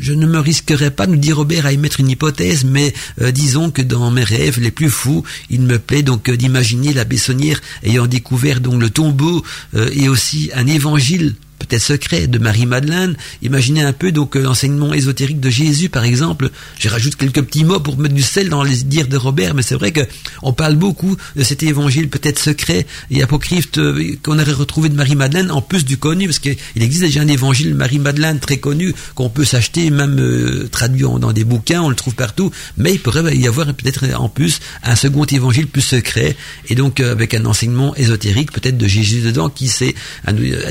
je 0.00 0.12
ne 0.12 0.26
me 0.26 0.38
risquerai 0.38 0.90
pas, 0.90 1.06
nous 1.06 1.16
dit 1.16 1.32
Robert, 1.32 1.66
à 1.66 1.72
émettre 1.72 2.00
une 2.00 2.08
hypothèse, 2.10 2.64
mais 2.64 2.92
euh, 3.20 3.30
disons 3.30 3.70
que 3.70 3.82
dans 3.82 4.10
mes 4.10 4.24
rêves 4.24 4.60
les 4.60 4.70
plus 4.70 4.90
fous, 4.90 5.24
il 5.50 5.62
me 5.62 5.78
plaît 5.78 6.02
donc 6.02 6.28
euh, 6.28 6.36
d'imaginer 6.36 6.92
la 6.92 7.04
Bessonnière 7.04 7.60
ayant 7.82 8.06
découvert 8.06 8.60
donc 8.60 8.80
le 8.80 8.90
tombeau 8.90 9.42
et 9.74 10.08
aussi 10.08 10.50
un 10.54 10.66
évangile 10.66 11.34
peut-être 11.58 11.82
secret 11.82 12.26
de 12.26 12.38
Marie-Madeleine. 12.38 13.16
Imaginez 13.42 13.82
un 13.82 13.92
peu 13.92 14.12
donc 14.12 14.34
l'enseignement 14.34 14.94
ésotérique 14.94 15.40
de 15.40 15.50
Jésus, 15.50 15.88
par 15.88 16.04
exemple. 16.04 16.50
Je 16.78 16.88
rajoute 16.88 17.16
quelques 17.16 17.42
petits 17.42 17.64
mots 17.64 17.80
pour 17.80 17.98
mettre 17.98 18.14
du 18.14 18.22
sel 18.22 18.48
dans 18.48 18.62
les 18.62 18.76
dires 18.76 19.08
de 19.08 19.16
Robert, 19.16 19.54
mais 19.54 19.62
c'est 19.62 19.74
vrai 19.74 19.92
que 19.92 20.00
on 20.42 20.52
parle 20.52 20.76
beaucoup 20.76 21.16
de 21.34 21.42
cet 21.42 21.62
évangile 21.62 22.08
peut-être 22.08 22.38
secret 22.38 22.86
et 23.10 23.22
apocryphe 23.22 23.68
euh, 23.78 24.16
qu'on 24.22 24.38
aurait 24.38 24.52
retrouvé 24.52 24.88
de 24.88 24.94
Marie-Madeleine, 24.94 25.50
en 25.50 25.62
plus 25.62 25.84
du 25.84 25.96
connu, 25.96 26.26
parce 26.26 26.38
qu'il 26.38 26.56
existe 26.76 27.02
déjà 27.02 27.20
un 27.20 27.28
évangile 27.28 27.74
Marie-Madeleine 27.74 28.40
très 28.40 28.58
connu 28.58 28.94
qu'on 29.14 29.28
peut 29.28 29.44
s'acheter, 29.44 29.90
même 29.90 30.18
euh, 30.18 30.68
traduit 30.70 31.02
dans 31.02 31.32
des 31.32 31.44
bouquins, 31.44 31.82
on 31.82 31.88
le 31.88 31.94
trouve 31.94 32.14
partout, 32.14 32.50
mais 32.76 32.92
il 32.92 33.00
pourrait 33.00 33.36
y 33.36 33.46
avoir 33.46 33.66
peut-être 33.74 34.04
en 34.18 34.28
plus 34.28 34.60
un 34.82 34.96
second 34.96 35.24
évangile 35.24 35.66
plus 35.66 35.82
secret, 35.82 36.36
et 36.68 36.74
donc 36.74 37.00
euh, 37.00 37.12
avec 37.12 37.34
un 37.34 37.44
enseignement 37.44 37.94
ésotérique 37.96 38.52
peut-être 38.52 38.78
de 38.78 38.86
Jésus 38.86 39.20
dedans, 39.20 39.48
qui 39.48 39.68
sait. 39.68 39.94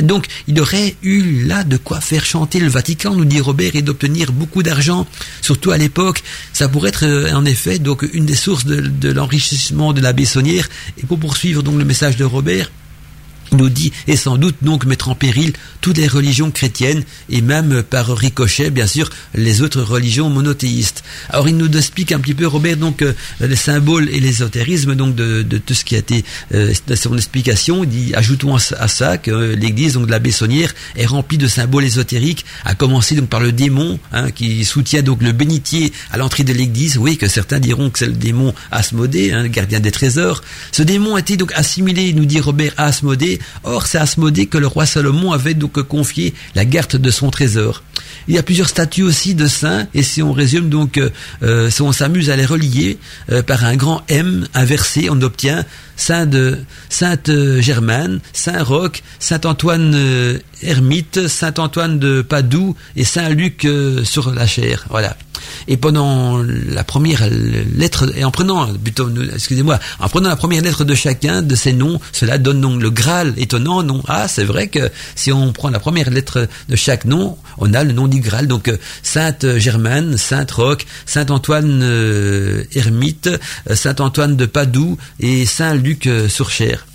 Donc 0.01 0.27
il 0.47 0.59
aurait 0.59 0.74
aurait 0.75 0.95
eu 1.03 1.45
là 1.45 1.63
de 1.63 1.77
quoi 1.77 2.01
faire 2.01 2.25
chanter 2.25 2.59
le 2.59 2.67
Vatican, 2.67 3.15
nous 3.15 3.25
dit 3.25 3.39
Robert, 3.39 3.75
et 3.75 3.81
d'obtenir 3.81 4.31
beaucoup 4.31 4.63
d'argent, 4.63 5.07
surtout 5.41 5.71
à 5.71 5.77
l'époque. 5.77 6.23
Ça 6.53 6.67
pourrait 6.67 6.89
être 6.89 7.05
euh, 7.05 7.33
en 7.33 7.45
effet 7.45 7.79
donc 7.79 8.05
une 8.13 8.25
des 8.25 8.35
sources 8.35 8.65
de, 8.65 9.11
l'enrichissement 9.11 9.93
de 9.93 10.01
la 10.01 10.13
Bessonnière. 10.13 10.67
Et 10.97 11.05
pour 11.05 11.19
poursuivre 11.19 11.63
donc 11.63 11.77
le 11.77 11.85
message 11.85 12.17
de 12.17 12.25
Robert, 12.25 12.71
nous 13.51 13.69
dit, 13.69 13.91
et 14.07 14.15
sans 14.15 14.37
doute 14.37 14.55
donc 14.61 14.85
mettre 14.85 15.09
en 15.09 15.15
péril 15.15 15.53
toutes 15.81 15.97
les 15.97 16.07
religions 16.07 16.51
chrétiennes, 16.51 17.03
et 17.29 17.41
même 17.41 17.83
par 17.83 18.15
ricochet, 18.15 18.69
bien 18.69 18.87
sûr, 18.87 19.09
les 19.33 19.61
autres 19.61 19.81
religions 19.81 20.29
monothéistes. 20.29 21.03
Alors 21.29 21.47
il 21.47 21.57
nous 21.57 21.69
explique 21.71 22.11
un 22.11 22.19
petit 22.19 22.33
peu, 22.33 22.47
Robert, 22.47 22.77
donc 22.77 23.01
euh, 23.01 23.13
les 23.39 23.55
symboles 23.55 24.09
et 24.09 24.19
l'ésotérisme 24.19 24.95
donc 24.95 25.15
de, 25.15 25.43
de, 25.43 25.57
tout 25.57 25.73
ce 25.73 25.85
qui 25.85 25.95
a 25.95 25.99
été 25.99 26.23
euh, 26.53 26.73
son 26.95 27.15
explication. 27.15 27.83
Il 27.83 27.89
dit, 27.89 28.15
ajoutons 28.15 28.55
à, 28.55 28.87
ça 28.87 29.17
que 29.17 29.31
l'église 29.31 29.93
donc 29.93 30.07
de 30.07 30.11
la 30.11 30.19
Bessonnière 30.19 30.73
est 30.95 31.05
remplie 31.05 31.37
de 31.37 31.47
symboles 31.47 31.85
ésotériques, 31.85 32.45
à 32.63 32.75
commencer 32.75 33.15
donc 33.15 33.29
par 33.29 33.39
le 33.39 33.51
démon, 33.51 33.99
hein, 34.11 34.31
qui 34.31 34.65
soutient 34.65 35.01
donc 35.01 35.21
le 35.21 35.31
bénitier 35.31 35.91
à 36.11 36.17
l'entrée 36.17 36.43
de 36.43 36.53
l'église. 36.53 36.97
Oui, 36.97 37.17
que 37.17 37.27
certains 37.27 37.59
diront 37.59 37.89
que 37.89 37.99
c'est 37.99 38.07
le 38.07 38.13
démon 38.13 38.53
Asmodée, 38.71 39.31
hein, 39.31 39.47
gardien 39.47 39.79
des 39.79 39.91
trésors. 39.91 40.41
Ce 40.71 40.83
démon 40.83 41.15
a 41.15 41.19
été 41.19 41.37
donc 41.37 41.51
assimilé, 41.55 42.13
nous 42.13 42.25
dit 42.25 42.39
Robert, 42.39 42.73
à 42.77 42.85
Asmodée, 42.85 43.34
Or, 43.63 43.87
c'est 43.87 43.97
à 43.97 44.03
Asmodée 44.03 44.45
que 44.45 44.57
le 44.57 44.67
roi 44.67 44.85
Salomon 44.85 45.31
avait 45.31 45.53
donc 45.53 45.81
confié 45.83 46.33
la 46.55 46.65
garde 46.65 46.95
de 46.95 47.11
son 47.11 47.31
trésor. 47.31 47.83
Il 48.27 48.33
y 48.33 48.37
a 48.37 48.43
plusieurs 48.43 48.69
statues 48.69 49.03
aussi 49.03 49.35
de 49.35 49.47
saints, 49.47 49.87
et 49.93 50.01
si 50.01 50.23
on 50.23 50.33
résume 50.33 50.69
donc, 50.69 50.97
euh, 50.97 51.09
euh, 51.43 51.69
si 51.69 51.81
on 51.81 51.91
s'amuse 51.91 52.29
à 52.29 52.35
les 52.35 52.45
relier 52.45 52.97
euh, 53.31 53.43
par 53.43 53.65
un 53.65 53.75
grand 53.75 54.03
M 54.07 54.47
inversé, 54.53 55.09
on 55.11 55.21
obtient 55.21 55.63
Saint 55.95 56.25
de 56.25 56.57
Sainte 56.89 57.31
Germaine, 57.59 58.19
Saint 58.33 58.63
Roch, 58.63 59.03
Saint 59.19 59.41
Antoine 59.45 60.39
ermite, 60.61 61.27
Saint 61.27 61.53
Antoine 61.57 61.99
de 61.99 62.21
Padoue 62.21 62.75
et 62.95 63.03
Saint 63.03 63.29
Luc 63.29 63.67
sur 64.03 64.31
la 64.31 64.47
chair. 64.47 64.85
Voilà. 64.89 65.15
Et 65.67 65.77
pendant 65.77 66.41
la 66.43 66.83
première 66.83 67.23
lettre, 67.29 68.11
et 68.15 68.23
en 68.23 68.31
prenant, 68.31 68.67
excusez-moi, 69.33 69.79
en 69.99 70.09
prenant 70.09 70.29
la 70.29 70.35
première 70.35 70.61
lettre 70.61 70.83
de 70.83 70.95
chacun 70.95 71.41
de 71.41 71.55
ces 71.55 71.73
noms, 71.73 71.99
cela 72.11 72.37
donne 72.37 72.61
donc 72.61 72.81
le 72.81 72.89
Graal. 72.89 73.33
Étonnant, 73.37 73.83
non? 73.83 74.03
Ah, 74.07 74.27
c'est 74.27 74.43
vrai 74.43 74.67
que 74.67 74.89
si 75.15 75.31
on 75.31 75.51
prend 75.53 75.69
la 75.69 75.79
première 75.79 76.09
lettre 76.09 76.47
de 76.69 76.75
chaque 76.75 77.05
nom, 77.05 77.37
on 77.57 77.73
a 77.73 77.83
le 77.83 77.93
nom 77.93 78.07
du 78.07 78.19
Graal. 78.19 78.47
Donc 78.47 78.67
euh, 78.67 78.77
Sainte 79.03 79.57
Germaine, 79.57 80.17
Sainte 80.17 80.51
Roch, 80.51 80.85
Saint 81.05 81.27
Antoine 81.29 81.81
euh, 81.83 82.63
ermite, 82.73 83.29
euh, 83.69 83.75
Saint 83.75 83.95
Antoine 83.99 84.35
de 84.35 84.45
Padoue 84.45 84.97
et 85.19 85.45
Saint 85.45 85.73
Luc 85.73 85.84
sur 86.27 86.49
Cher. 86.49 86.85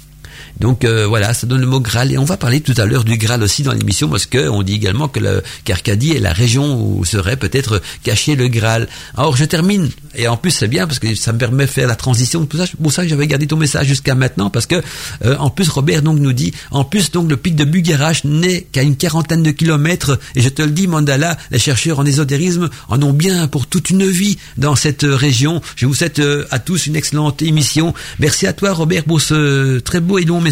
Donc 0.61 0.85
euh, 0.85 1.07
voilà, 1.07 1.33
ça 1.33 1.47
donne 1.47 1.61
le 1.61 1.67
mot 1.67 1.81
Graal. 1.81 2.13
Et 2.13 2.19
on 2.19 2.25
va 2.25 2.37
parler 2.37 2.61
tout 2.61 2.75
à 2.77 2.85
l'heure 2.85 3.05
du 3.05 3.17
Graal 3.17 3.43
aussi 3.43 3.63
dans 3.63 3.73
l'émission 3.73 4.09
parce 4.09 4.27
que 4.27 4.49
on 4.49 4.63
dit 4.63 4.75
également 4.75 5.09
que 5.09 5.19
le 5.19 5.43
qu'Arcadie 5.65 6.13
est 6.13 6.21
la 6.21 6.33
région 6.33 6.79
où 6.81 7.05
serait 7.05 7.37
peut-être 7.37 7.81
caché 8.03 8.37
le 8.37 8.49
Graal. 8.49 8.87
Alors 9.17 9.37
je 9.37 9.45
termine 9.47 9.89
et 10.15 10.29
en 10.29 10.37
plus 10.37 10.51
c'est 10.51 10.69
bien 10.69 10.87
parce 10.87 10.99
que 10.99 11.15
ça 11.15 11.33
me 11.33 11.39
permet 11.39 11.65
de 11.65 11.71
faire 11.71 11.89
la 11.89 11.97
transition. 11.97 12.45
Tout 12.45 12.59
ça, 12.59 12.65
pour 12.81 12.93
ça 12.93 13.03
que 13.03 13.09
j'avais 13.09 13.27
gardé 13.27 13.47
ton 13.47 13.57
message 13.57 13.87
jusqu'à 13.87 14.15
maintenant 14.15 14.51
parce 14.51 14.67
que 14.67 14.83
euh, 15.25 15.37
en 15.39 15.49
plus 15.49 15.69
Robert 15.71 16.03
donc 16.03 16.19
nous 16.19 16.35
dit 16.35 16.53
en 16.71 16.85
plus 16.85 17.11
donc 17.11 17.31
le 17.31 17.39
pic 17.39 17.57
de 17.57 17.65
Bugarache 17.65 18.25
n'est 18.25 18.63
qu'à 18.63 18.83
une 18.83 18.97
quarantaine 18.97 19.43
de 19.43 19.53
kilomètres 19.53 20.19
et 20.35 20.43
je 20.43 20.49
te 20.51 20.61
le 20.61 20.71
dis 20.71 20.87
Mandala, 20.87 21.39
les 21.51 21.59
chercheurs 21.59 22.01
en 22.01 22.05
ésotérisme 22.05 22.69
en 22.89 23.03
ont 23.03 23.15
bien 23.15 23.49
pour 23.49 23.67
toute 23.67 23.89
une 23.89 24.07
vie 24.07 24.37
dans 24.59 24.77
cette 24.77 25.07
région. 25.09 25.63
Je 25.77 25.87
vous 25.87 25.95
souhaite 25.95 26.19
euh, 26.19 26.45
à 26.51 26.59
tous 26.59 26.87
une 26.87 26.97
excellente 26.97 27.41
émission. 27.41 27.95
Merci 28.19 28.47
à 28.47 28.53
toi 28.53 28.73
Robert 28.73 29.05
pour 29.05 29.23
ce 29.23 29.79
très 29.79 30.01
beau 30.01 30.19
et 30.19 30.25
long 30.25 30.41
message 30.41 30.50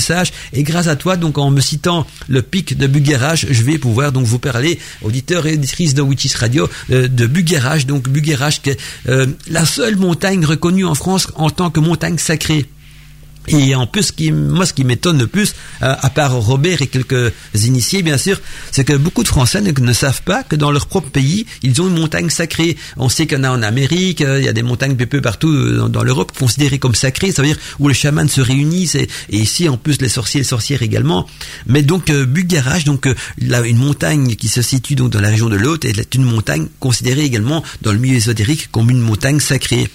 et 0.53 0.63
grâce 0.63 0.87
à 0.87 0.97
toi, 0.97 1.17
donc 1.17 1.39
en 1.39 1.51
me 1.51 1.61
citant 1.61 2.07
le 2.29 2.43
pic 2.43 2.77
de 2.77 2.87
Buguerage, 2.87 3.47
je 3.51 3.63
vais 3.63 3.79
pouvoir 3.79 4.13
donc 4.13 4.27
vous 4.27 4.39
parler, 4.39 4.79
auditeurs 5.03 5.47
et 5.47 5.55
auditrices 5.55 5.95
de 5.95 6.03
Witches 6.03 6.35
Radio, 6.37 6.69
euh, 6.91 7.09
de 7.09 7.27
Buguerage. 7.27 7.87
Donc 7.87 8.09
Buguerage, 8.09 8.63
qui 8.63 8.71
est 8.71 8.81
euh, 9.09 9.27
la 9.51 9.65
seule 9.65 9.97
montagne 9.97 10.45
reconnue 10.45 10.85
en 10.85 10.95
France 10.95 11.29
en 11.37 11.51
tant 11.51 11.71
que 11.71 11.81
montagne 11.81 12.19
sacrée. 12.19 12.67
Et 13.49 13.75
en 13.75 13.87
plus, 13.87 14.05
ce 14.05 14.13
qui, 14.13 14.33
moi, 14.33 14.67
ce 14.67 14.73
qui 14.73 14.85
m'étonne 14.85 15.19
le 15.19 15.27
plus, 15.27 15.55
euh, 15.83 15.95
à 16.01 16.11
part 16.11 16.35
Robert 16.35 16.83
et 16.83 16.87
quelques 16.87 17.33
initiés, 17.55 18.03
bien 18.03 18.19
sûr, 18.19 18.41
c'est 18.71 18.85
que 18.85 18.93
beaucoup 18.93 19.23
de 19.23 19.29
Français 19.29 19.61
ne, 19.61 19.93
savent 19.93 20.23
pas 20.23 20.43
que 20.43 20.57
dans 20.57 20.71
leur 20.71 20.87
propre 20.87 21.11
pays, 21.11 21.47
ils 21.63 21.81
ont 21.81 21.89
une 21.89 21.99
montagne 21.99 22.31
sacrée. 22.31 22.77
On 22.97 23.09
sait 23.09 23.27
qu'il 23.27 23.39
y 23.39 23.41
en 23.41 23.45
a 23.45 23.51
en 23.51 23.63
Amérique, 23.63 24.23
euh, 24.23 24.39
il 24.41 24.45
y 24.45 24.49
a 24.49 24.53
des 24.53 24.63
montagnes 24.63 24.97
peu, 24.97 25.07
peu 25.07 25.21
partout 25.21 25.49
euh, 25.49 25.89
dans, 25.89 26.03
l'Europe 26.03 26.33
considérées 26.39 26.79
comme 26.79 26.95
sacrées, 26.95 27.33
ça 27.33 27.43
veut 27.43 27.49
dire 27.49 27.59
où 27.79 27.89
les 27.89 27.95
chamans 27.95 28.29
se 28.29 28.41
réunissent, 28.41 28.95
et, 28.95 29.09
ici, 29.31 29.69
en 29.69 29.77
plus, 29.77 30.01
les 30.01 30.09
sorciers 30.09 30.43
et 30.43 30.45
sorcières 30.45 30.83
également. 30.83 31.27
Mais 31.67 31.83
donc, 31.83 32.11
euh, 32.11 32.27
donc, 32.87 33.09
là, 33.39 33.63
une 33.63 33.79
montagne 33.79 34.37
qui 34.37 34.49
se 34.49 34.63
situe 34.63 34.95
donc 34.95 35.11
dans 35.11 35.21
la 35.21 35.29
région 35.29 35.49
de 35.49 35.57
l'Hôte, 35.57 35.85
est 35.85 36.15
une 36.15 36.25
montagne 36.25 36.67
considérée 36.81 37.25
également 37.25 37.63
dans 37.83 37.93
le 37.93 37.99
milieu 37.99 38.17
ésotérique 38.17 38.69
comme 38.71 38.91
une 38.91 39.01
montagne 39.01 39.41
sacrée. 39.41 39.89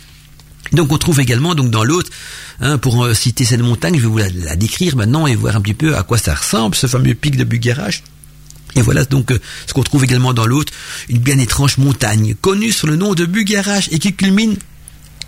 Donc 0.73 0.91
on 0.91 0.97
trouve 0.97 1.19
également 1.19 1.55
donc 1.55 1.69
dans 1.69 1.83
l'autre, 1.83 2.11
hein, 2.59 2.77
pour 2.77 3.03
euh, 3.03 3.13
citer 3.13 3.45
cette 3.45 3.61
montagne, 3.61 3.95
je 3.95 4.01
vais 4.01 4.07
vous 4.07 4.17
la, 4.17 4.55
décrire 4.55 4.95
maintenant 4.95 5.27
et 5.27 5.35
voir 5.35 5.55
un 5.55 5.61
petit 5.61 5.73
peu 5.73 5.95
à 5.95 6.03
quoi 6.03 6.17
ça 6.17 6.33
ressemble, 6.33 6.75
ce 6.75 6.87
fameux 6.87 7.13
pic 7.13 7.37
de 7.37 7.43
Bugarache. 7.43 8.03
Et 8.75 8.81
voilà 8.81 9.05
donc 9.05 9.31
euh, 9.31 9.39
ce 9.67 9.73
qu'on 9.73 9.83
trouve 9.83 10.03
également 10.03 10.33
dans 10.33 10.47
l'autre, 10.47 10.73
une 11.09 11.19
bien 11.19 11.37
étrange 11.37 11.77
montagne, 11.77 12.35
connue 12.41 12.71
sous 12.71 12.87
le 12.87 12.95
nom 12.95 13.13
de 13.13 13.25
Bugarache 13.25 13.87
et 13.91 13.99
qui 13.99 14.13
culmine 14.13 14.57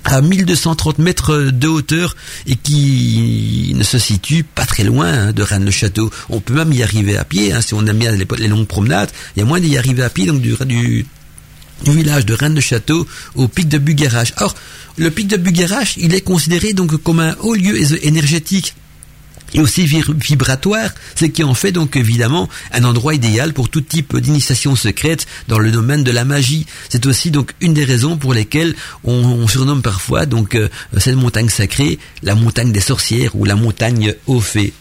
à 0.05 0.21
1230 0.21 0.99
mètres 0.99 1.49
de 1.51 1.67
hauteur 1.67 2.15
et 2.47 2.55
qui 2.55 3.73
ne 3.75 3.83
se 3.83 3.97
situe 3.97 4.43
pas 4.43 4.65
très 4.65 4.83
loin 4.83 5.07
hein, 5.07 5.31
de 5.33 5.41
Rennes-le-Château. 5.41 6.11
On 6.29 6.39
peut 6.39 6.53
même 6.53 6.71
y 6.71 6.83
arriver 6.83 7.17
à 7.17 7.25
pied, 7.25 7.51
hein, 7.51 7.61
si 7.61 7.73
on 7.73 7.85
aime 7.85 7.97
bien 7.97 8.11
les, 8.11 8.47
longues 8.47 8.67
promenades, 8.67 9.09
il 9.35 9.39
y 9.39 9.41
a 9.41 9.45
moins 9.45 9.59
d'y 9.59 9.77
arriver 9.77 10.03
à 10.03 10.09
pied, 10.09 10.27
donc 10.27 10.41
du, 10.41 11.05
village 11.87 12.25
de 12.25 12.33
Rennes-le-Château 12.33 13.07
au 13.33 13.47
pic 13.47 13.67
de. 13.67 13.81
Or, 14.37 14.55
le 14.97 15.11
pic 15.11 15.27
de 15.27 15.37
Buguerage, 15.37 15.95
il 15.97 16.13
est 16.13 16.21
considéré 16.21 16.73
donc 16.73 16.95
comme 17.03 17.19
un 17.19 17.35
haut 17.41 17.55
lieu 17.55 17.75
énergétique 18.05 18.75
et 19.53 19.59
aussi 19.59 19.85
vibratoire, 19.85 20.89
ce 21.15 21.25
qui 21.25 21.43
en 21.43 21.53
fait 21.53 21.71
donc 21.71 21.95
évidemment 21.95 22.49
un 22.73 22.83
endroit 22.83 23.13
idéal 23.13 23.53
pour 23.53 23.69
tout 23.69 23.81
type 23.81 24.17
d'initiation 24.17 24.75
secrète 24.75 25.27
dans 25.47 25.59
le 25.59 25.71
domaine 25.71 26.03
de 26.03 26.11
la 26.11 26.25
magie. 26.25 26.65
C'est 26.89 27.05
aussi 27.05 27.31
donc 27.31 27.53
une 27.61 27.73
des 27.73 27.85
raisons 27.85 28.17
pour 28.17 28.33
lesquelles 28.33 28.75
on, 29.03 29.47
surnomme 29.47 29.81
parfois 29.81 30.25
donc 30.25 30.55
euh, 30.55 30.67
cette 30.97 31.15
montagne 31.15 31.49
sacrée 31.49 31.99
la 32.23 32.35
montagne 32.35 32.71
des 32.71 32.79
sorcières 32.79 33.35
ou 33.35 33.45
la 33.45 33.55
montagne 33.55 34.13
aux 34.27 34.41
fées. 34.41 34.73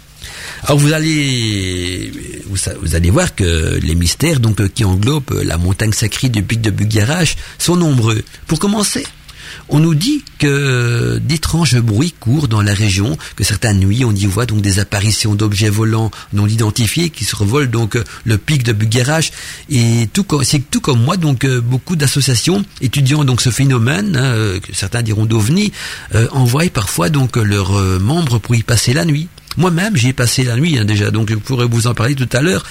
Alors 0.62 0.78
vous 0.78 0.92
allez, 0.92 2.10
vous, 2.46 2.94
allez 2.94 3.10
voir 3.10 3.34
que 3.34 3.78
les 3.82 3.94
mystères 3.94 4.40
donc 4.40 4.66
qui 4.72 4.84
englobent 4.84 5.42
la 5.44 5.58
montagne 5.58 5.92
sacrée 5.92 6.30
du 6.30 6.42
pic 6.42 6.62
de 6.62 6.70
Bugarach 6.70 7.36
sont 7.58 7.76
nombreux. 7.76 8.22
Pour 8.46 8.58
commencer, 8.58 9.04
on 9.68 9.80
nous 9.80 9.94
dit 9.94 10.24
que 10.38 11.18
d'étranges 11.18 11.80
bruits 11.80 12.14
courent 12.18 12.48
dans 12.48 12.62
la 12.62 12.74
région, 12.74 13.16
que 13.36 13.44
certaines 13.44 13.78
nuits 13.78 14.04
on 14.04 14.14
y 14.14 14.26
voit 14.26 14.46
donc 14.46 14.60
des 14.60 14.78
apparitions 14.78 15.34
d'objets 15.34 15.70
volants 15.70 16.10
non 16.32 16.46
identifiés 16.46 17.10
qui 17.10 17.24
survolent 17.24 17.70
donc 17.70 17.98
le 18.24 18.38
pic 18.38 18.62
de 18.62 18.72
Bugarach 18.72 19.30
et 19.70 20.08
tout 20.12 20.26
c'est 20.42 20.70
tout 20.70 20.80
comme 20.80 21.02
moi 21.02 21.16
donc 21.16 21.46
beaucoup 21.46 21.96
d'associations 21.96 22.64
étudiant 22.80 23.24
donc 23.24 23.40
ce 23.40 23.50
phénomène, 23.50 24.16
hein, 24.16 24.58
que 24.60 24.74
certains 24.74 25.02
diront 25.02 25.26
d'ovni, 25.26 25.72
euh, 26.14 26.28
envoient 26.32 26.68
parfois 26.72 27.08
donc 27.08 27.36
leurs 27.36 27.76
euh, 27.76 27.98
membres 27.98 28.38
pour 28.38 28.54
y 28.54 28.62
passer 28.62 28.92
la 28.92 29.04
nuit. 29.04 29.28
Moi-même, 29.56 29.96
j'y 29.96 30.08
ai 30.08 30.12
passé 30.12 30.44
la 30.44 30.56
nuit 30.56 30.78
hein, 30.78 30.84
déjà, 30.84 31.10
donc 31.10 31.30
je 31.30 31.36
pourrais 31.36 31.66
vous 31.66 31.86
en 31.86 31.94
parler 31.94 32.14
tout 32.14 32.28
à 32.32 32.40
l'heure. 32.40 32.64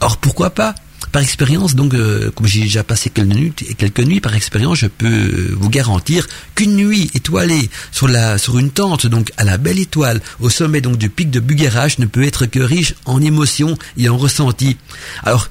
Or, 0.00 0.16
pourquoi 0.16 0.50
pas? 0.50 0.74
Par 1.12 1.20
expérience, 1.20 1.74
donc, 1.74 1.92
euh, 1.92 2.30
comme 2.30 2.46
j'ai 2.46 2.62
déjà 2.62 2.82
passé 2.82 3.10
quelques 3.10 3.28
nuits, 3.28 3.52
quelques 3.76 4.00
nuits, 4.00 4.20
par 4.20 4.34
expérience, 4.34 4.78
je 4.78 4.86
peux 4.86 5.54
vous 5.54 5.68
garantir 5.68 6.26
qu'une 6.54 6.74
nuit 6.74 7.10
étoilée 7.14 7.68
sur 7.92 8.08
la, 8.08 8.38
sur 8.38 8.58
une 8.58 8.70
tente, 8.70 9.06
donc 9.06 9.30
à 9.36 9.44
la 9.44 9.58
belle 9.58 9.78
étoile, 9.78 10.22
au 10.40 10.48
sommet 10.48 10.80
donc 10.80 10.96
du 10.96 11.10
pic 11.10 11.30
de 11.30 11.38
Buguerach, 11.38 11.98
ne 11.98 12.06
peut 12.06 12.24
être 12.24 12.46
que 12.46 12.60
riche 12.60 12.94
en 13.04 13.20
émotions 13.20 13.76
et 13.98 14.08
en 14.08 14.16
ressentis. 14.16 14.78
Alors, 15.22 15.50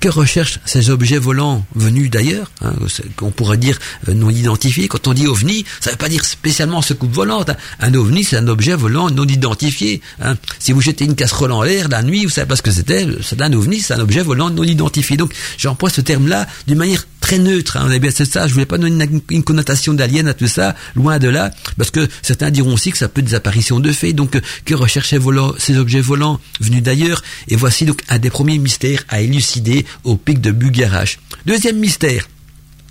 que 0.00 0.08
recherchent 0.08 0.60
ces 0.64 0.90
objets 0.90 1.18
volants 1.18 1.64
venus 1.74 2.10
d'ailleurs, 2.10 2.50
hein, 2.62 2.72
qu'on 3.16 3.30
pourrait 3.30 3.58
dire 3.58 3.78
euh, 4.08 4.14
non 4.14 4.30
identifiés? 4.30 4.88
Quand 4.88 5.06
on 5.06 5.12
dit 5.12 5.26
ovni, 5.26 5.64
ça 5.80 5.90
ne 5.90 5.94
veut 5.94 5.98
pas 5.98 6.08
dire 6.08 6.24
spécialement 6.24 6.82
ce 6.82 6.94
coupe 6.94 7.12
volante. 7.12 7.50
Hein. 7.50 7.56
Un 7.80 7.94
ovni, 7.94 8.24
c'est 8.24 8.36
un 8.36 8.48
objet 8.48 8.74
volant 8.74 9.10
non 9.10 9.26
identifié. 9.26 10.00
Hein. 10.20 10.36
Si 10.58 10.72
vous 10.72 10.80
jetez 10.80 11.04
une 11.04 11.14
casserole 11.14 11.52
en 11.52 11.62
l'air 11.62 11.88
la 11.88 12.02
nuit, 12.02 12.24
vous 12.24 12.30
savez 12.30 12.48
pas 12.48 12.56
ce 12.56 12.62
que 12.62 12.70
c'était. 12.70 13.06
C'est 13.22 13.40
un 13.42 13.52
ovni, 13.52 13.80
c'est 13.80 13.94
un 13.94 14.00
objet 14.00 14.22
volant 14.22 14.50
non 14.50 14.64
identifié. 14.64 15.16
Donc 15.16 15.32
j'emploie 15.58 15.90
ce 15.90 16.00
terme-là 16.00 16.46
d'une 16.66 16.78
manière 16.78 17.04
très 17.30 17.38
neutre. 17.38 17.76
Hein. 17.76 17.96
bien 17.98 18.10
c'est 18.10 18.24
ça. 18.24 18.48
Je 18.48 18.52
voulais 18.54 18.66
pas 18.66 18.76
donner 18.76 19.06
une, 19.30 19.44
connotation 19.44 19.94
d'alien 19.94 20.26
à 20.26 20.34
tout 20.34 20.48
ça, 20.48 20.74
loin 20.96 21.20
de 21.20 21.28
là, 21.28 21.52
parce 21.76 21.92
que 21.92 22.08
certains 22.22 22.50
diront 22.50 22.74
aussi 22.74 22.90
que 22.90 22.98
ça 22.98 23.08
peut 23.08 23.20
être 23.20 23.28
des 23.28 23.34
apparitions 23.36 23.78
de 23.78 23.92
fées. 23.92 24.12
Donc 24.12 24.36
que 24.64 24.74
recherchaient 24.74 25.20
ces 25.58 25.76
objets 25.76 26.00
volants 26.00 26.40
venus 26.60 26.82
d'ailleurs? 26.82 27.22
Et 27.46 27.54
voici 27.54 27.84
donc 27.84 28.02
un 28.08 28.18
des 28.18 28.30
premiers 28.30 28.58
mystères 28.58 29.04
à 29.08 29.20
élucider 29.20 29.86
au 30.02 30.16
pic 30.16 30.40
de 30.40 30.50
Bugarach. 30.50 31.20
Deuxième 31.46 31.78
mystère. 31.78 32.26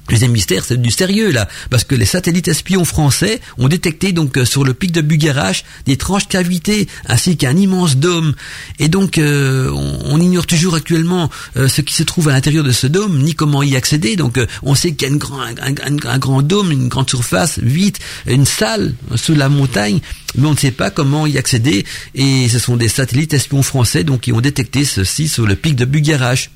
Deuxième 0.10 0.32
mystère, 0.32 0.66
c'est 0.66 0.82
du 0.82 0.90
sérieux 0.90 1.30
là, 1.32 1.48
parce 1.70 1.84
que 1.84 1.94
les 1.94 2.06
satellites 2.06 2.48
espions 2.48 2.84
français 2.84 3.40
ont 3.60 3.68
détecté 3.68 4.12
donc 4.12 4.38
euh, 4.38 4.46
sur 4.46 4.64
le 4.64 4.74
pic 4.74 4.92
de 4.92 5.02
Bugarache 5.02 5.64
d'étranges 5.86 6.28
cavités 6.28 6.88
ainsi 7.06 7.38
qu'un 7.38 7.56
immense 7.56 7.96
dôme. 7.96 8.34
Et 8.80 8.88
donc 8.88 9.20
euh, 9.20 9.70
on, 9.72 10.20
ignore 10.20 10.48
toujours 10.48 10.74
actuellement 10.74 11.30
euh, 11.58 11.68
ce 11.68 11.82
qui 11.82 11.94
se 11.94 12.02
trouve 12.02 12.28
à 12.28 12.32
l'intérieur 12.32 12.64
de 12.64 12.72
ce 12.72 12.88
dôme, 12.88 13.20
ni 13.20 13.36
comment 13.36 13.62
y 13.62 13.76
accéder. 13.76 14.16
Donc 14.16 14.40
on 14.64 14.74
sait 14.74 14.94
qu'il 14.94 15.08
y 15.08 15.12
a 15.12 15.16
un, 15.16 16.18
grand 16.18 16.42
dôme, 16.42 16.72
une 16.72 16.88
grande 16.88 17.10
surface, 17.10 17.60
vite, 17.60 18.00
une 18.26 18.46
salle 18.46 18.96
sous 19.16 19.36
la 19.36 19.48
montagne, 19.48 20.00
mais 20.36 20.48
on 20.48 20.54
ne 20.54 20.58
sait 20.58 20.72
pas 20.72 20.90
comment 20.90 21.28
y 21.28 21.38
accéder. 21.38 21.86
Et 22.16 22.50
ce 22.50 22.58
sont 22.58 22.78
des 22.78 22.90
satellites 22.90 23.36
espions 23.36 23.62
français 23.62 24.04
donc 24.04 24.22
qui 24.22 24.34
ont 24.34 24.42
détecté 24.42 24.86
ceci 24.86 25.30
sur 25.30 25.46
le 25.46 25.56
pic 25.56 25.76
de 25.76 25.86
Bugarache. 25.86 26.50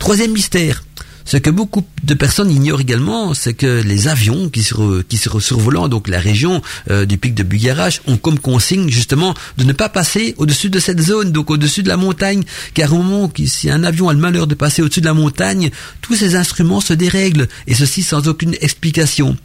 Troisième 0.00 0.32
mystère, 0.32 0.82
ce 1.24 1.36
que 1.36 1.50
beaucoup 1.50 1.84
de 2.02 2.14
personnes 2.14 2.50
ignorent 2.50 2.80
également, 2.80 3.34
c'est 3.34 3.54
que 3.54 3.82
les 3.82 4.08
avions 4.08 4.48
qui, 4.48 4.62
sur, 4.62 5.02
qui 5.08 5.16
survolant 5.16 5.88
donc 5.88 6.08
la 6.08 6.18
région 6.18 6.62
euh, 6.90 7.06
du 7.06 7.18
pic 7.18 7.34
de 7.34 7.42
Bugarache 7.42 8.00
ont 8.06 8.16
comme 8.16 8.38
consigne 8.38 8.88
justement 8.88 9.34
de 9.58 9.64
ne 9.64 9.72
pas 9.72 9.88
passer 9.88 10.34
au-dessus 10.38 10.70
de 10.70 10.78
cette 10.78 11.00
zone, 11.00 11.32
donc 11.32 11.50
au-dessus 11.50 11.82
de 11.82 11.88
la 11.88 11.96
montagne, 11.96 12.42
car 12.74 12.92
au 12.92 12.96
moment 12.96 13.24
où 13.24 13.46
si 13.46 13.70
un 13.70 13.84
avion 13.84 14.08
a 14.08 14.12
le 14.12 14.18
malheur 14.18 14.46
de 14.46 14.54
passer 14.54 14.82
au-dessus 14.82 15.00
de 15.00 15.06
la 15.06 15.14
montagne, 15.14 15.70
tous 16.00 16.16
ces 16.16 16.36
instruments 16.36 16.80
se 16.80 16.92
dérèglent, 16.92 17.48
et 17.66 17.74
ceci 17.74 18.02
sans 18.02 18.28
aucune 18.28 18.54
explication. 18.60 19.36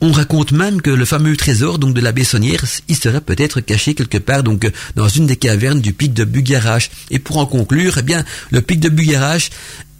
On 0.00 0.12
raconte 0.12 0.52
même 0.52 0.82
que 0.82 0.90
le 0.90 1.04
fameux 1.04 1.36
trésor 1.36 1.78
donc 1.78 1.94
de 1.94 2.00
la 2.00 2.12
Bessonnière, 2.12 2.64
il 2.88 2.96
serait 2.96 3.20
peut-être 3.20 3.60
caché 3.60 3.94
quelque 3.94 4.18
part 4.18 4.42
donc 4.42 4.70
dans 4.96 5.08
une 5.08 5.26
des 5.26 5.36
cavernes 5.36 5.80
du 5.80 5.92
pic 5.92 6.12
de 6.12 6.24
Bugarache. 6.24 6.90
Et 7.10 7.18
pour 7.18 7.38
en 7.38 7.46
conclure, 7.46 7.98
eh 7.98 8.02
bien, 8.02 8.24
le 8.50 8.60
pic 8.60 8.80
de 8.80 8.88
Bugarache 8.88 9.50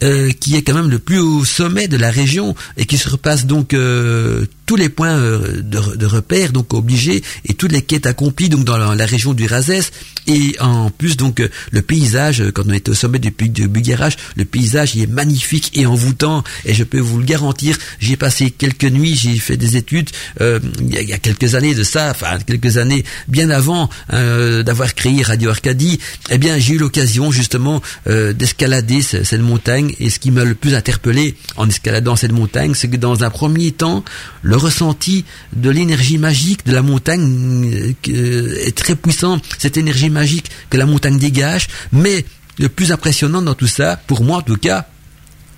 euh, 0.03 0.31
qui 0.31 0.57
est 0.57 0.63
quand 0.63 0.75
même 0.75 0.91
le 0.91 0.99
plus 0.99 1.19
haut 1.19 1.45
sommet 1.45 1.89
de 1.89 1.97
la 1.97 2.11
région 2.11 2.55
et 2.77 2.87
qui 2.87 2.99
se 2.99 3.09
repasse 3.09 3.47
donc 3.47 3.75
euh, 3.75 4.47
tous 4.71 4.77
les 4.77 4.89
points 4.89 5.19
euh, 5.19 5.63
de, 5.63 5.97
de, 5.97 6.07
repère 6.07 6.53
donc 6.53 6.75
obligés 6.75 7.25
et 7.45 7.55
toutes 7.55 7.73
les 7.73 7.83
quêtes 7.83 8.07
accomplies 8.07 8.49
donc 8.49 8.65
dans 8.65 8.77
la, 8.77 9.05
région 9.05 9.35
du 9.35 9.47
Razès. 9.47 9.91
Et 10.29 10.55
en 10.61 10.91
plus 10.91 11.17
donc 11.17 11.43
le 11.73 11.83
paysage 11.83 12.45
quand 12.55 12.63
on 12.69 12.73
est 12.73 12.89
au 12.89 12.95
sommet 12.95 13.19
du 13.19 13.33
pic 13.33 13.53
de 13.53 13.67
Bugarache 13.67 14.17
le 14.37 14.45
paysage 14.45 14.95
il 14.95 15.03
est 15.03 15.09
magnifique 15.09 15.73
et 15.75 15.87
envoûtant. 15.87 16.45
Et 16.65 16.75
je 16.75 16.85
peux 16.85 17.01
vous 17.01 17.19
le 17.19 17.25
garantir 17.25 17.77
j'ai 17.99 18.17
passé 18.17 18.53
quelques 18.53 18.85
nuits 18.85 19.17
j'ai 19.17 19.37
fait 19.39 19.57
des 19.57 19.77
études 19.77 20.11
il 20.41 21.09
y, 21.09 21.13
a, 21.13 21.19
quelques 21.19 21.57
années 21.57 21.75
de 21.75 21.83
ça 21.83 22.11
enfin 22.11 22.39
quelques 22.47 22.77
années 22.77 23.05
bien 23.27 23.51
avant 23.51 23.91
d'avoir 24.11 24.95
créé 24.95 25.23
Radio 25.23 25.51
Arcadie 25.51 25.99
eh 26.31 26.39
bien 26.39 26.59
j'ai 26.59 26.75
eu 26.75 26.79
l'occasion 26.79 27.33
justement 27.33 27.83
d'escalader 28.07 29.03
cette 29.03 29.41
montagne. 29.41 29.95
Et 29.99 30.11
ce 30.11 30.21
qui 30.21 30.31
m'a 30.31 30.45
le 30.45 30.55
plus 30.55 30.75
interpellé 30.75 31.35
en 31.57 31.69
escaladant 31.69 32.15
cette 32.15 32.33
montagne, 32.33 32.75
c'est 32.75 32.89
que 32.89 32.97
dans 32.97 33.25
un 33.25 33.31
premier 33.31 33.73
temps, 33.73 34.05
le 34.43 34.60
ressenti 34.61 35.25
de 35.55 35.71
l'énergie 35.71 36.19
magique 36.19 36.65
de 36.67 36.73
la 36.73 36.83
montagne 36.83 37.95
euh, 38.09 38.67
est 38.67 38.77
très 38.77 38.95
puissant, 38.95 39.41
cette 39.59 39.77
énergie 39.77 40.11
magique 40.11 40.51
que 40.69 40.77
la 40.77 40.87
montagne 40.87 41.19
dégage, 41.19 41.69
mais 41.93 42.25
le 42.59 42.69
plus 42.69 42.93
impressionnant 42.93 43.43
dans 43.43 43.55
tout 43.55 43.67
ça, 43.67 43.97
pour 44.07 44.23
moi 44.23 44.39
en 44.39 44.43
tout 44.43 44.57
cas, 44.57 44.87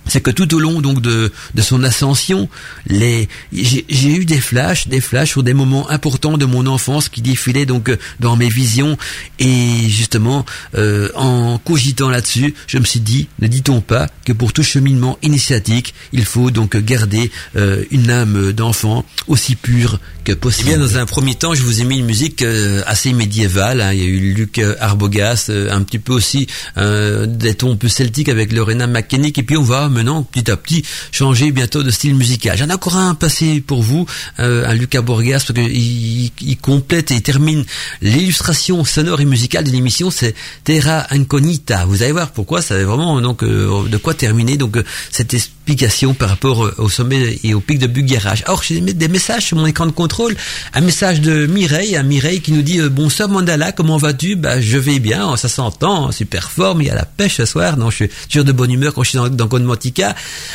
c'est 0.07 0.21
que 0.21 0.31
tout 0.31 0.53
au 0.53 0.59
long 0.59 0.81
donc 0.81 1.01
de, 1.01 1.31
de 1.55 1.61
son 1.61 1.83
ascension, 1.83 2.49
les 2.87 3.29
j'ai 3.53 4.15
eu 4.15 4.25
des 4.25 4.39
flashs, 4.39 4.87
des 4.87 5.01
flashs 5.01 5.29
sur 5.31 5.43
des 5.43 5.53
moments 5.53 5.89
importants 5.89 6.37
de 6.37 6.45
mon 6.45 6.67
enfance 6.67 7.09
qui 7.09 7.21
défilaient 7.21 7.65
donc 7.65 7.89
euh, 7.89 7.97
dans 8.19 8.35
mes 8.35 8.49
visions 8.49 8.97
et 9.39 9.87
justement 9.87 10.45
euh, 10.75 11.09
en 11.15 11.57
cogitant 11.57 12.09
là-dessus, 12.09 12.53
je 12.67 12.77
me 12.77 12.85
suis 12.85 12.99
dit 12.99 13.27
ne 13.39 13.47
dit-on 13.47 13.81
pas 13.81 14.07
que 14.25 14.33
pour 14.33 14.53
tout 14.53 14.63
cheminement 14.63 15.17
initiatique, 15.21 15.93
il 16.11 16.25
faut 16.25 16.51
donc 16.51 16.77
garder 16.77 17.31
euh, 17.55 17.83
une 17.91 18.09
âme 18.09 18.51
d'enfant 18.51 19.05
aussi 19.27 19.55
pure 19.55 19.99
que 20.23 20.33
possible. 20.33 20.69
Eh 20.71 20.77
bien, 20.77 20.85
dans 20.85 20.97
un 20.97 21.05
premier 21.05 21.35
temps, 21.35 21.53
je 21.53 21.61
vous 21.61 21.81
ai 21.81 21.83
mis 21.83 21.99
une 21.99 22.05
musique 22.05 22.45
assez 22.85 23.11
médiévale. 23.11 23.81
Hein. 23.81 23.91
Il 23.91 23.99
y 23.99 24.03
a 24.03 24.05
eu 24.05 24.33
Luc 24.33 24.61
Arbogast, 24.79 25.49
un 25.49 25.81
petit 25.81 25.99
peu 25.99 26.13
aussi 26.13 26.47
des 26.77 27.55
tons 27.55 27.75
plus 27.75 27.89
celtiques 27.89 28.29
avec 28.29 28.53
Lorena 28.53 28.87
McKennick 28.87 29.37
et 29.37 29.43
puis 29.43 29.57
on 29.57 29.63
va 29.63 29.89
maintenant 29.93 30.23
petit 30.23 30.51
à 30.51 30.57
petit 30.57 30.83
changer 31.11 31.51
bientôt 31.51 31.83
de 31.83 31.91
style 31.91 32.15
musical. 32.15 32.57
J'en 32.57 32.69
ai 32.69 32.73
encore 32.73 32.97
un 32.97 33.15
passé 33.15 33.61
pour 33.61 33.81
vous, 33.81 34.05
euh, 34.39 34.67
un 34.67 34.73
Lucas 34.73 35.01
Borgas, 35.01 35.43
parce 35.47 35.53
qu'il 35.53 36.31
il 36.41 36.57
complète 36.57 37.11
et 37.11 37.21
termine 37.21 37.63
l'illustration 38.01 38.83
sonore 38.83 39.21
et 39.21 39.25
musicale 39.25 39.63
de 39.63 39.71
l'émission, 39.71 40.11
c'est 40.11 40.35
Terra 40.63 41.05
Incognita. 41.11 41.85
Vous 41.85 42.03
allez 42.03 42.11
voir 42.11 42.31
pourquoi, 42.31 42.61
ça 42.61 42.75
avait 42.75 42.83
vraiment 42.83 43.21
donc 43.21 43.43
euh, 43.43 43.87
de 43.87 43.97
quoi 43.97 44.13
terminer 44.13 44.57
donc 44.57 44.77
euh, 44.77 44.83
cette 45.11 45.33
explication 45.33 46.13
par 46.13 46.29
rapport 46.29 46.73
au 46.77 46.89
sommet 46.89 47.39
et 47.43 47.53
au 47.53 47.61
pic 47.61 47.79
de 47.79 47.87
Bugarage. 47.87 48.43
Alors 48.45 48.63
j'ai 48.63 48.81
des 48.81 49.07
messages 49.07 49.45
sur 49.45 49.57
mon 49.57 49.65
écran 49.65 49.85
de 49.85 49.91
contrôle, 49.91 50.35
un 50.73 50.81
message 50.81 51.21
de 51.21 51.45
Mireille, 51.45 51.95
un 51.95 52.03
Mireille 52.03 52.41
qui 52.41 52.51
nous 52.51 52.61
dit 52.61 52.81
bonsoir 52.89 53.29
Mandala, 53.29 53.71
comment 53.71 53.97
vas-tu? 53.97 54.35
Bah 54.35 54.59
je 54.59 54.77
vais 54.77 54.99
bien, 54.99 55.37
ça 55.37 55.47
s'entend, 55.47 56.11
super 56.11 56.51
forme, 56.51 56.81
il 56.81 56.87
y 56.87 56.89
a 56.89 56.95
la 56.95 57.05
pêche 57.05 57.35
ce 57.35 57.45
soir, 57.45 57.77
je 57.89 57.95
suis 57.95 58.09
toujours 58.29 58.43
de 58.43 58.51
bonne 58.51 58.71
humeur 58.71 58.93
quand 58.93 59.03
je 59.03 59.09
suis 59.09 59.17
dans, 59.17 59.29
dans 59.29 59.47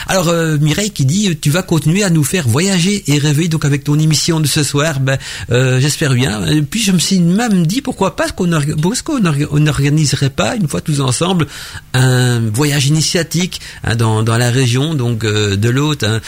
alors 0.07 0.29
euh, 0.29 0.57
Mireille 0.59 0.91
qui 0.91 1.05
dit 1.05 1.37
tu 1.41 1.51
vas 1.51 1.63
continuer 1.63 2.03
à 2.03 2.11
nous 2.11 2.25
faire 2.25 2.49
voyager 2.49 3.05
et 3.07 3.19
rêver 3.19 3.49
donc 3.49 3.65
avec 3.65 3.85
ton 3.85 3.99
émission 3.99 4.41
de 4.41 4.47
ce 4.47 4.63
soir, 4.63 5.01
ben 5.01 5.19
euh, 5.51 5.81
j'espère 5.81 6.15
bien. 6.15 6.47
Et 6.47 6.63
puis 6.63 6.81
je 6.81 6.93
me 6.93 6.99
suis 6.99 7.21
même 7.21 7.67
dit 7.67 7.83
pourquoi 7.83 8.17
pas 8.17 8.29
qu'on 8.31 8.49
qu'on 9.05 9.21
n'organiserait 9.21 10.31
pas 10.31 10.57
une 10.57 10.69
fois 10.69 10.81
tous 10.81 11.01
ensemble 11.01 11.47
un 11.95 12.41
voyage 12.41 12.87
initiatique 12.87 13.61
hein, 13.85 13.97
dans, 13.97 14.23
dans 14.23 14.37
la 14.37 14.51
région 14.51 14.95
donc 14.95 15.25
euh, 15.25 15.57
de 15.57 15.69
l'autre. 15.69 16.07
Hein. 16.07 16.21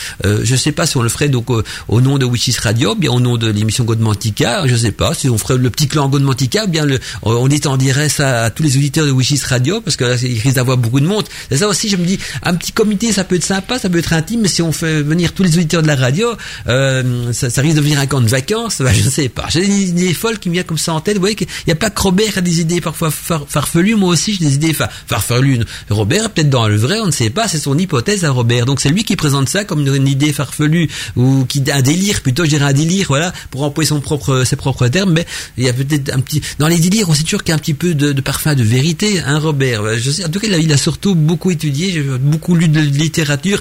Je 0.42 0.56
sais 0.56 0.72
pas 0.72 0.86
si 0.86 0.96
on 0.96 1.02
le 1.02 1.08
ferait 1.08 1.28
donc 1.28 1.48
au 1.88 2.00
nom 2.00 2.18
de 2.18 2.24
Witches 2.24 2.58
Radio, 2.58 2.94
bien 2.94 3.10
au 3.12 3.20
nom 3.20 3.36
de 3.36 3.48
l'émission 3.48 3.84
Godmantica, 3.84 4.66
je 4.66 4.76
sais 4.76 4.92
pas 4.92 5.14
si 5.14 5.28
on 5.28 5.38
ferait 5.38 5.56
le 5.56 5.70
petit 5.70 5.88
clan 5.88 6.08
Godmantica, 6.08 6.66
bien 6.66 6.84
le, 6.84 6.98
on 7.22 7.48
étendirait 7.48 8.08
ça 8.08 8.44
à 8.44 8.50
tous 8.50 8.62
les 8.62 8.76
auditeurs 8.76 9.06
de 9.06 9.10
Witches 9.10 9.44
Radio 9.44 9.80
parce 9.80 9.96
que 9.96 10.04
là 10.04 10.16
il 10.22 10.38
risque 10.38 10.56
d'avoir 10.56 10.76
beaucoup 10.76 11.00
de 11.00 11.06
monde. 11.06 11.24
Ça 11.50 11.68
aussi 11.68 11.88
je 11.88 11.96
me 11.96 12.04
dis 12.04 12.18
un 12.42 12.54
petit 12.54 12.72
ça 13.12 13.24
peut 13.24 13.36
être 13.36 13.44
sympa, 13.44 13.78
ça 13.78 13.88
peut 13.88 13.98
être 13.98 14.12
intime, 14.12 14.42
mais 14.42 14.48
si 14.48 14.62
on 14.62 14.72
fait 14.72 15.02
venir 15.02 15.32
tous 15.32 15.42
les 15.42 15.56
auditeurs 15.56 15.82
de 15.82 15.86
la 15.86 15.96
radio, 15.96 16.28
euh, 16.68 17.32
ça, 17.32 17.48
risque 17.60 17.76
de 17.76 17.80
devenir 17.80 18.00
un 18.00 18.06
camp 18.06 18.20
de 18.20 18.28
vacances. 18.28 18.78
Bah, 18.90 18.94
je 18.94 19.04
ne 19.04 19.10
sais 19.10 19.28
pas. 19.28 19.46
J'ai 19.50 19.60
des 19.60 19.90
idées 19.90 20.14
folles 20.14 20.38
qui 20.38 20.48
me 20.48 20.54
viennent 20.54 20.64
comme 20.64 20.78
ça 20.78 20.94
en 20.94 21.00
tête. 21.00 21.14
Vous 21.14 21.20
voyez 21.20 21.36
qu'il 21.36 21.46
n'y 21.66 21.72
a 21.72 21.76
pas 21.76 21.90
que 21.90 22.00
Robert 22.00 22.38
a 22.38 22.40
des 22.40 22.60
idées 22.60 22.80
parfois 22.80 23.10
farfelues. 23.10 23.94
Moi 23.94 24.08
aussi, 24.08 24.34
j'ai 24.34 24.46
des 24.46 24.54
idées 24.54 24.74
farfelues. 25.06 25.60
Robert, 25.90 26.30
peut-être 26.30 26.48
dans 26.48 26.66
le 26.66 26.76
vrai, 26.76 26.98
on 27.00 27.06
ne 27.06 27.10
sait 27.10 27.28
pas. 27.28 27.46
C'est 27.46 27.58
son 27.58 27.76
hypothèse 27.76 28.24
à 28.24 28.30
Robert. 28.30 28.64
Donc 28.64 28.80
c'est 28.80 28.88
lui 28.88 29.04
qui 29.04 29.16
présente 29.16 29.50
ça 29.50 29.64
comme 29.64 29.86
une 29.86 30.08
idée 30.08 30.32
farfelue 30.32 30.88
ou 31.14 31.44
qui 31.44 31.62
un 31.70 31.82
délire 31.82 32.22
plutôt. 32.22 32.44
Je 32.44 32.50
dirais 32.50 32.64
un 32.64 32.72
délire, 32.72 33.06
voilà, 33.08 33.32
pour 33.50 33.62
employer 33.62 33.88
son 33.88 34.00
propre 34.00 34.44
ses 34.44 34.56
propres 34.56 34.88
termes. 34.88 35.12
Mais 35.12 35.26
il 35.58 35.64
y 35.64 35.68
a 35.68 35.74
peut-être 35.74 36.12
un 36.14 36.20
petit 36.20 36.40
dans 36.58 36.68
les 36.68 36.78
délires, 36.78 37.08
on 37.10 37.14
sait 37.14 37.22
toujours 37.22 37.42
qu'il 37.42 37.50
y 37.50 37.52
a 37.52 37.56
un 37.56 37.58
petit 37.58 37.74
peu 37.74 37.94
de, 37.94 38.18
parfum 38.20 38.54
de 38.54 38.62
vérité. 38.62 39.20
Hein, 39.20 39.38
Robert. 39.38 39.98
Je 39.98 40.10
sais. 40.10 40.24
En 40.24 40.30
tout 40.30 40.40
cas, 40.40 40.48
il 40.48 40.72
a, 40.72 40.76
surtout 40.76 41.14
beaucoup 41.14 41.50
étudié, 41.50 41.92
j'ai 41.92 42.02
beaucoup 42.02 42.54
lu 42.54 42.68
de 42.68 42.79
littérature. 42.80 43.60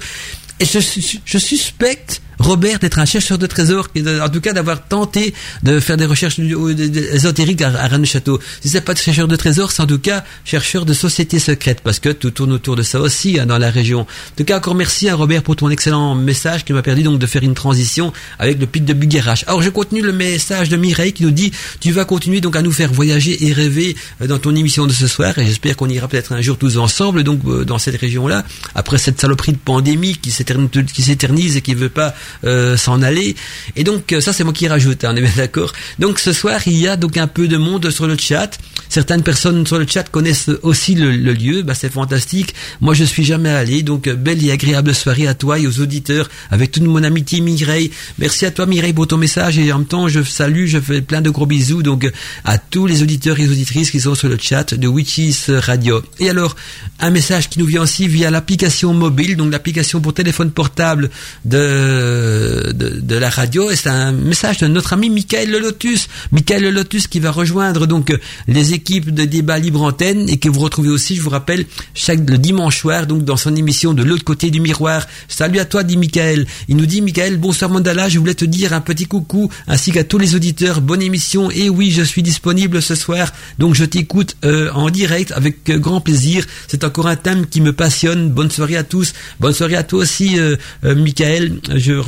Et 0.59 0.65
je, 0.65 0.79
je 1.25 1.37
suspecte 1.37 2.21
Robert 2.39 2.79
d'être 2.79 2.99
un 2.99 3.05
chercheur 3.05 3.37
de 3.37 3.45
trésors, 3.47 3.89
en 3.97 4.29
tout 4.29 4.39
cas 4.39 4.53
d'avoir 4.53 4.87
tenté 4.87 5.33
de 5.63 5.79
faire 5.79 5.97
des 5.97 6.05
recherches 6.05 6.39
ésotériques 6.39 7.61
à, 7.61 7.69
Rennes 7.69 8.05
Château. 8.05 8.39
Si 8.61 8.69
c'est 8.69 8.81
pas 8.81 8.93
de 8.93 8.99
chercheur 8.99 9.27
de 9.27 9.35
trésors, 9.35 9.71
c'est 9.71 9.81
en 9.81 9.87
tout 9.87 9.99
cas 9.99 10.23
chercheur 10.45 10.85
de 10.85 10.93
sociétés 10.93 11.39
secrètes, 11.39 11.81
parce 11.83 11.99
que 11.99 12.09
tout 12.09 12.31
tourne 12.31 12.53
autour 12.53 12.77
de 12.77 12.83
ça 12.83 13.01
aussi 13.01 13.39
hein, 13.39 13.45
dans 13.45 13.57
la 13.57 13.69
région. 13.69 14.01
En 14.01 14.05
tout 14.37 14.45
cas, 14.45 14.57
encore 14.57 14.75
merci 14.75 15.09
à 15.09 15.15
Robert 15.15 15.43
pour 15.43 15.57
ton 15.57 15.69
excellent 15.69 16.15
message 16.15 16.63
qui 16.63 16.71
m'a 16.71 16.81
permis 16.81 17.03
donc 17.03 17.19
de 17.19 17.25
faire 17.27 17.43
une 17.43 17.55
transition 17.55 18.13
avec 18.39 18.59
le 18.59 18.65
pic 18.65 18.85
de 18.85 18.93
Bugarache. 18.93 19.43
Alors, 19.47 19.61
je 19.61 19.69
continue 19.69 20.01
le 20.01 20.13
message 20.13 20.69
de 20.69 20.77
Mireille 20.77 21.13
qui 21.13 21.23
nous 21.23 21.31
dit 21.31 21.51
tu 21.81 21.91
vas 21.91 22.05
continuer 22.05 22.39
donc 22.39 22.55
à 22.55 22.61
nous 22.61 22.71
faire 22.71 22.91
voyager 22.91 23.47
et 23.47 23.51
rêver 23.51 23.97
euh, 24.21 24.27
dans 24.27 24.39
ton 24.39 24.55
émission 24.55 24.87
de 24.87 24.93
ce 24.93 25.07
soir, 25.07 25.37
et 25.37 25.45
j'espère 25.45 25.75
qu'on 25.75 25.89
ira 25.89 26.07
peut-être 26.07 26.31
un 26.31 26.41
jour 26.41 26.57
tous 26.57 26.77
ensemble 26.77 27.23
donc 27.23 27.41
euh, 27.45 27.65
dans 27.65 27.79
cette 27.79 27.99
région-là, 27.99 28.45
après 28.75 28.97
cette 28.97 29.19
saloperie 29.19 29.51
de 29.51 29.57
pandémie 29.57 30.15
qui 30.15 30.31
s'éternise 30.31 31.57
et 31.57 31.61
qui 31.61 31.73
veut 31.73 31.89
pas 31.89 32.15
euh, 32.43 32.77
s'en 32.77 33.01
aller. 33.01 33.35
Et 33.75 33.83
donc 33.83 34.13
euh, 34.13 34.21
ça 34.21 34.33
c'est 34.33 34.43
moi 34.43 34.53
qui 34.53 34.67
rajoute, 34.67 35.03
hein, 35.03 35.11
on 35.13 35.15
est 35.17 35.21
bien 35.21 35.31
d'accord. 35.37 35.73
Donc 35.99 36.19
ce 36.19 36.33
soir 36.33 36.59
il 36.65 36.77
y 36.77 36.87
a 36.87 36.95
donc 36.95 37.17
un 37.17 37.27
peu 37.27 37.47
de 37.47 37.57
monde 37.57 37.89
sur 37.89 38.07
le 38.07 38.17
chat. 38.17 38.57
Certaines 38.89 39.23
personnes 39.23 39.67
sur 39.67 39.77
le 39.77 39.85
chat 39.87 40.09
connaissent 40.09 40.49
aussi 40.63 40.95
le, 40.95 41.11
lieu, 41.11 41.61
bah, 41.61 41.75
c'est 41.75 41.91
fantastique. 41.91 42.55
Moi 42.81 42.93
je 42.93 43.03
suis 43.03 43.23
jamais 43.23 43.49
allé, 43.49 43.83
donc 43.83 44.07
euh, 44.07 44.15
belle 44.15 44.43
et 44.43 44.51
agréable 44.51 44.95
soirée 44.95 45.27
à 45.27 45.33
toi 45.33 45.59
et 45.59 45.67
aux 45.67 45.79
auditeurs 45.79 46.29
avec 46.49 46.71
toute 46.71 46.83
mon 46.83 47.03
amitié 47.03 47.41
Mireille. 47.41 47.91
Merci 48.17 48.45
à 48.45 48.51
toi 48.51 48.65
Mireille 48.65 48.93
pour 48.93 49.07
ton 49.07 49.17
message 49.17 49.57
et 49.59 49.71
en 49.71 49.79
même 49.79 49.87
temps 49.87 50.07
je 50.07 50.23
salue, 50.23 50.65
je 50.65 50.79
fais 50.79 51.01
plein 51.01 51.21
de 51.21 51.29
gros 51.29 51.45
bisous 51.45 51.83
donc 51.83 52.09
à 52.45 52.57
tous 52.57 52.87
les 52.87 53.03
auditeurs 53.03 53.39
et 53.39 53.47
auditrices 53.47 53.91
qui 53.91 53.99
sont 53.99 54.15
sur 54.15 54.29
le 54.29 54.37
chat 54.39 54.73
de 54.73 54.87
Witches 54.87 55.49
Radio. 55.49 56.01
Et 56.19 56.29
alors 56.29 56.55
un 56.99 57.11
message 57.11 57.49
qui 57.49 57.59
nous 57.59 57.65
vient 57.65 57.81
aussi 57.81 58.07
via 58.07 58.31
l'application 58.31 58.93
mobile, 58.93 59.37
donc 59.37 59.51
l'application 59.51 60.01
pour 60.01 60.13
téléphone 60.13 60.51
portable 60.51 61.09
de 61.45 62.18
de, 62.19 63.15
la 63.15 63.29
radio 63.29 63.69
et 63.69 63.75
c'est 63.75 63.89
un 63.89 64.11
message 64.11 64.59
de 64.59 64.67
notre 64.67 64.93
ami 64.93 65.09
Michael 65.09 65.51
Le 65.51 65.59
Lotus. 65.59 66.07
Michael 66.31 66.63
Le 66.63 66.71
Lotus 66.71 67.07
qui 67.07 67.19
va 67.19 67.31
rejoindre 67.31 67.85
donc 67.85 68.17
les 68.47 68.73
équipes 68.73 69.11
de 69.11 69.25
débat 69.25 69.59
libre 69.59 69.81
antenne 69.81 70.29
et 70.29 70.37
que 70.37 70.47
vous 70.47 70.61
retrouvez 70.61 70.89
aussi, 70.89 71.15
je 71.15 71.21
vous 71.21 71.29
rappelle, 71.29 71.65
chaque 71.93 72.29
le 72.29 72.37
dimanche 72.37 72.79
soir 72.79 73.07
donc 73.07 73.25
dans 73.25 73.37
son 73.37 73.55
émission 73.55 73.93
de 73.93 74.03
l'autre 74.03 74.23
côté 74.23 74.51
du 74.51 74.61
miroir. 74.61 75.05
Salut 75.27 75.59
à 75.59 75.65
toi, 75.65 75.83
dit 75.83 75.97
Michael. 75.97 76.45
Il 76.67 76.77
nous 76.77 76.85
dit 76.85 77.01
Michael, 77.01 77.37
bonsoir 77.37 77.69
Mandala, 77.69 78.09
je 78.09 78.19
voulais 78.19 78.35
te 78.35 78.45
dire 78.45 78.73
un 78.73 78.81
petit 78.81 79.05
coucou 79.05 79.51
ainsi 79.67 79.91
qu'à 79.91 80.03
tous 80.03 80.17
les 80.17 80.35
auditeurs. 80.35 80.81
Bonne 80.81 81.01
émission 81.01 81.51
et 81.51 81.69
oui, 81.69 81.91
je 81.91 82.03
suis 82.03 82.23
disponible 82.23 82.81
ce 82.81 82.95
soir 82.95 83.29
donc 83.57 83.75
je 83.75 83.85
t'écoute 83.85 84.35
euh, 84.45 84.71
en 84.73 84.89
direct 84.89 85.31
avec 85.31 85.69
euh, 85.69 85.77
grand 85.77 86.01
plaisir. 86.01 86.45
C'est 86.67 86.83
encore 86.83 87.07
un 87.07 87.15
thème 87.15 87.45
qui 87.45 87.61
me 87.61 87.73
passionne. 87.73 88.29
Bonne 88.29 88.51
soirée 88.51 88.77
à 88.77 88.83
tous. 88.83 89.13
Bonne 89.39 89.53
soirée 89.53 89.75
à 89.75 89.83
toi 89.83 89.99
aussi, 89.99 90.39
euh, 90.39 90.55
euh 90.83 90.95
Michael. 90.95 91.59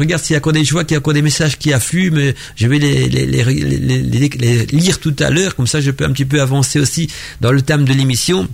Regarde 0.02 0.22
s'il 0.22 0.34
y 0.34 0.36
a 0.36 0.40
encore 0.40 0.54
des 0.54 0.64
joies, 0.64 0.84
qu'il 0.84 0.94
y 0.94 0.98
a 0.98 1.00
encore 1.00 1.14
des 1.14 1.22
messages 1.22 1.58
qui 1.58 1.74
affluent, 1.74 2.12
mais 2.12 2.36
je 2.56 2.68
vais 2.68 2.80
les, 2.80 3.08
les, 3.10 3.26
les, 3.26 4.30
les 4.30 4.66
lire 4.66 5.00
tout 5.00 5.16
à 5.20 5.30
l'heure. 5.30 5.56
Comme 5.56 5.68
ça, 5.68 5.82
je 5.82 5.92
peux 5.92 6.06
un 6.06 6.12
petit 6.12 6.26
peu 6.26 6.42
avancer 6.42 6.80
aussi 6.80 7.08
dans 7.40 7.52
le 7.52 7.62
thème 7.62 7.86
de 7.86 7.94
l'émission. 7.94 8.48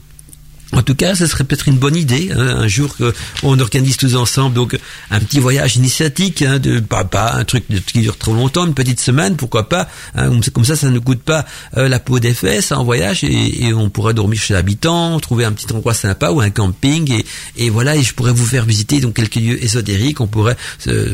En 0.74 0.82
tout 0.82 0.95
cas, 0.95 1.15
ce 1.15 1.28
serait 1.28 1.45
peut-être 1.45 1.68
une 1.68 1.78
bonne 1.78 1.95
idée 1.95 2.30
hein, 2.36 2.57
un 2.57 2.68
jour 2.68 2.95
qu'on 2.97 3.59
organise 3.59 3.95
tous 3.95 4.15
ensemble 4.15 4.53
donc 4.53 4.78
un 5.11 5.20
petit 5.20 5.39
voyage 5.39 5.78
initiatique, 5.78 6.41
hein, 6.41 6.59
de 6.59 6.80
pas, 6.80 7.05
pas 7.05 7.36
un 7.36 7.45
truc 7.45 7.65
qui 7.86 8.01
dure 8.01 8.18
trop 8.18 8.34
longtemps, 8.34 8.65
une 8.65 8.74
petite 8.74 8.99
semaine, 8.99 9.38
pourquoi 9.38 9.70
pas. 9.70 9.88
Hein, 10.15 10.39
comme 10.53 10.65
ça, 10.65 10.76
ça 10.76 10.89
ne 10.89 10.99
coûte 10.99 11.22
pas 11.22 11.45
euh, 11.78 11.88
la 11.88 11.99
peau 11.99 12.20
des 12.20 12.34
fesses 12.34 12.72
en 12.72 12.84
voyage 12.84 13.24
et, 13.24 13.74
on 13.74 13.89
pourrait 13.89 14.13
dormir 14.13 14.39
chez 14.39 14.53
l'habitant, 14.53 15.20
trouver 15.20 15.45
un 15.45 15.51
petit 15.51 15.72
endroit 15.74 15.93
sympa 15.93 16.32
ou 16.32 16.41
un 16.41 16.49
camping 16.49 17.11
et, 17.11 17.26
et, 17.57 17.70
voilà. 17.70 17.95
Et 17.95 18.03
je 18.03 18.13
pourrais 18.13 18.32
vous 18.32 18.45
faire 18.45 18.65
visiter 18.65 18.99
donc 18.99 19.15
quelques 19.15 19.36
lieux 19.36 19.63
ésotériques. 19.63 20.20
On 20.20 20.28
pourrait 20.28 20.57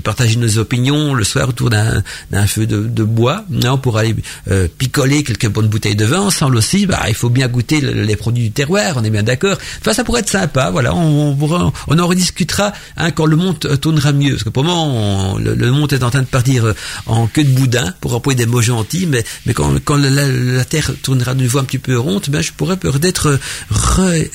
partager 0.04 0.38
nos 0.38 0.58
opinions 0.58 1.14
le 1.14 1.24
soir 1.24 1.50
autour 1.50 1.70
d'un 1.70 2.48
feu 2.48 2.66
de, 2.66 2.84
de, 2.84 3.04
bois. 3.04 3.46
On 3.64 3.78
pourrait 3.78 4.06
aller 4.06 4.16
euh, 4.50 4.68
picoler 4.78 5.24
quelques 5.24 5.50
bonnes 5.50 5.68
bouteilles 5.68 5.96
de 5.96 6.06
vin 6.06 6.22
ensemble 6.22 6.58
aussi. 6.58 6.86
Bah, 6.86 7.02
il 7.08 7.16
faut 7.16 7.30
bien 7.30 7.48
goûter 7.48 7.82
les 7.82 8.16
produits 8.16 8.46
du 8.46 8.52
terroir. 8.52 8.96
On 8.98 9.04
est 9.04 9.10
bien 9.10 9.24
d'accord 9.24 9.43
Enfin, 9.80 9.94
ça 9.94 10.04
pourrait 10.04 10.22
être 10.22 10.30
sympa. 10.30 10.70
Voilà, 10.72 10.96
on, 10.96 11.38
en 11.38 12.08
rediscutera 12.08 12.74
hein, 12.98 13.12
quand 13.12 13.26
le 13.26 13.36
monde 13.36 13.60
tournera 13.80 14.12
mieux. 14.12 14.32
Parce 14.32 14.44
que 14.44 14.50
pour 14.50 14.64
moment, 14.64 15.38
le, 15.38 15.72
monde 15.72 15.94
est 15.94 16.04
en 16.04 16.10
train 16.10 16.22
de 16.22 16.28
partir 16.28 16.66
euh, 16.66 16.76
en 17.06 17.28
queue 17.28 17.44
de 17.44 17.50
boudin, 17.50 17.94
pour 18.02 18.14
employer 18.14 18.38
des 18.38 18.46
mots 18.46 18.62
gentils. 18.62 19.08
Mais, 19.08 19.24
quand, 19.54 19.98
la, 19.98 20.66
Terre 20.66 20.92
tournera 21.02 21.34
de 21.34 21.44
nouveau 21.44 21.60
un 21.60 21.64
petit 21.64 21.80
peu 21.80 21.98
ronde, 21.98 22.24
ben, 22.30 22.42
je 22.42 22.52
pourrais 22.52 22.78
peut-être 22.78 23.40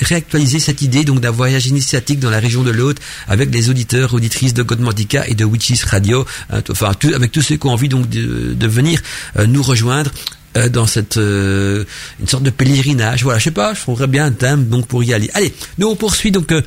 réactualiser 0.00 0.58
cette 0.58 0.82
idée 0.82 1.04
donc 1.04 1.20
d'un 1.20 1.30
voyage 1.30 1.66
initiatique 1.66 2.20
dans 2.20 2.30
la 2.30 2.38
région 2.40 2.62
de 2.62 2.70
l'Aude 2.70 2.98
avec 3.26 3.52
les 3.52 3.70
auditeurs, 3.70 4.14
auditrices 4.14 4.54
de 4.54 4.62
Godmandica 4.62 5.26
et 5.26 5.34
de 5.34 5.44
Witches 5.44 5.84
Radio. 5.84 6.24
Hein, 6.50 6.62
enfin, 6.70 6.92
avec 7.14 7.32
tous 7.32 7.42
ceux 7.42 7.56
qui 7.56 7.66
ont 7.66 7.72
envie 7.72 7.88
donc 7.88 8.08
de, 8.08 8.68
venir 8.68 9.00
euh, 9.38 9.46
nous 9.46 9.62
rejoindre 9.62 10.10
euh, 10.58 10.68
dans 10.68 10.86
cette 10.86 11.16
euh, 11.18 11.84
une 12.20 12.26
sorte 12.28 12.42
de 12.42 12.50
pèlerinage. 12.50 13.22
Voilà, 13.22 13.38
je 13.38 13.44
sais 13.44 13.50
pas, 13.50 13.74
je 13.74 13.80
trouverais 13.80 14.06
bien 14.06 14.26
un 14.26 14.32
thème 14.32 14.66
donc 14.66 14.86
pour 14.86 15.04
y 15.04 15.14
aller. 15.14 15.30
Allez, 15.34 15.52
nous 15.78 15.88
on 15.88 15.96
poursuit 15.96 16.30
donc 16.30 16.50
euh, 16.52 16.62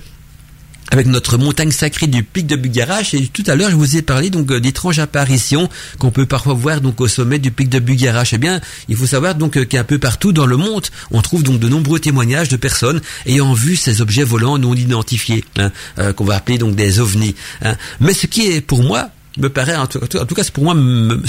avec 0.91 1.07
notre 1.07 1.37
montagne 1.37 1.71
sacrée 1.71 2.07
du 2.07 2.23
pic 2.23 2.47
de 2.47 2.55
Bugarache 2.55 3.13
et 3.13 3.27
tout 3.27 3.43
à 3.47 3.55
l'heure 3.55 3.69
je 3.69 3.75
vous 3.75 3.95
ai 3.97 4.01
parlé 4.01 4.29
donc 4.29 4.53
d'étranges 4.53 4.99
apparitions 4.99 5.69
qu'on 5.99 6.11
peut 6.11 6.25
parfois 6.25 6.53
voir 6.53 6.81
donc 6.81 6.99
au 6.99 7.07
sommet 7.07 7.39
du 7.39 7.51
pic 7.51 7.69
de 7.69 7.79
Bugarache. 7.79 8.33
Eh 8.33 8.37
bien, 8.37 8.61
il 8.87 8.95
faut 8.95 9.07
savoir 9.07 9.35
donc 9.35 9.65
qu'un 9.67 9.83
peu 9.83 9.99
partout 9.99 10.31
dans 10.31 10.45
le 10.45 10.57
monde, 10.57 10.87
on 11.11 11.21
trouve 11.21 11.43
donc 11.43 11.59
de 11.59 11.67
nombreux 11.67 11.99
témoignages 11.99 12.49
de 12.49 12.57
personnes 12.57 13.01
ayant 13.25 13.53
vu 13.53 13.75
ces 13.75 14.01
objets 14.01 14.23
volants 14.23 14.57
non 14.57 14.73
identifiés, 14.73 15.43
hein, 15.57 15.71
qu'on 16.13 16.25
va 16.25 16.35
appeler 16.35 16.57
donc 16.57 16.75
des 16.75 16.99
ovnis. 16.99 17.35
Hein. 17.61 17.75
Mais 17.99 18.13
ce 18.13 18.27
qui 18.27 18.51
est 18.51 18.61
pour 18.61 18.83
moi 18.83 19.09
me 19.37 19.47
paraît 19.49 19.75
en 19.75 19.87
tout, 19.87 19.99
cas 19.99 20.43
ce 20.43 20.51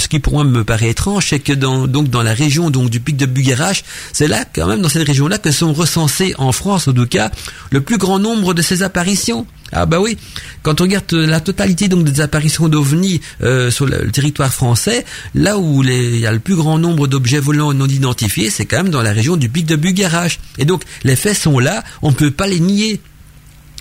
qui 0.07 0.19
pour 0.19 0.33
moi 0.33 0.43
me 0.43 0.63
paraît 0.63 0.89
étrange 0.89 1.27
c'est 1.29 1.39
que 1.39 1.53
dans 1.53 2.21
la 2.21 2.33
région 2.33 2.69
du 2.69 2.99
pic 2.99 3.15
de 3.15 3.25
Bugarache 3.25 3.83
c'est 4.11 4.27
là 4.27 4.43
quand 4.53 4.67
même 4.67 4.81
dans 4.81 4.89
cette 4.89 5.07
région 5.07 5.27
là 5.27 5.37
que 5.37 5.51
sont 5.51 5.73
recensés 5.73 6.35
en 6.37 6.51
France 6.51 6.87
en 6.87 6.93
tout 6.93 7.07
cas 7.07 7.31
le 7.71 7.81
plus 7.81 7.97
grand 7.97 8.19
nombre 8.19 8.53
de 8.53 8.61
ces 8.61 8.83
apparitions. 8.83 9.45
Ah 9.75 9.87
bah 9.87 9.99
oui. 9.99 10.17
Quand 10.61 10.81
on 10.81 10.83
regarde 10.83 11.11
la 11.13 11.39
totalité 11.39 11.87
donc 11.87 12.03
des 12.03 12.21
apparitions 12.21 12.67
d'ovnis 12.67 13.21
euh, 13.41 13.71
sur 13.71 13.87
le, 13.87 14.11
territoire 14.11 14.53
français 14.53 15.03
là 15.33 15.57
où 15.57 15.83
il 15.83 16.19
y 16.19 16.27
a 16.27 16.31
le 16.31 16.39
plus 16.39 16.55
grand 16.55 16.77
nombre 16.77 17.07
d'objets 17.07 17.39
volants 17.39 17.73
non 17.73 17.87
identifiés 17.87 18.51
c'est 18.51 18.65
quand 18.65 18.77
même 18.77 18.89
dans 18.89 19.01
la 19.01 19.13
région 19.13 19.35
du 19.37 19.49
pic 19.49 19.65
de 19.65 19.75
Bugarache. 19.75 20.39
Et 20.57 20.65
donc 20.65 20.83
les 21.03 21.15
faits 21.15 21.37
sont 21.37 21.59
là 21.59 21.83
on 22.01 22.09
ne 22.09 22.15
peut 22.15 22.31
pas 22.31 22.47
les 22.47 22.59
nier 22.59 23.01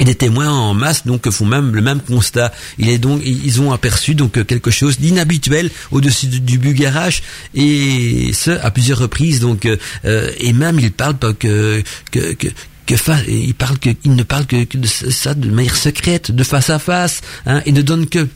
et 0.03 0.05
des 0.05 0.17
témoins 0.17 0.51
en 0.51 0.75
masse 0.75 1.07
donc 1.07 1.31
font 1.31 1.47
même 1.47 1.77
le 1.77 1.81
même 1.81 2.01
constat. 2.01 2.53
Ils 2.77 3.61
ont 3.61 3.71
aperçu 3.71 4.17
donc 4.17 4.45
quelque 4.45 4.73
chose 4.73 4.99
d'inhabituel 4.99 5.71
au-dessus 5.93 6.27
du, 6.27 6.59
Bugarache 6.59 7.23
et 7.55 8.33
ce 8.33 8.51
à 8.51 8.73
plusieurs 8.73 8.99
reprises 8.99 9.39
donc 9.39 9.65
euh, 9.65 10.31
et 10.41 10.53
même 10.53 10.81
ils 10.81 10.91
parlent 10.91 11.19
que 11.39 11.85
que, 12.11 12.33
que 12.35 12.49
que 12.85 13.53
parle 13.53 13.79
que 13.79 13.91
il 14.05 14.17
ne 14.17 14.25
parle 14.25 14.47
que, 14.47 14.77
de 14.77 14.87
ça 14.87 15.35
de 15.35 15.49
manière 15.49 15.77
secrète, 15.77 16.33
de 16.33 16.43
face 16.43 16.69
à 16.69 16.81
face, 16.81 17.21
hein, 17.47 17.63
et 17.65 17.71
ne 17.71 17.81
donne 17.81 18.09
que 18.09 18.27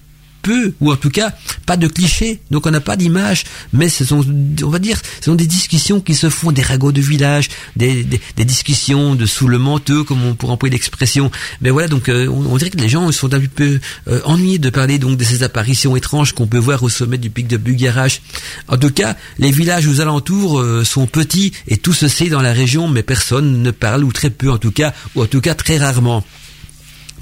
peu, 0.47 0.75
ou 0.81 0.93
en 0.93 0.97
tout 0.97 1.11
cas 1.11 1.33
pas 1.67 1.77
de 1.77 1.89
clichés, 1.89 2.39
donc 2.53 2.67
on 2.67 2.71
n'a 2.71 2.81
pas 2.81 2.97
d'image, 2.97 3.43
mais 3.73 3.89
ce 3.89 4.05
sont, 4.05 4.25
on 4.63 4.69
va 4.69 4.79
dire, 4.79 4.97
ce 5.19 5.25
sont 5.25 5.35
des 5.35 5.49
discussions 5.49 6.01
qui 6.01 6.15
se 6.15 6.31
font, 6.31 6.53
des 6.53 6.63
ragots 6.63 6.93
de 6.93 7.01
village, 7.01 7.49
des, 7.75 8.05
des, 8.05 8.45
discussions 8.45 9.17
de 9.17 9.27
sous 9.27 9.49
le 9.49 9.59
manteau, 9.59 10.05
comme 10.05 10.25
on 10.25 10.35
pourrait 10.35 10.53
employer 10.53 10.73
l'expression. 10.73 11.33
Mais 11.61 11.71
voilà, 11.71 11.89
donc 11.89 12.09
euh, 12.09 12.29
on, 12.29 12.57
dirait 12.57 12.71
que 12.71 12.77
les 12.79 12.89
gens 12.89 13.11
sont 13.11 13.35
un 13.35 13.41
peu 13.41 13.81
euh, 14.07 14.21
ennuyés 14.25 14.59
de 14.59 14.71
parler 14.71 14.99
donc 14.99 15.19
de 15.19 15.25
ces 15.25 15.43
apparitions 15.43 15.97
étranges 15.97 16.33
qu'on 16.33 16.47
peut 16.47 16.59
voir 16.59 16.85
au 16.85 16.89
sommet 16.89 17.19
du 17.19 17.31
pic 17.31 17.49
de 17.49 17.57
Bugarache. 17.57 18.23
En 18.69 18.77
tout 18.77 18.91
cas, 18.91 19.17
les 19.39 19.51
villages 19.51 19.89
aux 19.89 20.01
alentours 20.01 20.61
euh, 20.61 20.85
sont 20.85 21.09
petits 21.09 21.53
et 21.67 21.77
tout 21.77 21.93
se 21.93 22.07
sait 22.07 22.29
dans 22.29 22.43
la 22.43 22.53
région, 22.53 22.87
mais 22.87 23.03
personne 23.03 23.63
ne 23.63 23.71
parle, 23.73 24.05
ou 24.05 24.13
très 24.13 24.31
peu 24.31 24.53
en 24.53 24.59
tout 24.59 24.71
cas, 24.71 24.95
ou 25.17 25.23
en 25.23 25.27
tout 25.27 25.41
cas 25.41 25.55
très 25.55 25.79
rarement. 25.79 26.23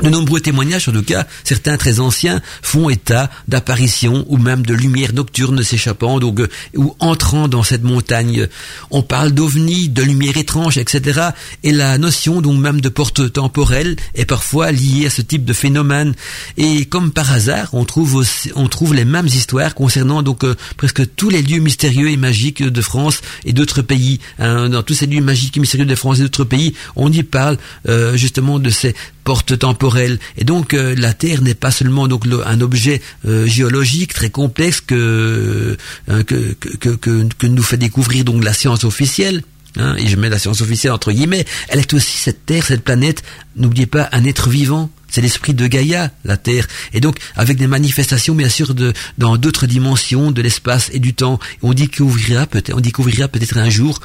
De 0.03 0.09
nombreux 0.11 0.41
témoignages, 0.41 0.89
en 0.89 0.93
tout 0.93 1.05
cas, 1.05 1.25
certains 1.45 1.77
très 1.77 2.01
anciens, 2.01 2.43
font 2.63 2.91
état 2.91 3.31
d'apparitions 3.47 4.25
ou 4.29 4.39
même 4.39 4.67
de 4.67 4.75
lumières 4.75 5.15
nocturnes 5.15 5.63
s'échappant 5.63 6.19
donc 6.19 6.41
euh, 6.41 6.49
ou 6.75 6.97
entrant 6.99 7.47
dans 7.47 7.63
cette 7.63 7.85
montagne. 7.85 8.49
On 8.91 9.03
parle 9.03 9.31
d'ovnis, 9.31 9.89
de 9.89 10.03
lumières 10.03 10.37
étranges, 10.37 10.79
etc. 10.79 11.29
Et 11.63 11.71
la 11.71 11.97
notion 11.97 12.41
donc 12.41 12.59
même 12.59 12.81
de 12.81 12.89
porte 12.89 13.33
temporelle 13.33 13.95
est 14.17 14.25
parfois 14.25 14.73
liée 14.73 15.07
à 15.07 15.11
ce 15.11 15.23
type 15.23 15.45
de 15.45 15.53
phénomène. 15.53 16.15
Et 16.57 16.87
comme 16.87 17.13
par 17.13 17.33
hasard, 17.33 17.69
on 17.73 17.85
trouve 17.85 18.27
on 18.57 18.69
trouve 18.69 18.95
les 18.95 19.05
mêmes 19.05 19.29
histoires 19.29 19.77
concernant 19.77 20.23
donc 20.23 20.43
euh, 20.43 20.57
presque 20.77 21.15
tous 21.15 21.31
les 21.31 21.41
lieux 21.41 21.61
mystérieux 21.61 22.11
et 22.11 22.17
magiques 22.17 22.65
de 22.65 22.83
France 22.83 23.21
et 23.45 23.53
d'autres 23.53 23.83
pays. 23.83 24.19
Hein. 24.41 24.69
dans 24.69 24.83
tous 24.83 24.95
ces 24.95 25.07
lieux 25.07 25.23
magiques 25.23 25.57
et 25.57 25.61
mystérieux 25.61 25.87
de 25.87 25.95
France 25.95 26.19
et 26.19 26.23
d'autres 26.23 26.45
pays, 26.45 26.75
on 26.97 27.13
y 27.13 27.23
parle 27.23 27.59
euh, 27.89 28.17
justement 28.17 28.59
de 28.59 28.71
ces 28.71 28.95
porte 29.25 29.59
temporelle. 29.59 30.19
Et 30.37 30.45
donc 30.45 30.75
euh, 30.75 30.95
la 30.97 31.13
Terre 31.15 31.43
n'est 31.43 31.55
pas 31.55 31.71
seulement 31.71 32.07
donc 32.07 32.27
un 32.45 32.61
objet 32.61 33.01
euh, 33.27 33.47
géologique 33.47 34.15
très 34.15 34.31
complexe 34.31 34.83
euh, 34.93 35.77
que, 36.07 36.55
que, 36.55 36.91
que, 36.91 37.27
que, 37.39 37.47
nous 37.47 37.63
fait 37.63 37.77
découvrir 37.77 38.25
donc 38.25 38.45
la 38.45 38.53
science 38.53 38.85
officielle. 38.85 39.43
Hein, 39.77 39.97
et 39.97 40.07
je 40.07 40.15
mets 40.15 40.29
la 40.29 40.39
science 40.39 40.61
officielle 40.61 40.93
entre 40.93 41.11
guillemets, 41.11 41.45
elle 41.69 41.81
est 41.81 41.95
aussi 41.95 42.17
cette 42.17 42.47
Terre, 42.47 42.65
cette 42.65 42.85
planète, 42.85 43.25
n'oubliez 43.57 43.87
pas, 43.87 44.09
un 44.13 44.25
être 44.25 44.49
vivant, 44.49 44.89
c'est 45.15 45.21
l'esprit 45.21 45.55
de 45.55 45.67
Gaïa, 45.67 46.11
la 46.25 46.37
Terre. 46.37 46.67
Et 46.93 47.01
donc, 47.01 47.19
avec 47.37 47.57
des 47.57 47.67
manifestations, 47.67 48.35
bien 48.35 48.49
sûr, 48.49 48.75
de, 48.75 48.93
dans 49.17 49.37
d'autres 49.37 49.67
dimensions 49.67 50.31
de 50.33 50.43
l'espace 50.43 50.91
et 50.93 50.99
du 50.99 51.15
temps. 51.15 51.39
On 51.63 51.73
découvrira 51.73 52.47
peut-être, 52.47 52.77
on 52.77 52.81
découvrira 52.81 53.29
peut-être 53.29 53.57
un 53.57 53.71
jour 53.71 54.01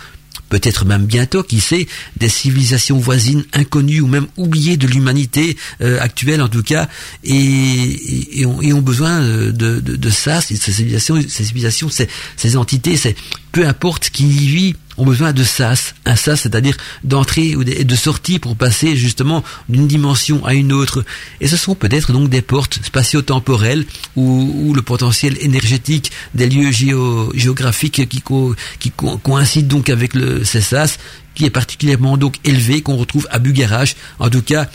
peut-être 0.49 0.85
même 0.85 1.05
bientôt, 1.05 1.43
qui 1.43 1.59
sait, 1.59 1.87
des 2.17 2.29
civilisations 2.29 2.97
voisines 2.97 3.45
inconnues 3.53 4.01
ou 4.01 4.07
même 4.07 4.27
oubliées 4.37 4.77
de 4.77 4.87
l'humanité 4.87 5.57
euh, 5.81 5.99
actuelle 5.99 6.41
en 6.41 6.49
tout 6.49 6.63
cas, 6.63 6.87
et, 7.23 8.41
et, 8.41 8.45
ont, 8.45 8.81
besoin 8.81 9.21
de, 9.21 9.51
de, 9.51 10.09
ça, 10.09 10.41
ces 10.41 10.55
civilisations, 10.55 11.19
ces 11.27 11.45
ces, 11.89 12.09
ces 12.35 12.57
entités, 12.57 12.97
c'est 12.97 13.15
peu 13.51 13.67
importe 13.67 14.09
qui 14.09 14.27
y 14.27 14.47
vit, 14.47 14.75
ont 14.99 15.05
besoin 15.05 15.33
de 15.33 15.43
sas, 15.43 15.95
un 16.05 16.15
sas, 16.15 16.41
c'est-à-dire 16.41 16.75
d'entrée 17.03 17.55
ou 17.55 17.63
de 17.63 17.95
sortie 17.95 18.39
pour 18.39 18.55
passer 18.55 18.95
justement 18.95 19.43
d'une 19.69 19.87
dimension 19.87 20.45
à 20.45 20.53
une 20.53 20.73
autre. 20.73 21.03
Et 21.41 21.47
ce 21.47 21.57
sont 21.57 21.75
peut-être 21.75 22.11
donc 22.11 22.29
des 22.29 22.41
portes 22.41 22.79
spatio-temporelles 22.83 23.85
où, 24.15 24.73
le 24.75 24.81
potentiel 24.81 25.37
énergétique 25.41 26.11
des 26.35 26.47
lieux 26.47 26.71
géographiques 26.71 28.07
qui, 28.07 28.91
coïncident 29.23 29.67
donc 29.67 29.89
avec 29.89 30.13
le 30.13 30.43
ces 30.43 30.61
sas, 30.61 30.99
qui 31.35 31.45
est 31.45 31.49
particulièrement 31.49 32.17
donc 32.17 32.35
élevé, 32.43 32.81
qu'on 32.81 32.97
retrouve 32.97 33.27
à 33.31 33.39
Bugarache. 33.39 33.95
En 34.19 34.29
tout 34.29 34.41
cas, 34.41 34.69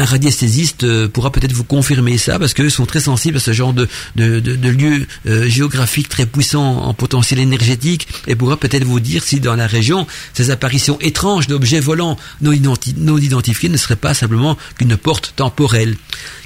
un 0.00 0.04
radiesthésiste 0.04 0.84
euh, 0.84 1.08
pourra 1.08 1.30
peut-être 1.30 1.52
vous 1.52 1.64
confirmer 1.64 2.16
ça 2.18 2.38
parce 2.38 2.54
qu'ils 2.54 2.70
sont 2.70 2.86
très 2.86 3.00
sensibles 3.00 3.36
à 3.36 3.40
ce 3.40 3.52
genre 3.52 3.72
de, 3.72 3.86
de, 4.16 4.40
de, 4.40 4.68
lieux 4.68 5.06
euh, 5.26 5.48
géographiques 5.48 6.08
très 6.08 6.26
puissants 6.26 6.78
en 6.78 6.94
potentiel 6.94 7.40
énergétique 7.40 8.08
et 8.26 8.34
pourra 8.34 8.56
peut-être 8.56 8.84
vous 8.84 9.00
dire 9.00 9.22
si 9.22 9.40
dans 9.40 9.56
la 9.56 9.66
région 9.66 10.06
ces 10.32 10.50
apparitions 10.50 10.98
étranges 11.00 11.46
d'objets 11.46 11.80
volants 11.80 12.16
non, 12.40 12.52
identifiés 13.18 13.68
ne 13.68 13.76
seraient 13.76 13.96
pas 13.96 14.14
simplement 14.14 14.56
qu'une 14.78 14.96
porte 14.96 15.34
temporelle. 15.36 15.96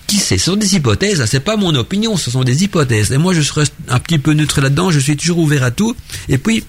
Qui 0.07 0.17
sait 0.17 0.37
Ce 0.37 0.47
sont 0.47 0.57
des 0.57 0.75
hypothèses, 0.75 1.23
hein, 1.23 1.27
c'est 1.27 1.41
pas 1.41 1.57
mon 1.57 1.75
opinion, 1.75 2.19
ce 2.19 2.31
sont 2.31 2.45
des 2.45 2.65
hypothèses. 2.65 3.11
Et 3.13 3.19
moi 3.19 3.33
je 3.33 3.41
serai 3.41 3.65
un 3.89 3.99
petit 3.99 4.19
peu 4.19 4.33
neutre 4.35 4.61
là-dedans, 4.61 4.91
je 4.91 4.99
suis 4.99 5.17
toujours 5.17 5.39
ouvert 5.39 5.63
à 5.63 5.71
tout. 5.71 5.97
Et 6.29 6.37
puis 6.37 6.65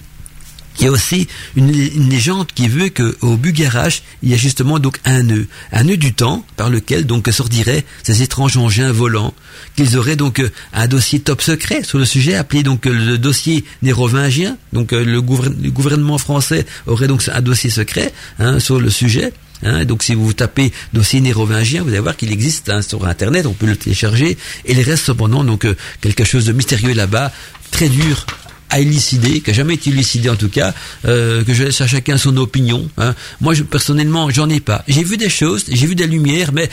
il 0.78 0.84
y 0.84 0.88
a 0.88 0.90
aussi 0.90 1.28
une, 1.56 1.70
légende 2.08 2.46
qui 2.54 2.68
veut 2.68 2.90
qu'au 2.90 3.36
Bugarache, 3.36 4.02
il 4.22 4.30
y 4.30 4.34
a 4.34 4.36
justement 4.36 4.78
donc 4.78 4.98
un 5.04 5.22
nœud, 5.22 5.46
un 5.72 5.84
nœud 5.84 5.96
du 5.96 6.12
temps 6.12 6.44
par 6.56 6.70
lequel 6.70 7.06
donc 7.06 7.28
sortiraient 7.28 7.84
ces 8.02 8.22
étranges 8.22 8.56
engins 8.56 8.92
volants, 8.92 9.34
qu'ils 9.74 9.96
auraient 9.96 10.16
donc 10.16 10.40
euh, 10.40 10.50
un 10.72 10.86
dossier 10.86 11.20
top 11.20 11.42
secret 11.42 11.82
sur 11.82 11.98
le 11.98 12.04
sujet 12.04 12.34
appelé 12.34 12.62
donc 12.62 12.86
le 12.86 13.18
dossier 13.18 13.64
nérovingien. 13.82 14.56
Donc 14.72 14.92
euh, 14.92 15.04
le, 15.04 15.20
gouvernement 15.20 16.18
français 16.18 16.66
aurait 16.86 17.08
donc 17.08 17.22
un 17.32 17.40
dossier 17.40 17.70
secret 17.70 18.12
hein, 18.38 18.60
sur 18.60 18.80
le 18.80 18.90
sujet. 18.90 19.32
Hein, 19.62 19.84
donc 19.84 20.02
si 20.02 20.14
vous 20.14 20.32
tapez 20.32 20.72
dossier 20.92 21.20
nérovingien, 21.20 21.82
vous 21.82 21.88
allez 21.88 21.98
voir 21.98 22.16
qu'il 22.16 22.30
existe 22.30 22.68
hein, 22.68 22.82
sur 22.82 23.06
Internet, 23.06 23.46
on 23.46 23.52
peut 23.52 23.66
le 23.66 23.76
télécharger. 23.76 24.36
Et 24.64 24.72
il 24.72 24.80
reste 24.80 25.06
cependant 25.06 25.44
donc 25.44 25.64
euh, 25.64 25.76
quelque 26.00 26.24
chose 26.24 26.44
de 26.44 26.52
mystérieux 26.52 26.94
là-bas, 26.94 27.32
très 27.70 27.88
dur 27.88 28.26
à 28.70 28.80
élucider, 28.80 29.40
qui 29.40 29.50
n'a 29.50 29.54
jamais 29.54 29.74
été 29.74 29.90
élucidé 29.90 30.28
en 30.28 30.36
tout 30.36 30.48
cas, 30.48 30.74
euh, 31.04 31.44
que 31.44 31.54
je 31.54 31.64
laisse 31.64 31.80
à 31.80 31.86
chacun 31.86 32.16
son 32.18 32.36
opinion. 32.36 32.88
Hein. 32.98 33.14
Moi, 33.40 33.54
personnellement, 33.70 34.28
j'en 34.30 34.48
ai 34.48 34.60
pas. 34.60 34.84
J'ai 34.88 35.04
vu 35.04 35.16
des 35.16 35.28
choses, 35.28 35.64
j'ai 35.68 35.86
vu 35.86 35.94
des 35.94 36.06
lumières, 36.06 36.52
mais 36.52 36.68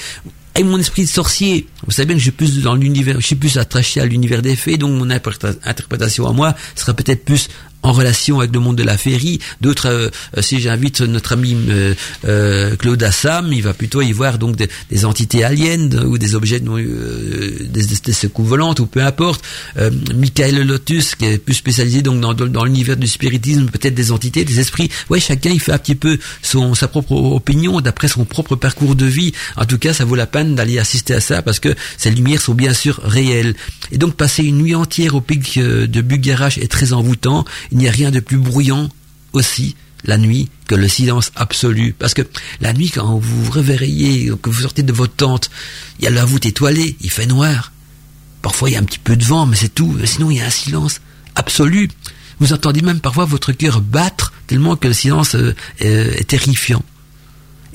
avec 0.55 0.67
mon 0.67 0.77
esprit 0.77 1.03
de 1.03 1.09
sorcier, 1.09 1.67
vous 1.85 1.91
savez 1.91 2.05
bien 2.07 2.15
que 2.15 2.19
je 2.19 2.25
suis 2.25 2.31
plus 2.31 2.61
dans 2.61 2.75
l'univers, 2.75 3.19
je 3.19 3.25
suis 3.25 3.35
plus 3.35 3.57
attaché 3.57 4.01
à 4.01 4.05
l'univers 4.05 4.41
des 4.41 4.55
faits, 4.55 4.79
donc 4.79 4.91
mon 4.91 5.09
interprétation 5.09 6.27
à 6.27 6.31
moi 6.31 6.55
sera 6.75 6.93
peut-être 6.93 7.25
plus 7.25 7.49
en 7.83 7.91
relation 7.91 8.39
avec 8.39 8.53
le 8.53 8.59
monde 8.59 8.77
de 8.77 8.83
la 8.83 8.97
féerie. 8.97 9.39
D'autres, 9.61 9.87
euh, 9.87 10.09
si 10.41 10.59
j'invite 10.59 11.01
notre 11.01 11.33
ami 11.33 11.55
euh, 11.69 11.93
euh, 12.25 12.75
Claude 12.77 13.03
Assam, 13.03 13.51
il 13.51 13.61
va 13.61 13.73
plutôt 13.73 14.01
y 14.01 14.11
voir 14.11 14.37
donc 14.39 14.55
des, 14.55 15.05
entités 15.05 15.43
aliens 15.43 15.89
ou 16.05 16.17
des 16.17 16.33
objets, 16.33 16.61
des, 16.61 17.65
des, 17.65 18.13
secours 18.13 18.45
volantes 18.45 18.79
ou 18.79 18.85
peu 18.85 19.03
importe. 19.03 19.43
Michael 20.15 20.65
Lotus, 20.65 21.15
qui 21.15 21.25
est 21.25 21.37
plus 21.37 21.55
spécialisé 21.55 22.01
donc 22.01 22.21
dans, 22.21 22.33
dans 22.33 22.63
l'univers 22.63 22.95
du 22.95 23.07
spiritisme, 23.07 23.65
peut-être 23.65 23.93
des 23.93 24.11
entités, 24.11 24.45
des 24.45 24.59
esprits. 24.59 24.89
Ouais, 25.09 25.19
chacun 25.19 25.49
il 25.49 25.59
fait 25.59 25.73
un 25.73 25.77
petit 25.77 25.95
peu 25.95 26.17
son 26.41 26.73
sa 26.73 26.87
propre 26.87 27.11
opinion 27.11 27.81
d'après 27.81 28.07
son 28.07 28.23
propre 28.23 28.55
parcours 28.55 28.95
de 28.95 29.05
vie. 29.05 29.33
En 29.57 29.65
tout 29.65 29.77
cas, 29.77 29.93
ça 29.93 30.05
vaut 30.05 30.15
la 30.15 30.27
peine 30.27 30.55
d'aller 30.55 30.79
assister 30.79 31.13
à 31.15 31.19
ça 31.19 31.41
parce 31.41 31.59
que 31.59 31.75
ces 31.97 32.11
lumières 32.11 32.41
sont 32.41 32.53
bien 32.53 32.73
sûr 32.73 33.01
réelles. 33.03 33.55
Et 33.91 33.97
donc 33.97 34.13
passer 34.15 34.43
une 34.43 34.59
nuit 34.59 34.75
entière 34.75 35.15
au 35.15 35.21
pic 35.21 35.59
de 35.59 36.01
Bugarache 36.01 36.57
est 36.57 36.71
très 36.71 36.93
envoûtant. 36.93 37.43
Il 37.73 37.79
n'y 37.79 37.87
a 37.87 37.91
rien 37.91 38.11
de 38.11 38.19
plus 38.19 38.37
bruyant 38.37 38.87
aussi 39.33 39.75
la 40.05 40.17
nuit 40.17 40.49
que 40.67 40.75
le 40.75 40.87
silence 40.87 41.31
absolu. 41.35 41.95
Parce 41.97 42.13
que 42.13 42.21
la 42.61 42.71
nuit, 42.71 42.91
quand 42.91 43.17
vous 43.17 43.43
vous 43.43 43.51
réveillez, 43.51 44.31
que 44.41 44.49
vous 44.49 44.61
sortez 44.61 44.83
de 44.83 44.93
votre 44.93 45.15
tente, 45.15 45.49
il 45.99 46.05
y 46.05 46.07
a 46.07 46.11
la 46.11 46.23
voûte 46.23 46.45
étoilée, 46.45 46.95
il 47.01 47.09
fait 47.09 47.25
noir. 47.25 47.71
Parfois, 48.43 48.69
il 48.69 48.73
y 48.73 48.75
a 48.75 48.79
un 48.79 48.83
petit 48.83 48.99
peu 48.99 49.15
de 49.15 49.23
vent, 49.23 49.47
mais 49.47 49.55
c'est 49.55 49.73
tout. 49.73 49.97
Sinon, 50.05 50.29
il 50.29 50.37
y 50.37 50.41
a 50.41 50.45
un 50.45 50.51
silence 50.51 51.01
absolu. 51.33 51.89
Vous 52.39 52.53
entendez 52.53 52.81
même 52.81 52.99
parfois 52.99 53.25
votre 53.25 53.53
cœur 53.53 53.81
battre 53.81 54.33
tellement 54.45 54.75
que 54.75 54.87
le 54.87 54.93
silence 54.93 55.35
euh, 55.35 55.55
est 55.79 56.27
terrifiant. 56.27 56.83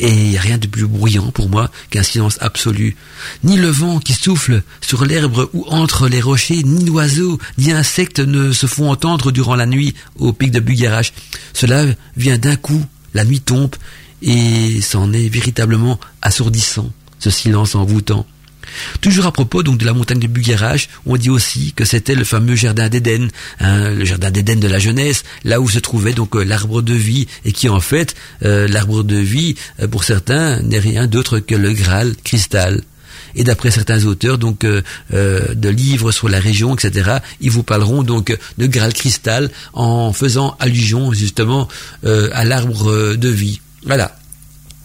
Et 0.00 0.38
rien 0.38 0.58
de 0.58 0.66
plus 0.66 0.86
bruyant 0.86 1.30
pour 1.32 1.48
moi 1.48 1.70
qu'un 1.90 2.02
silence 2.02 2.38
absolu. 2.40 2.96
Ni 3.42 3.56
le 3.56 3.68
vent 3.68 3.98
qui 3.98 4.12
souffle 4.12 4.62
sur 4.80 5.04
l'herbe 5.04 5.48
ou 5.52 5.64
entre 5.68 6.08
les 6.08 6.20
rochers, 6.20 6.62
ni 6.62 6.84
l'oiseau, 6.84 7.38
ni 7.58 7.72
insecte 7.72 8.20
ne 8.20 8.52
se 8.52 8.66
font 8.66 8.90
entendre 8.90 9.32
durant 9.32 9.56
la 9.56 9.66
nuit 9.66 9.94
au 10.16 10.32
pic 10.32 10.52
de 10.52 10.60
Bugarache. 10.60 11.12
Cela 11.52 11.84
vient 12.16 12.38
d'un 12.38 12.56
coup, 12.56 12.84
la 13.14 13.24
nuit 13.24 13.40
tombe, 13.40 13.74
et 14.22 14.80
c'en 14.80 15.12
est 15.12 15.28
véritablement 15.28 15.98
assourdissant, 16.22 16.92
ce 17.18 17.30
silence 17.30 17.74
envoûtant. 17.74 18.26
Toujours 19.00 19.26
à 19.26 19.32
propos 19.32 19.62
donc 19.62 19.78
de 19.78 19.84
la 19.84 19.92
montagne 19.92 20.18
de 20.18 20.26
Buguerage, 20.26 20.88
on 21.06 21.16
dit 21.16 21.30
aussi 21.30 21.72
que 21.74 21.84
c'était 21.84 22.14
le 22.14 22.24
fameux 22.24 22.56
jardin 22.56 22.88
d'Éden, 22.88 23.28
hein, 23.60 23.90
le 23.90 24.04
jardin 24.04 24.30
d'Éden 24.30 24.60
de 24.60 24.68
la 24.68 24.78
jeunesse, 24.78 25.24
là 25.44 25.60
où 25.60 25.68
se 25.68 25.78
trouvait 25.78 26.12
donc 26.12 26.36
euh, 26.36 26.44
l'arbre 26.44 26.82
de 26.82 26.94
vie 26.94 27.26
et 27.44 27.52
qui 27.52 27.68
en 27.68 27.80
fait 27.80 28.14
euh, 28.44 28.68
l'arbre 28.68 29.02
de 29.02 29.16
vie 29.16 29.54
euh, 29.80 29.88
pour 29.88 30.04
certains 30.04 30.60
n'est 30.62 30.78
rien 30.78 31.06
d'autre 31.06 31.38
que 31.38 31.54
le 31.54 31.72
Graal 31.72 32.14
cristal. 32.24 32.82
Et 33.34 33.44
d'après 33.44 33.70
certains 33.70 34.04
auteurs 34.06 34.38
donc 34.38 34.60
de 34.60 35.68
livres 35.68 36.12
sur 36.12 36.28
la 36.28 36.40
région, 36.40 36.74
etc., 36.74 37.18
ils 37.40 37.50
vous 37.50 37.62
parleront 37.62 38.02
donc 38.02 38.36
de 38.56 38.66
Graal 38.66 38.94
cristal 38.94 39.50
en 39.74 40.14
faisant 40.14 40.56
allusion 40.58 41.12
justement 41.12 41.68
à 42.04 42.44
l'arbre 42.44 43.14
de 43.16 43.28
vie. 43.28 43.60
Voilà. 43.84 44.17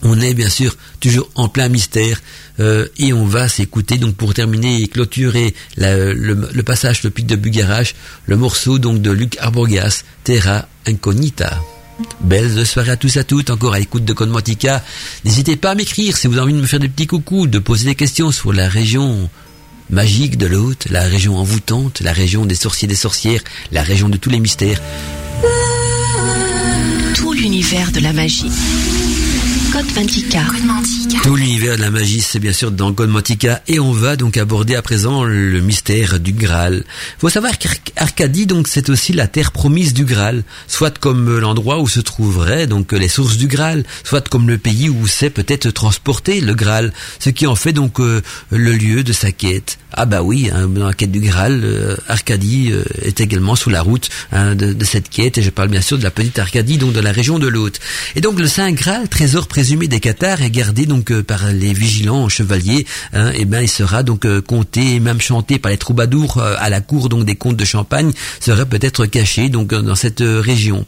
On 0.04 0.20
est 0.20 0.34
bien 0.34 0.50
sûr 0.50 0.76
toujours 1.00 1.30
en 1.36 1.48
plein 1.48 1.70
mystère 1.70 2.22
euh, 2.60 2.88
et 2.98 3.14
on 3.14 3.26
va 3.26 3.48
s'écouter 3.48 3.98
donc 3.98 4.16
pour 4.16 4.34
terminer 4.34 4.82
et 4.82 4.88
clôturer 4.88 5.56
le, 5.78 6.62
passage 6.62 7.04
le 7.04 7.10
pic 7.10 7.26
de 7.26 7.36
Bugarache, 7.36 7.96
le 8.26 8.36
morceau 8.36 8.80
donc 8.80 9.02
de 9.02 9.12
Luc 9.12 9.38
Arbogas, 9.40 10.04
Terra 10.24 10.68
Incognita. 10.86 11.62
Belle 12.22 12.66
soirée 12.66 12.92
à 12.92 12.98
tous 12.98 13.16
et 13.16 13.20
à 13.20 13.24
toutes, 13.24 13.50
encore 13.50 13.74
à 13.74 13.80
l'écoute 13.80 14.04
de 14.04 14.14
Conmotica. 14.14 14.84
N'hésitez 15.24 15.56
pas 15.56 15.72
à 15.72 15.76
m'écrire 15.76 16.18
si 16.18 16.28
vous 16.28 16.34
avez 16.34 16.44
envie 16.44 16.54
de 16.54 16.62
me 16.62 16.68
faire 16.68 16.80
des 16.80 16.90
petits 16.90 17.08
coucous, 17.08 17.48
de 17.48 17.60
poser 17.60 17.86
des 17.86 17.96
questions 17.96 18.32
sur 18.32 18.52
la 18.52 18.68
région 18.68 19.30
magique 19.90 20.38
de 20.38 20.48
l'hôte, 20.48 20.88
la 20.90 21.04
région 21.04 21.38
envoûtante, 21.38 22.02
la 22.02 22.12
région 22.14 22.46
des 22.46 22.56
sorciers 22.56 22.88
des 22.88 22.96
sorcières, 22.96 23.42
la 23.72 23.84
région 23.84 24.10
de 24.10 24.18
tous 24.18 24.30
les 24.30 24.40
mystères. 24.40 24.82
Tout 27.16 27.34
l'univers 27.34 27.92
de 27.92 28.00
la 28.00 28.12
magie. 28.12 28.50
Code 29.74 29.90
24. 29.92 31.03
Tout 31.22 31.36
l'univers 31.36 31.78
de 31.78 31.82
la 31.82 31.92
magie, 31.92 32.22
c'est 32.22 32.40
bien 32.40 32.54
sûr 32.54 32.72
dans 32.72 32.92
Godmantica 32.92 33.62
et 33.68 33.80
on 33.80 33.92
va 33.92 34.16
donc 34.16 34.38
aborder 34.38 34.76
à 34.76 34.82
présent 34.82 35.24
le 35.24 35.60
mystère 35.60 36.20
du 36.20 36.34
Graal. 36.34 36.84
Faut 37.20 37.30
savoir 37.30 37.58
qu'Arcadie, 37.58 38.46
donc, 38.46 38.68
c'est 38.68 38.90
aussi 38.90 39.14
la 39.14 39.28
terre 39.28 39.52
promise 39.52 39.94
du 39.94 40.06
Graal, 40.06 40.44
soit 40.68 40.98
comme 40.98 41.38
l'endroit 41.40 41.80
où 41.80 41.88
se 41.88 42.00
trouveraient 42.00 42.68
donc 42.68 42.92
les 42.94 43.08
sources 43.08 43.38
du 43.38 43.48
Graal, 43.48 43.84
soit 44.04 44.28
comme 44.28 44.48
le 44.48 44.58
pays 44.58 44.90
où 44.90 45.08
s'est 45.08 45.30
peut-être 45.30 45.70
transporté 45.72 46.42
le 46.42 46.54
Graal, 46.54 46.94
ce 47.20 47.30
qui 47.30 47.48
en 47.48 47.56
fait 47.56 47.74
donc 47.74 48.00
euh, 48.00 48.22
le 48.50 48.74
lieu 48.74 49.04
de 49.04 49.14
sa 49.14 49.32
quête. 49.32 49.78
Ah 49.96 50.06
bah 50.06 50.24
oui, 50.24 50.50
hein, 50.52 50.68
dans 50.68 50.88
la 50.88 50.94
quête 50.94 51.12
du 51.12 51.20
Graal, 51.20 51.62
euh, 51.64 51.96
Arcadie 52.08 52.70
euh, 52.72 52.84
est 53.04 53.22
également 53.22 53.56
sous 53.56 53.70
la 53.70 53.82
route 53.82 54.10
hein, 54.32 54.56
de, 54.56 54.84
cette 54.84 55.10
quête, 55.10 55.38
et 55.38 55.44
je 55.44 55.52
parle 55.52 55.70
bien 55.70 55.82
sûr 55.82 55.98
de 55.98 56.04
la 56.04 56.12
petite 56.12 56.40
Arcadie, 56.40 56.78
donc 56.78 56.94
de 56.94 57.00
la 57.00 57.12
région 57.12 57.38
de 57.38 57.48
l'Hôte. 57.48 57.80
Et 58.16 58.22
donc 58.22 58.40
le 58.40 58.48
Saint 58.48 58.72
Graal, 58.72 59.08
trésor 59.08 59.48
présumé 59.48 59.88
des 59.88 60.00
Cathares, 60.00 60.42
est 60.42 60.50
gardé 60.50 60.86
donc 60.86 61.03
euh, 61.12 61.24
par 61.24 61.52
les 61.52 61.74
vigilants 61.74 62.30
chevaliers, 62.30 62.86
hein, 63.14 63.32
et 63.34 63.46
ben 63.46 63.62
il 63.62 63.68
sera 63.68 64.04
donc 64.04 64.28
compté 64.42 64.96
et 64.96 65.00
même 65.00 65.22
chanté 65.22 65.60
par 65.60 65.72
les 65.72 65.78
troubadours 65.78 66.42
à 66.42 66.70
la 66.70 66.82
cour 66.82 67.10
donc 67.10 67.26
des 67.26 67.36
comtes 67.36 67.58
de 67.58 67.66
Champagne, 67.66 68.12
serait 68.40 68.66
peut-être 68.66 69.06
caché 69.06 69.50
donc 69.50 69.74
dans 69.74 69.96
cette 69.96 70.22
région. 70.22 70.86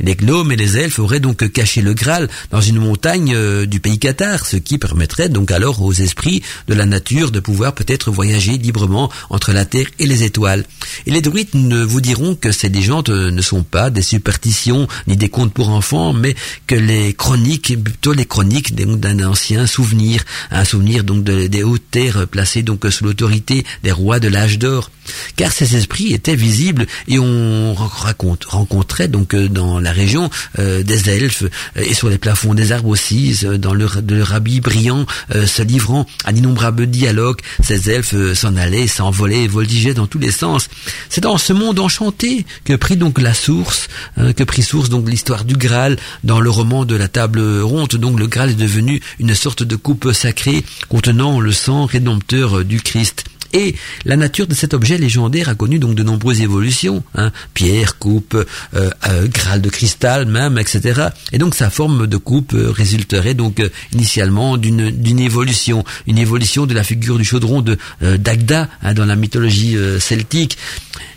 Les 0.00 0.14
gnomes 0.14 0.52
et 0.52 0.56
les 0.56 0.78
elfes 0.78 0.98
auraient 0.98 1.20
donc 1.20 1.50
caché 1.52 1.82
le 1.82 1.94
Graal 1.94 2.28
dans 2.50 2.60
une 2.60 2.78
montagne 2.78 3.36
du 3.66 3.80
pays 3.80 3.98
Cathare, 3.98 4.46
ce 4.46 4.56
qui 4.56 4.78
permettrait 4.78 5.28
donc 5.28 5.50
alors 5.50 5.82
aux 5.82 5.92
esprits 5.92 6.42
de 6.66 6.74
la 6.74 6.86
nature 6.86 7.30
de 7.30 7.40
pouvoir 7.40 7.74
peut-être 7.74 8.10
voyager 8.10 8.58
librement 8.58 9.10
entre 9.30 9.52
la 9.52 9.64
Terre 9.64 9.86
et 9.98 10.06
les 10.06 10.22
étoiles. 10.22 10.64
Et 11.06 11.10
les 11.10 11.20
druides 11.20 11.54
ne 11.54 11.82
vous 11.82 12.00
diront 12.00 12.34
que 12.34 12.52
ces 12.52 12.68
légendes 12.68 13.10
ne 13.10 13.42
sont 13.42 13.62
pas 13.62 13.90
des 13.90 14.02
superstitions 14.02 14.88
ni 15.06 15.16
des 15.16 15.28
contes 15.28 15.52
pour 15.52 15.70
enfants, 15.70 16.12
mais 16.12 16.34
que 16.66 16.74
les 16.74 17.14
chroniques, 17.14 17.82
plutôt 17.82 18.12
les 18.12 18.26
chroniques 18.26 18.74
d'un 18.74 19.26
ancien 19.26 19.57
souvenir, 19.66 20.24
un 20.50 20.64
souvenir 20.64 21.04
donc 21.04 21.24
des 21.24 21.62
hautes 21.62 21.90
terres 21.90 22.26
placées 22.26 22.62
donc 22.62 22.84
sous 22.90 23.04
l'autorité 23.04 23.64
des 23.82 23.92
rois 23.92 24.20
de 24.20 24.28
l'âge 24.28 24.58
d'or 24.58 24.90
car 25.36 25.52
ces 25.52 25.76
esprits 25.76 26.12
étaient 26.12 26.36
visibles 26.36 26.86
et 27.06 27.18
on 27.18 27.74
rencontrait 27.74 29.08
donc 29.08 29.34
euh, 29.34 29.48
dans 29.48 29.78
la 29.78 29.92
région 29.92 30.30
euh, 30.58 30.82
des 30.82 31.10
elfes 31.10 31.44
euh, 31.44 31.82
et 31.82 31.94
sur 31.94 32.08
les 32.08 32.18
plafonds 32.18 32.54
des 32.54 32.72
arbres 32.72 32.88
aussi, 32.88 33.38
dans 33.58 33.74
le, 33.74 33.86
leur 34.08 34.34
habit 34.34 34.60
brillant, 34.60 35.06
se 35.30 35.62
livrant 35.62 36.06
à 36.24 36.32
d'innombrables 36.32 36.86
dialogues, 36.86 37.40
ces 37.62 37.90
elfes 37.90 38.14
s'en 38.34 38.56
allaient, 38.56 38.86
s'envolaient, 38.86 39.46
voltigeaient 39.46 39.94
dans 39.94 40.06
tous 40.06 40.18
les 40.18 40.30
sens. 40.30 40.68
C'est 41.08 41.20
dans 41.20 41.38
ce 41.38 41.52
monde 41.52 41.78
enchanté 41.78 42.44
que 42.64 42.74
prit 42.74 42.96
donc 42.96 43.20
la 43.20 43.34
source, 43.34 43.88
que 44.16 44.44
prit 44.44 44.62
source 44.62 44.88
donc 44.88 45.08
l'histoire 45.08 45.44
du 45.44 45.54
Graal 45.54 45.96
dans 46.24 46.40
le 46.40 46.50
roman 46.50 46.84
de 46.84 46.96
la 46.96 47.08
table 47.08 47.40
ronde. 47.60 47.88
Donc 47.90 48.18
le 48.18 48.26
Graal 48.26 48.50
est 48.50 48.54
devenu 48.54 49.00
une 49.18 49.34
sorte 49.34 49.62
de 49.62 49.76
coupe 49.76 50.12
sacrée 50.12 50.64
contenant 50.88 51.40
le 51.40 51.52
sang 51.52 51.86
rédempteur 51.86 52.64
du 52.64 52.80
Christ 52.80 53.24
Et 53.52 53.74
la 54.04 54.16
nature 54.16 54.46
de 54.46 54.54
cet 54.54 54.74
objet 54.74 54.98
légendaire 54.98 55.48
a 55.48 55.54
connu 55.54 55.78
donc 55.78 55.94
de 55.94 56.02
nombreuses 56.02 56.40
évolutions, 56.40 57.02
hein, 57.14 57.32
pierre, 57.54 57.98
coupe, 57.98 58.34
euh, 58.34 58.90
euh, 59.08 59.26
graal 59.28 59.62
de 59.62 59.70
cristal 59.70 60.26
même, 60.26 60.58
etc. 60.58 61.08
Et 61.32 61.38
donc 61.38 61.54
sa 61.54 61.70
forme 61.70 62.06
de 62.06 62.16
coupe 62.16 62.52
euh, 62.54 62.70
résulterait 62.70 63.34
donc 63.34 63.62
initialement 63.92 64.56
d'une 64.56 64.90
d'une 64.90 65.20
évolution, 65.20 65.84
une 66.06 66.18
évolution 66.18 66.66
de 66.66 66.74
la 66.74 66.84
figure 66.84 67.16
du 67.18 67.24
chaudron 67.24 67.62
de 67.62 67.78
d'Agda 68.00 68.68
hein, 68.82 68.94
dans 68.94 69.06
la 69.06 69.16
mythologie 69.16 69.76
celtique. 69.98 70.58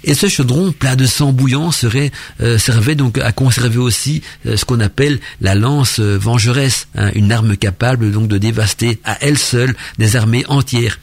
Et 0.03 0.13
ce 0.13 0.27
chaudron 0.27 0.71
plein 0.71 0.95
de 0.95 1.05
sang 1.05 1.31
bouillant 1.31 1.71
serait 1.71 2.11
servait 2.57 2.95
donc 2.95 3.17
à 3.17 3.31
conserver 3.31 3.77
aussi 3.77 4.21
ce 4.45 4.65
qu'on 4.65 4.79
appelle 4.79 5.19
la 5.41 5.55
lance 5.55 5.99
vengeresse, 5.99 6.87
hein, 6.95 7.11
une 7.15 7.31
arme 7.31 7.57
capable 7.57 8.11
donc 8.11 8.27
de 8.27 8.37
dévaster 8.37 8.99
à 9.03 9.17
elle 9.21 9.37
seule 9.37 9.75
des 9.97 10.15
armées 10.15 10.45
entières. 10.47 10.97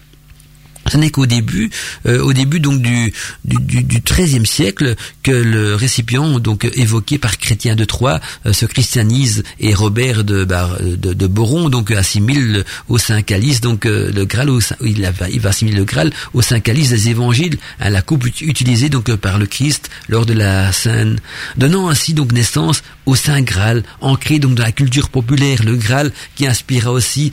Ce 0.91 0.97
n'est 0.97 1.11
qu'au 1.11 1.27
début, 1.27 1.71
euh, 2.07 2.23
au 2.23 2.33
début 2.33 2.61
donc 2.61 2.81
du 2.81 3.13
du, 3.45 4.01
XIIIe 4.01 4.47
siècle, 4.47 4.97
que 5.23 5.31
le 5.31 5.75
récipient 5.75 6.39
donc 6.39 6.65
évoqué 6.75 7.19
par 7.19 7.39
Chrétien 7.39 7.77
de 7.77 7.85
Troyes 7.85 8.21
euh, 8.47 8.53
se 8.53 8.67
christianise 8.67 9.43
et 9.61 9.75
Robert 9.75 10.25
de, 10.25 10.45
de, 10.45 11.13
de 11.13 11.27
Boron 11.27 11.69
donc 11.69 11.91
assimile 11.91 12.65
au 12.89 12.99
Saint 12.99 13.23
Calice 13.23 13.61
donc 13.61 13.87
euh, 13.87 14.11
le 14.13 14.25
Graal 14.25 14.51
au, 14.51 14.61
il, 14.85 15.03
va, 15.03 15.29
il 15.31 15.47
assimiler 15.47 15.77
le 15.77 15.85
Graal 15.85 16.13
au 16.35 16.43
Saint 16.43 16.61
Calice 16.61 16.91
des 16.91 17.09
Évangiles, 17.09 17.59
à 17.81 17.91
la 17.91 18.03
coupe 18.03 18.27
utilisée 18.41 18.89
donc 18.89 19.15
par 19.17 19.39
le 19.39 19.47
Christ 19.47 19.91
lors 20.09 20.27
de 20.27 20.33
la 20.33 20.73
scène, 20.73 21.19
donnant 21.57 21.89
ainsi 21.89 22.15
donc 22.15 22.33
naissance 22.33 22.83
au 23.09 23.15
Saint 23.15 23.41
Graal, 23.41 23.83
ancré 24.03 24.39
donc 24.39 24.55
dans 24.55 24.63
la 24.63 24.73
culture 24.73 25.09
populaire, 25.09 25.65
le 25.65 25.77
Graal 25.77 26.13
qui 26.37 26.47
inspira 26.47 26.93
aussi 26.93 27.33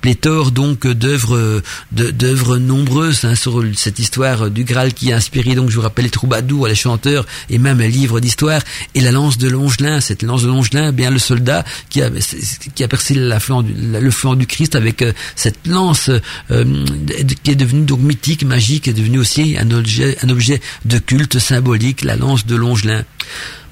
pléthore 0.00 0.50
donc 0.50 0.86
d'œuvres 0.86 1.62
d'œuvres 1.92 2.58
nombreuses 2.58 3.24
hein, 3.24 3.36
sur 3.36 3.62
cette 3.76 4.00
histoire 4.00 4.50
du 4.50 4.64
Graal 4.64 4.92
qui 4.92 5.12
a 5.12 5.16
inspiré, 5.16 5.54
donc 5.54 5.70
je 5.70 5.76
vous 5.76 5.82
rappelle, 5.82 6.06
les 6.06 6.10
troubadours, 6.10 6.66
les 6.66 6.74
chanteurs 6.74 7.24
et 7.48 7.58
même 7.58 7.78
les 7.78 7.88
livres 7.88 8.18
d'histoire. 8.18 8.62
Et 8.94 9.00
la 9.00 9.12
lance 9.12 9.38
de 9.38 9.48
Longelin, 9.48 10.00
cette 10.00 10.22
lance 10.22 10.42
de 10.42 10.48
Longelin, 10.48 10.88
eh 10.88 10.92
bien 10.92 11.10
le 11.10 11.18
soldat 11.20 11.64
qui 11.88 12.02
a, 12.02 12.10
percé 12.88 13.14
le 13.14 14.10
flanc 14.10 14.34
du 14.34 14.46
Christ 14.46 14.74
avec 14.74 15.02
euh, 15.02 15.12
cette 15.36 15.66
lance 15.66 16.10
euh, 16.50 16.84
qui 17.42 17.52
est 17.52 17.56
devenue 17.56 17.84
donc 17.84 18.00
mythique, 18.00 18.44
magique, 18.44 18.88
est 18.88 18.92
devenue 18.92 19.18
aussi 19.18 19.56
un 19.56 19.70
objet, 19.70 20.16
un 20.22 20.28
objet 20.30 20.60
de 20.84 20.98
culte 20.98 21.38
symbolique, 21.38 22.02
la 22.02 22.16
lance 22.16 22.46
de 22.46 22.56
Longelin. 22.56 23.04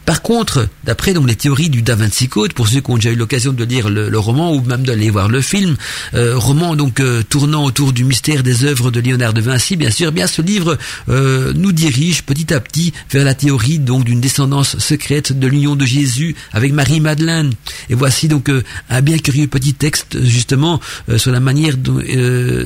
Par 0.08 0.22
contre, 0.22 0.66
d'après 0.84 1.12
donc 1.12 1.28
les 1.28 1.36
théories 1.36 1.68
du 1.68 1.82
Da 1.82 1.94
Vinci 1.94 2.28
Code, 2.28 2.54
pour 2.54 2.66
ceux 2.66 2.80
qui 2.80 2.90
ont 2.90 2.94
déjà 2.94 3.10
eu 3.10 3.14
l'occasion 3.14 3.52
de 3.52 3.62
lire 3.62 3.90
le, 3.90 4.18
roman 4.18 4.54
ou 4.54 4.62
même 4.62 4.82
d'aller 4.82 5.10
voir 5.10 5.28
le 5.28 5.42
film, 5.42 5.76
euh, 6.14 6.32
roman 6.34 6.76
donc 6.76 7.00
euh, 7.00 7.22
tournant 7.22 7.62
autour 7.62 7.92
du 7.92 8.04
mystère 8.04 8.42
des 8.42 8.64
œuvres 8.64 8.90
de 8.90 9.00
Léonard 9.00 9.34
de 9.34 9.42
Vinci, 9.42 9.76
bien 9.76 9.90
sûr, 9.90 10.10
bien 10.10 10.26
ce 10.26 10.40
livre 10.40 10.78
euh, 11.10 11.52
nous 11.54 11.72
dirige 11.72 12.22
petit 12.22 12.54
à 12.54 12.60
petit 12.60 12.94
vers 13.10 13.22
la 13.22 13.34
théorie 13.34 13.80
donc 13.80 14.04
d'une 14.04 14.22
descendance 14.22 14.78
secrète 14.78 15.38
de 15.38 15.46
l'union 15.46 15.76
de 15.76 15.84
Jésus 15.84 16.34
avec 16.54 16.72
Marie 16.72 17.00
Madeleine. 17.00 17.52
Et 17.90 17.94
voici 17.94 18.28
donc 18.28 18.50
un 18.88 19.02
bien 19.02 19.18
curieux 19.18 19.46
petit 19.46 19.74
texte 19.74 20.24
justement 20.24 20.80
sur 21.18 21.32
la 21.32 21.40
manière, 21.40 21.74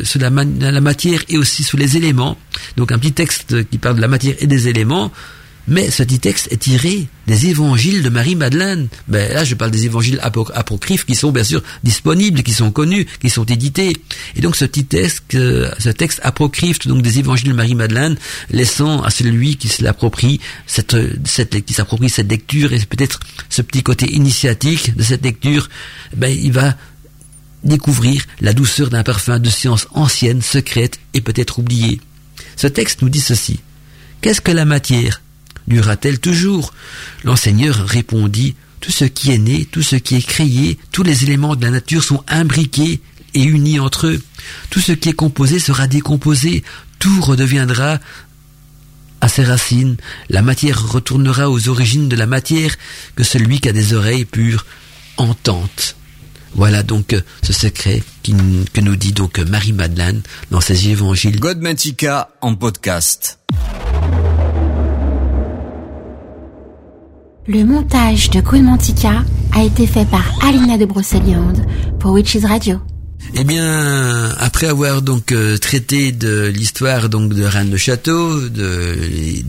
sur 0.04 0.20
la 0.20 0.80
matière 0.80 1.20
et 1.28 1.38
aussi 1.38 1.64
sur 1.64 1.76
les 1.76 1.96
éléments. 1.96 2.38
Donc 2.76 2.92
un 2.92 3.00
petit 3.00 3.14
texte 3.14 3.68
qui 3.68 3.78
parle 3.78 3.96
de 3.96 4.00
la 4.00 4.06
matière 4.06 4.36
et 4.38 4.46
des 4.46 4.68
éléments. 4.68 5.10
Mais 5.68 5.90
ce 5.90 6.02
dit 6.02 6.18
texte 6.18 6.50
est 6.50 6.56
tiré 6.56 7.06
des 7.26 7.46
évangiles 7.46 8.02
de 8.02 8.08
Marie-Madeleine. 8.08 8.88
Ben, 9.06 9.32
là, 9.32 9.44
je 9.44 9.54
parle 9.54 9.70
des 9.70 9.84
évangiles 9.84 10.18
apocryphes 10.22 11.04
qui 11.04 11.14
sont 11.14 11.30
bien 11.30 11.44
sûr 11.44 11.62
disponibles, 11.84 12.42
qui 12.42 12.52
sont 12.52 12.72
connus, 12.72 13.06
qui 13.20 13.30
sont 13.30 13.44
édités. 13.44 13.96
Et 14.34 14.40
donc 14.40 14.56
ce 14.56 14.64
petit 14.64 14.84
texte, 14.84 15.22
ce 15.30 15.88
texte 15.90 16.20
apocryphe 16.24 16.80
donc 16.86 17.02
des 17.02 17.20
évangiles 17.20 17.50
de 17.50 17.54
Marie-Madeleine, 17.54 18.16
laissant 18.50 19.02
à 19.02 19.10
celui 19.10 19.56
qui 19.56 19.68
se 19.68 19.84
l'approprie 19.84 20.40
cette, 20.66 20.96
cette, 21.24 21.64
qui 21.64 21.74
s'approprie 21.74 22.10
cette 22.10 22.30
lecture 22.30 22.72
et 22.72 22.80
peut-être 22.80 23.20
ce 23.48 23.62
petit 23.62 23.82
côté 23.82 24.12
initiatique 24.12 24.96
de 24.96 25.02
cette 25.02 25.22
lecture, 25.22 25.68
ben, 26.16 26.28
il 26.28 26.52
va 26.52 26.76
découvrir 27.62 28.24
la 28.40 28.52
douceur 28.52 28.90
d'un 28.90 29.04
parfum 29.04 29.38
de 29.38 29.48
science 29.48 29.86
ancienne, 29.92 30.42
secrète 30.42 30.98
et 31.14 31.20
peut-être 31.20 31.60
oubliée. 31.60 32.00
Ce 32.56 32.66
texte 32.66 33.02
nous 33.02 33.08
dit 33.08 33.20
ceci. 33.20 33.60
Qu'est-ce 34.20 34.40
que 34.40 34.52
la 34.52 34.64
matière 34.64 35.21
Dura-t-elle 35.68 36.18
toujours 36.18 36.72
L'enseigneur 37.24 37.86
répondit 37.86 38.54
Tout 38.80 38.92
ce 38.92 39.04
qui 39.04 39.30
est 39.32 39.38
né, 39.38 39.66
tout 39.70 39.82
ce 39.82 39.96
qui 39.96 40.16
est 40.16 40.26
créé, 40.26 40.78
tous 40.90 41.02
les 41.02 41.22
éléments 41.24 41.56
de 41.56 41.64
la 41.64 41.70
nature 41.70 42.02
sont 42.02 42.24
imbriqués 42.28 43.00
et 43.34 43.42
unis 43.42 43.80
entre 43.80 44.08
eux. 44.08 44.22
Tout 44.70 44.80
ce 44.80 44.92
qui 44.92 45.08
est 45.08 45.14
composé 45.14 45.58
sera 45.58 45.86
décomposé, 45.86 46.62
tout 46.98 47.20
redeviendra 47.20 47.98
à 49.20 49.28
ses 49.28 49.44
racines, 49.44 49.96
la 50.28 50.42
matière 50.42 50.90
retournera 50.90 51.48
aux 51.48 51.68
origines 51.68 52.08
de 52.08 52.16
la 52.16 52.26
matière 52.26 52.74
que 53.14 53.22
celui 53.22 53.60
qui 53.60 53.68
a 53.68 53.72
des 53.72 53.94
oreilles 53.94 54.24
pures 54.24 54.66
entente. 55.16 55.96
Voilà 56.54 56.82
donc 56.82 57.16
ce 57.42 57.52
secret 57.52 58.02
que 58.24 58.80
nous 58.80 58.96
dit 58.96 59.12
donc 59.12 59.38
Marie-Madeleine 59.38 60.22
dans 60.50 60.60
ses 60.60 60.88
évangiles. 60.88 61.40
Godmantica 61.40 62.30
en 62.40 62.56
podcast. 62.56 63.38
Le 67.48 67.64
montage 67.64 68.30
de 68.30 68.40
Queen 68.40 68.62
Mantica 68.64 69.24
a 69.52 69.64
été 69.64 69.84
fait 69.88 70.08
par 70.08 70.24
Alina 70.46 70.78
de 70.78 70.84
Brocéliande 70.84 71.66
pour 71.98 72.12
Witches 72.12 72.44
Radio. 72.44 72.78
Eh 73.34 73.44
bien, 73.44 74.28
après 74.40 74.66
avoir 74.66 75.00
donc 75.00 75.32
euh, 75.32 75.56
traité 75.56 76.12
de 76.12 76.46
l'histoire 76.46 77.08
donc 77.08 77.32
de 77.32 77.44
Rennes 77.44 77.70
de 77.70 77.78
Château, 77.78 78.48
de, 78.48 78.94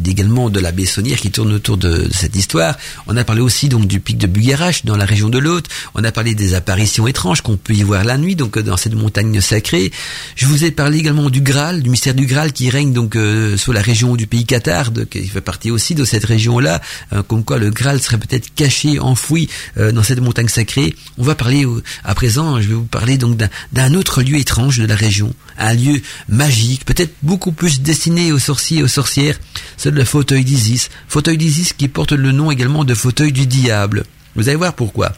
également 0.08 0.50
de 0.50 0.60
la 0.62 0.72
Bessonnière 0.72 1.18
qui 1.18 1.32
tourne 1.32 1.52
autour 1.52 1.76
de, 1.76 2.08
cette 2.12 2.36
histoire, 2.36 2.78
on 3.08 3.18
a 3.18 3.26
parlé 3.26 3.42
aussi 3.42 3.68
donc 3.68 3.86
du 3.88 4.00
pic 4.00 4.18
de 4.18 4.28
Bugarache 4.28 4.86
dans 4.86 4.96
la 4.96 5.04
région 5.04 5.28
de 5.28 5.38
l'Aude. 5.38 5.68
On 5.96 6.04
a 6.06 6.14
parlé 6.14 6.34
des 6.34 6.54
apparitions 6.54 7.08
étranges 7.08 7.42
qu'on 7.42 7.58
peut 7.58 7.74
y 7.74 7.84
voir 7.84 8.06
la 8.06 8.18
nuit 8.18 8.36
donc 8.36 8.58
dans 8.58 8.78
cette 8.78 8.96
montagne 8.96 9.42
sacrée. 9.42 9.92
Je 10.38 10.46
vous 10.46 10.64
ai 10.64 10.72
parlé 10.72 11.00
également 11.00 11.30
du 11.30 11.42
Graal, 11.42 11.84
du 11.84 11.90
mystère 11.90 12.14
du 12.14 12.26
Graal 12.26 12.54
qui 12.54 12.70
règne 12.70 12.94
donc 12.94 13.18
euh, 13.18 13.58
sur 13.58 13.74
la 13.74 13.82
région 13.82 14.16
du 14.16 14.28
pays 14.28 14.46
Qatar, 14.46 14.92
qui 15.10 15.28
fait 15.28 15.42
partie 15.42 15.72
aussi 15.72 15.94
de 15.94 16.06
cette 16.06 16.24
région-là, 16.24 16.82
euh, 17.12 17.22
comme 17.22 17.44
quoi 17.44 17.58
le 17.58 17.70
Graal 17.70 18.02
serait 18.02 18.18
peut-être 18.18 18.54
caché, 18.56 19.00
enfoui 19.00 19.50
dans 19.76 20.04
cette 20.04 20.22
montagne 20.22 20.48
sacrée. 20.48 20.96
On 21.18 21.24
va 21.24 21.36
parler 21.36 21.66
à 22.04 22.16
présent, 22.16 22.62
je 22.62 22.70
vais 22.70 22.76
vous 22.76 22.84
parler 22.84 23.18
donc 23.18 23.36
d'un 23.36 23.50
d'un 23.72 23.94
autre 23.94 24.22
lieu 24.22 24.38
étrange 24.38 24.78
de 24.78 24.86
la 24.86 24.96
région, 24.96 25.34
un 25.58 25.74
lieu 25.74 26.02
magique, 26.28 26.86
peut-être 26.86 27.14
beaucoup 27.22 27.52
plus 27.52 27.82
destiné 27.82 28.32
aux 28.32 28.40
sorciers 28.40 28.80
et 28.80 28.84
aux 28.84 28.88
sorcières, 28.88 29.40
c'est 29.78 29.92
le 29.92 30.04
fauteuil 30.04 30.44
d'Isis, 30.44 30.90
fauteuil 31.08 31.38
d'Isis 31.38 31.74
qui 31.74 31.88
porte 31.88 32.12
le 32.12 32.32
nom 32.32 32.52
également 32.52 32.84
de 32.84 32.94
fauteuil 32.94 33.32
du 33.32 33.48
diable. 33.48 34.04
Vous 34.36 34.50
allez 34.50 34.58
voir 34.58 34.74
pourquoi. 34.74 35.14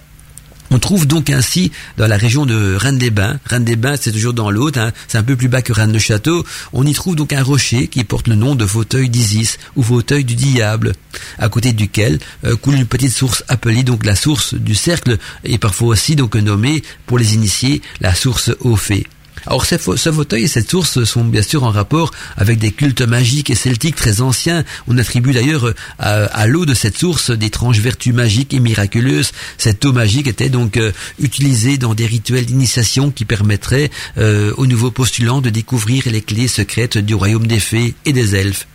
On 0.71 0.79
trouve 0.79 1.05
donc 1.05 1.29
ainsi 1.29 1.71
dans 1.97 2.07
la 2.07 2.17
région 2.17 2.45
de 2.45 2.75
Rennes-des-Bains, 2.75 3.39
Rennes-des-Bains 3.45 3.95
c'est 3.99 4.11
toujours 4.11 4.33
dans 4.33 4.49
l'autre, 4.49 4.79
hein, 4.79 4.91
c'est 5.07 5.17
un 5.17 5.23
peu 5.23 5.35
plus 5.35 5.47
bas 5.47 5.61
que 5.61 5.73
Rennes-le-Château, 5.73 6.43
on 6.73 6.85
y 6.85 6.93
trouve 6.93 7.15
donc 7.15 7.33
un 7.33 7.43
rocher 7.43 7.87
qui 7.87 8.03
porte 8.03 8.27
le 8.27 8.35
nom 8.35 8.55
de 8.55 8.65
fauteuil 8.65 9.09
d'Isis 9.09 9.57
ou 9.75 9.83
fauteuil 9.83 10.23
du 10.23 10.35
diable, 10.35 10.93
à 11.37 11.49
côté 11.49 11.71
duquel 11.71 12.19
euh, 12.43 12.55
coule 12.55 12.75
une 12.75 12.87
petite 12.87 13.11
source 13.11 13.43
appelée 13.47 13.83
donc 13.83 14.05
la 14.05 14.15
source 14.15 14.55
du 14.55 14.75
cercle 14.75 15.17
et 15.43 15.57
parfois 15.57 15.89
aussi 15.89 16.15
donc 16.15 16.35
nommée 16.35 16.83
pour 17.05 17.19
les 17.19 17.35
initiés 17.35 17.81
la 18.01 18.15
source 18.15 18.51
au 18.59 18.75
fait. 18.75 19.05
Alors 19.47 19.65
ce, 19.65 19.77
fauteuil 19.77 20.43
et 20.43 20.47
cette 20.47 20.69
source 20.69 21.03
sont 21.03 21.23
bien 21.23 21.41
sûr 21.41 21.63
en 21.63 21.71
rapport 21.71 22.11
avec 22.37 22.57
des 22.57 22.71
cultes 22.71 23.01
magiques 23.01 23.49
et 23.49 23.55
celtiques 23.55 23.95
très 23.95 24.21
anciens. 24.21 24.63
On 24.87 24.97
attribue 24.97 25.33
d'ailleurs 25.33 25.73
à, 25.99 26.47
l'eau 26.47 26.65
de 26.65 26.73
cette 26.73 26.97
source 26.97 27.31
d'étranges 27.31 27.79
vertus 27.79 28.13
magiques 28.13 28.53
et 28.53 28.59
miraculeuses. 28.59 29.31
Cette 29.57 29.85
eau 29.85 29.93
magique 29.93 30.27
était 30.27 30.49
donc 30.49 30.77
euh, 30.77 30.91
utilisée 31.19 31.77
dans 31.77 31.93
des 31.93 32.05
rituels 32.05 32.45
d'initiation 32.45 33.11
qui 33.11 33.25
permettraient 33.25 33.91
euh, 34.17 34.53
aux 34.57 34.67
nouveaux 34.67 34.91
postulants 34.91 35.41
de 35.41 35.49
découvrir 35.49 36.03
les 36.07 36.21
clés 36.21 36.47
secrètes 36.47 36.97
du 36.97 37.13
royaume 37.15 37.47
des 37.47 37.59
fées 37.59 37.93
et 38.05 38.13
des 38.13 38.35
elfes. 38.35 38.67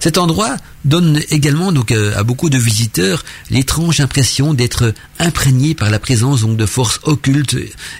Cet 0.00 0.18
endroit 0.18 0.56
donne 0.84 1.20
également 1.30 1.72
donc 1.72 1.92
euh, 1.92 2.16
à 2.16 2.22
beaucoup 2.22 2.50
de 2.50 2.58
visiteurs 2.58 3.24
l'étrange 3.50 4.00
impression 4.00 4.54
d'être 4.54 4.94
imprégné 5.18 5.74
par 5.74 5.90
la 5.90 5.98
présence 5.98 6.42
donc 6.42 6.56
de 6.56 6.66
forces 6.66 7.00
occultes. 7.04 7.56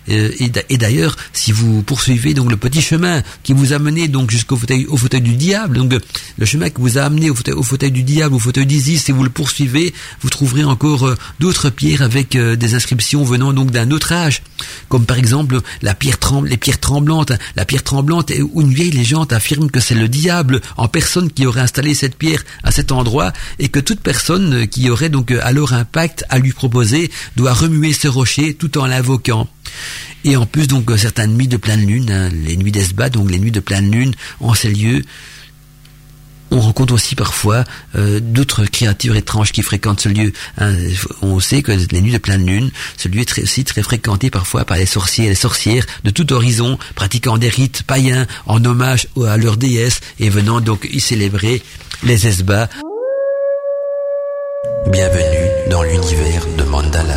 Euh, 0.08 0.30
et 0.38 0.78
d'ailleurs 0.78 1.16
si 1.32 1.52
vous 1.52 1.82
poursuivez 1.82 2.34
donc 2.34 2.50
le 2.50 2.56
petit 2.56 2.82
chemin 2.82 3.22
qui 3.42 3.52
vous 3.52 3.72
a 3.72 3.78
mené 3.78 4.08
donc 4.08 4.30
jusqu'au 4.30 4.56
fauteuil 4.56 4.86
au 4.86 4.96
fauteuil 4.96 5.20
du 5.20 5.34
diable 5.34 5.78
donc 5.78 5.94
le 6.38 6.46
chemin 6.46 6.70
qui 6.70 6.80
vous 6.80 6.98
a 6.98 7.02
amené 7.02 7.30
au 7.30 7.34
fauteuil, 7.34 7.54
au 7.54 7.62
fauteuil 7.62 7.90
du 7.90 8.02
diable 8.02 8.34
au 8.34 8.38
fauteuil 8.38 8.66
d'Isis 8.66 9.04
si 9.04 9.12
vous 9.12 9.24
le 9.24 9.30
poursuivez 9.30 9.94
vous 10.20 10.30
trouverez 10.30 10.64
encore 10.64 11.06
euh, 11.06 11.16
d'autres 11.40 11.70
pierres 11.70 12.02
avec 12.02 12.36
des 12.36 12.74
inscriptions 12.74 13.24
venant 13.24 13.52
donc 13.52 13.70
d'un 13.70 13.90
autre 13.90 14.12
âge. 14.12 14.42
Comme 14.88 15.06
par 15.06 15.18
exemple 15.18 15.60
la 15.82 15.94
pierre 15.94 16.18
tremble 16.18 16.48
les 16.48 16.56
pierres 16.56 16.80
tremblantes. 16.80 17.32
La 17.56 17.64
pierre 17.64 17.82
tremblante 17.82 18.32
où 18.52 18.60
une 18.60 18.72
vieille 18.72 18.90
légende 18.90 19.32
affirme 19.32 19.70
que 19.70 19.80
c'est 19.80 19.94
le 19.94 20.08
diable 20.08 20.60
en 20.76 20.88
personne 20.88 21.30
qui 21.30 21.46
aurait 21.46 21.60
installé 21.60 21.94
cette 21.94 22.16
pierre 22.16 22.42
cet 22.72 22.92
endroit 22.92 23.32
et 23.58 23.68
que 23.68 23.80
toute 23.80 24.00
personne 24.00 24.66
qui 24.66 24.90
aurait 24.90 25.08
donc 25.08 25.30
alors 25.30 25.72
impact 25.72 26.24
à 26.28 26.38
lui 26.38 26.52
proposer 26.52 27.10
doit 27.36 27.52
remuer 27.52 27.92
ce 27.92 28.08
rocher 28.08 28.54
tout 28.54 28.78
en 28.78 28.86
l'invoquant. 28.86 29.48
Et 30.24 30.36
en 30.36 30.46
plus, 30.46 30.68
donc, 30.68 30.90
certaines 30.96 31.34
nuits 31.34 31.48
de 31.48 31.56
pleine 31.56 31.84
lune, 31.84 32.10
hein, 32.10 32.28
les 32.44 32.56
nuits 32.56 32.72
d'Esba, 32.72 33.08
donc 33.08 33.30
les 33.30 33.38
nuits 33.38 33.50
de 33.50 33.60
pleine 33.60 33.90
lune, 33.90 34.14
en 34.40 34.54
ces 34.54 34.68
lieux, 34.68 35.02
on 36.52 36.60
rencontre 36.60 36.92
aussi 36.92 37.14
parfois 37.14 37.64
euh, 37.96 38.20
d'autres 38.20 38.66
créatures 38.66 39.16
étranges 39.16 39.52
qui 39.52 39.62
fréquentent 39.62 40.00
ce 40.00 40.10
lieu. 40.10 40.32
Hein. 40.58 40.76
On 41.22 41.40
sait 41.40 41.62
que 41.62 41.72
les 41.72 42.00
nuits 42.02 42.12
de 42.12 42.18
pleine 42.18 42.46
lune, 42.46 42.70
ce 42.98 43.08
lieu 43.08 43.20
est 43.20 43.38
aussi 43.38 43.64
très 43.64 43.82
fréquenté 43.82 44.30
parfois 44.30 44.66
par 44.66 44.76
les 44.76 44.86
sorciers 44.86 45.24
et 45.24 45.28
les 45.30 45.34
sorcières 45.34 45.86
de 46.04 46.10
tout 46.10 46.30
horizon, 46.32 46.78
pratiquant 46.94 47.38
des 47.38 47.48
rites 47.48 47.84
païens 47.84 48.26
en 48.46 48.62
hommage 48.64 49.08
à 49.26 49.38
leur 49.38 49.56
déesse 49.56 50.00
et 50.20 50.28
venant 50.28 50.60
donc 50.60 50.86
y 50.92 51.00
célébrer 51.00 51.62
les 52.04 52.26
esbats. 52.26 52.68
Bienvenue 54.86 55.70
dans 55.70 55.82
l'univers 55.82 56.46
de 56.58 56.64
Mandala. 56.64 57.14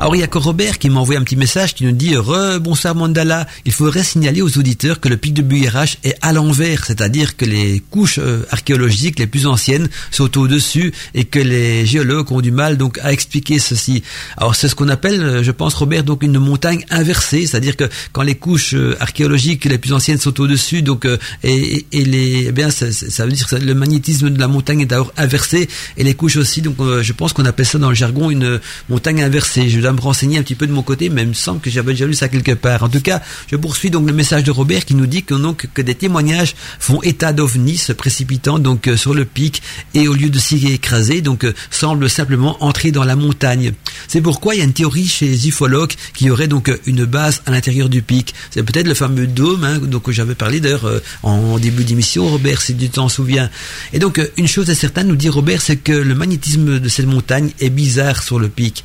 Alors 0.00 0.16
il 0.16 0.20
y 0.20 0.24
a 0.24 0.28
Robert 0.32 0.80
qui 0.80 0.90
m'a 0.90 0.98
envoyé 0.98 1.20
un 1.20 1.22
petit 1.22 1.36
message 1.36 1.72
qui 1.74 1.84
nous 1.84 1.92
dit 1.92 2.16
Re, 2.16 2.58
bonsoir 2.58 2.96
Mandala, 2.96 3.46
il 3.64 3.72
faudrait 3.72 4.02
signaler 4.02 4.42
aux 4.42 4.58
auditeurs 4.58 4.98
que 4.98 5.08
le 5.08 5.16
pic 5.16 5.32
de 5.32 5.40
Buyerach 5.40 5.98
est 6.02 6.16
à 6.20 6.32
l'envers, 6.32 6.84
c'est-à-dire 6.84 7.36
que 7.36 7.44
les 7.44 7.80
couches 7.90 8.18
euh, 8.18 8.44
archéologiques 8.50 9.20
les 9.20 9.28
plus 9.28 9.46
anciennes 9.46 9.88
sont 10.10 10.36
au-dessus 10.36 10.92
et 11.14 11.24
que 11.24 11.38
les 11.38 11.86
géologues 11.86 12.32
ont 12.32 12.40
du 12.40 12.50
mal 12.50 12.76
donc 12.76 12.98
à 13.02 13.12
expliquer 13.12 13.60
ceci. 13.60 14.02
Alors 14.36 14.56
c'est 14.56 14.66
ce 14.66 14.74
qu'on 14.74 14.88
appelle, 14.88 15.22
euh, 15.22 15.42
je 15.44 15.52
pense 15.52 15.74
Robert, 15.74 16.02
donc 16.02 16.24
une 16.24 16.40
montagne 16.40 16.84
inversée, 16.90 17.46
c'est-à-dire 17.46 17.76
que 17.76 17.88
quand 18.12 18.22
les 18.22 18.34
couches 18.34 18.74
euh, 18.74 18.96
archéologiques 18.98 19.64
les 19.64 19.78
plus 19.78 19.92
anciennes 19.92 20.18
sont 20.18 20.40
au-dessus, 20.40 20.82
donc 20.82 21.06
et, 21.44 21.86
et, 21.92 22.04
les, 22.04 22.46
eh 22.48 22.52
bien 22.52 22.70
ça, 22.70 22.86
veut 23.24 23.32
dire 23.32 23.46
que 23.46 23.56
le 23.56 23.74
magnétisme 23.74 24.28
de 24.28 24.40
la 24.40 24.48
montagne 24.48 24.80
est 24.80 24.86
d'abord 24.86 25.12
inversé 25.16 25.68
et 25.96 26.02
les 26.02 26.14
couches 26.14 26.36
aussi, 26.36 26.62
donc 26.62 26.76
je 26.78 27.12
pense 27.12 27.32
qu'on 27.32 27.44
appelle 27.44 27.66
ça 27.66 27.78
dans 27.78 27.90
le 27.90 27.94
jargon 27.94 28.28
une 28.30 28.60
montagne 28.88 29.22
inversée 29.22 29.68
dois 29.84 29.92
me 29.92 30.00
renseigner 30.00 30.38
un 30.38 30.42
petit 30.42 30.54
peu 30.54 30.66
de 30.66 30.72
mon 30.72 30.82
côté, 30.82 31.10
mais 31.10 31.22
il 31.22 31.28
me 31.28 31.34
semble 31.34 31.60
que 31.60 31.70
j'avais 31.70 31.92
déjà 31.92 32.06
lu 32.06 32.14
ça 32.14 32.28
quelque 32.28 32.52
part. 32.52 32.82
En 32.82 32.88
tout 32.88 33.00
cas, 33.00 33.22
je 33.50 33.56
poursuis 33.56 33.90
donc 33.90 34.06
le 34.06 34.12
message 34.12 34.44
de 34.44 34.50
Robert 34.50 34.84
qui 34.84 34.94
nous 34.94 35.06
dit 35.06 35.22
que 35.22 35.34
que 35.52 35.82
des 35.82 35.94
témoignages 35.94 36.54
font 36.78 37.02
état 37.02 37.32
d'ovnis 37.32 37.76
se 37.76 37.92
précipitant 37.92 38.58
donc 38.58 38.88
euh, 38.88 38.96
sur 38.96 39.14
le 39.14 39.24
pic 39.24 39.62
et 39.92 40.08
au 40.08 40.14
lieu 40.14 40.30
de 40.30 40.38
s'y 40.38 40.72
écraser, 40.72 41.20
donc 41.20 41.44
euh, 41.44 41.52
semble 41.70 42.08
simplement 42.08 42.56
entrer 42.64 42.92
dans 42.92 43.04
la 43.04 43.16
montagne. 43.16 43.72
C'est 44.08 44.20
pourquoi 44.20 44.54
il 44.54 44.58
y 44.58 44.60
a 44.62 44.64
une 44.64 44.72
théorie 44.72 45.06
chez 45.06 45.26
les 45.26 45.48
ufologues 45.48 45.92
qui 46.14 46.30
aurait 46.30 46.48
donc 46.48 46.70
euh, 46.70 46.78
une 46.86 47.04
base 47.04 47.42
à 47.46 47.50
l'intérieur 47.50 47.88
du 47.88 48.00
pic. 48.00 48.34
C'est 48.50 48.62
peut-être 48.62 48.88
le 48.88 48.94
fameux 48.94 49.26
dôme, 49.26 49.64
hein, 49.64 49.80
j'avais 50.08 50.34
parlé 50.34 50.60
d'ailleurs 50.60 51.00
en 51.22 51.58
début 51.58 51.84
d'émission, 51.84 52.28
Robert, 52.28 52.62
si 52.62 52.74
tu 52.76 52.88
t'en 52.88 53.08
souviens. 53.08 53.50
Et 53.92 53.98
donc 53.98 54.20
une 54.36 54.48
chose 54.48 54.70
est 54.70 54.74
certaine, 54.74 55.08
nous 55.08 55.16
dit 55.16 55.28
Robert, 55.28 55.60
c'est 55.60 55.76
que 55.76 55.92
le 55.92 56.14
magnétisme 56.14 56.78
de 56.78 56.88
cette 56.88 57.06
montagne 57.06 57.50
est 57.60 57.70
bizarre 57.70 58.22
sur 58.22 58.38
le 58.38 58.48
pic. 58.48 58.84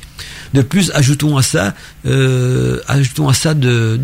De 0.52 0.62
plus, 0.62 0.89
ajoutons 0.94 1.36
à 1.36 1.42
ça, 1.42 1.74
euh, 2.06 2.80
ajoutons 2.88 3.28
à 3.28 3.34
ça 3.34 3.54
de, 3.54 4.00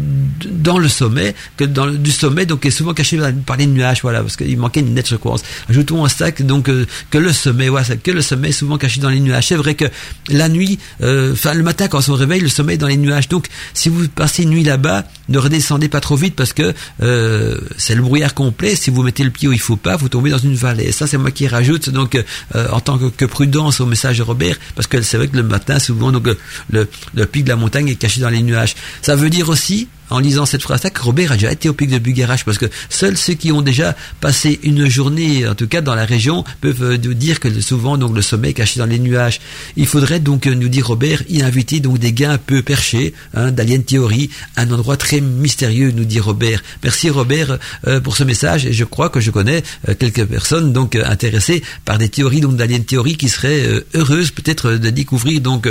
dans 0.51 0.79
le 0.79 0.89
sommet, 0.89 1.35
que 1.57 1.65
dans 1.65 1.87
du 1.87 2.11
sommet, 2.11 2.47
donc 2.47 2.67
est 2.67 2.71
souvent 2.71 2.95
caché 2.95 3.19
par 3.45 3.57
les 3.57 3.67
nuages, 3.67 4.01
voilà, 4.03 4.21
parce 4.21 4.37
qu'il 4.37 4.57
manquait 4.59 4.81
une 4.81 4.95
nette 4.95 5.07
sequence. 5.07 5.43
Ajoutons 5.69 6.05
à 6.05 6.09
ça 6.09 6.33
que 6.33 6.43
donc 6.43 6.69
euh, 6.69 6.87
que 7.11 7.19
le 7.19 7.33
sommet, 7.33 7.69
voilà, 7.69 7.87
que 7.97 8.11
le 8.11 8.23
sommet 8.23 8.51
est 8.51 8.53
souvent 8.53 8.79
caché 8.79 9.01
dans 9.01 9.09
les 9.09 9.21
nuages. 9.21 9.49
C'est 9.49 9.57
vrai 9.57 9.75
que 9.75 9.87
la 10.29 10.49
nuit, 10.49 10.79
euh, 11.03 11.33
enfin 11.33 11.55
le 11.55 11.63
matin 11.63 11.89
quand 11.89 11.99
on 11.99 12.03
se 12.03 12.11
réveille, 12.11 12.41
le 12.41 12.49
sommet 12.49 12.75
est 12.75 12.79
dans 12.79 12.87
les 12.87 12.97
nuages. 12.97 13.29
Donc 13.29 13.47
si 13.75 13.89
vous 13.89 14.09
passez 14.09 14.43
une 14.43 14.51
nuit 14.51 14.65
là-bas, 14.65 15.05
ne 15.29 15.39
redescendez 15.39 15.89
pas 15.89 16.01
trop 16.01 16.17
vite 16.17 16.35
parce 16.37 16.53
que 16.53 16.75
euh, 17.03 17.59
c'est 17.77 17.95
le 17.95 18.03
brouillard 18.03 18.35
complet. 18.35 18.77
Si 18.77 18.91
vous 18.91 19.03
mettez 19.03 19.25
le 19.25 19.31
pied 19.31 19.49
où 19.49 19.53
il 19.53 19.61
faut 19.61 19.77
pas, 19.77 19.97
vous 19.97 20.09
tombez 20.09 20.31
dans 20.31 20.39
une 20.39 20.55
vallée. 20.55 20.93
Ça, 20.93 21.07
c'est 21.07 21.19
moi 21.19 21.31
qui 21.31 21.49
rajoute 21.49 21.91
donc 21.91 22.19
en 22.55 22.81
tant 22.81 22.99
que, 22.99 23.07
que, 23.07 23.25
prudence 23.25 23.81
au 23.81 23.87
message 23.87 24.19
de 24.19 24.23
Robert, 24.23 24.57
parce 24.75 24.87
que 24.87 25.03
c'est 25.03 25.17
vrai 25.17 25.29
que 25.29 25.37
le 25.37 25.43
matin, 25.43 25.79
souvent, 25.79 26.13
donc 26.13 26.29
le, 26.71 26.89
le 27.15 27.27
pic 27.27 27.45
de 27.45 27.49
la 27.51 27.57
montagne 27.57 27.86
est 27.89 27.97
caché 27.97 28.21
dans 28.21 28.31
les 28.31 28.43
nuages. 28.43 28.75
Ça 29.03 29.17
veut 29.17 29.31
dire 29.31 29.49
aussi 29.49 29.89
en 30.11 30.19
lisant 30.19 30.47
cette 30.47 30.63
phrase-là 30.63 30.91
que 30.91 31.03
Robert 31.03 31.33
a 31.33 31.35
déjà 31.35 31.53
été 31.53 31.69
au 31.69 31.73
pic 31.73 31.91
de 31.91 31.99
Bugarache 31.99 32.45
parce 32.45 32.59
que 32.59 32.67
seuls 32.89 33.17
ceux 33.17 33.35
qui 33.35 33.53
ont 33.53 33.63
déjà 33.63 33.97
passé 34.21 34.61
une 34.63 34.89
journée, 34.89 35.47
en 35.47 35.55
tout 35.55 35.67
cas 35.67 35.81
dans 35.81 35.95
la 35.95 36.05
région, 36.05 36.45
peuvent 36.61 36.83
euh, 36.83 36.99
nous 37.03 37.15
dire 37.15 37.41
que 37.41 37.61
souvent 37.61 37.99
donc 37.99 38.15
le 38.15 38.23
sommet 38.23 38.51
est 38.51 38.55
caché 38.55 38.79
dans 38.79 38.87
les 38.87 38.99
nuages. 38.99 39.41
Il 39.77 39.87
faudrait 39.87 40.21
donc 40.21 40.47
euh, 40.47 40.55
nous 40.55 40.69
dire 40.69 40.87
Robert 40.87 41.23
y 41.29 41.43
inviter 41.43 41.81
donc 41.81 41.99
des 41.99 42.13
gars 42.13 42.33
un 42.33 42.39
peu 42.39 42.63
perchés, 42.63 43.15
hein, 43.35 43.51
d'Alien 43.51 43.83
Theory, 43.83 44.31
un 44.57 44.71
endroit 44.71 44.97
très 44.97 45.21
mystérieux, 45.21 45.93
nous 45.95 46.05
dit 46.05 46.21
Robert. 46.21 46.63
Merci 46.83 47.11
Robert 47.11 47.59
euh, 47.87 48.01
pour 48.01 48.17
ce 48.17 48.25
message 48.25 48.67
et 48.67 48.73
je 48.73 48.85
crois 48.85 49.09
que 49.09 49.21
je 49.21 49.31
connais 49.31 49.63
quelques 49.99 50.25
personnes 50.25 50.73
donc 50.73 50.97
intéressées 50.97 51.63
par 51.85 51.99
des 51.99 52.09
théories 52.09 52.41
donc 52.41 52.57
d'Alien 52.57 52.85
Theory 52.85 53.17
qui 53.17 53.29
seraient 53.29 53.83
heureuses 53.95 54.31
peut-être 54.31 54.73
de 54.73 54.91
découvrir 54.91 55.41
donc 55.41 55.69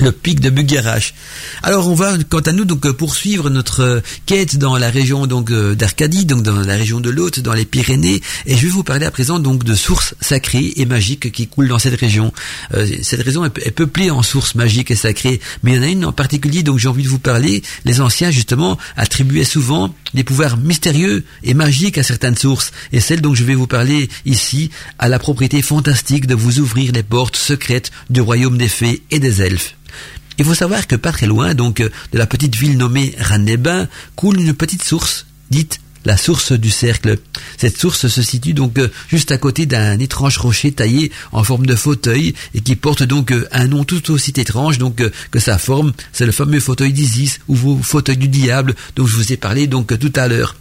le 0.00 0.12
pic 0.12 0.40
de 0.40 0.50
Bugarache. 0.50 1.14
Alors 1.62 1.88
on 1.88 1.94
va 1.94 2.16
quant 2.28 2.40
à 2.40 2.52
nous 2.52 2.64
donc 2.64 2.90
poursuivre 2.92 3.50
notre 3.50 4.02
quête 4.26 4.56
dans 4.56 4.76
la 4.76 4.90
région 4.90 5.26
donc 5.26 5.50
euh, 5.50 5.74
d'Arcadie, 5.74 6.24
donc 6.24 6.42
dans 6.42 6.56
la 6.56 6.76
région 6.76 7.00
de 7.00 7.10
l'Hôte, 7.10 7.40
dans 7.40 7.52
les 7.52 7.64
Pyrénées, 7.64 8.20
et 8.46 8.56
je 8.56 8.62
vais 8.62 8.68
vous 8.68 8.82
parler 8.82 9.06
à 9.06 9.10
présent 9.10 9.38
donc 9.38 9.64
de 9.64 9.74
sources 9.74 10.14
sacrées 10.20 10.72
et 10.76 10.86
magiques 10.86 11.32
qui 11.32 11.46
coulent 11.46 11.68
dans 11.68 11.78
cette 11.78 11.98
région. 11.98 12.32
Euh, 12.74 12.86
cette 13.02 13.22
région 13.22 13.44
est, 13.44 13.70
peuplée 13.70 14.10
en 14.10 14.22
sources 14.22 14.54
magiques 14.54 14.90
et 14.90 14.96
sacrées, 14.96 15.40
mais 15.62 15.72
il 15.72 15.76
y 15.76 15.78
en 15.78 15.82
a 15.82 15.88
une 15.88 16.04
en 16.04 16.12
particulier 16.12 16.62
donc 16.62 16.78
j'ai 16.78 16.88
envie 16.88 17.04
de 17.04 17.08
vous 17.08 17.18
parler. 17.18 17.62
Les 17.84 18.00
anciens 18.00 18.30
justement 18.30 18.78
attribuaient 18.96 19.44
souvent 19.44 19.94
des 20.14 20.24
pouvoirs 20.24 20.56
mystérieux 20.56 21.24
et 21.42 21.54
magiques 21.54 21.98
à 21.98 22.02
certaines 22.02 22.36
sources, 22.36 22.72
et 22.92 23.00
celle 23.00 23.20
dont 23.20 23.34
je 23.34 23.44
vais 23.44 23.54
vous 23.54 23.66
parler 23.66 24.08
ici 24.24 24.70
a 24.98 25.08
la 25.08 25.18
propriété 25.18 25.62
fantastique 25.62 26.26
de 26.26 26.34
vous 26.34 26.60
ouvrir 26.60 26.92
les 26.92 27.02
portes 27.02 27.36
secrètes 27.36 27.90
du 28.10 28.20
royaume 28.20 28.58
des 28.58 28.68
fées 28.68 29.02
et 29.10 29.18
des 29.18 29.42
elfes. 29.42 29.76
Il 30.38 30.44
faut 30.44 30.54
savoir 30.54 30.86
que 30.86 30.96
pas 30.96 31.12
très 31.12 31.26
loin, 31.26 31.54
donc, 31.54 31.80
euh, 31.80 31.88
de 32.12 32.18
la 32.18 32.26
petite 32.26 32.56
ville 32.56 32.76
nommée 32.76 33.14
Rannebin, 33.18 33.88
coule 34.16 34.40
une 34.40 34.54
petite 34.54 34.84
source, 34.84 35.26
dite 35.50 35.80
la 36.04 36.16
source 36.16 36.52
du 36.52 36.70
cercle. 36.70 37.18
Cette 37.56 37.78
source 37.78 38.06
se 38.06 38.22
situe 38.22 38.54
donc 38.54 38.78
euh, 38.78 38.88
juste 39.08 39.32
à 39.32 39.38
côté 39.38 39.66
d'un 39.66 39.98
étrange 39.98 40.38
rocher 40.38 40.72
taillé 40.72 41.10
en 41.32 41.42
forme 41.42 41.66
de 41.66 41.74
fauteuil 41.74 42.34
et 42.54 42.60
qui 42.60 42.76
porte 42.76 43.02
donc 43.02 43.32
euh, 43.32 43.48
un 43.50 43.66
nom 43.66 43.84
tout 43.84 44.10
aussi 44.12 44.32
étrange 44.36 44.78
que 45.30 45.38
sa 45.40 45.58
forme. 45.58 45.92
C'est 46.12 46.26
le 46.26 46.32
fameux 46.32 46.60
fauteuil 46.60 46.92
d'Isis 46.92 47.40
ou 47.48 47.80
fauteuil 47.82 48.16
du 48.16 48.28
diable 48.28 48.74
dont 48.94 49.06
je 49.06 49.16
vous 49.16 49.32
ai 49.32 49.36
parlé 49.36 49.66
donc 49.66 49.98
tout 49.98 50.12
à 50.14 50.28
l'heure. 50.28 50.54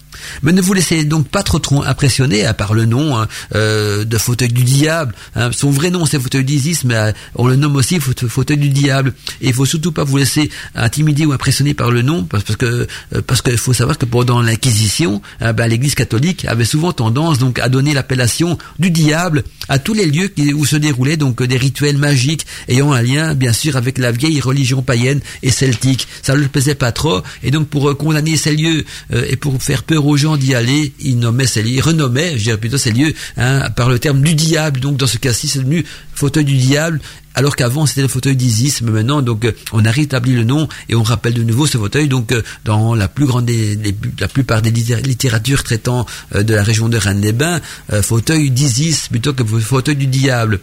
Mais 0.44 0.52
ne 0.52 0.62
vous 0.62 0.74
laissez 0.74 1.04
donc 1.06 1.28
pas 1.28 1.44
trop 1.44 1.60
trop 1.60 1.84
impressionner, 1.84 2.46
à 2.46 2.54
part 2.54 2.74
le 2.74 2.86
nom 2.86 3.18
hein, 3.18 3.28
euh, 3.56 4.04
de 4.04 4.18
fauteuil 4.18 4.50
du 4.50 4.64
diable. 4.64 5.14
Hein. 5.36 5.50
Son 5.52 5.72
vrai 5.72 5.90
nom 5.92 6.06
c'est 6.06 6.20
fauteuil 6.20 6.44
d'Isis, 6.44 6.84
mais 6.84 6.96
euh, 6.96 7.12
on 7.36 7.48
le 7.48 7.56
nomme 7.56 7.76
aussi 7.76 8.00
fauteuil 8.00 8.58
du 8.58 8.70
diable. 8.70 9.14
Et 9.42 9.48
il 9.48 9.54
faut 9.54 9.66
surtout 9.66 9.92
pas 9.92 10.04
vous 10.04 10.18
laisser 10.18 10.50
intimider 10.76 11.26
ou 11.26 11.34
impressionner 11.34 11.74
par 11.74 11.92
le 11.92 12.02
nom, 12.02 12.24
parce, 12.24 12.44
que 12.56 12.66
euh, 12.66 13.22
parce 13.26 13.42
qu'il 13.42 13.58
faut 13.58 13.74
savoir 13.74 13.98
que 13.98 14.06
pendant 14.06 14.42
l'Inquisition, 14.42 15.22
hein, 15.42 15.54
ben, 15.54 15.68
l'Église 15.68 15.96
catholique 15.96 16.46
avait 16.46 16.66
souvent 16.66 16.94
tendance 16.94 17.40
donc 17.40 17.60
à 17.60 17.70
donner 17.70 17.94
l'appellation 17.94 18.58
du 18.80 18.92
diable 18.92 19.44
à 19.70 19.80
tous 19.80 19.94
les 19.94 20.06
lieux 20.06 20.32
où 20.56 20.66
se 20.66 20.76
déroulaient 20.76 21.18
donc 21.18 21.42
des 21.42 21.58
rituels 21.58 21.98
magiques 21.98 22.46
ayant 22.68 22.92
un 22.92 23.02
lien 23.02 23.34
bien 23.34 23.54
sûr 23.54 23.78
avec 23.78 23.98
la 23.98 24.12
vieille 24.12 24.42
religion 24.42 24.82
païenne 24.82 25.22
et 25.44 25.52
celtique. 25.52 26.08
Ça 26.22 26.34
ne 26.34 26.40
le 26.40 26.48
plaisait 26.48 26.76
pas 26.76 26.92
trop, 26.92 27.22
et 27.44 27.52
donc 27.52 27.68
pour 27.68 27.96
condamner 27.98 28.38
ces 28.38 28.56
lieux 28.56 28.86
et 29.12 29.36
pour 29.36 29.62
faire 29.62 29.84
peur 29.84 30.05
aux 30.08 30.18
gens 30.18 30.38
d'y 30.38 30.56
aller, 30.56 30.94
ils 31.00 31.18
nommaient 31.18 31.48
ces 31.48 31.64
lieux, 31.64 31.82
renommaient, 31.82 32.38
je 32.38 32.44
dirais 32.44 32.58
plutôt 32.58 32.78
ces 32.78 32.92
lieux, 32.92 33.14
hein, 33.38 33.70
par 33.76 33.90
le 33.90 34.00
terme 34.00 34.22
du 34.22 34.36
diable. 34.36 34.80
Donc 34.80 34.98
dans 34.98 35.08
ce 35.08 35.18
cas-ci, 35.18 35.48
c'est 35.48 35.60
devenu 35.60 35.86
fauteuil 36.14 36.46
du 36.46 36.58
diable, 36.58 37.00
alors 37.34 37.56
qu'avant 37.56 37.86
c'était 37.86 38.02
le 38.02 38.08
fauteuil 38.08 38.36
d'Isis, 38.36 38.82
mais 38.82 38.92
maintenant 38.92 39.22
donc 39.22 39.46
euh, 39.46 39.52
on 39.74 39.84
a 39.86 39.92
rétabli 39.92 40.34
le 40.34 40.44
nom 40.44 40.68
et 40.90 40.96
on 40.96 41.04
rappelle 41.04 41.34
de 41.34 41.44
nouveau 41.44 41.68
ce 41.68 41.78
fauteuil. 41.78 42.08
Donc 42.08 42.32
euh, 42.32 42.42
dans 42.64 42.96
la 42.96 43.08
plus 43.08 43.26
grande 43.26 43.46
des, 43.46 43.78
la 44.20 44.28
plupart 44.28 44.62
des 44.62 44.72
littératures 44.72 45.64
traitant 45.64 46.06
euh, 46.34 46.44
de 46.44 46.54
la 46.54 46.64
région 46.64 46.90
de 46.90 46.98
Rennes-les-Bains, 46.98 47.60
fauteuil 48.02 48.52
d'Isis 48.52 49.10
plutôt 49.10 49.34
que 49.34 49.44
fauteuil 49.44 49.96
du 49.96 50.08
diable. 50.08 50.60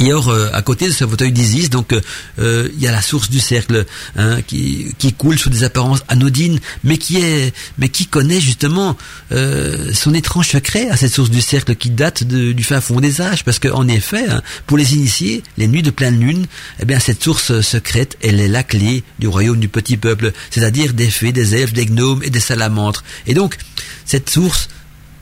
Et 0.00 0.12
or, 0.12 0.28
euh, 0.28 0.50
à 0.52 0.62
côté 0.62 0.86
de 0.86 0.92
ce 0.92 1.06
fauteuil 1.06 1.32
d'Isis, 1.32 1.70
donc 1.70 1.92
euh, 2.38 2.68
il 2.74 2.82
y 2.82 2.88
a 2.88 2.92
la 2.92 3.02
source 3.02 3.30
du 3.30 3.38
cercle 3.38 3.86
hein, 4.16 4.42
qui, 4.42 4.92
qui, 4.98 5.12
coule 5.12 5.38
sous 5.38 5.50
des 5.50 5.62
apparences 5.62 6.02
anodines, 6.08 6.58
mais 6.82 6.98
qui 6.98 7.18
est, 7.18 7.54
mais 7.78 7.88
qui 7.88 8.06
connaît 8.06 8.40
justement 8.40 8.96
euh, 9.32 9.92
son 9.92 10.12
étrange 10.12 10.48
secret 10.48 10.88
à 10.90 10.96
cette 10.96 11.12
source 11.12 11.30
du 11.30 11.40
cercle 11.40 11.76
qui 11.76 11.90
date 11.90 12.24
du 12.24 12.64
fin 12.64 12.80
fond 12.80 13.00
des 13.00 13.20
âges, 13.20 13.44
parce 13.44 13.58
qu'en 13.58 13.86
effet, 13.86 14.26
hein, 14.28 14.42
pour 14.66 14.76
les 14.76 14.94
initiés, 14.94 15.42
les 15.56 15.68
nuits 15.68 15.82
de 15.82 15.90
pleine 15.90 16.18
lune, 16.18 16.46
eh 16.80 16.84
bien 16.84 16.98
cette 16.98 17.22
source 17.22 17.60
secrète, 17.60 18.16
elle 18.22 18.40
est 18.40 18.48
la 18.48 18.64
clé 18.64 19.04
du 19.20 19.28
royaume 19.28 19.60
du 19.60 19.68
petit 19.68 19.96
peuple, 19.96 20.32
c'est-à-dire 20.50 20.92
des 20.92 21.10
fées, 21.10 21.32
des 21.32 21.54
elfes, 21.54 21.72
des 21.72 21.86
gnomes 21.86 22.22
et 22.24 22.30
des 22.30 22.40
salamandres. 22.40 23.04
Et 23.26 23.34
donc 23.34 23.56
cette 24.04 24.28
source 24.28 24.68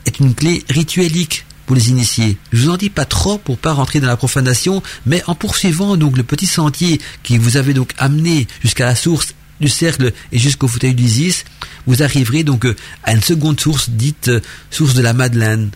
est 0.05 0.19
une 0.19 0.33
clé 0.33 0.63
rituelique 0.69 1.45
pour 1.65 1.75
les 1.75 1.89
initiés. 1.89 2.37
Je 2.51 2.63
vous 2.63 2.69
en 2.69 2.77
dis 2.77 2.89
pas 2.89 3.05
trop 3.05 3.37
pour 3.37 3.57
pas 3.57 3.73
rentrer 3.73 3.99
dans 3.99 4.07
la 4.07 4.17
profanation, 4.17 4.83
mais 5.05 5.23
en 5.27 5.35
poursuivant 5.35 5.97
donc 5.97 6.17
le 6.17 6.23
petit 6.23 6.45
sentier 6.45 6.99
qui 7.23 7.37
vous 7.37 7.57
avait 7.57 7.73
donc 7.73 7.93
amené 7.97 8.47
jusqu'à 8.61 8.85
la 8.85 8.95
source 8.95 9.33
du 9.61 9.69
cercle 9.69 10.11
et 10.31 10.39
jusqu'au 10.39 10.67
fauteuil 10.67 10.93
d'Isis, 10.93 11.45
vous 11.87 12.03
arriverez 12.03 12.43
donc 12.43 12.65
à 13.03 13.13
une 13.13 13.21
seconde 13.21 13.59
source 13.59 13.89
dite 13.89 14.27
euh, 14.27 14.41
source 14.71 14.93
de 14.93 15.01
la 15.01 15.13
Madeleine. 15.13 15.71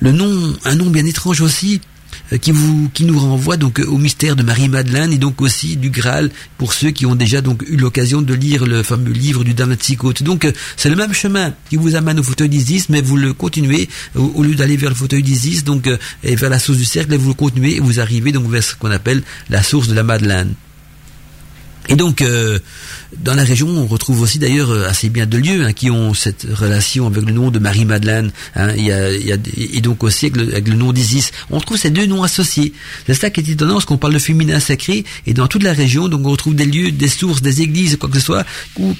le 0.00 0.12
nom, 0.12 0.56
un 0.64 0.74
nom 0.74 0.90
bien 0.90 1.06
étrange 1.06 1.40
aussi, 1.40 1.80
qui 2.36 2.52
vous 2.52 2.90
qui 2.92 3.04
nous 3.04 3.18
renvoie 3.18 3.56
donc 3.56 3.80
au 3.86 3.96
mystère 3.96 4.36
de 4.36 4.42
Marie 4.42 4.68
Madeleine 4.68 5.12
et 5.12 5.18
donc 5.18 5.40
aussi 5.40 5.76
du 5.76 5.90
Graal 5.90 6.30
pour 6.58 6.72
ceux 6.72 6.90
qui 6.90 7.06
ont 7.06 7.14
déjà 7.14 7.40
donc 7.40 7.62
eu 7.66 7.76
l'occasion 7.76 8.20
de 8.20 8.34
lire 8.34 8.66
le 8.66 8.82
fameux 8.82 9.12
livre 9.12 9.44
du 9.44 9.54
Damatsicote. 9.54 10.22
Donc 10.22 10.44
euh, 10.44 10.52
c'est 10.76 10.90
le 10.90 10.96
même 10.96 11.14
chemin 11.14 11.54
qui 11.70 11.76
vous 11.76 11.96
amène 11.96 12.20
au 12.20 12.22
fauteuil 12.22 12.48
d'Isis, 12.48 12.88
mais 12.88 13.00
vous 13.00 13.16
le 13.16 13.32
continuez 13.32 13.88
au, 14.14 14.42
lieu 14.42 14.54
d'aller 14.54 14.76
vers 14.76 14.90
le 14.90 14.94
fauteuil 14.94 15.22
d'Isis, 15.22 15.64
donc 15.64 15.86
euh, 15.86 15.96
et 16.22 16.36
vers 16.36 16.50
la 16.50 16.58
source 16.58 16.78
du 16.78 16.84
cercle, 16.84 17.14
et 17.14 17.16
vous 17.16 17.28
le 17.28 17.34
continuez 17.34 17.76
et 17.76 17.80
vous 17.80 18.00
arrivez 18.00 18.32
donc 18.32 18.48
vers 18.50 18.62
ce 18.62 18.74
qu'on 18.74 18.90
appelle 18.90 19.22
la 19.48 19.62
source 19.62 19.88
de 19.88 19.94
la 19.94 20.02
Madeleine. 20.02 20.54
Et 21.88 21.96
donc, 21.96 22.22
dans 23.16 23.34
la 23.34 23.42
région, 23.42 23.68
on 23.68 23.86
retrouve 23.86 24.20
aussi 24.20 24.38
d'ailleurs 24.38 24.70
euh, 24.70 24.86
assez 24.86 25.08
bien 25.08 25.24
de 25.24 25.38
lieux 25.38 25.64
hein, 25.64 25.72
qui 25.72 25.90
ont 25.90 26.12
cette 26.12 26.46
relation 26.52 27.06
avec 27.06 27.24
le 27.24 27.32
nom 27.32 27.50
de 27.50 27.58
Marie-Madeleine. 27.58 28.30
Hein. 28.54 28.72
il, 28.76 28.84
y 28.84 28.92
a, 28.92 29.10
y 29.12 29.32
a, 29.32 29.36
et 29.56 29.80
donc 29.80 30.04
aussi 30.04 30.26
avec 30.26 30.68
le, 30.68 30.74
nom 30.74 30.92
d'Isis. 30.92 31.30
On 31.50 31.58
trouve 31.60 31.78
ces 31.78 31.90
deux 31.90 32.06
noms 32.06 32.22
associés. 32.22 32.74
C'est 33.06 33.14
ça 33.14 33.30
qui 33.30 33.40
est 33.40 33.48
étonnant, 33.48 33.74
parce 33.74 33.86
qu'on 33.86 33.96
parle 33.96 34.12
de 34.12 34.18
féminin 34.18 34.60
sacré, 34.60 35.04
et 35.26 35.32
dans 35.32 35.46
toute 35.46 35.62
la 35.62 35.72
région, 35.72 36.08
donc 36.08 36.26
on 36.26 36.30
retrouve 36.30 36.54
des 36.54 36.66
lieux, 36.66 36.90
des 36.90 37.08
sources, 37.08 37.40
des 37.40 37.62
églises, 37.62 37.96
quoi 37.96 38.10
que 38.10 38.18
ce 38.18 38.24
soit, 38.24 38.44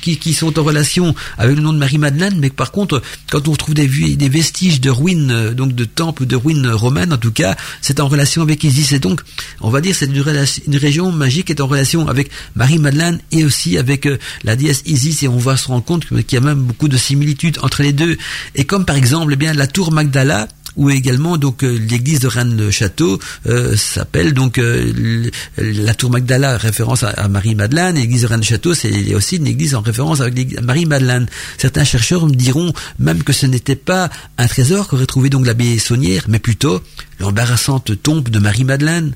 qui, 0.01 0.17
qui 0.17 0.33
sont 0.33 0.59
en 0.59 0.63
relation 0.63 1.15
avec 1.37 1.57
le 1.57 1.63
nom 1.63 1.73
de 1.75 1.79
Marie-Madeleine, 1.79 2.37
mais 2.39 2.51
par 2.51 2.73
contre, 2.73 3.03
quand 3.31 3.47
on 3.47 3.53
retrouve 3.53 3.75
des, 3.75 3.89
des 3.89 4.29
vestiges 4.29 4.81
de 4.81 4.91
ruines, 4.91 5.31
euh, 5.31 5.53
donc 5.53 5.75
de 5.75 5.85
temples, 5.85 6.25
de 6.25 6.37
ruines 6.37 6.69
romaines 6.69 7.13
en 7.13 7.19
tout 7.19 7.33
cas, 7.33 7.57
c'est 7.83 8.01
en 8.01 8.09
relation 8.09 8.43
avec 8.43 8.65
Isis. 8.65 8.93
Et 8.93 8.99
donc, 8.99 9.21
on 9.61 9.71
va 9.71 9.81
dire, 9.81 9.95
c'est 9.95 10.07
une, 10.07 10.25
une 10.67 10.77
région 10.77 11.13
magique 11.13 11.47
qui 11.47 11.53
est 11.53 11.61
en 11.61 11.67
relation 11.67 12.09
avec 12.09 12.31
Marie-Madeleine 12.57 13.21
et 13.33 13.45
aussi 13.45 13.77
avec 13.77 13.98
la 14.45 14.57
déesse 14.57 14.83
Isis 14.87 15.23
et 15.23 15.29
on 15.29 15.39
va 15.39 15.57
se 15.57 15.69
rendre 15.69 15.85
compte 15.85 16.07
qu'il 16.07 16.33
y 16.33 16.37
a 16.37 16.41
même 16.41 16.63
beaucoup 16.63 16.89
de 16.89 16.97
similitudes 16.97 17.59
entre 17.63 17.83
les 17.83 17.93
deux. 17.93 18.17
Et 18.55 18.65
comme 18.65 18.85
par 18.85 18.97
exemple, 18.97 19.33
eh 19.33 19.37
bien 19.37 19.53
la 19.53 19.67
tour 19.67 19.93
Magdala 19.93 20.49
où 20.79 20.89
également 20.91 21.37
donc 21.37 21.65
euh, 21.65 21.77
l'église 21.77 22.21
de 22.21 22.29
Rennes-le-Château 22.29 23.19
euh, 23.47 23.77
s'appelle 23.77 24.33
donc 24.33 24.59
euh, 24.59 25.29
la 25.59 25.93
tour 25.95 26.11
Magdala 26.11 26.57
référence 26.57 27.03
à, 27.03 27.29
Marie-Madeleine 27.29 27.97
et 27.97 28.03
l'église 28.03 28.23
de 28.23 28.29
Rennes-le-Château 28.29 28.75
c'est 28.75 29.15
aussi 29.15 29.37
une 29.37 29.47
église 29.47 29.75
en 29.75 29.81
référence 29.81 30.21
avec 30.21 30.61
Marie-Madeleine. 30.63 31.27
Certains 31.59 31.85
chercheurs 31.85 32.27
me 32.27 32.35
diront 32.35 32.73
même 32.99 33.23
que 33.25 33.33
ce 33.33 33.47
n'était 33.47 33.77
pas 33.77 34.09
un 34.39 34.47
trésor 34.47 34.89
qu'aurait 34.89 35.07
trouvé 35.07 35.31
donc 35.31 35.47
l'abbé 35.47 35.79
Saunière 35.79 36.25
mais 36.29 36.39
plutôt 36.39 36.81
l'embarrassante 37.19 38.03
tombe 38.03 38.29
de 38.29 38.39
Marie-Madeleine 38.39 39.15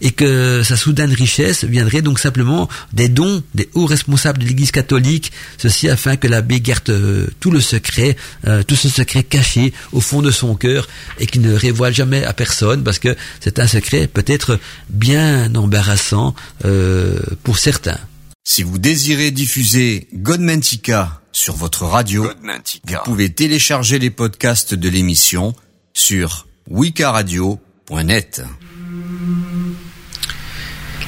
et 0.00 0.12
que 0.12 0.62
sa 0.62 0.76
soudaine 0.76 1.12
richesse 1.12 1.64
viendrait 1.64 2.02
donc 2.02 2.18
simplement 2.18 2.68
des 2.92 3.08
dons 3.08 3.42
des 3.54 3.68
hauts 3.74 3.86
responsables 3.86 4.38
de 4.38 4.44
l'Église 4.44 4.70
catholique, 4.70 5.32
ceci 5.58 5.88
afin 5.88 6.16
que 6.16 6.28
l'abbé 6.28 6.60
garde 6.60 6.90
euh, 6.90 7.26
tout 7.40 7.50
le 7.50 7.60
secret, 7.60 8.16
euh, 8.46 8.62
tout 8.62 8.76
ce 8.76 8.88
secret 8.88 9.22
caché 9.22 9.72
au 9.92 10.00
fond 10.00 10.22
de 10.22 10.30
son 10.30 10.54
cœur 10.54 10.88
et 11.18 11.26
qu'il 11.26 11.42
ne 11.42 11.54
révoile 11.54 11.94
jamais 11.94 12.24
à 12.24 12.32
personne 12.32 12.84
parce 12.84 12.98
que 12.98 13.16
c'est 13.40 13.58
un 13.58 13.66
secret 13.66 14.06
peut-être 14.06 14.58
bien 14.88 15.54
embarrassant 15.54 16.34
euh, 16.64 17.18
pour 17.42 17.58
certains. 17.58 17.98
Si 18.44 18.62
vous 18.62 18.78
désirez 18.78 19.32
diffuser 19.32 20.06
Godmantica 20.14 21.20
sur 21.32 21.56
votre 21.56 21.84
radio, 21.84 22.30
vous 22.86 22.96
pouvez 23.04 23.30
télécharger 23.30 23.98
les 23.98 24.10
podcasts 24.10 24.74
de 24.74 24.88
l'émission 24.88 25.54
sur 25.94 26.46
wikaradio.net 26.66 28.42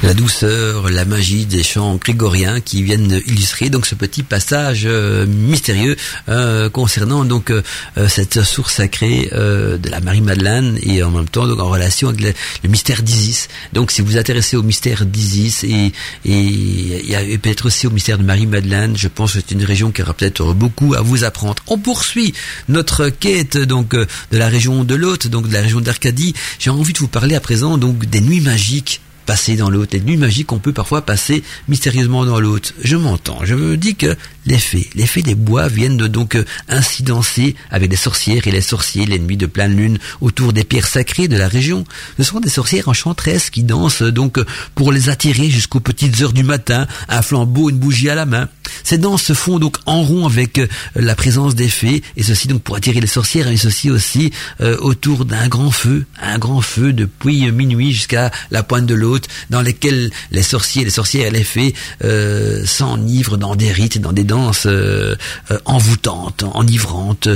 la 0.03 0.14
douceur, 0.14 0.90
la 0.90 1.05
magie 1.05 1.44
des 1.44 1.62
chants 1.62 1.96
grégoriens 1.96 2.61
qui 2.61 2.82
viennent 2.82 3.20
illustrer 3.26 3.68
donc 3.68 3.84
ce 3.84 3.96
petit 3.96 4.22
passage 4.22 4.82
euh, 4.84 5.26
mystérieux 5.26 5.96
euh, 6.28 6.70
concernant 6.70 7.24
donc 7.24 7.51
euh, 7.51 7.62
cette 8.09 8.42
source 8.44 8.74
sacrée 8.74 9.28
de 9.32 9.90
la 9.90 10.01
Marie 10.01 10.20
Madeleine 10.20 10.78
et 10.82 11.03
en 11.03 11.11
même 11.11 11.28
temps 11.28 11.46
donc 11.46 11.59
en 11.59 11.68
relation 11.68 12.09
avec 12.09 12.20
le, 12.20 12.68
mystère 12.68 13.03
d'Isis. 13.03 13.49
Donc 13.72 13.90
si 13.90 14.01
vous 14.01 14.09
vous 14.09 14.16
intéressez 14.16 14.57
au 14.57 14.62
mystère 14.62 15.05
d'Isis 15.05 15.64
et 15.64 15.92
et, 16.24 17.38
peut-être 17.38 17.66
aussi 17.66 17.86
au 17.86 17.90
mystère 17.90 18.18
de 18.18 18.22
Marie 18.24 18.46
Madeleine, 18.46 18.96
je 18.96 19.09
pense 19.09 19.32
que 19.32 19.40
c'est 19.40 19.55
une 19.55 19.64
région 19.64 19.90
qui 19.90 20.03
aura 20.03 20.14
peut-être 20.14 20.53
beaucoup 20.53 20.94
à 20.94 21.01
vous 21.01 21.24
apprendre. 21.24 21.62
On 21.66 21.78
poursuit 21.78 22.34
notre 22.68 23.09
quête 23.09 23.59
donc 23.59 23.90
de 23.90 24.07
la 24.32 24.49
région 24.49 24.84
de 24.84 24.94
l'Hôte, 24.94 25.26
donc 25.26 25.49
de 25.49 25.53
la 25.53 25.62
région 25.62 25.80
d'Arcadie. 25.80 26.34
J'ai 26.59 26.70
envie 26.70 26.92
de 26.92 26.99
vous 26.99 27.09
parler 27.09 27.34
à 27.34 27.40
présent 27.40 27.78
donc 27.78 28.05
des 28.07 28.20
nuits 28.20 28.40
magiques 28.40 29.01
passer 29.29 29.57
dans 29.57 29.68
l'autre, 29.68 29.91
les 29.93 30.01
nuits 30.01 30.16
magiques 30.16 30.47
qu'on 30.47 30.59
peut 30.59 30.72
parfois 30.72 31.03
passer 31.03 31.45
mystérieusement 31.68 32.24
dans 32.24 32.41
l'autre. 32.41 32.72
Je 32.83 32.97
m'entends, 32.97 33.41
je 33.45 33.55
me 33.55 33.76
dis 33.76 33.95
que 33.95 34.16
les 34.47 34.57
fées, 34.57 34.89
les 34.95 35.07
fées 35.07 35.20
des 35.20 35.35
bois 35.35 35.68
viennent 35.68 35.99
de 35.99 36.07
donc 36.07 36.35
euh, 36.35 36.47
ainsi 36.70 37.03
danser 37.03 37.55
avec 37.70 37.91
les 37.91 37.99
sorcières 37.99 38.49
et 38.49 38.51
les 38.51 38.62
sorciers 38.62 39.05
les 39.05 39.18
nuits 39.18 39.37
de 39.37 39.45
pleine 39.45 39.76
lune 39.76 39.99
autour 40.22 40.55
des 40.55 40.64
pierres 40.64 40.87
sacrées 40.87 41.29
de 41.29 41.37
la 41.37 41.47
région. 41.47 41.85
Ce 42.16 42.24
sont 42.24 42.41
des 42.41 42.49
sorcières 42.49 42.89
enchanteresses 42.89 43.51
qui 43.51 43.64
dansent 43.64 44.01
donc 44.01 44.39
pour 44.74 44.93
les 44.93 45.11
attirer 45.11 45.51
jusqu'aux 45.51 45.81
petites 45.81 46.22
heures 46.22 46.33
du 46.33 46.43
matin, 46.43 46.87
un 47.11 47.20
flambeau, 47.20 47.68
une 47.68 47.76
bougie 47.76 48.09
à 48.09 48.14
la 48.14 48.24
main. 48.24 48.49
Ces 48.85 48.99
danses 48.99 49.22
se 49.22 49.33
font 49.33 49.59
donc 49.59 49.76
en 49.87 50.03
rond 50.03 50.26
avec 50.26 50.59
euh, 50.59 50.66
la 50.95 51.14
présence 51.14 51.55
des 51.55 51.68
fées, 51.68 52.03
et 52.16 52.22
ceci 52.22 52.49
donc 52.49 52.62
pour 52.62 52.76
attirer 52.76 53.01
les 53.01 53.07
sorcières, 53.07 53.49
et 53.49 53.57
ceci 53.57 53.91
aussi 53.91 54.33
euh, 54.61 54.76
autour 54.79 55.24
d'un 55.24 55.49
grand 55.49 55.70
feu, 55.70 56.07
un 56.20 56.39
grand 56.39 56.61
feu 56.61 56.93
depuis 56.93 57.51
minuit 57.53 57.93
jusqu'à 57.93 58.31
la 58.51 58.62
pointe 58.62 58.87
de 58.87 58.95
l'autre, 58.95 59.29
dans 59.51 59.62
lesquels 59.62 60.11
les 60.31 60.43
sorciers, 60.43 60.85
les 60.85 60.91
sorcières 60.91 61.26
et 61.26 61.31
les 61.31 61.45
fées 61.45 61.74
euh, 62.05 62.64
s'enivrent 62.64 63.39
dans 63.39 63.57
des 63.57 63.72
rites, 63.72 64.01
dans 64.01 64.12
des 64.12 64.24
danses 64.24 64.66
euh, 64.66 65.16
envoûtantes, 65.64 66.45
enivrantes, 66.55 67.29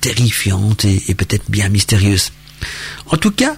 terrifiantes 0.00 0.84
et 0.84 1.14
peut-être 1.14 1.50
bien 1.50 1.68
mystérieuses. 1.68 2.32
En 3.10 3.16
tout 3.16 3.30
cas, 3.30 3.56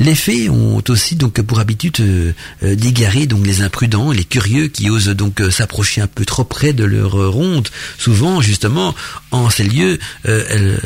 les 0.00 0.14
fées 0.14 0.48
ont 0.48 0.82
aussi 0.88 1.16
donc 1.16 1.40
pour 1.42 1.58
habitude 1.58 1.96
euh, 2.00 2.32
euh, 2.62 2.74
d'égarer 2.74 3.26
donc 3.26 3.46
les 3.46 3.62
imprudents, 3.62 4.12
les 4.12 4.24
curieux 4.24 4.68
qui 4.68 4.90
osent 4.90 5.08
donc 5.08 5.40
euh, 5.40 5.50
s'approcher 5.50 6.00
un 6.00 6.06
peu 6.06 6.24
trop 6.24 6.44
près 6.44 6.72
de 6.72 6.84
leur 6.84 7.30
ronde. 7.30 7.68
Souvent, 7.98 8.40
justement, 8.40 8.94
en 9.30 9.50
ces 9.50 9.64
lieux, 9.64 9.98
elles, 10.24 10.78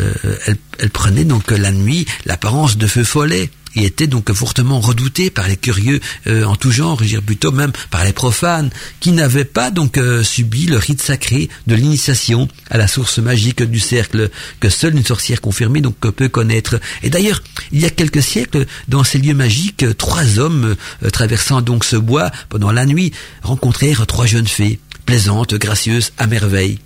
elles, 0.79 0.91
prenaient 0.91 1.25
donc 1.25 1.51
la 1.51 1.73
nuit 1.73 2.07
l'apparence 2.27 2.77
de 2.77 2.87
feux 2.87 3.05
follets 3.05 3.51
et 3.77 3.85
était 3.85 4.07
donc 4.07 4.33
fortement 4.33 4.81
redouté 4.81 5.31
par 5.31 5.49
les 5.49 5.57
curieux 5.57 6.01
euh, 6.27 6.45
en 6.45 6.57
tout 6.57 6.71
genre, 6.71 6.99
je 7.03 7.09
dirais 7.09 7.23
plutôt 7.23 7.53
même 7.53 7.73
par 7.91 8.05
les 8.05 8.13
profanes, 8.13 8.71
qui 9.01 9.13
n'avaient 9.13 9.45
pas 9.45 9.71
donc 9.71 9.99
euh, 9.99 10.23
subi 10.23 10.67
le 10.67 10.77
rite 10.77 11.01
sacré 11.01 11.49
de 11.67 11.75
l'initiation 11.75 12.49
à 12.71 12.79
la 12.79 12.87
source 12.87 13.19
magique 13.19 13.63
du 13.63 13.81
cercle 13.81 14.31
que 14.61 14.69
seule 14.69 14.97
une 14.97 15.05
sorcière 15.05 15.41
confirmée 15.41 15.81
donc 15.81 15.97
peut 15.97 16.29
connaître. 16.29 16.81
Et 17.03 17.11
d'ailleurs, 17.11 17.43
il 17.73 17.81
y 17.81 17.87
a 17.87 17.91
quelques 17.91 18.23
siècles, 18.23 18.67
dans 18.89 19.05
ces 19.05 19.19
lieux 19.19 19.35
magiques, 19.35 19.85
trois 19.97 20.39
hommes 20.39 20.77
euh, 21.03 21.11
traversant 21.11 21.61
donc 21.61 21.85
ce 21.85 21.97
bois 21.97 22.31
pendant 22.49 22.73
la 22.73 22.87
nuit 22.87 23.13
rencontrèrent 23.43 24.07
trois 24.07 24.27
jeunes 24.27 24.49
fées, 24.49 24.79
plaisantes, 25.07 25.55
gracieuses, 25.55 26.13
à 26.19 26.27
merveille. 26.27 26.79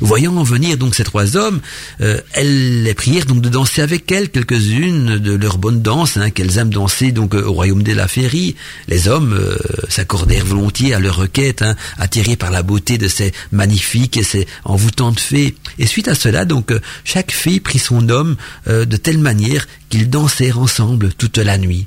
Voyant 0.00 0.42
venir 0.42 0.78
donc 0.78 0.94
ces 0.94 1.04
trois 1.04 1.36
hommes, 1.36 1.60
euh, 2.00 2.20
elles 2.32 2.82
les 2.82 2.94
prièrent 2.94 3.26
donc 3.26 3.42
de 3.42 3.48
danser 3.48 3.82
avec 3.82 4.10
elles 4.10 4.30
quelques-unes 4.30 5.18
de 5.18 5.32
leurs 5.34 5.58
bonnes 5.58 5.82
danses 5.82 6.16
hein, 6.16 6.30
qu'elles 6.30 6.56
aiment 6.58 6.72
danser 6.72 7.12
donc 7.12 7.34
euh, 7.34 7.44
au 7.44 7.52
royaume 7.52 7.82
de 7.82 7.92
la 7.92 8.08
féerie. 8.08 8.56
Les 8.88 9.08
hommes 9.08 9.34
euh, 9.34 9.56
s'accordèrent 9.88 10.46
volontiers 10.46 10.94
à 10.94 11.00
leur 11.00 11.16
requête, 11.16 11.60
hein, 11.62 11.76
attirés 11.98 12.36
par 12.36 12.50
la 12.50 12.62
beauté 12.62 12.96
de 12.96 13.08
ces 13.08 13.32
magnifiques 13.52 14.16
et 14.16 14.22
ces 14.22 14.46
envoûtantes 14.64 15.20
fées. 15.20 15.54
Et 15.78 15.86
suite 15.86 16.08
à 16.08 16.14
cela, 16.14 16.46
donc 16.46 16.72
chaque 17.04 17.32
fille 17.32 17.60
prit 17.60 17.78
son 17.78 18.08
homme 18.08 18.36
de 18.66 18.96
telle 18.96 19.18
manière 19.18 19.66
qu'ils 19.88 20.08
dansèrent 20.08 20.58
ensemble 20.58 21.12
toute 21.12 21.38
la 21.38 21.58
nuit. 21.58 21.86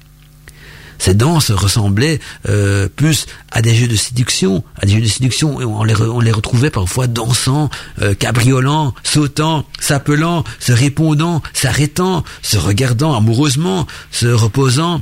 Ces 1.03 1.15
danses 1.15 1.51
ressemblaient 1.51 2.21
euh, 2.47 2.87
plus 2.87 3.25
à 3.51 3.61
des 3.61 3.75
jeux 3.75 3.89
de 3.89 3.95
séduction, 3.97 4.63
à 4.81 4.85
des 4.85 4.93
jeux 4.93 5.01
de 5.01 5.07
séduction. 5.09 5.57
On 5.57 5.83
les, 5.83 5.97
on 5.97 6.21
les 6.21 6.31
retrouvait 6.31 6.69
parfois 6.69 7.07
dansant, 7.07 7.69
euh, 8.01 8.13
cabriolant, 8.13 8.93
sautant, 9.03 9.65
s'appelant, 9.81 10.45
se 10.61 10.71
répondant, 10.71 11.41
s'arrêtant, 11.51 12.23
se 12.41 12.55
regardant 12.55 13.17
amoureusement, 13.17 13.85
se 14.11 14.27
reposant 14.27 15.01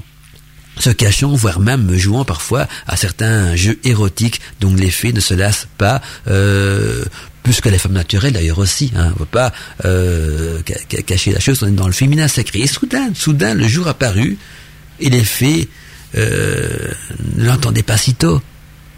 se 0.79 0.89
cachant, 0.89 1.35
voire 1.35 1.59
même 1.59 1.95
jouant 1.95 2.25
parfois 2.25 2.67
à 2.87 2.97
certains 2.97 3.55
jeux 3.55 3.77
érotiques 3.83 4.41
dont 4.59 4.73
les 4.73 4.89
fées 4.89 5.13
ne 5.13 5.19
se 5.19 5.35
lassent 5.35 5.67
pas, 5.77 6.01
euh, 6.27 7.05
plus 7.43 7.61
que 7.61 7.69
les 7.69 7.77
femmes 7.77 7.93
naturelles 7.93 8.33
d'ailleurs 8.33 8.57
aussi. 8.57 8.91
Hein, 8.95 9.07
on 9.07 9.09
ne 9.09 9.13
peut 9.13 9.25
pas 9.25 9.53
euh, 9.85 10.61
cacher 11.05 11.31
la 11.31 11.39
chose, 11.39 11.61
on 11.61 11.67
est 11.67 11.71
dans 11.71 11.85
le 11.85 11.93
féminin 11.93 12.27
sacré. 12.27 12.61
Et 12.61 12.67
soudain, 12.67 13.09
soudain, 13.13 13.53
le 13.53 13.67
jour 13.67 13.87
apparut, 13.87 14.39
et 14.99 15.09
les 15.11 15.23
fées 15.23 15.69
ne 16.15 17.45
l'entendait 17.45 17.83
pas 17.83 17.97
sitôt 17.97 18.41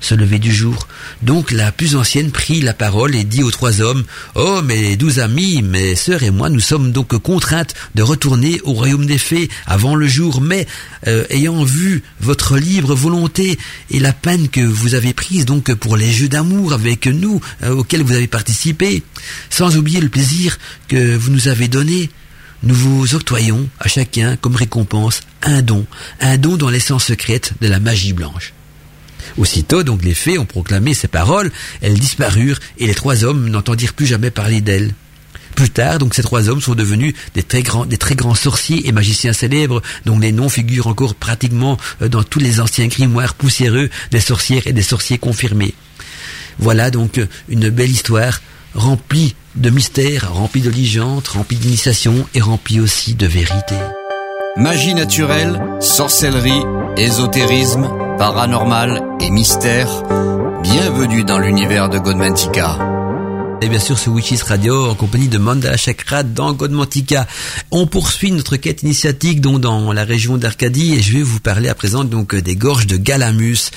se 0.03 0.16
lever 0.16 0.38
du 0.38 0.53
jour. 0.53 0.88
Donc 1.22 1.51
la 1.51 1.72
plus 1.72 1.95
ancienne 1.95 2.32
prit 2.32 2.61
la 2.61 2.74
parole 2.74 3.16
et 3.16 3.24
dit 3.24 3.41
aux 3.41 3.51
trois 3.51 3.82
hommes 3.82 4.03
Oh, 4.36 4.61
mes 4.61 4.97
douze 4.97 5.20
amis, 5.20 5.61
mes 5.61 5.95
sœurs 5.95 6.24
et 6.24 6.32
moi, 6.32 6.49
nous 6.49 6.59
sommes 6.59 6.91
donc 6.91 7.18
contraintes 7.18 7.74
de 7.95 8.03
retourner 8.03 8.59
au 8.64 8.74
royaume 8.74 9.05
des 9.05 9.18
fées 9.18 9.49
avant 9.66 9.95
le 9.95 10.07
jour, 10.07 10.41
mais 10.41 10.68
euh, 11.07 11.26
ayant 11.30 11.64
vu 11.64 12.03
votre 12.20 12.57
libre 12.57 12.93
volonté 12.93 13.57
et 13.89 13.99
la 13.99 14.14
peine 14.14 14.49
que 14.49 14.61
vous 14.61 14.93
avez 14.93 15.14
prise 15.14 15.45
donc 15.45 15.74
pour 15.74 15.95
les 15.95 16.11
jeux 16.11 16.30
d'amour 16.30 16.74
avec 16.74 17.07
nous 17.07 17.39
euh, 17.64 17.72
auxquels 17.72 18.03
vous 18.03 18.14
avez 18.14 18.28
participé, 18.28 19.03
sans 19.49 19.78
oublier 19.78 20.01
le 20.01 20.09
plaisir 20.09 20.57
que 20.89 21.16
vous 21.16 21.32
nous 21.32 21.47
avez 21.47 21.70
donné, 21.70 22.09
nous 22.64 22.76
vous 22.76 23.16
octroyons 23.16 23.70
à 23.80 23.88
chacun 23.88 24.38
comme 24.38 24.55
récompense 24.55 25.22
un 25.41 25.61
don, 25.61 25.86
un 26.22 26.38
don 26.38 26.55
dans 26.55 26.70
l'essence 26.70 27.05
secrète 27.05 27.53
de 27.61 27.68
la 27.68 27.80
magie 27.80 28.14
blanche. 28.14 28.53
Aussitôt, 29.38 29.84
donc, 29.84 30.03
les 30.03 30.14
fées 30.14 30.38
ont 30.38 30.45
proclamé 30.45 30.93
ces 30.93 31.07
paroles, 31.07 31.51
elles 31.82 31.99
disparurent, 31.99 32.59
et 32.78 32.88
les 32.88 32.95
trois 32.95 33.24
hommes 33.24 33.49
n'entendirent 33.49 33.93
plus 33.93 34.05
jamais 34.05 34.32
parler 34.32 34.61
d'elles. 34.61 34.93
Plus 35.55 35.70
tard, 35.70 35.99
donc, 35.99 36.14
ces 36.14 36.24
trois 36.24 36.49
hommes 36.49 36.61
sont 36.61 36.76
devenus 36.76 37.14
des 37.34 37.43
très 37.43 37.64
grands, 37.64 37.86
des 37.86 37.97
très 37.97 38.16
grands 38.16 38.36
sorciers 38.36 38.88
et 38.88 38.91
magiciens 38.91 39.34
célèbres, 39.34 39.82
dont 40.05 40.20
les 40.20 40.32
noms 40.32 40.49
figurent 40.49 40.88
encore 40.88 41.16
pratiquement 41.16 41.78
euh, 42.01 42.07
dans 42.07 42.24
tous 42.24 42.39
les 42.39 42.59
anciens 42.59 42.88
grimoires 42.88 43.34
poussiéreux 43.34 43.89
des 44.11 44.20
sorcières 44.20 44.68
et 44.68 44.74
des 44.74 44.82
sorciers 44.82 45.18
confirmés. 45.18 45.74
Voilà 46.59 46.91
donc 46.91 47.20
une 47.49 47.70
belle 47.70 47.89
histoire 47.89 48.39
remplie 48.76 49.36
de 49.56 49.70
mystères, 49.70 50.34
remplie 50.34 50.62
de 50.62 50.70
légendes, 50.70 51.28
remplie 51.28 51.58
d'initiations 51.58 52.26
et 52.34 52.42
remplie 52.42 52.80
aussi 52.80 53.14
de 53.16 53.28
vérité. 53.28 53.76
Magie 54.58 54.94
naturelle, 54.94 55.60
sorcellerie, 55.80 56.64
ésotérisme, 56.98 57.90
paranormal 58.18 59.04
et 59.20 59.30
mystère. 59.30 60.04
Bienvenue 60.62 61.24
dans 61.24 61.40
l'univers 61.40 61.90
de 61.90 62.00
Godmantica. 62.00 62.80
Et 63.62 63.70
bien 63.70 63.80
sûr, 63.80 63.98
ce 63.98 64.10
Witches 64.10 64.44
Radio 64.44 64.90
en 64.90 64.96
compagnie 64.96 65.30
de 65.30 65.38
Mandala 65.38 65.78
Chakra 65.78 66.24
dans 66.24 66.54
Godmantica. 66.54 67.28
On 67.72 67.88
poursuit 67.88 68.32
notre 68.32 68.58
quête 68.58 68.84
initiatique 68.84 69.40
donc 69.40 69.62
dans 69.62 69.94
la 69.94 70.04
région 70.04 70.38
d'Arcadie 70.38 70.95
et 70.95 71.02
je 71.02 71.14
vais 71.14 71.24
vous 71.24 71.40
parler 71.40 71.70
à 71.70 71.76
présent 71.76 72.04
donc 72.04 72.36
des 72.36 72.56
gorges 72.56 72.88
de 72.88 72.98
Galamus. 72.98 73.72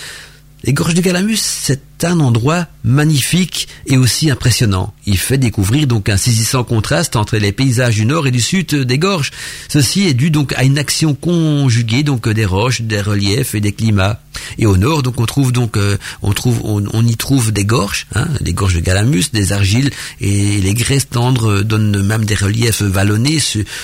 Les 0.64 0.72
gorges 0.72 0.94
de 0.94 1.00
Galamus, 1.00 1.40
c'est 1.40 1.95
un 2.04 2.20
endroit 2.20 2.66
magnifique 2.84 3.68
et 3.86 3.96
aussi 3.96 4.30
impressionnant. 4.30 4.92
Il 5.06 5.18
fait 5.18 5.38
découvrir 5.38 5.86
donc 5.86 6.08
un 6.08 6.16
saisissant 6.16 6.64
contraste 6.64 7.16
entre 7.16 7.36
les 7.36 7.52
paysages 7.52 7.96
du 7.96 8.06
nord 8.06 8.26
et 8.26 8.30
du 8.30 8.40
sud 8.40 8.74
des 8.74 8.98
gorges. 8.98 9.30
Ceci 9.68 10.06
est 10.06 10.14
dû 10.14 10.30
donc 10.30 10.52
à 10.56 10.64
une 10.64 10.78
action 10.78 11.14
conjuguée 11.14 12.02
donc 12.02 12.28
des 12.28 12.44
roches, 12.44 12.82
des 12.82 13.00
reliefs 13.00 13.54
et 13.54 13.60
des 13.60 13.72
climats. 13.72 14.20
Et 14.58 14.66
au 14.66 14.76
nord, 14.76 15.02
donc 15.02 15.18
on 15.20 15.26
trouve 15.26 15.50
donc 15.50 15.76
euh, 15.76 15.96
on 16.22 16.32
trouve 16.32 16.60
on, 16.64 17.06
y 17.06 17.16
trouve 17.16 17.52
des 17.52 17.64
gorges, 17.64 18.06
hein, 18.14 18.28
des 18.40 18.52
gorges 18.52 18.74
de 18.74 18.80
Galamus, 18.80 19.30
des 19.32 19.52
argiles 19.52 19.90
et 20.20 20.60
les 20.60 20.74
graisses 20.74 21.08
tendres 21.08 21.62
donnent 21.62 22.02
même 22.02 22.24
des 22.24 22.34
reliefs 22.34 22.82
vallonnés 22.82 23.38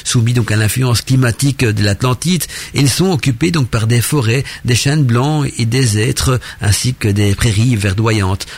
soumis 0.04 0.34
donc 0.34 0.50
à 0.52 0.56
l'influence 0.56 1.00
climatique 1.00 1.64
de 1.64 1.82
l'Atlantide. 1.82 2.44
Et 2.74 2.80
ils 2.80 2.90
sont 2.90 3.10
occupés 3.10 3.50
donc 3.50 3.68
par 3.68 3.86
des 3.86 4.00
forêts, 4.00 4.44
des 4.64 4.74
chênes 4.74 5.04
blancs 5.04 5.50
et 5.58 5.64
des 5.64 5.98
êtres 5.98 6.38
ainsi 6.60 6.94
que 6.94 7.08
des 7.08 7.34
prairies 7.34 7.76
verdoyantes 7.76 8.01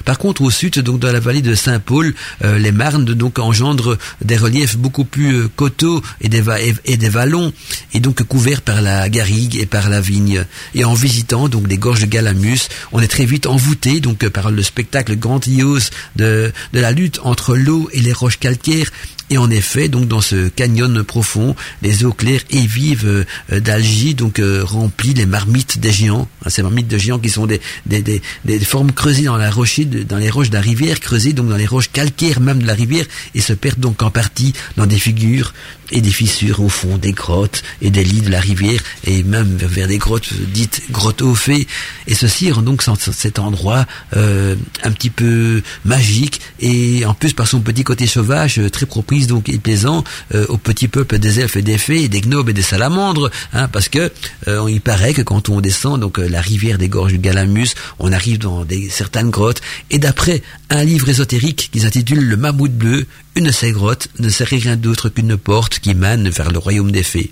par 0.05 0.19
contre, 0.19 0.43
au 0.43 0.51
sud, 0.51 0.79
donc 0.81 0.99
dans 1.01 1.13
la 1.13 1.21
vallée 1.21 1.43
de 1.43 1.55
Saint-Paul, 1.55 2.15
euh, 2.45 2.59
les 2.59 2.73
Marnes 2.73 3.05
engendrent 3.39 3.97
des 4.25 4.37
reliefs 4.37 4.77
beaucoup 4.77 5.05
plus 5.05 5.35
euh, 5.35 5.49
coteaux 5.55 6.03
et 6.21 6.29
des, 6.29 6.41
vallons, 6.41 7.53
et 7.93 8.01
donc 8.01 8.23
couverts 8.25 8.63
par 8.63 8.81
la 8.81 9.09
garrigue 9.09 9.57
et 9.57 9.67
par 9.67 9.89
la 9.89 10.01
vigne. 10.01 10.45
Et 10.75 10.85
en 10.85 10.95
visitant 10.95 11.49
donc 11.49 11.69
les 11.69 11.79
gorges 11.79 12.01
de 12.01 12.07
Galamus, 12.07 12.69
on 12.93 13.01
est 13.01 13.09
très 13.09 13.27
vite 13.27 13.47
envoûté 13.47 14.01
par 14.33 14.51
le 14.51 14.63
spectacle 14.63 15.17
grandiose 15.17 15.91
de, 16.17 16.53
la 16.73 16.93
lutte 16.93 17.21
entre 17.23 17.57
l'eau 17.57 17.89
et 17.93 18.01
les 18.01 18.13
roches 18.13 18.39
calcaires 18.39 18.91
et 19.31 19.39
en 19.39 19.51
effet, 19.51 19.89
dans 19.89 20.21
ce 20.21 20.49
canyon 20.49 21.03
profond, 21.03 21.57
les 21.81 22.05
eaux 22.05 22.13
claires 22.13 22.43
et 22.51 22.67
vives 22.67 23.25
euh, 23.51 23.61
d'Algie 23.61 24.15
donc 24.15 24.41
remplissent 24.63 25.17
les 25.17 25.27
marmites 25.27 25.81
des 25.81 25.93
géants. 25.93 26.29
Hein, 26.45 26.51
ces 26.51 26.63
marmites 26.63 26.89
de 26.89 26.99
géants 26.99 27.19
qui 27.19 27.31
sont 27.31 27.47
des, 27.47 27.61
des, 27.87 28.03
des, 28.03 28.23
des 28.45 28.59
formes 28.61 28.93
creusées 28.93 29.25
dans 29.25 29.37
la 29.37 29.51
rocher, 29.51 29.85
dans 29.85 30.19
les 30.19 30.31
roches 30.31 30.51
de 30.51 30.55
la 30.55 30.61
rivière, 30.61 31.01
creusées 31.01 31.33
donc 31.33 31.49
dans 31.49 31.57
les 31.57 31.67
roches 31.67 31.91
calcaires 31.93 32.41
même 32.41 32.63
de 32.63 32.67
la 32.67 32.75
rivière, 32.75 33.07
et 33.35 33.41
se 33.41 33.53
perdent 33.53 33.81
donc 33.81 34.03
en 34.03 34.11
partie 34.11 34.53
dans 34.77 34.87
des 34.87 34.99
figures 34.99 35.53
et 35.91 36.01
des 36.01 36.11
fissures 36.11 36.61
au 36.61 36.69
fond 36.69 36.97
des 36.97 37.13
grottes 37.13 37.63
et 37.83 37.91
des 37.91 38.05
lits 38.05 38.23
de 38.23 38.31
la 38.31 38.41
rivière, 38.41 38.81
et 39.05 39.23
même 39.23 39.57
vers 39.57 39.87
des 39.87 39.99
grottes 39.99 40.33
dites 40.53 40.83
grottes 40.91 41.23
aux 41.23 41.35
fées. 41.35 41.67
Et 42.07 42.15
ceci 42.15 42.51
rend 42.51 42.63
donc 42.63 42.83
cet 42.83 43.39
endroit 43.39 43.87
euh, 44.17 44.57
un 44.83 44.91
petit 44.93 45.11
peu 45.11 45.63
magique 45.85 46.41
et 46.61 47.05
en 47.05 47.15
plus 47.15 47.33
par 47.33 47.47
son 47.47 47.61
petit 47.61 47.85
côté 47.85 48.07
sauvage 48.07 48.61
très 48.73 48.87
propice 48.87 49.27
donc 49.27 49.49
et 49.49 49.59
plaisant 49.59 50.05
euh, 50.35 50.47
au 50.49 50.57
petit 50.57 50.89
peuple 50.89 51.19
des 51.19 51.41
elfes 51.41 51.57
et 51.57 51.63
des 51.63 51.79
fées, 51.79 52.09
des 52.09 52.21
gnobes 52.21 52.49
et 52.49 52.53
des 52.53 52.63
salamandres, 52.63 53.31
hein, 53.53 53.69
parce 53.69 53.89
que 53.89 54.11
euh, 54.49 54.67
il 54.69 54.81
paraît 54.81 55.15
que 55.15 55.23
quand 55.23 55.49
on 55.49 55.61
descend 55.61 56.01
donc 56.01 56.19
euh, 56.19 56.29
la 56.35 56.41
rivière 56.41 56.79
des 56.79 56.89
gorges 56.89 57.13
du 57.13 57.19
Galamus, 57.19 57.75
on 58.01 58.13
arrive 58.13 58.39
dans 58.39 58.67
certaines 58.91 59.31
grottes, 59.31 59.61
et 59.91 59.99
d'après 59.99 60.43
un 60.69 60.83
livre 60.83 61.09
ésotérique 61.09 61.71
qui 61.73 61.81
s'intitule 61.81 62.25
Le 62.29 62.37
Mammouth 62.37 62.77
Bleu, 62.77 63.07
une 63.37 63.45
de 63.45 63.53
ces 63.53 63.71
grottes 63.71 64.09
ne 64.19 64.29
serait 64.29 64.57
rien 64.57 64.77
d'autre 64.77 65.09
qu'une 65.09 65.37
porte 65.37 65.79
qui 65.79 65.95
mène 65.95 66.29
vers 66.29 66.51
le 66.51 66.59
royaume 66.59 66.91
des 66.91 67.05
fées. 67.05 67.31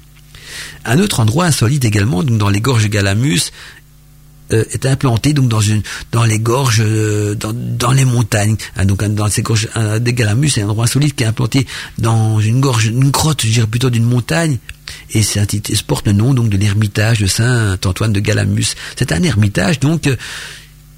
Un 0.84 1.00
autre 1.00 1.18
endroit 1.18 1.46
insolite 1.46 1.84
également, 1.84 2.22
donc 2.22 2.38
dans 2.38 2.48
les 2.48 2.60
gorges 2.60 2.84
du 2.84 2.90
Galamus, 2.90 3.50
euh, 4.52 4.64
est 4.70 4.86
implanté 4.86 5.32
donc 5.32 5.48
dans 5.48 6.24
les 6.24 6.38
gorges 6.38 6.82
euh, 6.84 7.34
dans, 7.34 7.92
les 7.92 8.04
montagnes. 8.04 8.56
Hein, 8.76 8.84
donc 8.84 9.02
dans 9.02 9.28
ces 9.28 9.42
gorges 9.42 9.68
des 10.00 10.12
Galamus 10.12 10.50
c'est 10.50 10.62
un 10.62 10.68
endroit 10.68 10.84
insolite 10.84 11.16
qui 11.16 11.24
est 11.24 11.26
implanté 11.26 11.66
dans 11.98 12.38
une 12.38 12.60
gorge 12.60 12.86
une 12.86 13.10
grotte 13.10 13.42
je 13.42 13.52
dirais 13.52 13.66
plutôt 13.66 13.88
d'une 13.88 14.04
montagne 14.04 14.58
et 15.14 15.22
c'est 15.22 15.82
porte 15.82 16.06
le 16.06 16.12
nom 16.12 16.34
donc 16.34 16.48
de 16.48 16.56
l'ermitage 16.56 17.20
de 17.20 17.26
Saint 17.26 17.78
Antoine 17.84 18.12
de 18.12 18.20
Galamus 18.20 18.74
c'est 18.96 19.12
un 19.12 19.22
ermitage 19.22 19.80
donc 19.80 20.06
euh, 20.06 20.16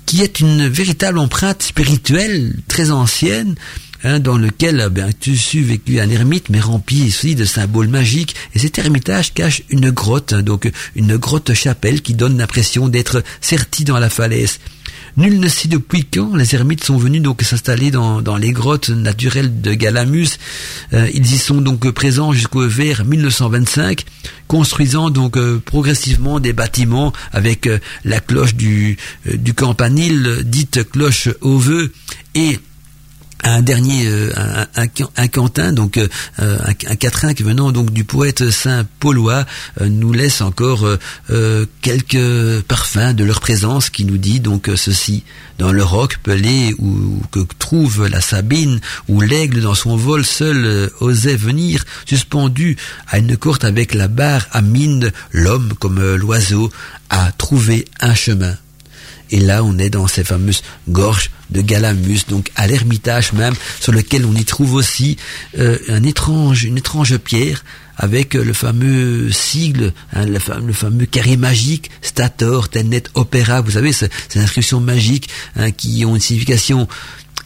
qui 0.07 0.23
est 0.23 0.41
une 0.41 0.69
véritable 0.69 1.19
empreinte 1.19 1.63
spirituelle 1.63 2.55
très 2.69 2.91
ancienne 2.91 3.55
Hein, 4.07 4.21
dans 4.21 4.37
lequel 4.37 4.85
eh 4.87 4.91
bien, 4.91 5.09
tu 5.19 5.35
suis 5.35 5.63
vécu 5.63 5.99
un 5.99 6.11
ermite, 6.11 6.51
mais 6.51 6.61
rempli 6.61 7.07
aussi 7.07 7.35
de 7.35 7.47
symboles 7.47 7.89
magiques. 7.89 8.37
Et 8.55 8.59
cet 8.59 8.79
ermitage 8.79 9.33
cache 9.33 9.63
une 9.71 9.91
grotte, 9.91 10.35
hein, 10.35 10.43
donc 10.43 10.71
une 10.95 11.17
grotte 11.17 11.55
chapelle 11.55 12.03
qui 12.03 12.13
donne 12.13 12.37
l'impression 12.37 12.89
d'être 12.89 13.25
sertie 13.41 13.85
dans 13.85 13.99
la 13.99 14.11
falaise. 14.11 14.59
Nul 15.17 15.39
ne 15.39 15.47
sait 15.47 15.69
depuis 15.69 16.05
quand 16.05 16.35
les 16.35 16.57
ermites 16.57 16.83
sont 16.83 16.97
venus 16.97 17.23
donc 17.23 17.43
s'installer 17.43 17.93
dans, 17.93 18.37
les 18.37 18.51
grottes 18.51 18.89
naturelles 18.89 19.61
de 19.61 19.73
Galamus. 19.73 20.39
Euh, 20.93 21.09
ils 21.15 21.33
y 21.33 21.39
sont 21.39 21.61
donc 21.61 21.89
présents 21.93 22.33
jusqu'au 22.33 22.67
vers 22.67 23.05
1925, 23.05 24.05
construisant 24.49 25.11
donc 25.11 25.37
euh, 25.37 25.63
progressivement 25.65 26.41
des 26.41 26.53
bâtiments 26.53 27.13
avec 27.33 27.69
euh, 27.69 27.79
la 28.05 28.19
cloche 28.19 28.57
du, 28.57 28.97
du 29.33 29.55
campanile, 29.55 30.43
dite 30.45 30.91
cloche 30.91 31.29
au 31.43 31.59
vœu, 31.59 31.93
et 32.35 32.59
un 33.45 33.63
dernier 33.63 34.07
euh, 34.07 34.33
un, 34.75 34.87
un, 35.17 35.29
Quentin 35.29 35.73
donc 35.73 35.99
euh, 35.99 36.09
un, 36.39 36.71
un 36.71 36.97
quatrain 36.97 37.35
qui 37.35 37.43
venant 37.43 37.73
donc 37.73 37.91
du 37.91 38.05
poète 38.05 38.51
saint 38.51 38.87
paulois 39.01 39.45
euh, 39.81 39.89
nous 39.89 40.13
laisse 40.13 40.41
encore 40.41 40.87
quelques 41.83 42.63
parfums 42.63 43.15
de 43.15 43.25
leur 43.25 43.41
présence 43.41 43.91
qui 43.91 44.05
nous 44.05 44.19
dit 44.19 44.41
donc 44.41 44.71
ceci. 44.77 45.25
Dans 45.59 45.71
le 45.71 45.85
roc 45.85 46.19
pelé 46.23 46.75
où 46.79 47.23
que 47.31 47.41
trouve 47.59 48.09
la 48.09 48.21
Sabine 48.21 48.81
où 49.09 49.21
l'aigle 49.21 49.61
dans 49.61 49.75
son 49.75 49.97
vol 49.97 50.25
seul 50.25 50.91
osait 51.01 51.37
venir 51.37 51.85
suspendu 52.07 52.77
à 53.09 53.19
une 53.19 53.37
courte 53.37 53.65
avec 53.65 53.95
la 53.95 54.09
barre 54.09 54.49
à 54.51 54.63
mine 54.63 55.13
l'homme 55.31 55.73
comme 55.79 56.03
l'oiseau 56.17 56.73
a 57.11 57.31
trouvé 57.33 57.87
un 58.01 58.15
chemin. 58.15 58.57
Et 59.31 59.41
là, 59.41 59.65
on 59.65 59.79
est 59.79 59.91
dans 59.91 60.07
ces 60.07 60.25
fameuses 60.25 60.63
gorges 60.89 61.31
de 61.55 61.61
Galamus, 61.61 62.27
donc 62.29 62.51
à 62.57 62.67
l'ermitage 62.67 63.33
même, 63.33 63.55
sur 63.81 63.93
lequel 63.93 64.27
on 64.27 64.35
y 64.35 64.45
trouve 64.45 64.75
aussi 64.75 65.17
euh, 65.59 65.79
un 65.89 66.03
étrange, 66.03 66.65
une 66.65 66.77
étrange 66.77 67.17
pierre 67.19 67.65
avec 67.97 68.35
le 68.35 68.53
fameux 68.53 69.31
sigle, 69.31 69.93
hein, 70.13 70.27
le, 70.27 70.41
fameux, 70.41 71.07
carré 71.07 71.37
magique, 71.37 71.91
Stator, 72.03 72.69
Telnet, 72.69 73.05
Opera, 73.15 73.61
vous 73.61 73.73
savez, 73.73 73.93
ces 73.93 74.11
inscriptions 74.35 74.81
magiques 74.81 75.29
hein, 75.57 75.71
qui 75.71 76.05
ont 76.05 76.17
une 76.17 76.21
signification 76.21 76.89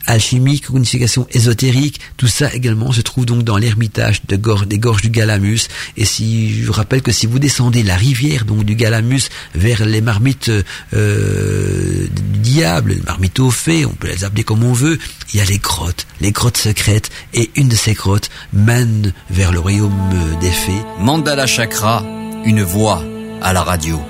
alchimique, 0.08 0.68
unification 0.70 1.26
ésotérique, 1.30 2.00
tout 2.16 2.26
ça 2.26 2.52
également 2.52 2.92
se 2.92 3.02
trouve 3.02 3.26
donc 3.26 3.42
dans 3.42 3.56
l'ermitage 3.56 4.22
de 4.26 4.36
des 4.64 4.78
gorges 4.78 5.02
du 5.02 5.10
Galamus. 5.10 5.68
Et 5.96 6.04
si 6.04 6.62
je 6.62 6.70
rappelle 6.70 7.02
que 7.02 7.12
si 7.12 7.26
vous 7.26 7.38
descendez 7.38 7.82
la 7.82 7.96
rivière 7.96 8.44
donc 8.44 8.64
du 8.64 8.74
Galamus 8.74 9.28
vers 9.54 9.84
les 9.84 10.00
marmites 10.00 10.50
euh, 10.94 12.06
du 12.08 12.38
diable, 12.38 12.94
les 12.94 13.02
marmites 13.02 13.38
aux 13.38 13.50
fées, 13.50 13.84
on 13.84 13.92
peut 13.92 14.08
les 14.08 14.24
appeler 14.24 14.44
comme 14.44 14.64
on 14.64 14.72
veut, 14.72 14.98
il 15.32 15.38
y 15.38 15.40
a 15.40 15.44
les 15.44 15.58
grottes, 15.58 16.06
les 16.20 16.32
grottes 16.32 16.56
secrètes, 16.56 17.10
et 17.34 17.50
une 17.56 17.68
de 17.68 17.76
ces 17.76 17.92
grottes 17.92 18.30
mène 18.52 19.12
vers 19.30 19.52
le 19.52 19.58
royaume 19.58 19.92
des 20.40 20.50
fées. 20.50 20.82
Mandala 21.00 21.46
Chakra, 21.46 22.04
une 22.44 22.62
voix 22.62 23.04
à 23.42 23.52
la 23.52 23.62
radio. 23.62 24.00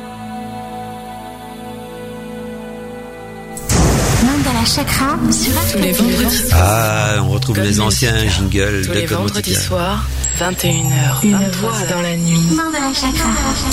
Chakra 4.75 5.17
sur 5.33 5.53
Tous 5.73 5.79
les 5.79 5.93
vendredis. 5.93 6.43
Ah, 6.53 7.17
on 7.23 7.29
retrouve 7.31 7.59
les 7.61 7.81
anciens 7.81 8.29
jingles 8.29 8.83
Tous 8.83 8.89
de 8.91 8.95
les 8.95 9.07
vendredis 9.07 9.55
soirs, 9.55 10.07
21h, 10.39 11.25
Une 11.25 11.33
23 11.33 11.71
voix 11.71 11.87
dans 11.89 12.03
la 12.03 12.17
nuit. 12.17 12.39
Mandala 12.51 12.93
chakra. 12.93 13.29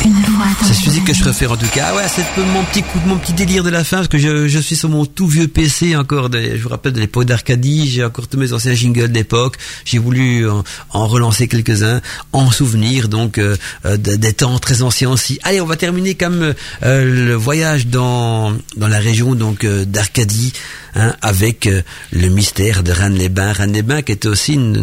Une 0.06 0.14
voix 0.14 0.46
dans 0.62 0.68
C'est 0.68 0.74
ce 0.74 0.86
musique 0.90 1.06
que 1.06 1.14
je 1.14 1.22
préfère 1.22 1.52
en 1.52 1.58
tout 1.58 1.68
cas. 1.68 1.88
Ah 1.92 1.96
ouais, 1.96 2.04
c'est 2.08 2.26
peu 2.36 2.42
mon 2.44 2.64
petit 2.64 2.82
coup, 2.84 3.00
mon 3.06 3.18
petit 3.18 3.34
délire 3.34 3.64
de 3.64 3.70
la 3.70 3.84
fin 3.84 3.98
parce 3.98 4.08
que 4.08 4.18
je, 4.18 4.48
je 4.48 4.60
suis 4.60 4.76
sur 4.76 4.90
mon 4.90 5.06
tout 5.06 5.28
vieux 5.28 5.48
PC 5.48 5.96
encore. 5.96 6.30
De, 6.30 6.40
je 6.56 6.62
vous 6.62 6.70
rappelle 6.70 6.94
de 6.94 7.00
l'époque 7.02 7.26
d'Arcadie. 7.26 7.90
J'ai 7.90 8.04
encore 8.04 8.28
tous 8.28 8.38
mes 8.38 8.54
anciens 8.54 8.74
jingles 8.74 9.10
d'époque. 9.12 9.58
J'ai 9.84 9.98
voulu 10.00 10.50
en, 10.50 10.64
en 10.92 11.08
relancer 11.08 11.48
quelques-uns 11.48 12.02
en 12.32 12.50
souvenir 12.52 13.10
donc 13.10 13.38
euh, 13.38 13.58
euh, 13.86 13.98
de- 13.98 14.16
des 14.16 14.34
temps 14.34 14.58
très 14.60 14.82
anciens 14.82 15.10
aussi. 15.10 15.40
Allez, 15.44 15.60
on 15.62 15.66
va 15.66 15.76
terminer 15.76 16.16
comme 16.16 16.54
euh, 16.84 17.26
le 17.26 17.36
voyage 17.36 17.88
dans 17.88 18.54
dans 18.78 18.88
la 18.88 19.00
région 19.00 19.36
donc 19.36 19.64
euh, 19.66 19.84
d'Arcadie 19.86 20.54
hein, 20.96 21.16
avec 21.22 21.68
euh, 21.68 21.82
le 22.12 22.28
mystère 22.30 22.84
de 22.84 22.92
Rennes-les-Bains. 22.92 23.54
Rennes-les-Bains 23.54 24.02
qui 24.02 24.12
était 24.14 24.28
aussi 24.28 24.54
une- 24.54 24.76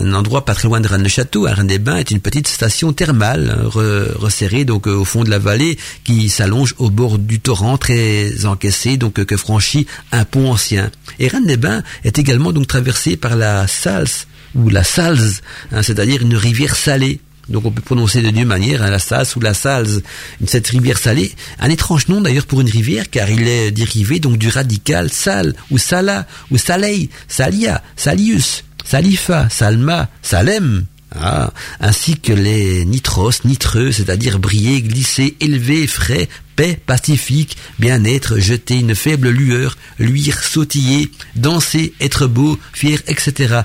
une- 0.00 0.08
un 0.08 0.14
endroit 0.14 0.44
pas 0.44 0.54
loin 0.64 0.80
de 0.80 0.88
Rennes-le-Château. 0.88 1.46
hein. 1.46 1.54
Rennes-les-Bains 1.54 1.96
est 1.98 2.10
une 2.10 2.20
petite 2.20 2.48
station 2.48 2.92
thermale 2.92 3.56
hein, 3.58 3.68
re- 3.68 4.12
resserrée 4.16 4.64
donc 4.64 4.86
euh, 4.88 4.94
au 4.94 5.04
fond 5.04 5.24
de 5.24 5.30
la 5.30 5.38
vallée 5.38 5.78
qui 6.04 6.28
s'allonge 6.28 6.74
au 6.78 6.90
bord 6.90 7.18
du 7.18 7.40
torrent 7.40 7.78
très 7.78 8.44
encaissé 8.46 8.96
donc 8.96 9.18
euh, 9.18 9.24
que 9.24 9.36
franchit 9.36 9.86
un 10.12 10.24
pont 10.24 10.50
ancien. 10.52 10.90
Et 11.18 11.28
Rennes-les-Bains 11.28 11.82
est 12.04 12.18
également 12.18 12.52
donc 12.52 12.66
traversée 12.66 13.16
par 13.16 13.36
la 13.36 13.66
Sals 13.66 14.26
ou 14.54 14.68
la 14.68 14.84
Salze, 14.84 15.40
hein, 15.72 15.82
c'est-à-dire 15.82 16.22
une 16.22 16.36
rivière 16.36 16.76
salée. 16.76 17.20
Donc 17.48 17.64
on 17.66 17.70
peut 17.70 17.82
prononcer 17.82 18.22
de 18.22 18.30
deux 18.30 18.44
manières, 18.44 18.82
hein, 18.82 18.90
la 18.90 18.98
Salse 18.98 19.36
ou 19.36 19.40
la 19.40 19.54
Salze. 19.54 20.02
Cette 20.46 20.68
rivière 20.68 20.98
salée, 20.98 21.32
un 21.58 21.70
étrange 21.70 22.08
nom 22.08 22.20
d'ailleurs 22.20 22.46
pour 22.46 22.60
une 22.60 22.70
rivière, 22.70 23.10
car 23.10 23.30
il 23.30 23.48
est 23.48 23.70
dérivé 23.70 24.20
donc 24.20 24.38
du 24.38 24.48
radical 24.48 25.10
sal 25.10 25.54
ou 25.70 25.78
sala 25.78 26.26
ou 26.50 26.58
salei, 26.58 27.10
salia, 27.28 27.82
salius, 27.96 28.64
salifa, 28.84 29.48
salma, 29.50 30.08
salem. 30.22 30.86
Ah, 31.14 31.52
ainsi 31.80 32.16
que 32.16 32.32
les 32.32 32.86
nitros, 32.86 33.44
nitreux, 33.44 33.92
c'est-à-dire 33.92 34.38
briller, 34.38 34.80
glisser, 34.80 35.36
élever, 35.40 35.86
frais, 35.86 36.26
paix, 36.56 36.80
pacifique, 36.86 37.58
bien-être, 37.78 38.38
jeter 38.38 38.78
une 38.78 38.94
faible 38.94 39.28
lueur, 39.28 39.76
luire, 39.98 40.42
sautiller, 40.42 41.10
danser, 41.36 41.92
être 42.00 42.26
beau, 42.26 42.58
fier, 42.72 42.98
etc. 43.08 43.60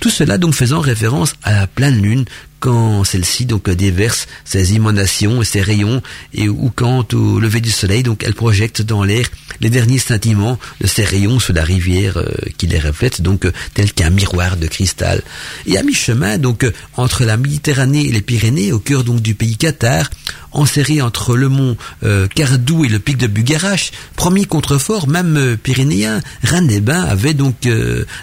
Tout 0.00 0.10
cela 0.10 0.38
donc 0.38 0.54
faisant 0.54 0.80
référence 0.80 1.34
à 1.42 1.52
la 1.52 1.66
pleine 1.66 2.02
lune 2.02 2.24
quand 2.60 3.04
celle-ci 3.04 3.46
donc 3.46 3.68
déverse 3.70 4.28
ses 4.44 4.74
émanations 4.74 5.42
et 5.42 5.44
ses 5.44 5.62
rayons 5.62 6.02
et 6.34 6.48
ou 6.48 6.70
quand 6.74 7.14
au 7.14 7.40
lever 7.40 7.60
du 7.60 7.70
soleil 7.70 8.02
donc 8.02 8.22
elle 8.22 8.34
projette 8.34 8.82
dans 8.82 9.02
l'air 9.02 9.26
les 9.60 9.70
derniers 9.70 9.98
scintillements 9.98 10.58
de 10.80 10.86
ses 10.86 11.04
rayons 11.04 11.38
sur 11.38 11.54
la 11.54 11.64
rivière 11.64 12.16
euh, 12.16 12.28
qui 12.56 12.66
les 12.66 12.78
reflète 12.78 13.20
donc 13.22 13.44
euh, 13.44 13.52
tel 13.74 13.92
qu'un 13.92 14.10
miroir 14.10 14.56
de 14.56 14.66
cristal. 14.66 15.22
Et 15.66 15.78
à 15.78 15.82
mi-chemin 15.82 16.38
donc 16.38 16.64
euh, 16.64 16.72
entre 16.96 17.24
la 17.24 17.36
Méditerranée 17.36 18.06
et 18.06 18.12
les 18.12 18.22
Pyrénées 18.22 18.72
au 18.72 18.78
cœur 18.78 19.04
donc 19.04 19.20
du 19.20 19.34
pays 19.34 19.56
Qatar, 19.56 20.10
enserré 20.52 21.00
entre 21.00 21.36
le 21.36 21.48
mont 21.48 21.76
Cardou 22.34 22.84
et 22.84 22.88
le 22.88 22.98
pic 22.98 23.16
de 23.16 23.28
Bugarache, 23.28 23.92
premier 24.16 24.46
contrefort 24.46 25.06
même 25.06 25.56
pyrénéen, 25.62 26.20
Rennes-les-Bains 26.42 27.02
avait 27.02 27.34
donc 27.34 27.68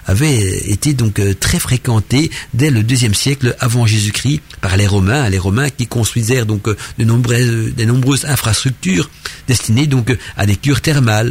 avait 0.05 0.57
été 0.69 0.93
donc 0.93 1.21
très 1.39 1.59
fréquenté 1.59 2.29
dès 2.53 2.69
le 2.69 2.83
deuxième 2.83 3.13
siècle 3.13 3.55
avant 3.59 3.85
Jésus-Christ 3.85 4.41
par 4.59 4.75
les 4.75 4.87
Romains, 4.87 5.29
les 5.29 5.37
Romains 5.37 5.69
qui 5.69 5.87
construisèrent 5.87 6.45
donc 6.45 6.67
de 6.67 7.03
nombreuses 7.05 7.73
de 7.75 7.85
nombreuses 7.85 8.25
infrastructures 8.25 9.09
destinées 9.47 9.87
donc 9.87 10.15
à 10.35 10.45
des 10.45 10.57
cures 10.57 10.81
thermales. 10.81 11.26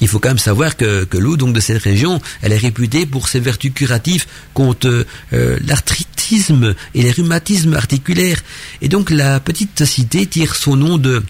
Il 0.00 0.08
faut 0.08 0.18
quand 0.18 0.30
même 0.30 0.38
savoir 0.38 0.76
que, 0.76 1.04
que 1.04 1.18
l'eau 1.18 1.36
donc 1.36 1.54
de 1.54 1.60
cette 1.60 1.82
région, 1.82 2.20
elle 2.42 2.52
est 2.52 2.58
réputée 2.58 3.06
pour 3.06 3.28
ses 3.28 3.40
vertus 3.40 3.72
curatives 3.72 4.26
contre 4.52 5.06
euh, 5.32 5.58
l'arthritisme 5.66 6.74
et 6.94 7.02
les 7.02 7.12
rhumatismes 7.12 7.74
articulaires. 7.74 8.42
Et 8.82 8.88
donc 8.88 9.10
la 9.10 9.40
petite 9.40 9.84
cité 9.84 10.26
tire 10.26 10.54
son 10.54 10.76
nom 10.76 10.98
de 10.98 11.22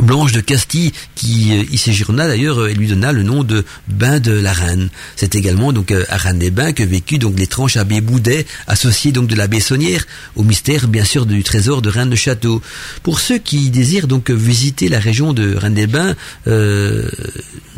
Blanche 0.00 0.32
de 0.32 0.40
Castille, 0.40 0.92
qui 1.14 1.52
euh, 1.52 1.64
y 1.70 1.78
séjourna 1.78 2.26
d'ailleurs 2.26 2.60
euh, 2.60 2.68
et 2.68 2.74
lui 2.74 2.88
donna 2.88 3.12
le 3.12 3.22
nom 3.22 3.44
de 3.44 3.64
Bain 3.88 4.20
de 4.20 4.32
la 4.32 4.52
Reine. 4.52 4.88
C'est 5.16 5.34
également 5.34 5.72
donc 5.72 5.90
euh, 5.90 6.04
à 6.08 6.16
Rennes-les-Bains 6.16 6.72
que 6.72 6.82
vécut 6.82 7.18
donc 7.18 7.38
l'étrange 7.38 7.76
abbé 7.76 8.00
Boudet, 8.00 8.46
associé 8.66 9.12
donc 9.12 9.28
de 9.28 9.34
l'abbé 9.34 9.60
Saunière, 9.60 10.06
au 10.36 10.42
mystère 10.42 10.88
bien 10.88 11.04
sûr 11.04 11.26
du 11.26 11.42
trésor 11.42 11.82
de 11.82 11.90
Rennes-le-Château. 11.90 12.62
Pour 13.02 13.20
ceux 13.20 13.38
qui 13.38 13.70
désirent 13.70 14.06
donc 14.06 14.30
visiter 14.30 14.88
la 14.88 14.98
région 14.98 15.32
de 15.32 15.54
Rennes-les-Bains, 15.54 16.14
euh, 16.46 17.10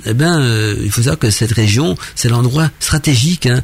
eh 0.07 0.15
ben, 0.15 0.41
euh, 0.41 0.75
il 0.83 0.91
faut 0.91 1.03
savoir 1.03 1.19
que 1.19 1.31
cette 1.31 1.53
région, 1.53 1.97
c'est 2.15 2.29
l'endroit 2.29 2.71
stratégique 2.81 3.47
hein, 3.47 3.63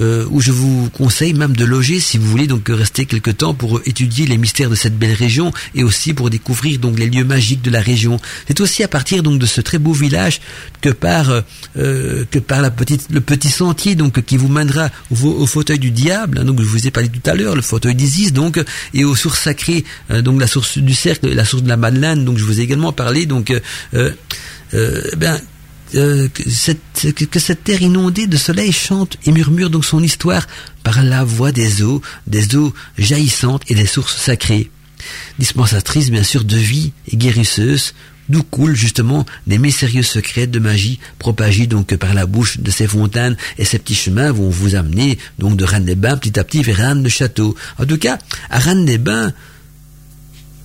euh, 0.00 0.26
où 0.30 0.40
je 0.40 0.52
vous 0.52 0.90
conseille 0.90 1.34
même 1.34 1.56
de 1.56 1.64
loger 1.64 2.00
si 2.00 2.18
vous 2.18 2.26
voulez 2.26 2.46
donc 2.46 2.68
rester 2.68 3.06
quelque 3.06 3.30
temps 3.30 3.54
pour 3.54 3.80
étudier 3.84 4.26
les 4.26 4.38
mystères 4.38 4.70
de 4.70 4.74
cette 4.74 4.98
belle 4.98 5.14
région 5.14 5.52
et 5.74 5.84
aussi 5.84 6.14
pour 6.14 6.30
découvrir 6.30 6.78
donc 6.78 6.98
les 6.98 7.08
lieux 7.08 7.24
magiques 7.24 7.62
de 7.62 7.70
la 7.70 7.80
région. 7.80 8.18
C'est 8.46 8.60
aussi 8.60 8.82
à 8.82 8.88
partir 8.88 9.22
donc 9.22 9.38
de 9.38 9.46
ce 9.46 9.60
très 9.60 9.78
beau 9.78 9.92
village 9.92 10.40
que 10.80 10.90
par 10.90 11.30
euh, 11.30 11.40
euh, 11.76 12.24
que 12.30 12.38
par 12.38 12.62
la 12.62 12.70
petite 12.70 13.06
le 13.10 13.20
petit 13.20 13.50
sentier 13.50 13.94
donc 13.94 14.24
qui 14.24 14.36
vous 14.36 14.48
mènera 14.48 14.90
au, 15.10 15.28
au 15.28 15.46
fauteuil 15.46 15.78
du 15.78 15.90
diable 15.90 16.38
hein, 16.38 16.44
donc 16.44 16.60
je 16.60 16.66
vous 16.66 16.86
ai 16.86 16.90
parlé 16.90 17.08
tout 17.08 17.28
à 17.28 17.34
l'heure 17.34 17.54
le 17.54 17.62
fauteuil 17.62 17.94
d'Isis 17.94 18.32
donc 18.32 18.62
et 18.94 19.04
aux 19.04 19.16
sources 19.16 19.40
sacrées 19.40 19.84
euh, 20.10 20.22
donc 20.22 20.40
la 20.40 20.46
source 20.46 20.78
du 20.78 20.94
cercle 20.94 21.32
la 21.32 21.44
source 21.44 21.62
de 21.62 21.68
la 21.68 21.76
Madeleine 21.76 22.24
donc 22.24 22.38
je 22.38 22.44
vous 22.44 22.60
ai 22.60 22.62
également 22.62 22.92
parlé 22.92 23.26
donc 23.26 23.52
euh, 23.94 24.12
ben 25.16 25.40
euh, 25.94 26.28
que, 26.28 26.48
cette, 26.48 27.14
que, 27.14 27.38
cette 27.38 27.64
terre 27.64 27.82
inondée 27.82 28.26
de 28.26 28.36
soleil 28.36 28.72
chante 28.72 29.16
et 29.24 29.32
murmure 29.32 29.70
donc 29.70 29.84
son 29.84 30.02
histoire 30.02 30.46
par 30.82 31.02
la 31.02 31.24
voix 31.24 31.52
des 31.52 31.82
eaux, 31.82 32.00
des 32.26 32.56
eaux 32.56 32.72
jaillissantes 32.98 33.62
et 33.68 33.74
des 33.74 33.86
sources 33.86 34.16
sacrées. 34.16 34.70
Dispensatrice 35.38 36.10
bien 36.10 36.22
sûr 36.22 36.44
de 36.44 36.56
vie 36.56 36.92
et 37.08 37.16
guérisseuse, 37.16 37.94
d'où 38.28 38.42
coulent 38.42 38.76
justement 38.76 39.26
des 39.46 39.58
mystérieux 39.58 40.02
secrets 40.02 40.46
de 40.46 40.58
magie 40.58 41.00
propagés 41.18 41.66
donc 41.66 41.96
par 41.96 42.14
la 42.14 42.26
bouche 42.26 42.58
de 42.58 42.70
ces 42.70 42.86
fontaines 42.86 43.36
et 43.58 43.64
ces 43.64 43.78
petits 43.78 43.94
chemins 43.94 44.30
vont 44.30 44.48
vous 44.48 44.76
amener 44.76 45.18
donc 45.38 45.56
de 45.56 45.64
Rennes-les-Bains 45.64 46.16
petit 46.16 46.38
à 46.38 46.44
petit 46.44 46.62
vers 46.62 46.76
Rennes-le-Château. 46.76 47.56
En 47.78 47.86
tout 47.86 47.98
cas, 47.98 48.18
à 48.48 48.58
Rennes-les-Bains, 48.58 49.32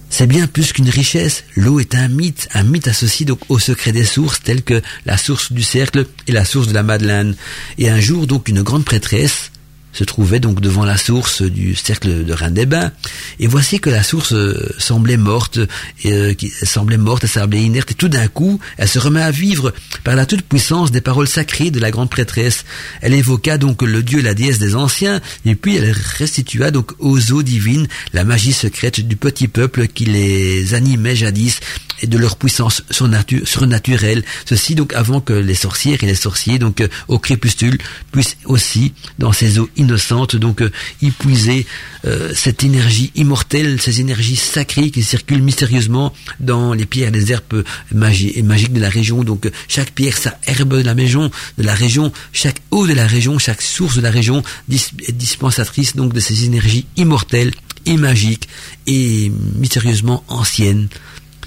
c'est 0.09 0.27
bien 0.27 0.47
plus 0.47 0.73
qu'une 0.73 0.89
richesse. 0.89 1.43
L'eau 1.55 1.79
est 1.79 1.95
un 1.95 2.07
mythe, 2.07 2.47
un 2.53 2.63
mythe 2.63 2.87
associé 2.87 3.25
donc 3.25 3.39
au 3.49 3.59
secret 3.59 3.91
des 3.91 4.05
sources, 4.05 4.41
telles 4.41 4.63
que 4.63 4.81
la 5.05 5.17
source 5.17 5.51
du 5.51 5.63
cercle 5.63 6.05
et 6.27 6.31
la 6.31 6.45
source 6.45 6.67
de 6.67 6.73
la 6.73 6.83
Madeleine. 6.83 7.35
Et 7.77 7.89
un 7.89 7.99
jour, 7.99 8.27
donc, 8.27 8.47
une 8.47 8.61
grande 8.61 8.85
prêtresse 8.85 9.51
se 9.95 10.03
trouvait 10.03 10.39
donc 10.39 10.61
devant 10.61 10.85
la 10.85 10.97
source 10.97 11.41
du 11.41 11.73
cercle 11.73 12.25
de 12.25 12.33
Rennes-des-Bains. 12.33 12.91
Et 13.39 13.47
voici 13.47 13.79
que 13.79 13.89
la 13.89 14.03
source 14.03 14.33
euh, 14.33 14.69
semblait 14.77 15.17
morte, 15.17 15.59
euh, 16.05 16.33
semblait 16.63 16.97
morte, 16.97 17.23
elle 17.23 17.29
semblait 17.29 17.63
inerte, 17.63 17.91
et 17.91 17.95
tout 17.95 18.09
d'un 18.09 18.27
coup, 18.27 18.59
elle 18.77 18.87
se 18.87 18.99
remet 18.99 19.21
à 19.21 19.31
vivre 19.31 19.73
par 20.03 20.15
la 20.15 20.25
toute-puissance 20.25 20.91
des 20.91 21.01
paroles 21.01 21.27
sacrées 21.27 21.71
de 21.71 21.79
la 21.79 21.91
grande 21.91 22.09
prêtresse. 22.09 22.65
Elle 23.01 23.13
évoqua 23.13 23.57
donc 23.57 23.81
le 23.81 24.03
dieu 24.03 24.21
la 24.21 24.33
déesse 24.33 24.59
des 24.59 24.75
anciens, 24.75 25.21
et 25.45 25.55
puis 25.55 25.77
elle 25.77 25.95
restitua 26.17 26.71
donc 26.71 26.91
aux 26.99 27.31
eaux 27.31 27.43
divines 27.43 27.87
la 28.13 28.23
magie 28.23 28.53
secrète 28.53 28.99
du 28.99 29.15
petit 29.15 29.47
peuple 29.47 29.87
qui 29.87 30.05
les 30.05 30.73
animait 30.73 31.15
jadis, 31.15 31.59
et 32.01 32.07
de 32.07 32.17
leur 32.17 32.35
puissance 32.35 32.83
surnatu- 32.91 33.45
surnaturelle. 33.45 34.25
Ceci 34.45 34.75
donc 34.75 34.93
avant 34.93 35.21
que 35.21 35.31
les 35.31 35.55
sorcières 35.55 36.03
et 36.03 36.07
les 36.07 36.15
sorciers, 36.15 36.59
donc 36.59 36.81
euh, 36.81 36.89
au 37.07 37.19
crépuscule, 37.19 37.77
puissent 38.11 38.35
aussi, 38.43 38.93
dans 39.17 39.31
ces 39.31 39.59
eaux 39.59 39.69
innocentes, 39.85 40.35
donc 40.35 40.61
euh, 40.61 40.71
y 41.01 41.11
puiser 41.11 41.65
euh, 42.05 42.31
cette 42.35 42.63
énergie 42.63 43.11
immortelle, 43.15 43.79
ces 43.81 44.01
énergies 44.01 44.35
sacrées 44.35 44.91
qui 44.91 45.03
circulent 45.03 45.41
mystérieusement 45.41 46.13
dans 46.39 46.73
les 46.73 46.85
pierres, 46.85 47.11
les 47.11 47.31
herbes 47.31 47.63
magi- 47.93 48.41
magiques 48.43 48.73
de 48.73 48.81
la 48.81 48.89
région. 48.89 49.23
Donc 49.23 49.45
euh, 49.45 49.51
chaque 49.67 49.91
pierre, 49.91 50.17
sa 50.17 50.37
herbe 50.45 50.77
de 50.77 50.83
la 50.83 50.95
maison, 50.95 51.31
de 51.57 51.63
la 51.63 51.73
région, 51.73 52.11
chaque 52.33 52.61
eau 52.71 52.85
de 52.85 52.93
la 52.93 53.07
région, 53.07 53.39
chaque 53.39 53.61
source 53.61 53.95
de 53.95 54.01
la 54.01 54.11
région 54.11 54.43
est 54.69 55.11
dispensatrice 55.11 55.95
donc 55.95 56.13
de 56.13 56.19
ces 56.19 56.45
énergies 56.45 56.85
immortelles 56.97 57.53
et 57.85 57.97
magiques 57.97 58.47
et 58.87 59.31
mystérieusement 59.55 60.23
anciennes. 60.27 60.87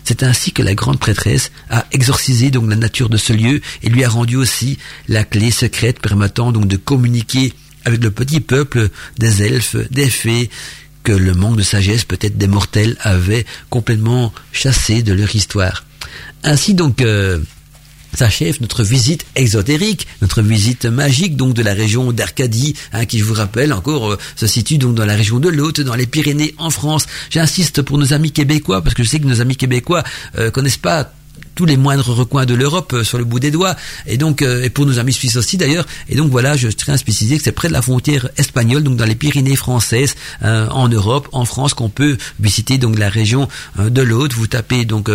C'est 0.04 0.22
ainsi 0.22 0.52
que 0.52 0.62
la 0.62 0.74
grande 0.74 0.98
prêtresse 0.98 1.50
a 1.68 1.84
exorcisé 1.92 2.50
donc 2.50 2.70
la 2.70 2.76
nature 2.76 3.10
de 3.10 3.18
ce 3.18 3.34
lieu 3.34 3.60
et 3.82 3.90
lui 3.90 4.04
a 4.04 4.08
rendu 4.08 4.36
aussi 4.36 4.78
la 5.06 5.24
clé 5.24 5.50
secrète 5.50 6.00
permettant 6.00 6.50
donc 6.50 6.66
de 6.66 6.78
communiquer 6.78 7.52
avec 7.88 8.04
le 8.04 8.10
petit 8.10 8.40
peuple 8.40 8.90
des 9.18 9.42
elfes, 9.42 9.76
des 9.90 10.10
fées, 10.10 10.50
que 11.02 11.12
le 11.12 11.32
manque 11.32 11.56
de 11.56 11.62
sagesse 11.62 12.04
peut-être 12.04 12.36
des 12.36 12.46
mortels 12.46 12.96
avait 13.00 13.46
complètement 13.70 14.32
chassé 14.52 15.02
de 15.02 15.14
leur 15.14 15.34
histoire. 15.34 15.84
Ainsi 16.44 16.74
donc 16.74 17.00
euh, 17.00 17.38
s'achève 18.14 18.58
notre 18.60 18.84
visite 18.84 19.24
exotérique, 19.34 20.06
notre 20.20 20.42
visite 20.42 20.84
magique 20.84 21.34
donc 21.34 21.54
de 21.54 21.62
la 21.62 21.72
région 21.72 22.12
d'Arcadie, 22.12 22.74
hein, 22.92 23.06
qui 23.06 23.18
je 23.18 23.24
vous 23.24 23.34
rappelle 23.34 23.72
encore 23.72 24.12
euh, 24.12 24.18
se 24.36 24.46
situe 24.46 24.76
donc 24.76 24.94
dans 24.94 25.06
la 25.06 25.14
région 25.14 25.40
de 25.40 25.48
l'Aute, 25.48 25.80
dans 25.80 25.94
les 25.94 26.06
Pyrénées 26.06 26.54
en 26.58 26.68
France. 26.68 27.06
J'insiste 27.30 27.80
pour 27.80 27.96
nos 27.96 28.12
amis 28.12 28.32
québécois 28.32 28.82
parce 28.82 28.94
que 28.94 29.02
je 29.02 29.08
sais 29.08 29.18
que 29.18 29.26
nos 29.26 29.40
amis 29.40 29.56
québécois 29.56 30.04
euh, 30.36 30.50
connaissent 30.50 30.76
pas 30.76 31.10
tous 31.58 31.66
les 31.66 31.76
moindres 31.76 32.14
recoins 32.14 32.46
de 32.46 32.54
l'Europe 32.54 32.92
euh, 32.92 33.02
sur 33.02 33.18
le 33.18 33.24
bout 33.24 33.40
des 33.40 33.50
doigts. 33.50 33.74
Et 34.06 34.16
donc, 34.16 34.42
euh, 34.42 34.62
et 34.62 34.70
pour 34.70 34.86
nos 34.86 35.00
amis 35.00 35.12
suisses 35.12 35.34
aussi 35.34 35.56
d'ailleurs. 35.56 35.88
Et 36.08 36.14
donc 36.14 36.30
voilà, 36.30 36.56
je 36.56 36.68
tiens 36.68 36.94
à 36.94 36.96
spécifier 36.96 37.36
que 37.36 37.42
c'est 37.42 37.50
près 37.50 37.66
de 37.66 37.72
la 37.72 37.82
frontière 37.82 38.28
espagnole, 38.36 38.84
donc 38.84 38.96
dans 38.96 39.04
les 39.04 39.16
Pyrénées 39.16 39.56
françaises, 39.56 40.14
en 40.42 40.88
Europe, 40.88 41.28
en 41.32 41.44
France, 41.44 41.74
qu'on 41.74 41.88
peut 41.88 42.16
visiter 42.38 42.78
donc 42.78 42.96
la 42.96 43.08
région 43.08 43.48
de 43.76 44.02
l'Aude. 44.02 44.32
Vous 44.34 44.46
tapez 44.46 44.84
donc 44.84 45.10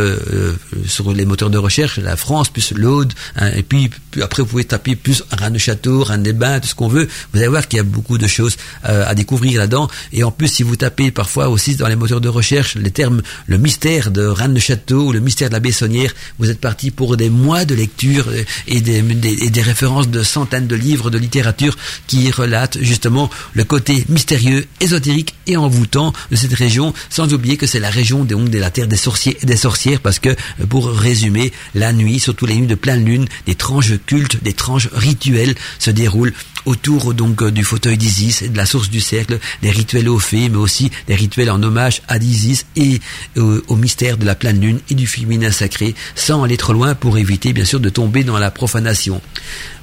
sur 0.85 1.13
les 1.13 1.25
moteurs 1.25 1.49
de 1.49 1.57
recherche 1.57 1.97
la 1.97 2.17
France 2.17 2.49
plus 2.49 2.73
l'Aude, 2.73 3.13
hein, 3.37 3.51
et 3.55 3.63
puis, 3.63 3.89
après 4.21 4.41
vous 4.41 4.49
pouvez 4.49 4.65
taper 4.65 4.95
plus 4.95 5.23
Rennes 5.31 5.53
de 5.53 5.57
Château, 5.57 6.03
Rennes 6.03 6.23
des 6.23 6.33
Bains, 6.33 6.59
tout 6.59 6.67
ce 6.67 6.75
qu'on 6.75 6.89
veut. 6.89 7.07
Vous 7.31 7.39
allez 7.39 7.47
voir 7.47 7.67
qu'il 7.67 7.77
y 7.77 7.79
a 7.79 7.83
beaucoup 7.83 8.17
de 8.17 8.27
choses 8.27 8.57
à 8.83 9.15
découvrir 9.15 9.59
là-dedans. 9.59 9.87
Et 10.11 10.23
en 10.23 10.31
plus, 10.31 10.49
si 10.49 10.63
vous 10.63 10.75
tapez 10.75 11.11
parfois 11.11 11.47
aussi 11.47 11.75
dans 11.75 11.87
les 11.87 11.95
moteurs 11.95 12.21
de 12.21 12.29
recherche 12.29 12.75
les 12.75 12.91
termes 12.91 13.21
le 13.47 13.57
mystère 13.57 14.11
de 14.11 14.25
Rennes 14.25 14.53
de 14.53 14.59
Château 14.59 15.07
ou 15.07 15.11
le 15.13 15.19
mystère 15.19 15.49
de 15.49 15.53
la 15.53 15.59
Bessonnière, 15.59 16.13
vous 16.39 16.49
êtes 16.49 16.59
parti 16.59 16.91
pour 16.91 17.17
des 17.17 17.29
mois 17.29 17.65
de 17.65 17.75
lecture 17.75 18.27
et 18.67 18.81
des, 18.81 19.01
des, 19.01 19.61
références 19.61 20.09
de 20.09 20.23
centaines 20.23 20.67
de 20.67 20.75
livres 20.75 21.09
de 21.09 21.17
littérature 21.17 21.77
qui 22.07 22.31
relatent 22.31 22.77
justement 22.81 23.29
le 23.53 23.63
côté 23.63 24.05
mystérieux, 24.09 24.65
ésotérique 24.79 25.35
et 25.47 25.57
envoûtant 25.57 26.13
de 26.31 26.35
cette 26.35 26.53
région, 26.53 26.93
sans 27.09 27.33
oublier 27.33 27.57
que 27.57 27.67
c'est 27.67 27.79
la 27.79 27.89
région 27.89 28.23
de, 28.23 28.35
de 28.35 28.59
la 28.59 28.71
terre 28.71 28.87
des 28.87 28.97
sorciers 28.97 29.37
et 29.41 29.45
des 29.45 29.57
sorcières, 29.57 30.01
parce 30.01 30.19
que, 30.19 30.35
pour 30.69 30.89
résumer, 30.89 31.51
la 31.75 31.93
nuit, 31.93 32.19
surtout 32.19 32.45
les 32.45 32.55
nuits 32.55 32.67
de 32.67 32.75
pleine 32.75 33.05
lune, 33.05 33.27
d'étranges 33.45 33.99
cultes, 34.05 34.43
d'étranges 34.43 34.89
rituels 34.93 35.55
se 35.79 35.91
déroulent 35.91 36.33
autour 36.65 37.13
donc 37.13 37.43
du 37.43 37.63
fauteuil 37.63 37.97
d'Isis 37.97 38.43
de 38.43 38.57
la 38.57 38.65
source 38.65 38.89
du 38.89 39.01
cercle, 39.01 39.39
des 39.61 39.71
rituels 39.71 40.09
aux 40.09 40.19
fées, 40.19 40.49
mais 40.49 40.57
aussi 40.57 40.91
des 41.07 41.15
rituels 41.15 41.51
en 41.51 41.61
hommage 41.61 42.01
à 42.07 42.19
d'Isis 42.19 42.65
et 42.75 43.01
euh, 43.37 43.61
au 43.67 43.75
mystère 43.75 44.17
de 44.17 44.25
la 44.25 44.35
pleine 44.35 44.59
lune 44.59 44.79
et 44.89 44.95
du 44.95 45.07
féminin 45.07 45.51
sacré, 45.51 45.95
sans 46.15 46.43
aller 46.43 46.57
trop 46.57 46.73
loin 46.73 46.95
pour 46.95 47.17
éviter 47.17 47.53
bien 47.53 47.65
sûr 47.65 47.79
de 47.79 47.89
tomber 47.89 48.23
dans 48.23 48.37
la 48.37 48.51
profanation. 48.51 49.21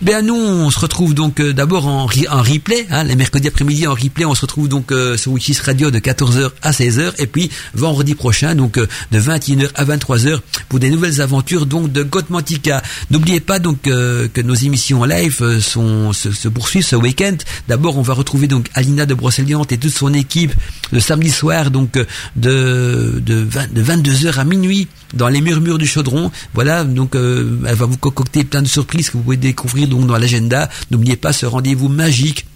Ben 0.02 0.24
nous, 0.24 0.34
on 0.34 0.70
se 0.70 0.78
retrouve 0.78 1.14
donc 1.14 1.40
euh, 1.40 1.52
d'abord 1.52 1.86
en, 1.86 2.06
replay, 2.06 2.86
hein, 2.90 3.04
les 3.04 3.16
mercredis 3.16 3.48
après-midi 3.48 3.86
en 3.86 3.94
replay, 3.94 4.24
on 4.24 4.34
se 4.34 4.42
retrouve 4.42 4.68
donc 4.68 4.92
euh, 4.92 5.16
sur 5.16 5.32
Witches 5.32 5.60
Radio 5.60 5.90
de 5.90 5.98
14h 5.98 6.50
à 6.62 6.70
16h, 6.70 7.12
et 7.18 7.26
puis 7.26 7.50
vendredi 7.74 8.14
prochain, 8.14 8.54
donc 8.54 8.78
de 8.78 9.20
21h 9.20 9.68
à 9.74 9.84
23h, 9.84 10.40
pour 10.68 10.78
des 10.78 10.90
nouvelles 10.90 11.20
aventures 11.20 11.66
donc 11.66 11.92
de 11.92 12.02
Gotmantica. 12.02 12.82
N'oubliez 13.10 13.40
pas 13.40 13.58
donc 13.58 13.82
que 13.82 14.40
nos 14.40 14.54
émissions 14.54 15.02
en 15.02 15.04
live 15.04 15.60
sont, 15.60 16.12
se, 16.12 16.32
se 16.32 16.48
poursuivent 16.48 16.69
ce 16.78 16.96
week-end. 16.96 17.36
D'abord, 17.68 17.98
on 17.98 18.02
va 18.02 18.14
retrouver 18.14 18.46
donc 18.46 18.68
Alina 18.74 19.06
de 19.06 19.14
Brocéliande 19.14 19.70
et 19.72 19.78
toute 19.78 19.92
son 19.92 20.14
équipe 20.14 20.54
le 20.92 21.00
samedi 21.00 21.30
soir, 21.30 21.70
donc 21.70 21.92
de, 22.36 23.20
de, 23.24 23.46
de 23.72 23.82
22h 23.82 24.38
à 24.38 24.44
minuit 24.44 24.88
dans 25.14 25.28
les 25.28 25.40
murmures 25.40 25.78
du 25.78 25.86
chaudron. 25.86 26.30
Voilà, 26.54 26.84
donc 26.84 27.14
euh, 27.14 27.58
elle 27.66 27.74
va 27.74 27.86
vous 27.86 27.98
concocter 27.98 28.44
plein 28.44 28.62
de 28.62 28.68
surprises 28.68 29.10
que 29.10 29.16
vous 29.16 29.22
pouvez 29.24 29.36
découvrir 29.36 29.88
donc 29.88 30.06
dans 30.06 30.16
l'agenda. 30.16 30.68
N'oubliez 30.90 31.16
pas 31.16 31.32
ce 31.32 31.46
rendez-vous 31.46 31.88
magique 31.88 32.46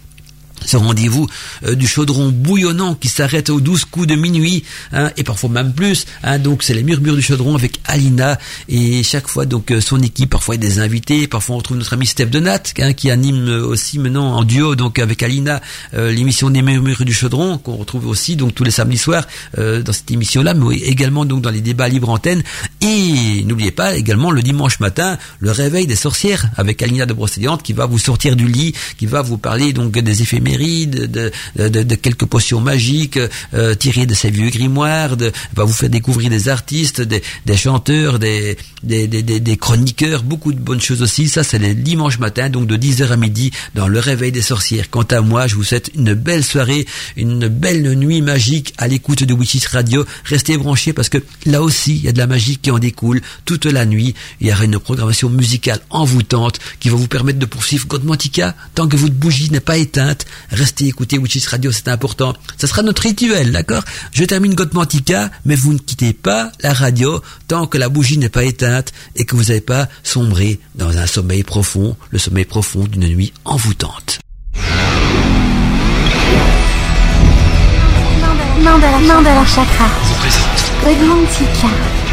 ce 0.63 0.77
rendez-vous 0.77 1.27
euh, 1.65 1.75
du 1.75 1.87
chaudron 1.87 2.29
bouillonnant 2.31 2.95
qui 2.95 3.07
s'arrête 3.07 3.49
aux 3.49 3.61
douze 3.61 3.85
coups 3.85 4.07
de 4.07 4.15
minuit, 4.15 4.63
hein, 4.91 5.11
et 5.17 5.23
parfois 5.23 5.49
même 5.49 5.73
plus. 5.73 6.05
Hein, 6.23 6.39
donc 6.39 6.63
c'est 6.63 6.73
les 6.73 6.83
murmures 6.83 7.15
du 7.15 7.21
chaudron 7.21 7.55
avec 7.55 7.79
Alina 7.85 8.39
et 8.69 9.03
chaque 9.03 9.27
fois 9.27 9.45
donc 9.45 9.71
euh, 9.71 9.81
son 9.81 10.01
équipe. 10.01 10.29
Parfois 10.29 10.57
des 10.57 10.79
invités, 10.79 11.27
parfois 11.27 11.55
on 11.55 11.57
retrouve 11.59 11.77
notre 11.77 11.93
ami 11.93 12.05
Steph 12.07 12.27
Donat 12.27 12.63
hein, 12.79 12.93
qui 12.93 13.11
anime 13.11 13.47
euh, 13.47 13.65
aussi 13.65 13.99
maintenant 13.99 14.35
en 14.35 14.43
duo 14.43 14.75
donc 14.75 14.99
avec 14.99 15.23
Alina 15.23 15.61
l'émission 15.93 16.49
des 16.49 16.61
murmures 16.61 17.03
du 17.05 17.13
chaudron 17.13 17.57
qu'on 17.57 17.75
retrouve 17.75 18.07
aussi 18.07 18.35
donc 18.35 18.53
tous 18.53 18.63
les 18.63 18.71
samedis 18.71 18.97
soirs 18.97 19.25
dans 19.57 19.93
cette 19.93 20.09
émission-là, 20.11 20.53
mais 20.53 20.75
également 20.77 21.25
donc 21.25 21.41
dans 21.41 21.49
les 21.49 21.61
débats 21.61 21.87
libre 21.87 22.09
antenne. 22.09 22.43
Et 22.81 23.43
n'oubliez 23.45 23.71
pas 23.71 23.95
également 23.95 24.31
le 24.31 24.41
dimanche 24.41 24.79
matin 24.79 25.17
le 25.39 25.51
réveil 25.51 25.87
des 25.87 25.95
sorcières 25.95 26.49
avec 26.57 26.81
Alina 26.81 27.05
de 27.05 27.13
Brocéliande 27.13 27.61
qui 27.61 27.73
va 27.73 27.85
vous 27.85 27.99
sortir 27.99 28.35
du 28.35 28.47
lit, 28.47 28.73
qui 28.97 29.05
va 29.05 29.21
vous 29.21 29.37
parler 29.37 29.73
donc 29.73 29.91
des 29.91 30.21
effets 30.21 30.39
de, 30.45 31.31
de, 31.57 31.95
quelques 31.95 32.25
potions 32.25 32.61
magiques 32.61 33.19
euh, 33.53 33.75
tirées 33.75 34.05
de 34.05 34.13
ces 34.13 34.29
vieux 34.29 34.49
grimoires, 34.49 35.17
de, 35.17 35.31
va 35.55 35.63
vous 35.63 35.73
faire 35.73 35.89
découvrir 35.89 36.29
des 36.29 36.49
artistes, 36.49 37.01
des, 37.01 37.21
chanteurs, 37.57 38.19
des, 38.19 38.57
des, 38.83 39.57
chroniqueurs, 39.57 40.23
beaucoup 40.23 40.53
de 40.53 40.59
bonnes 40.59 40.81
choses 40.81 41.01
aussi. 41.01 41.27
Ça, 41.27 41.43
c'est 41.43 41.59
le 41.59 41.73
dimanche 41.73 42.19
matin, 42.19 42.49
donc 42.49 42.67
de 42.67 42.77
10h 42.77 43.09
à 43.09 43.17
midi, 43.17 43.51
dans 43.73 43.87
le 43.87 43.99
réveil 43.99 44.31
des 44.31 44.41
sorcières. 44.41 44.89
Quant 44.89 45.03
à 45.03 45.21
moi, 45.21 45.47
je 45.47 45.55
vous 45.55 45.63
souhaite 45.63 45.91
une 45.95 46.13
belle 46.13 46.43
soirée, 46.43 46.85
une 47.15 47.47
belle 47.47 47.83
nuit 47.95 48.21
magique 48.21 48.73
à 48.77 48.87
l'écoute 48.87 49.23
de 49.23 49.33
Witches 49.33 49.67
Radio. 49.67 50.05
Restez 50.25 50.57
branchés 50.57 50.93
parce 50.93 51.09
que 51.09 51.17
là 51.45 51.61
aussi, 51.61 51.95
il 51.95 52.03
y 52.03 52.07
a 52.07 52.11
de 52.11 52.17
la 52.17 52.27
magie 52.27 52.57
qui 52.57 52.71
en 52.71 52.79
découle 52.79 53.21
toute 53.45 53.65
la 53.65 53.85
nuit. 53.85 54.15
Il 54.41 54.47
y 54.47 54.51
aura 54.51 54.65
une 54.65 54.79
programmation 54.79 55.29
musicale 55.29 55.79
envoûtante 55.89 56.59
qui 56.79 56.89
va 56.89 56.97
vous 56.97 57.07
permettre 57.07 57.39
de 57.39 57.45
poursuivre 57.45 57.87
Godmantica 57.87 58.55
tant 58.73 58.87
que 58.87 58.95
votre 58.95 59.13
bougie 59.13 59.49
n'est 59.51 59.59
pas 59.59 59.77
éteinte. 59.77 60.25
Restez 60.49 60.87
écouter 60.87 61.17
Witches 61.17 61.47
Radio, 61.47 61.71
c'est 61.71 61.87
important. 61.87 62.33
Ça 62.57 62.67
sera 62.67 62.81
notre 62.81 63.03
rituel, 63.03 63.51
d'accord? 63.51 63.83
Je 64.11 64.23
termine 64.23 64.53
Gotmantica, 64.53 65.29
mais 65.45 65.55
vous 65.55 65.73
ne 65.73 65.79
quittez 65.79 66.13
pas 66.13 66.51
la 66.61 66.73
radio 66.73 67.21
tant 67.47 67.67
que 67.67 67.77
la 67.77 67.89
bougie 67.89 68.17
n'est 68.17 68.29
pas 68.29 68.43
éteinte 68.43 68.93
et 69.15 69.25
que 69.25 69.35
vous 69.35 69.45
n'avez 69.45 69.61
pas 69.61 69.87
sombré 70.03 70.59
dans 70.75 70.97
un 70.97 71.07
sommeil 71.07 71.43
profond, 71.43 71.95
le 72.09 72.19
sommeil 72.19 72.45
profond 72.45 72.83
d'une 72.83 73.07
nuit 73.07 73.33
envoûtante. 73.43 74.19
Mandala 78.65 79.45
Chakra. 79.45 79.87
Godmantica. 80.83 82.04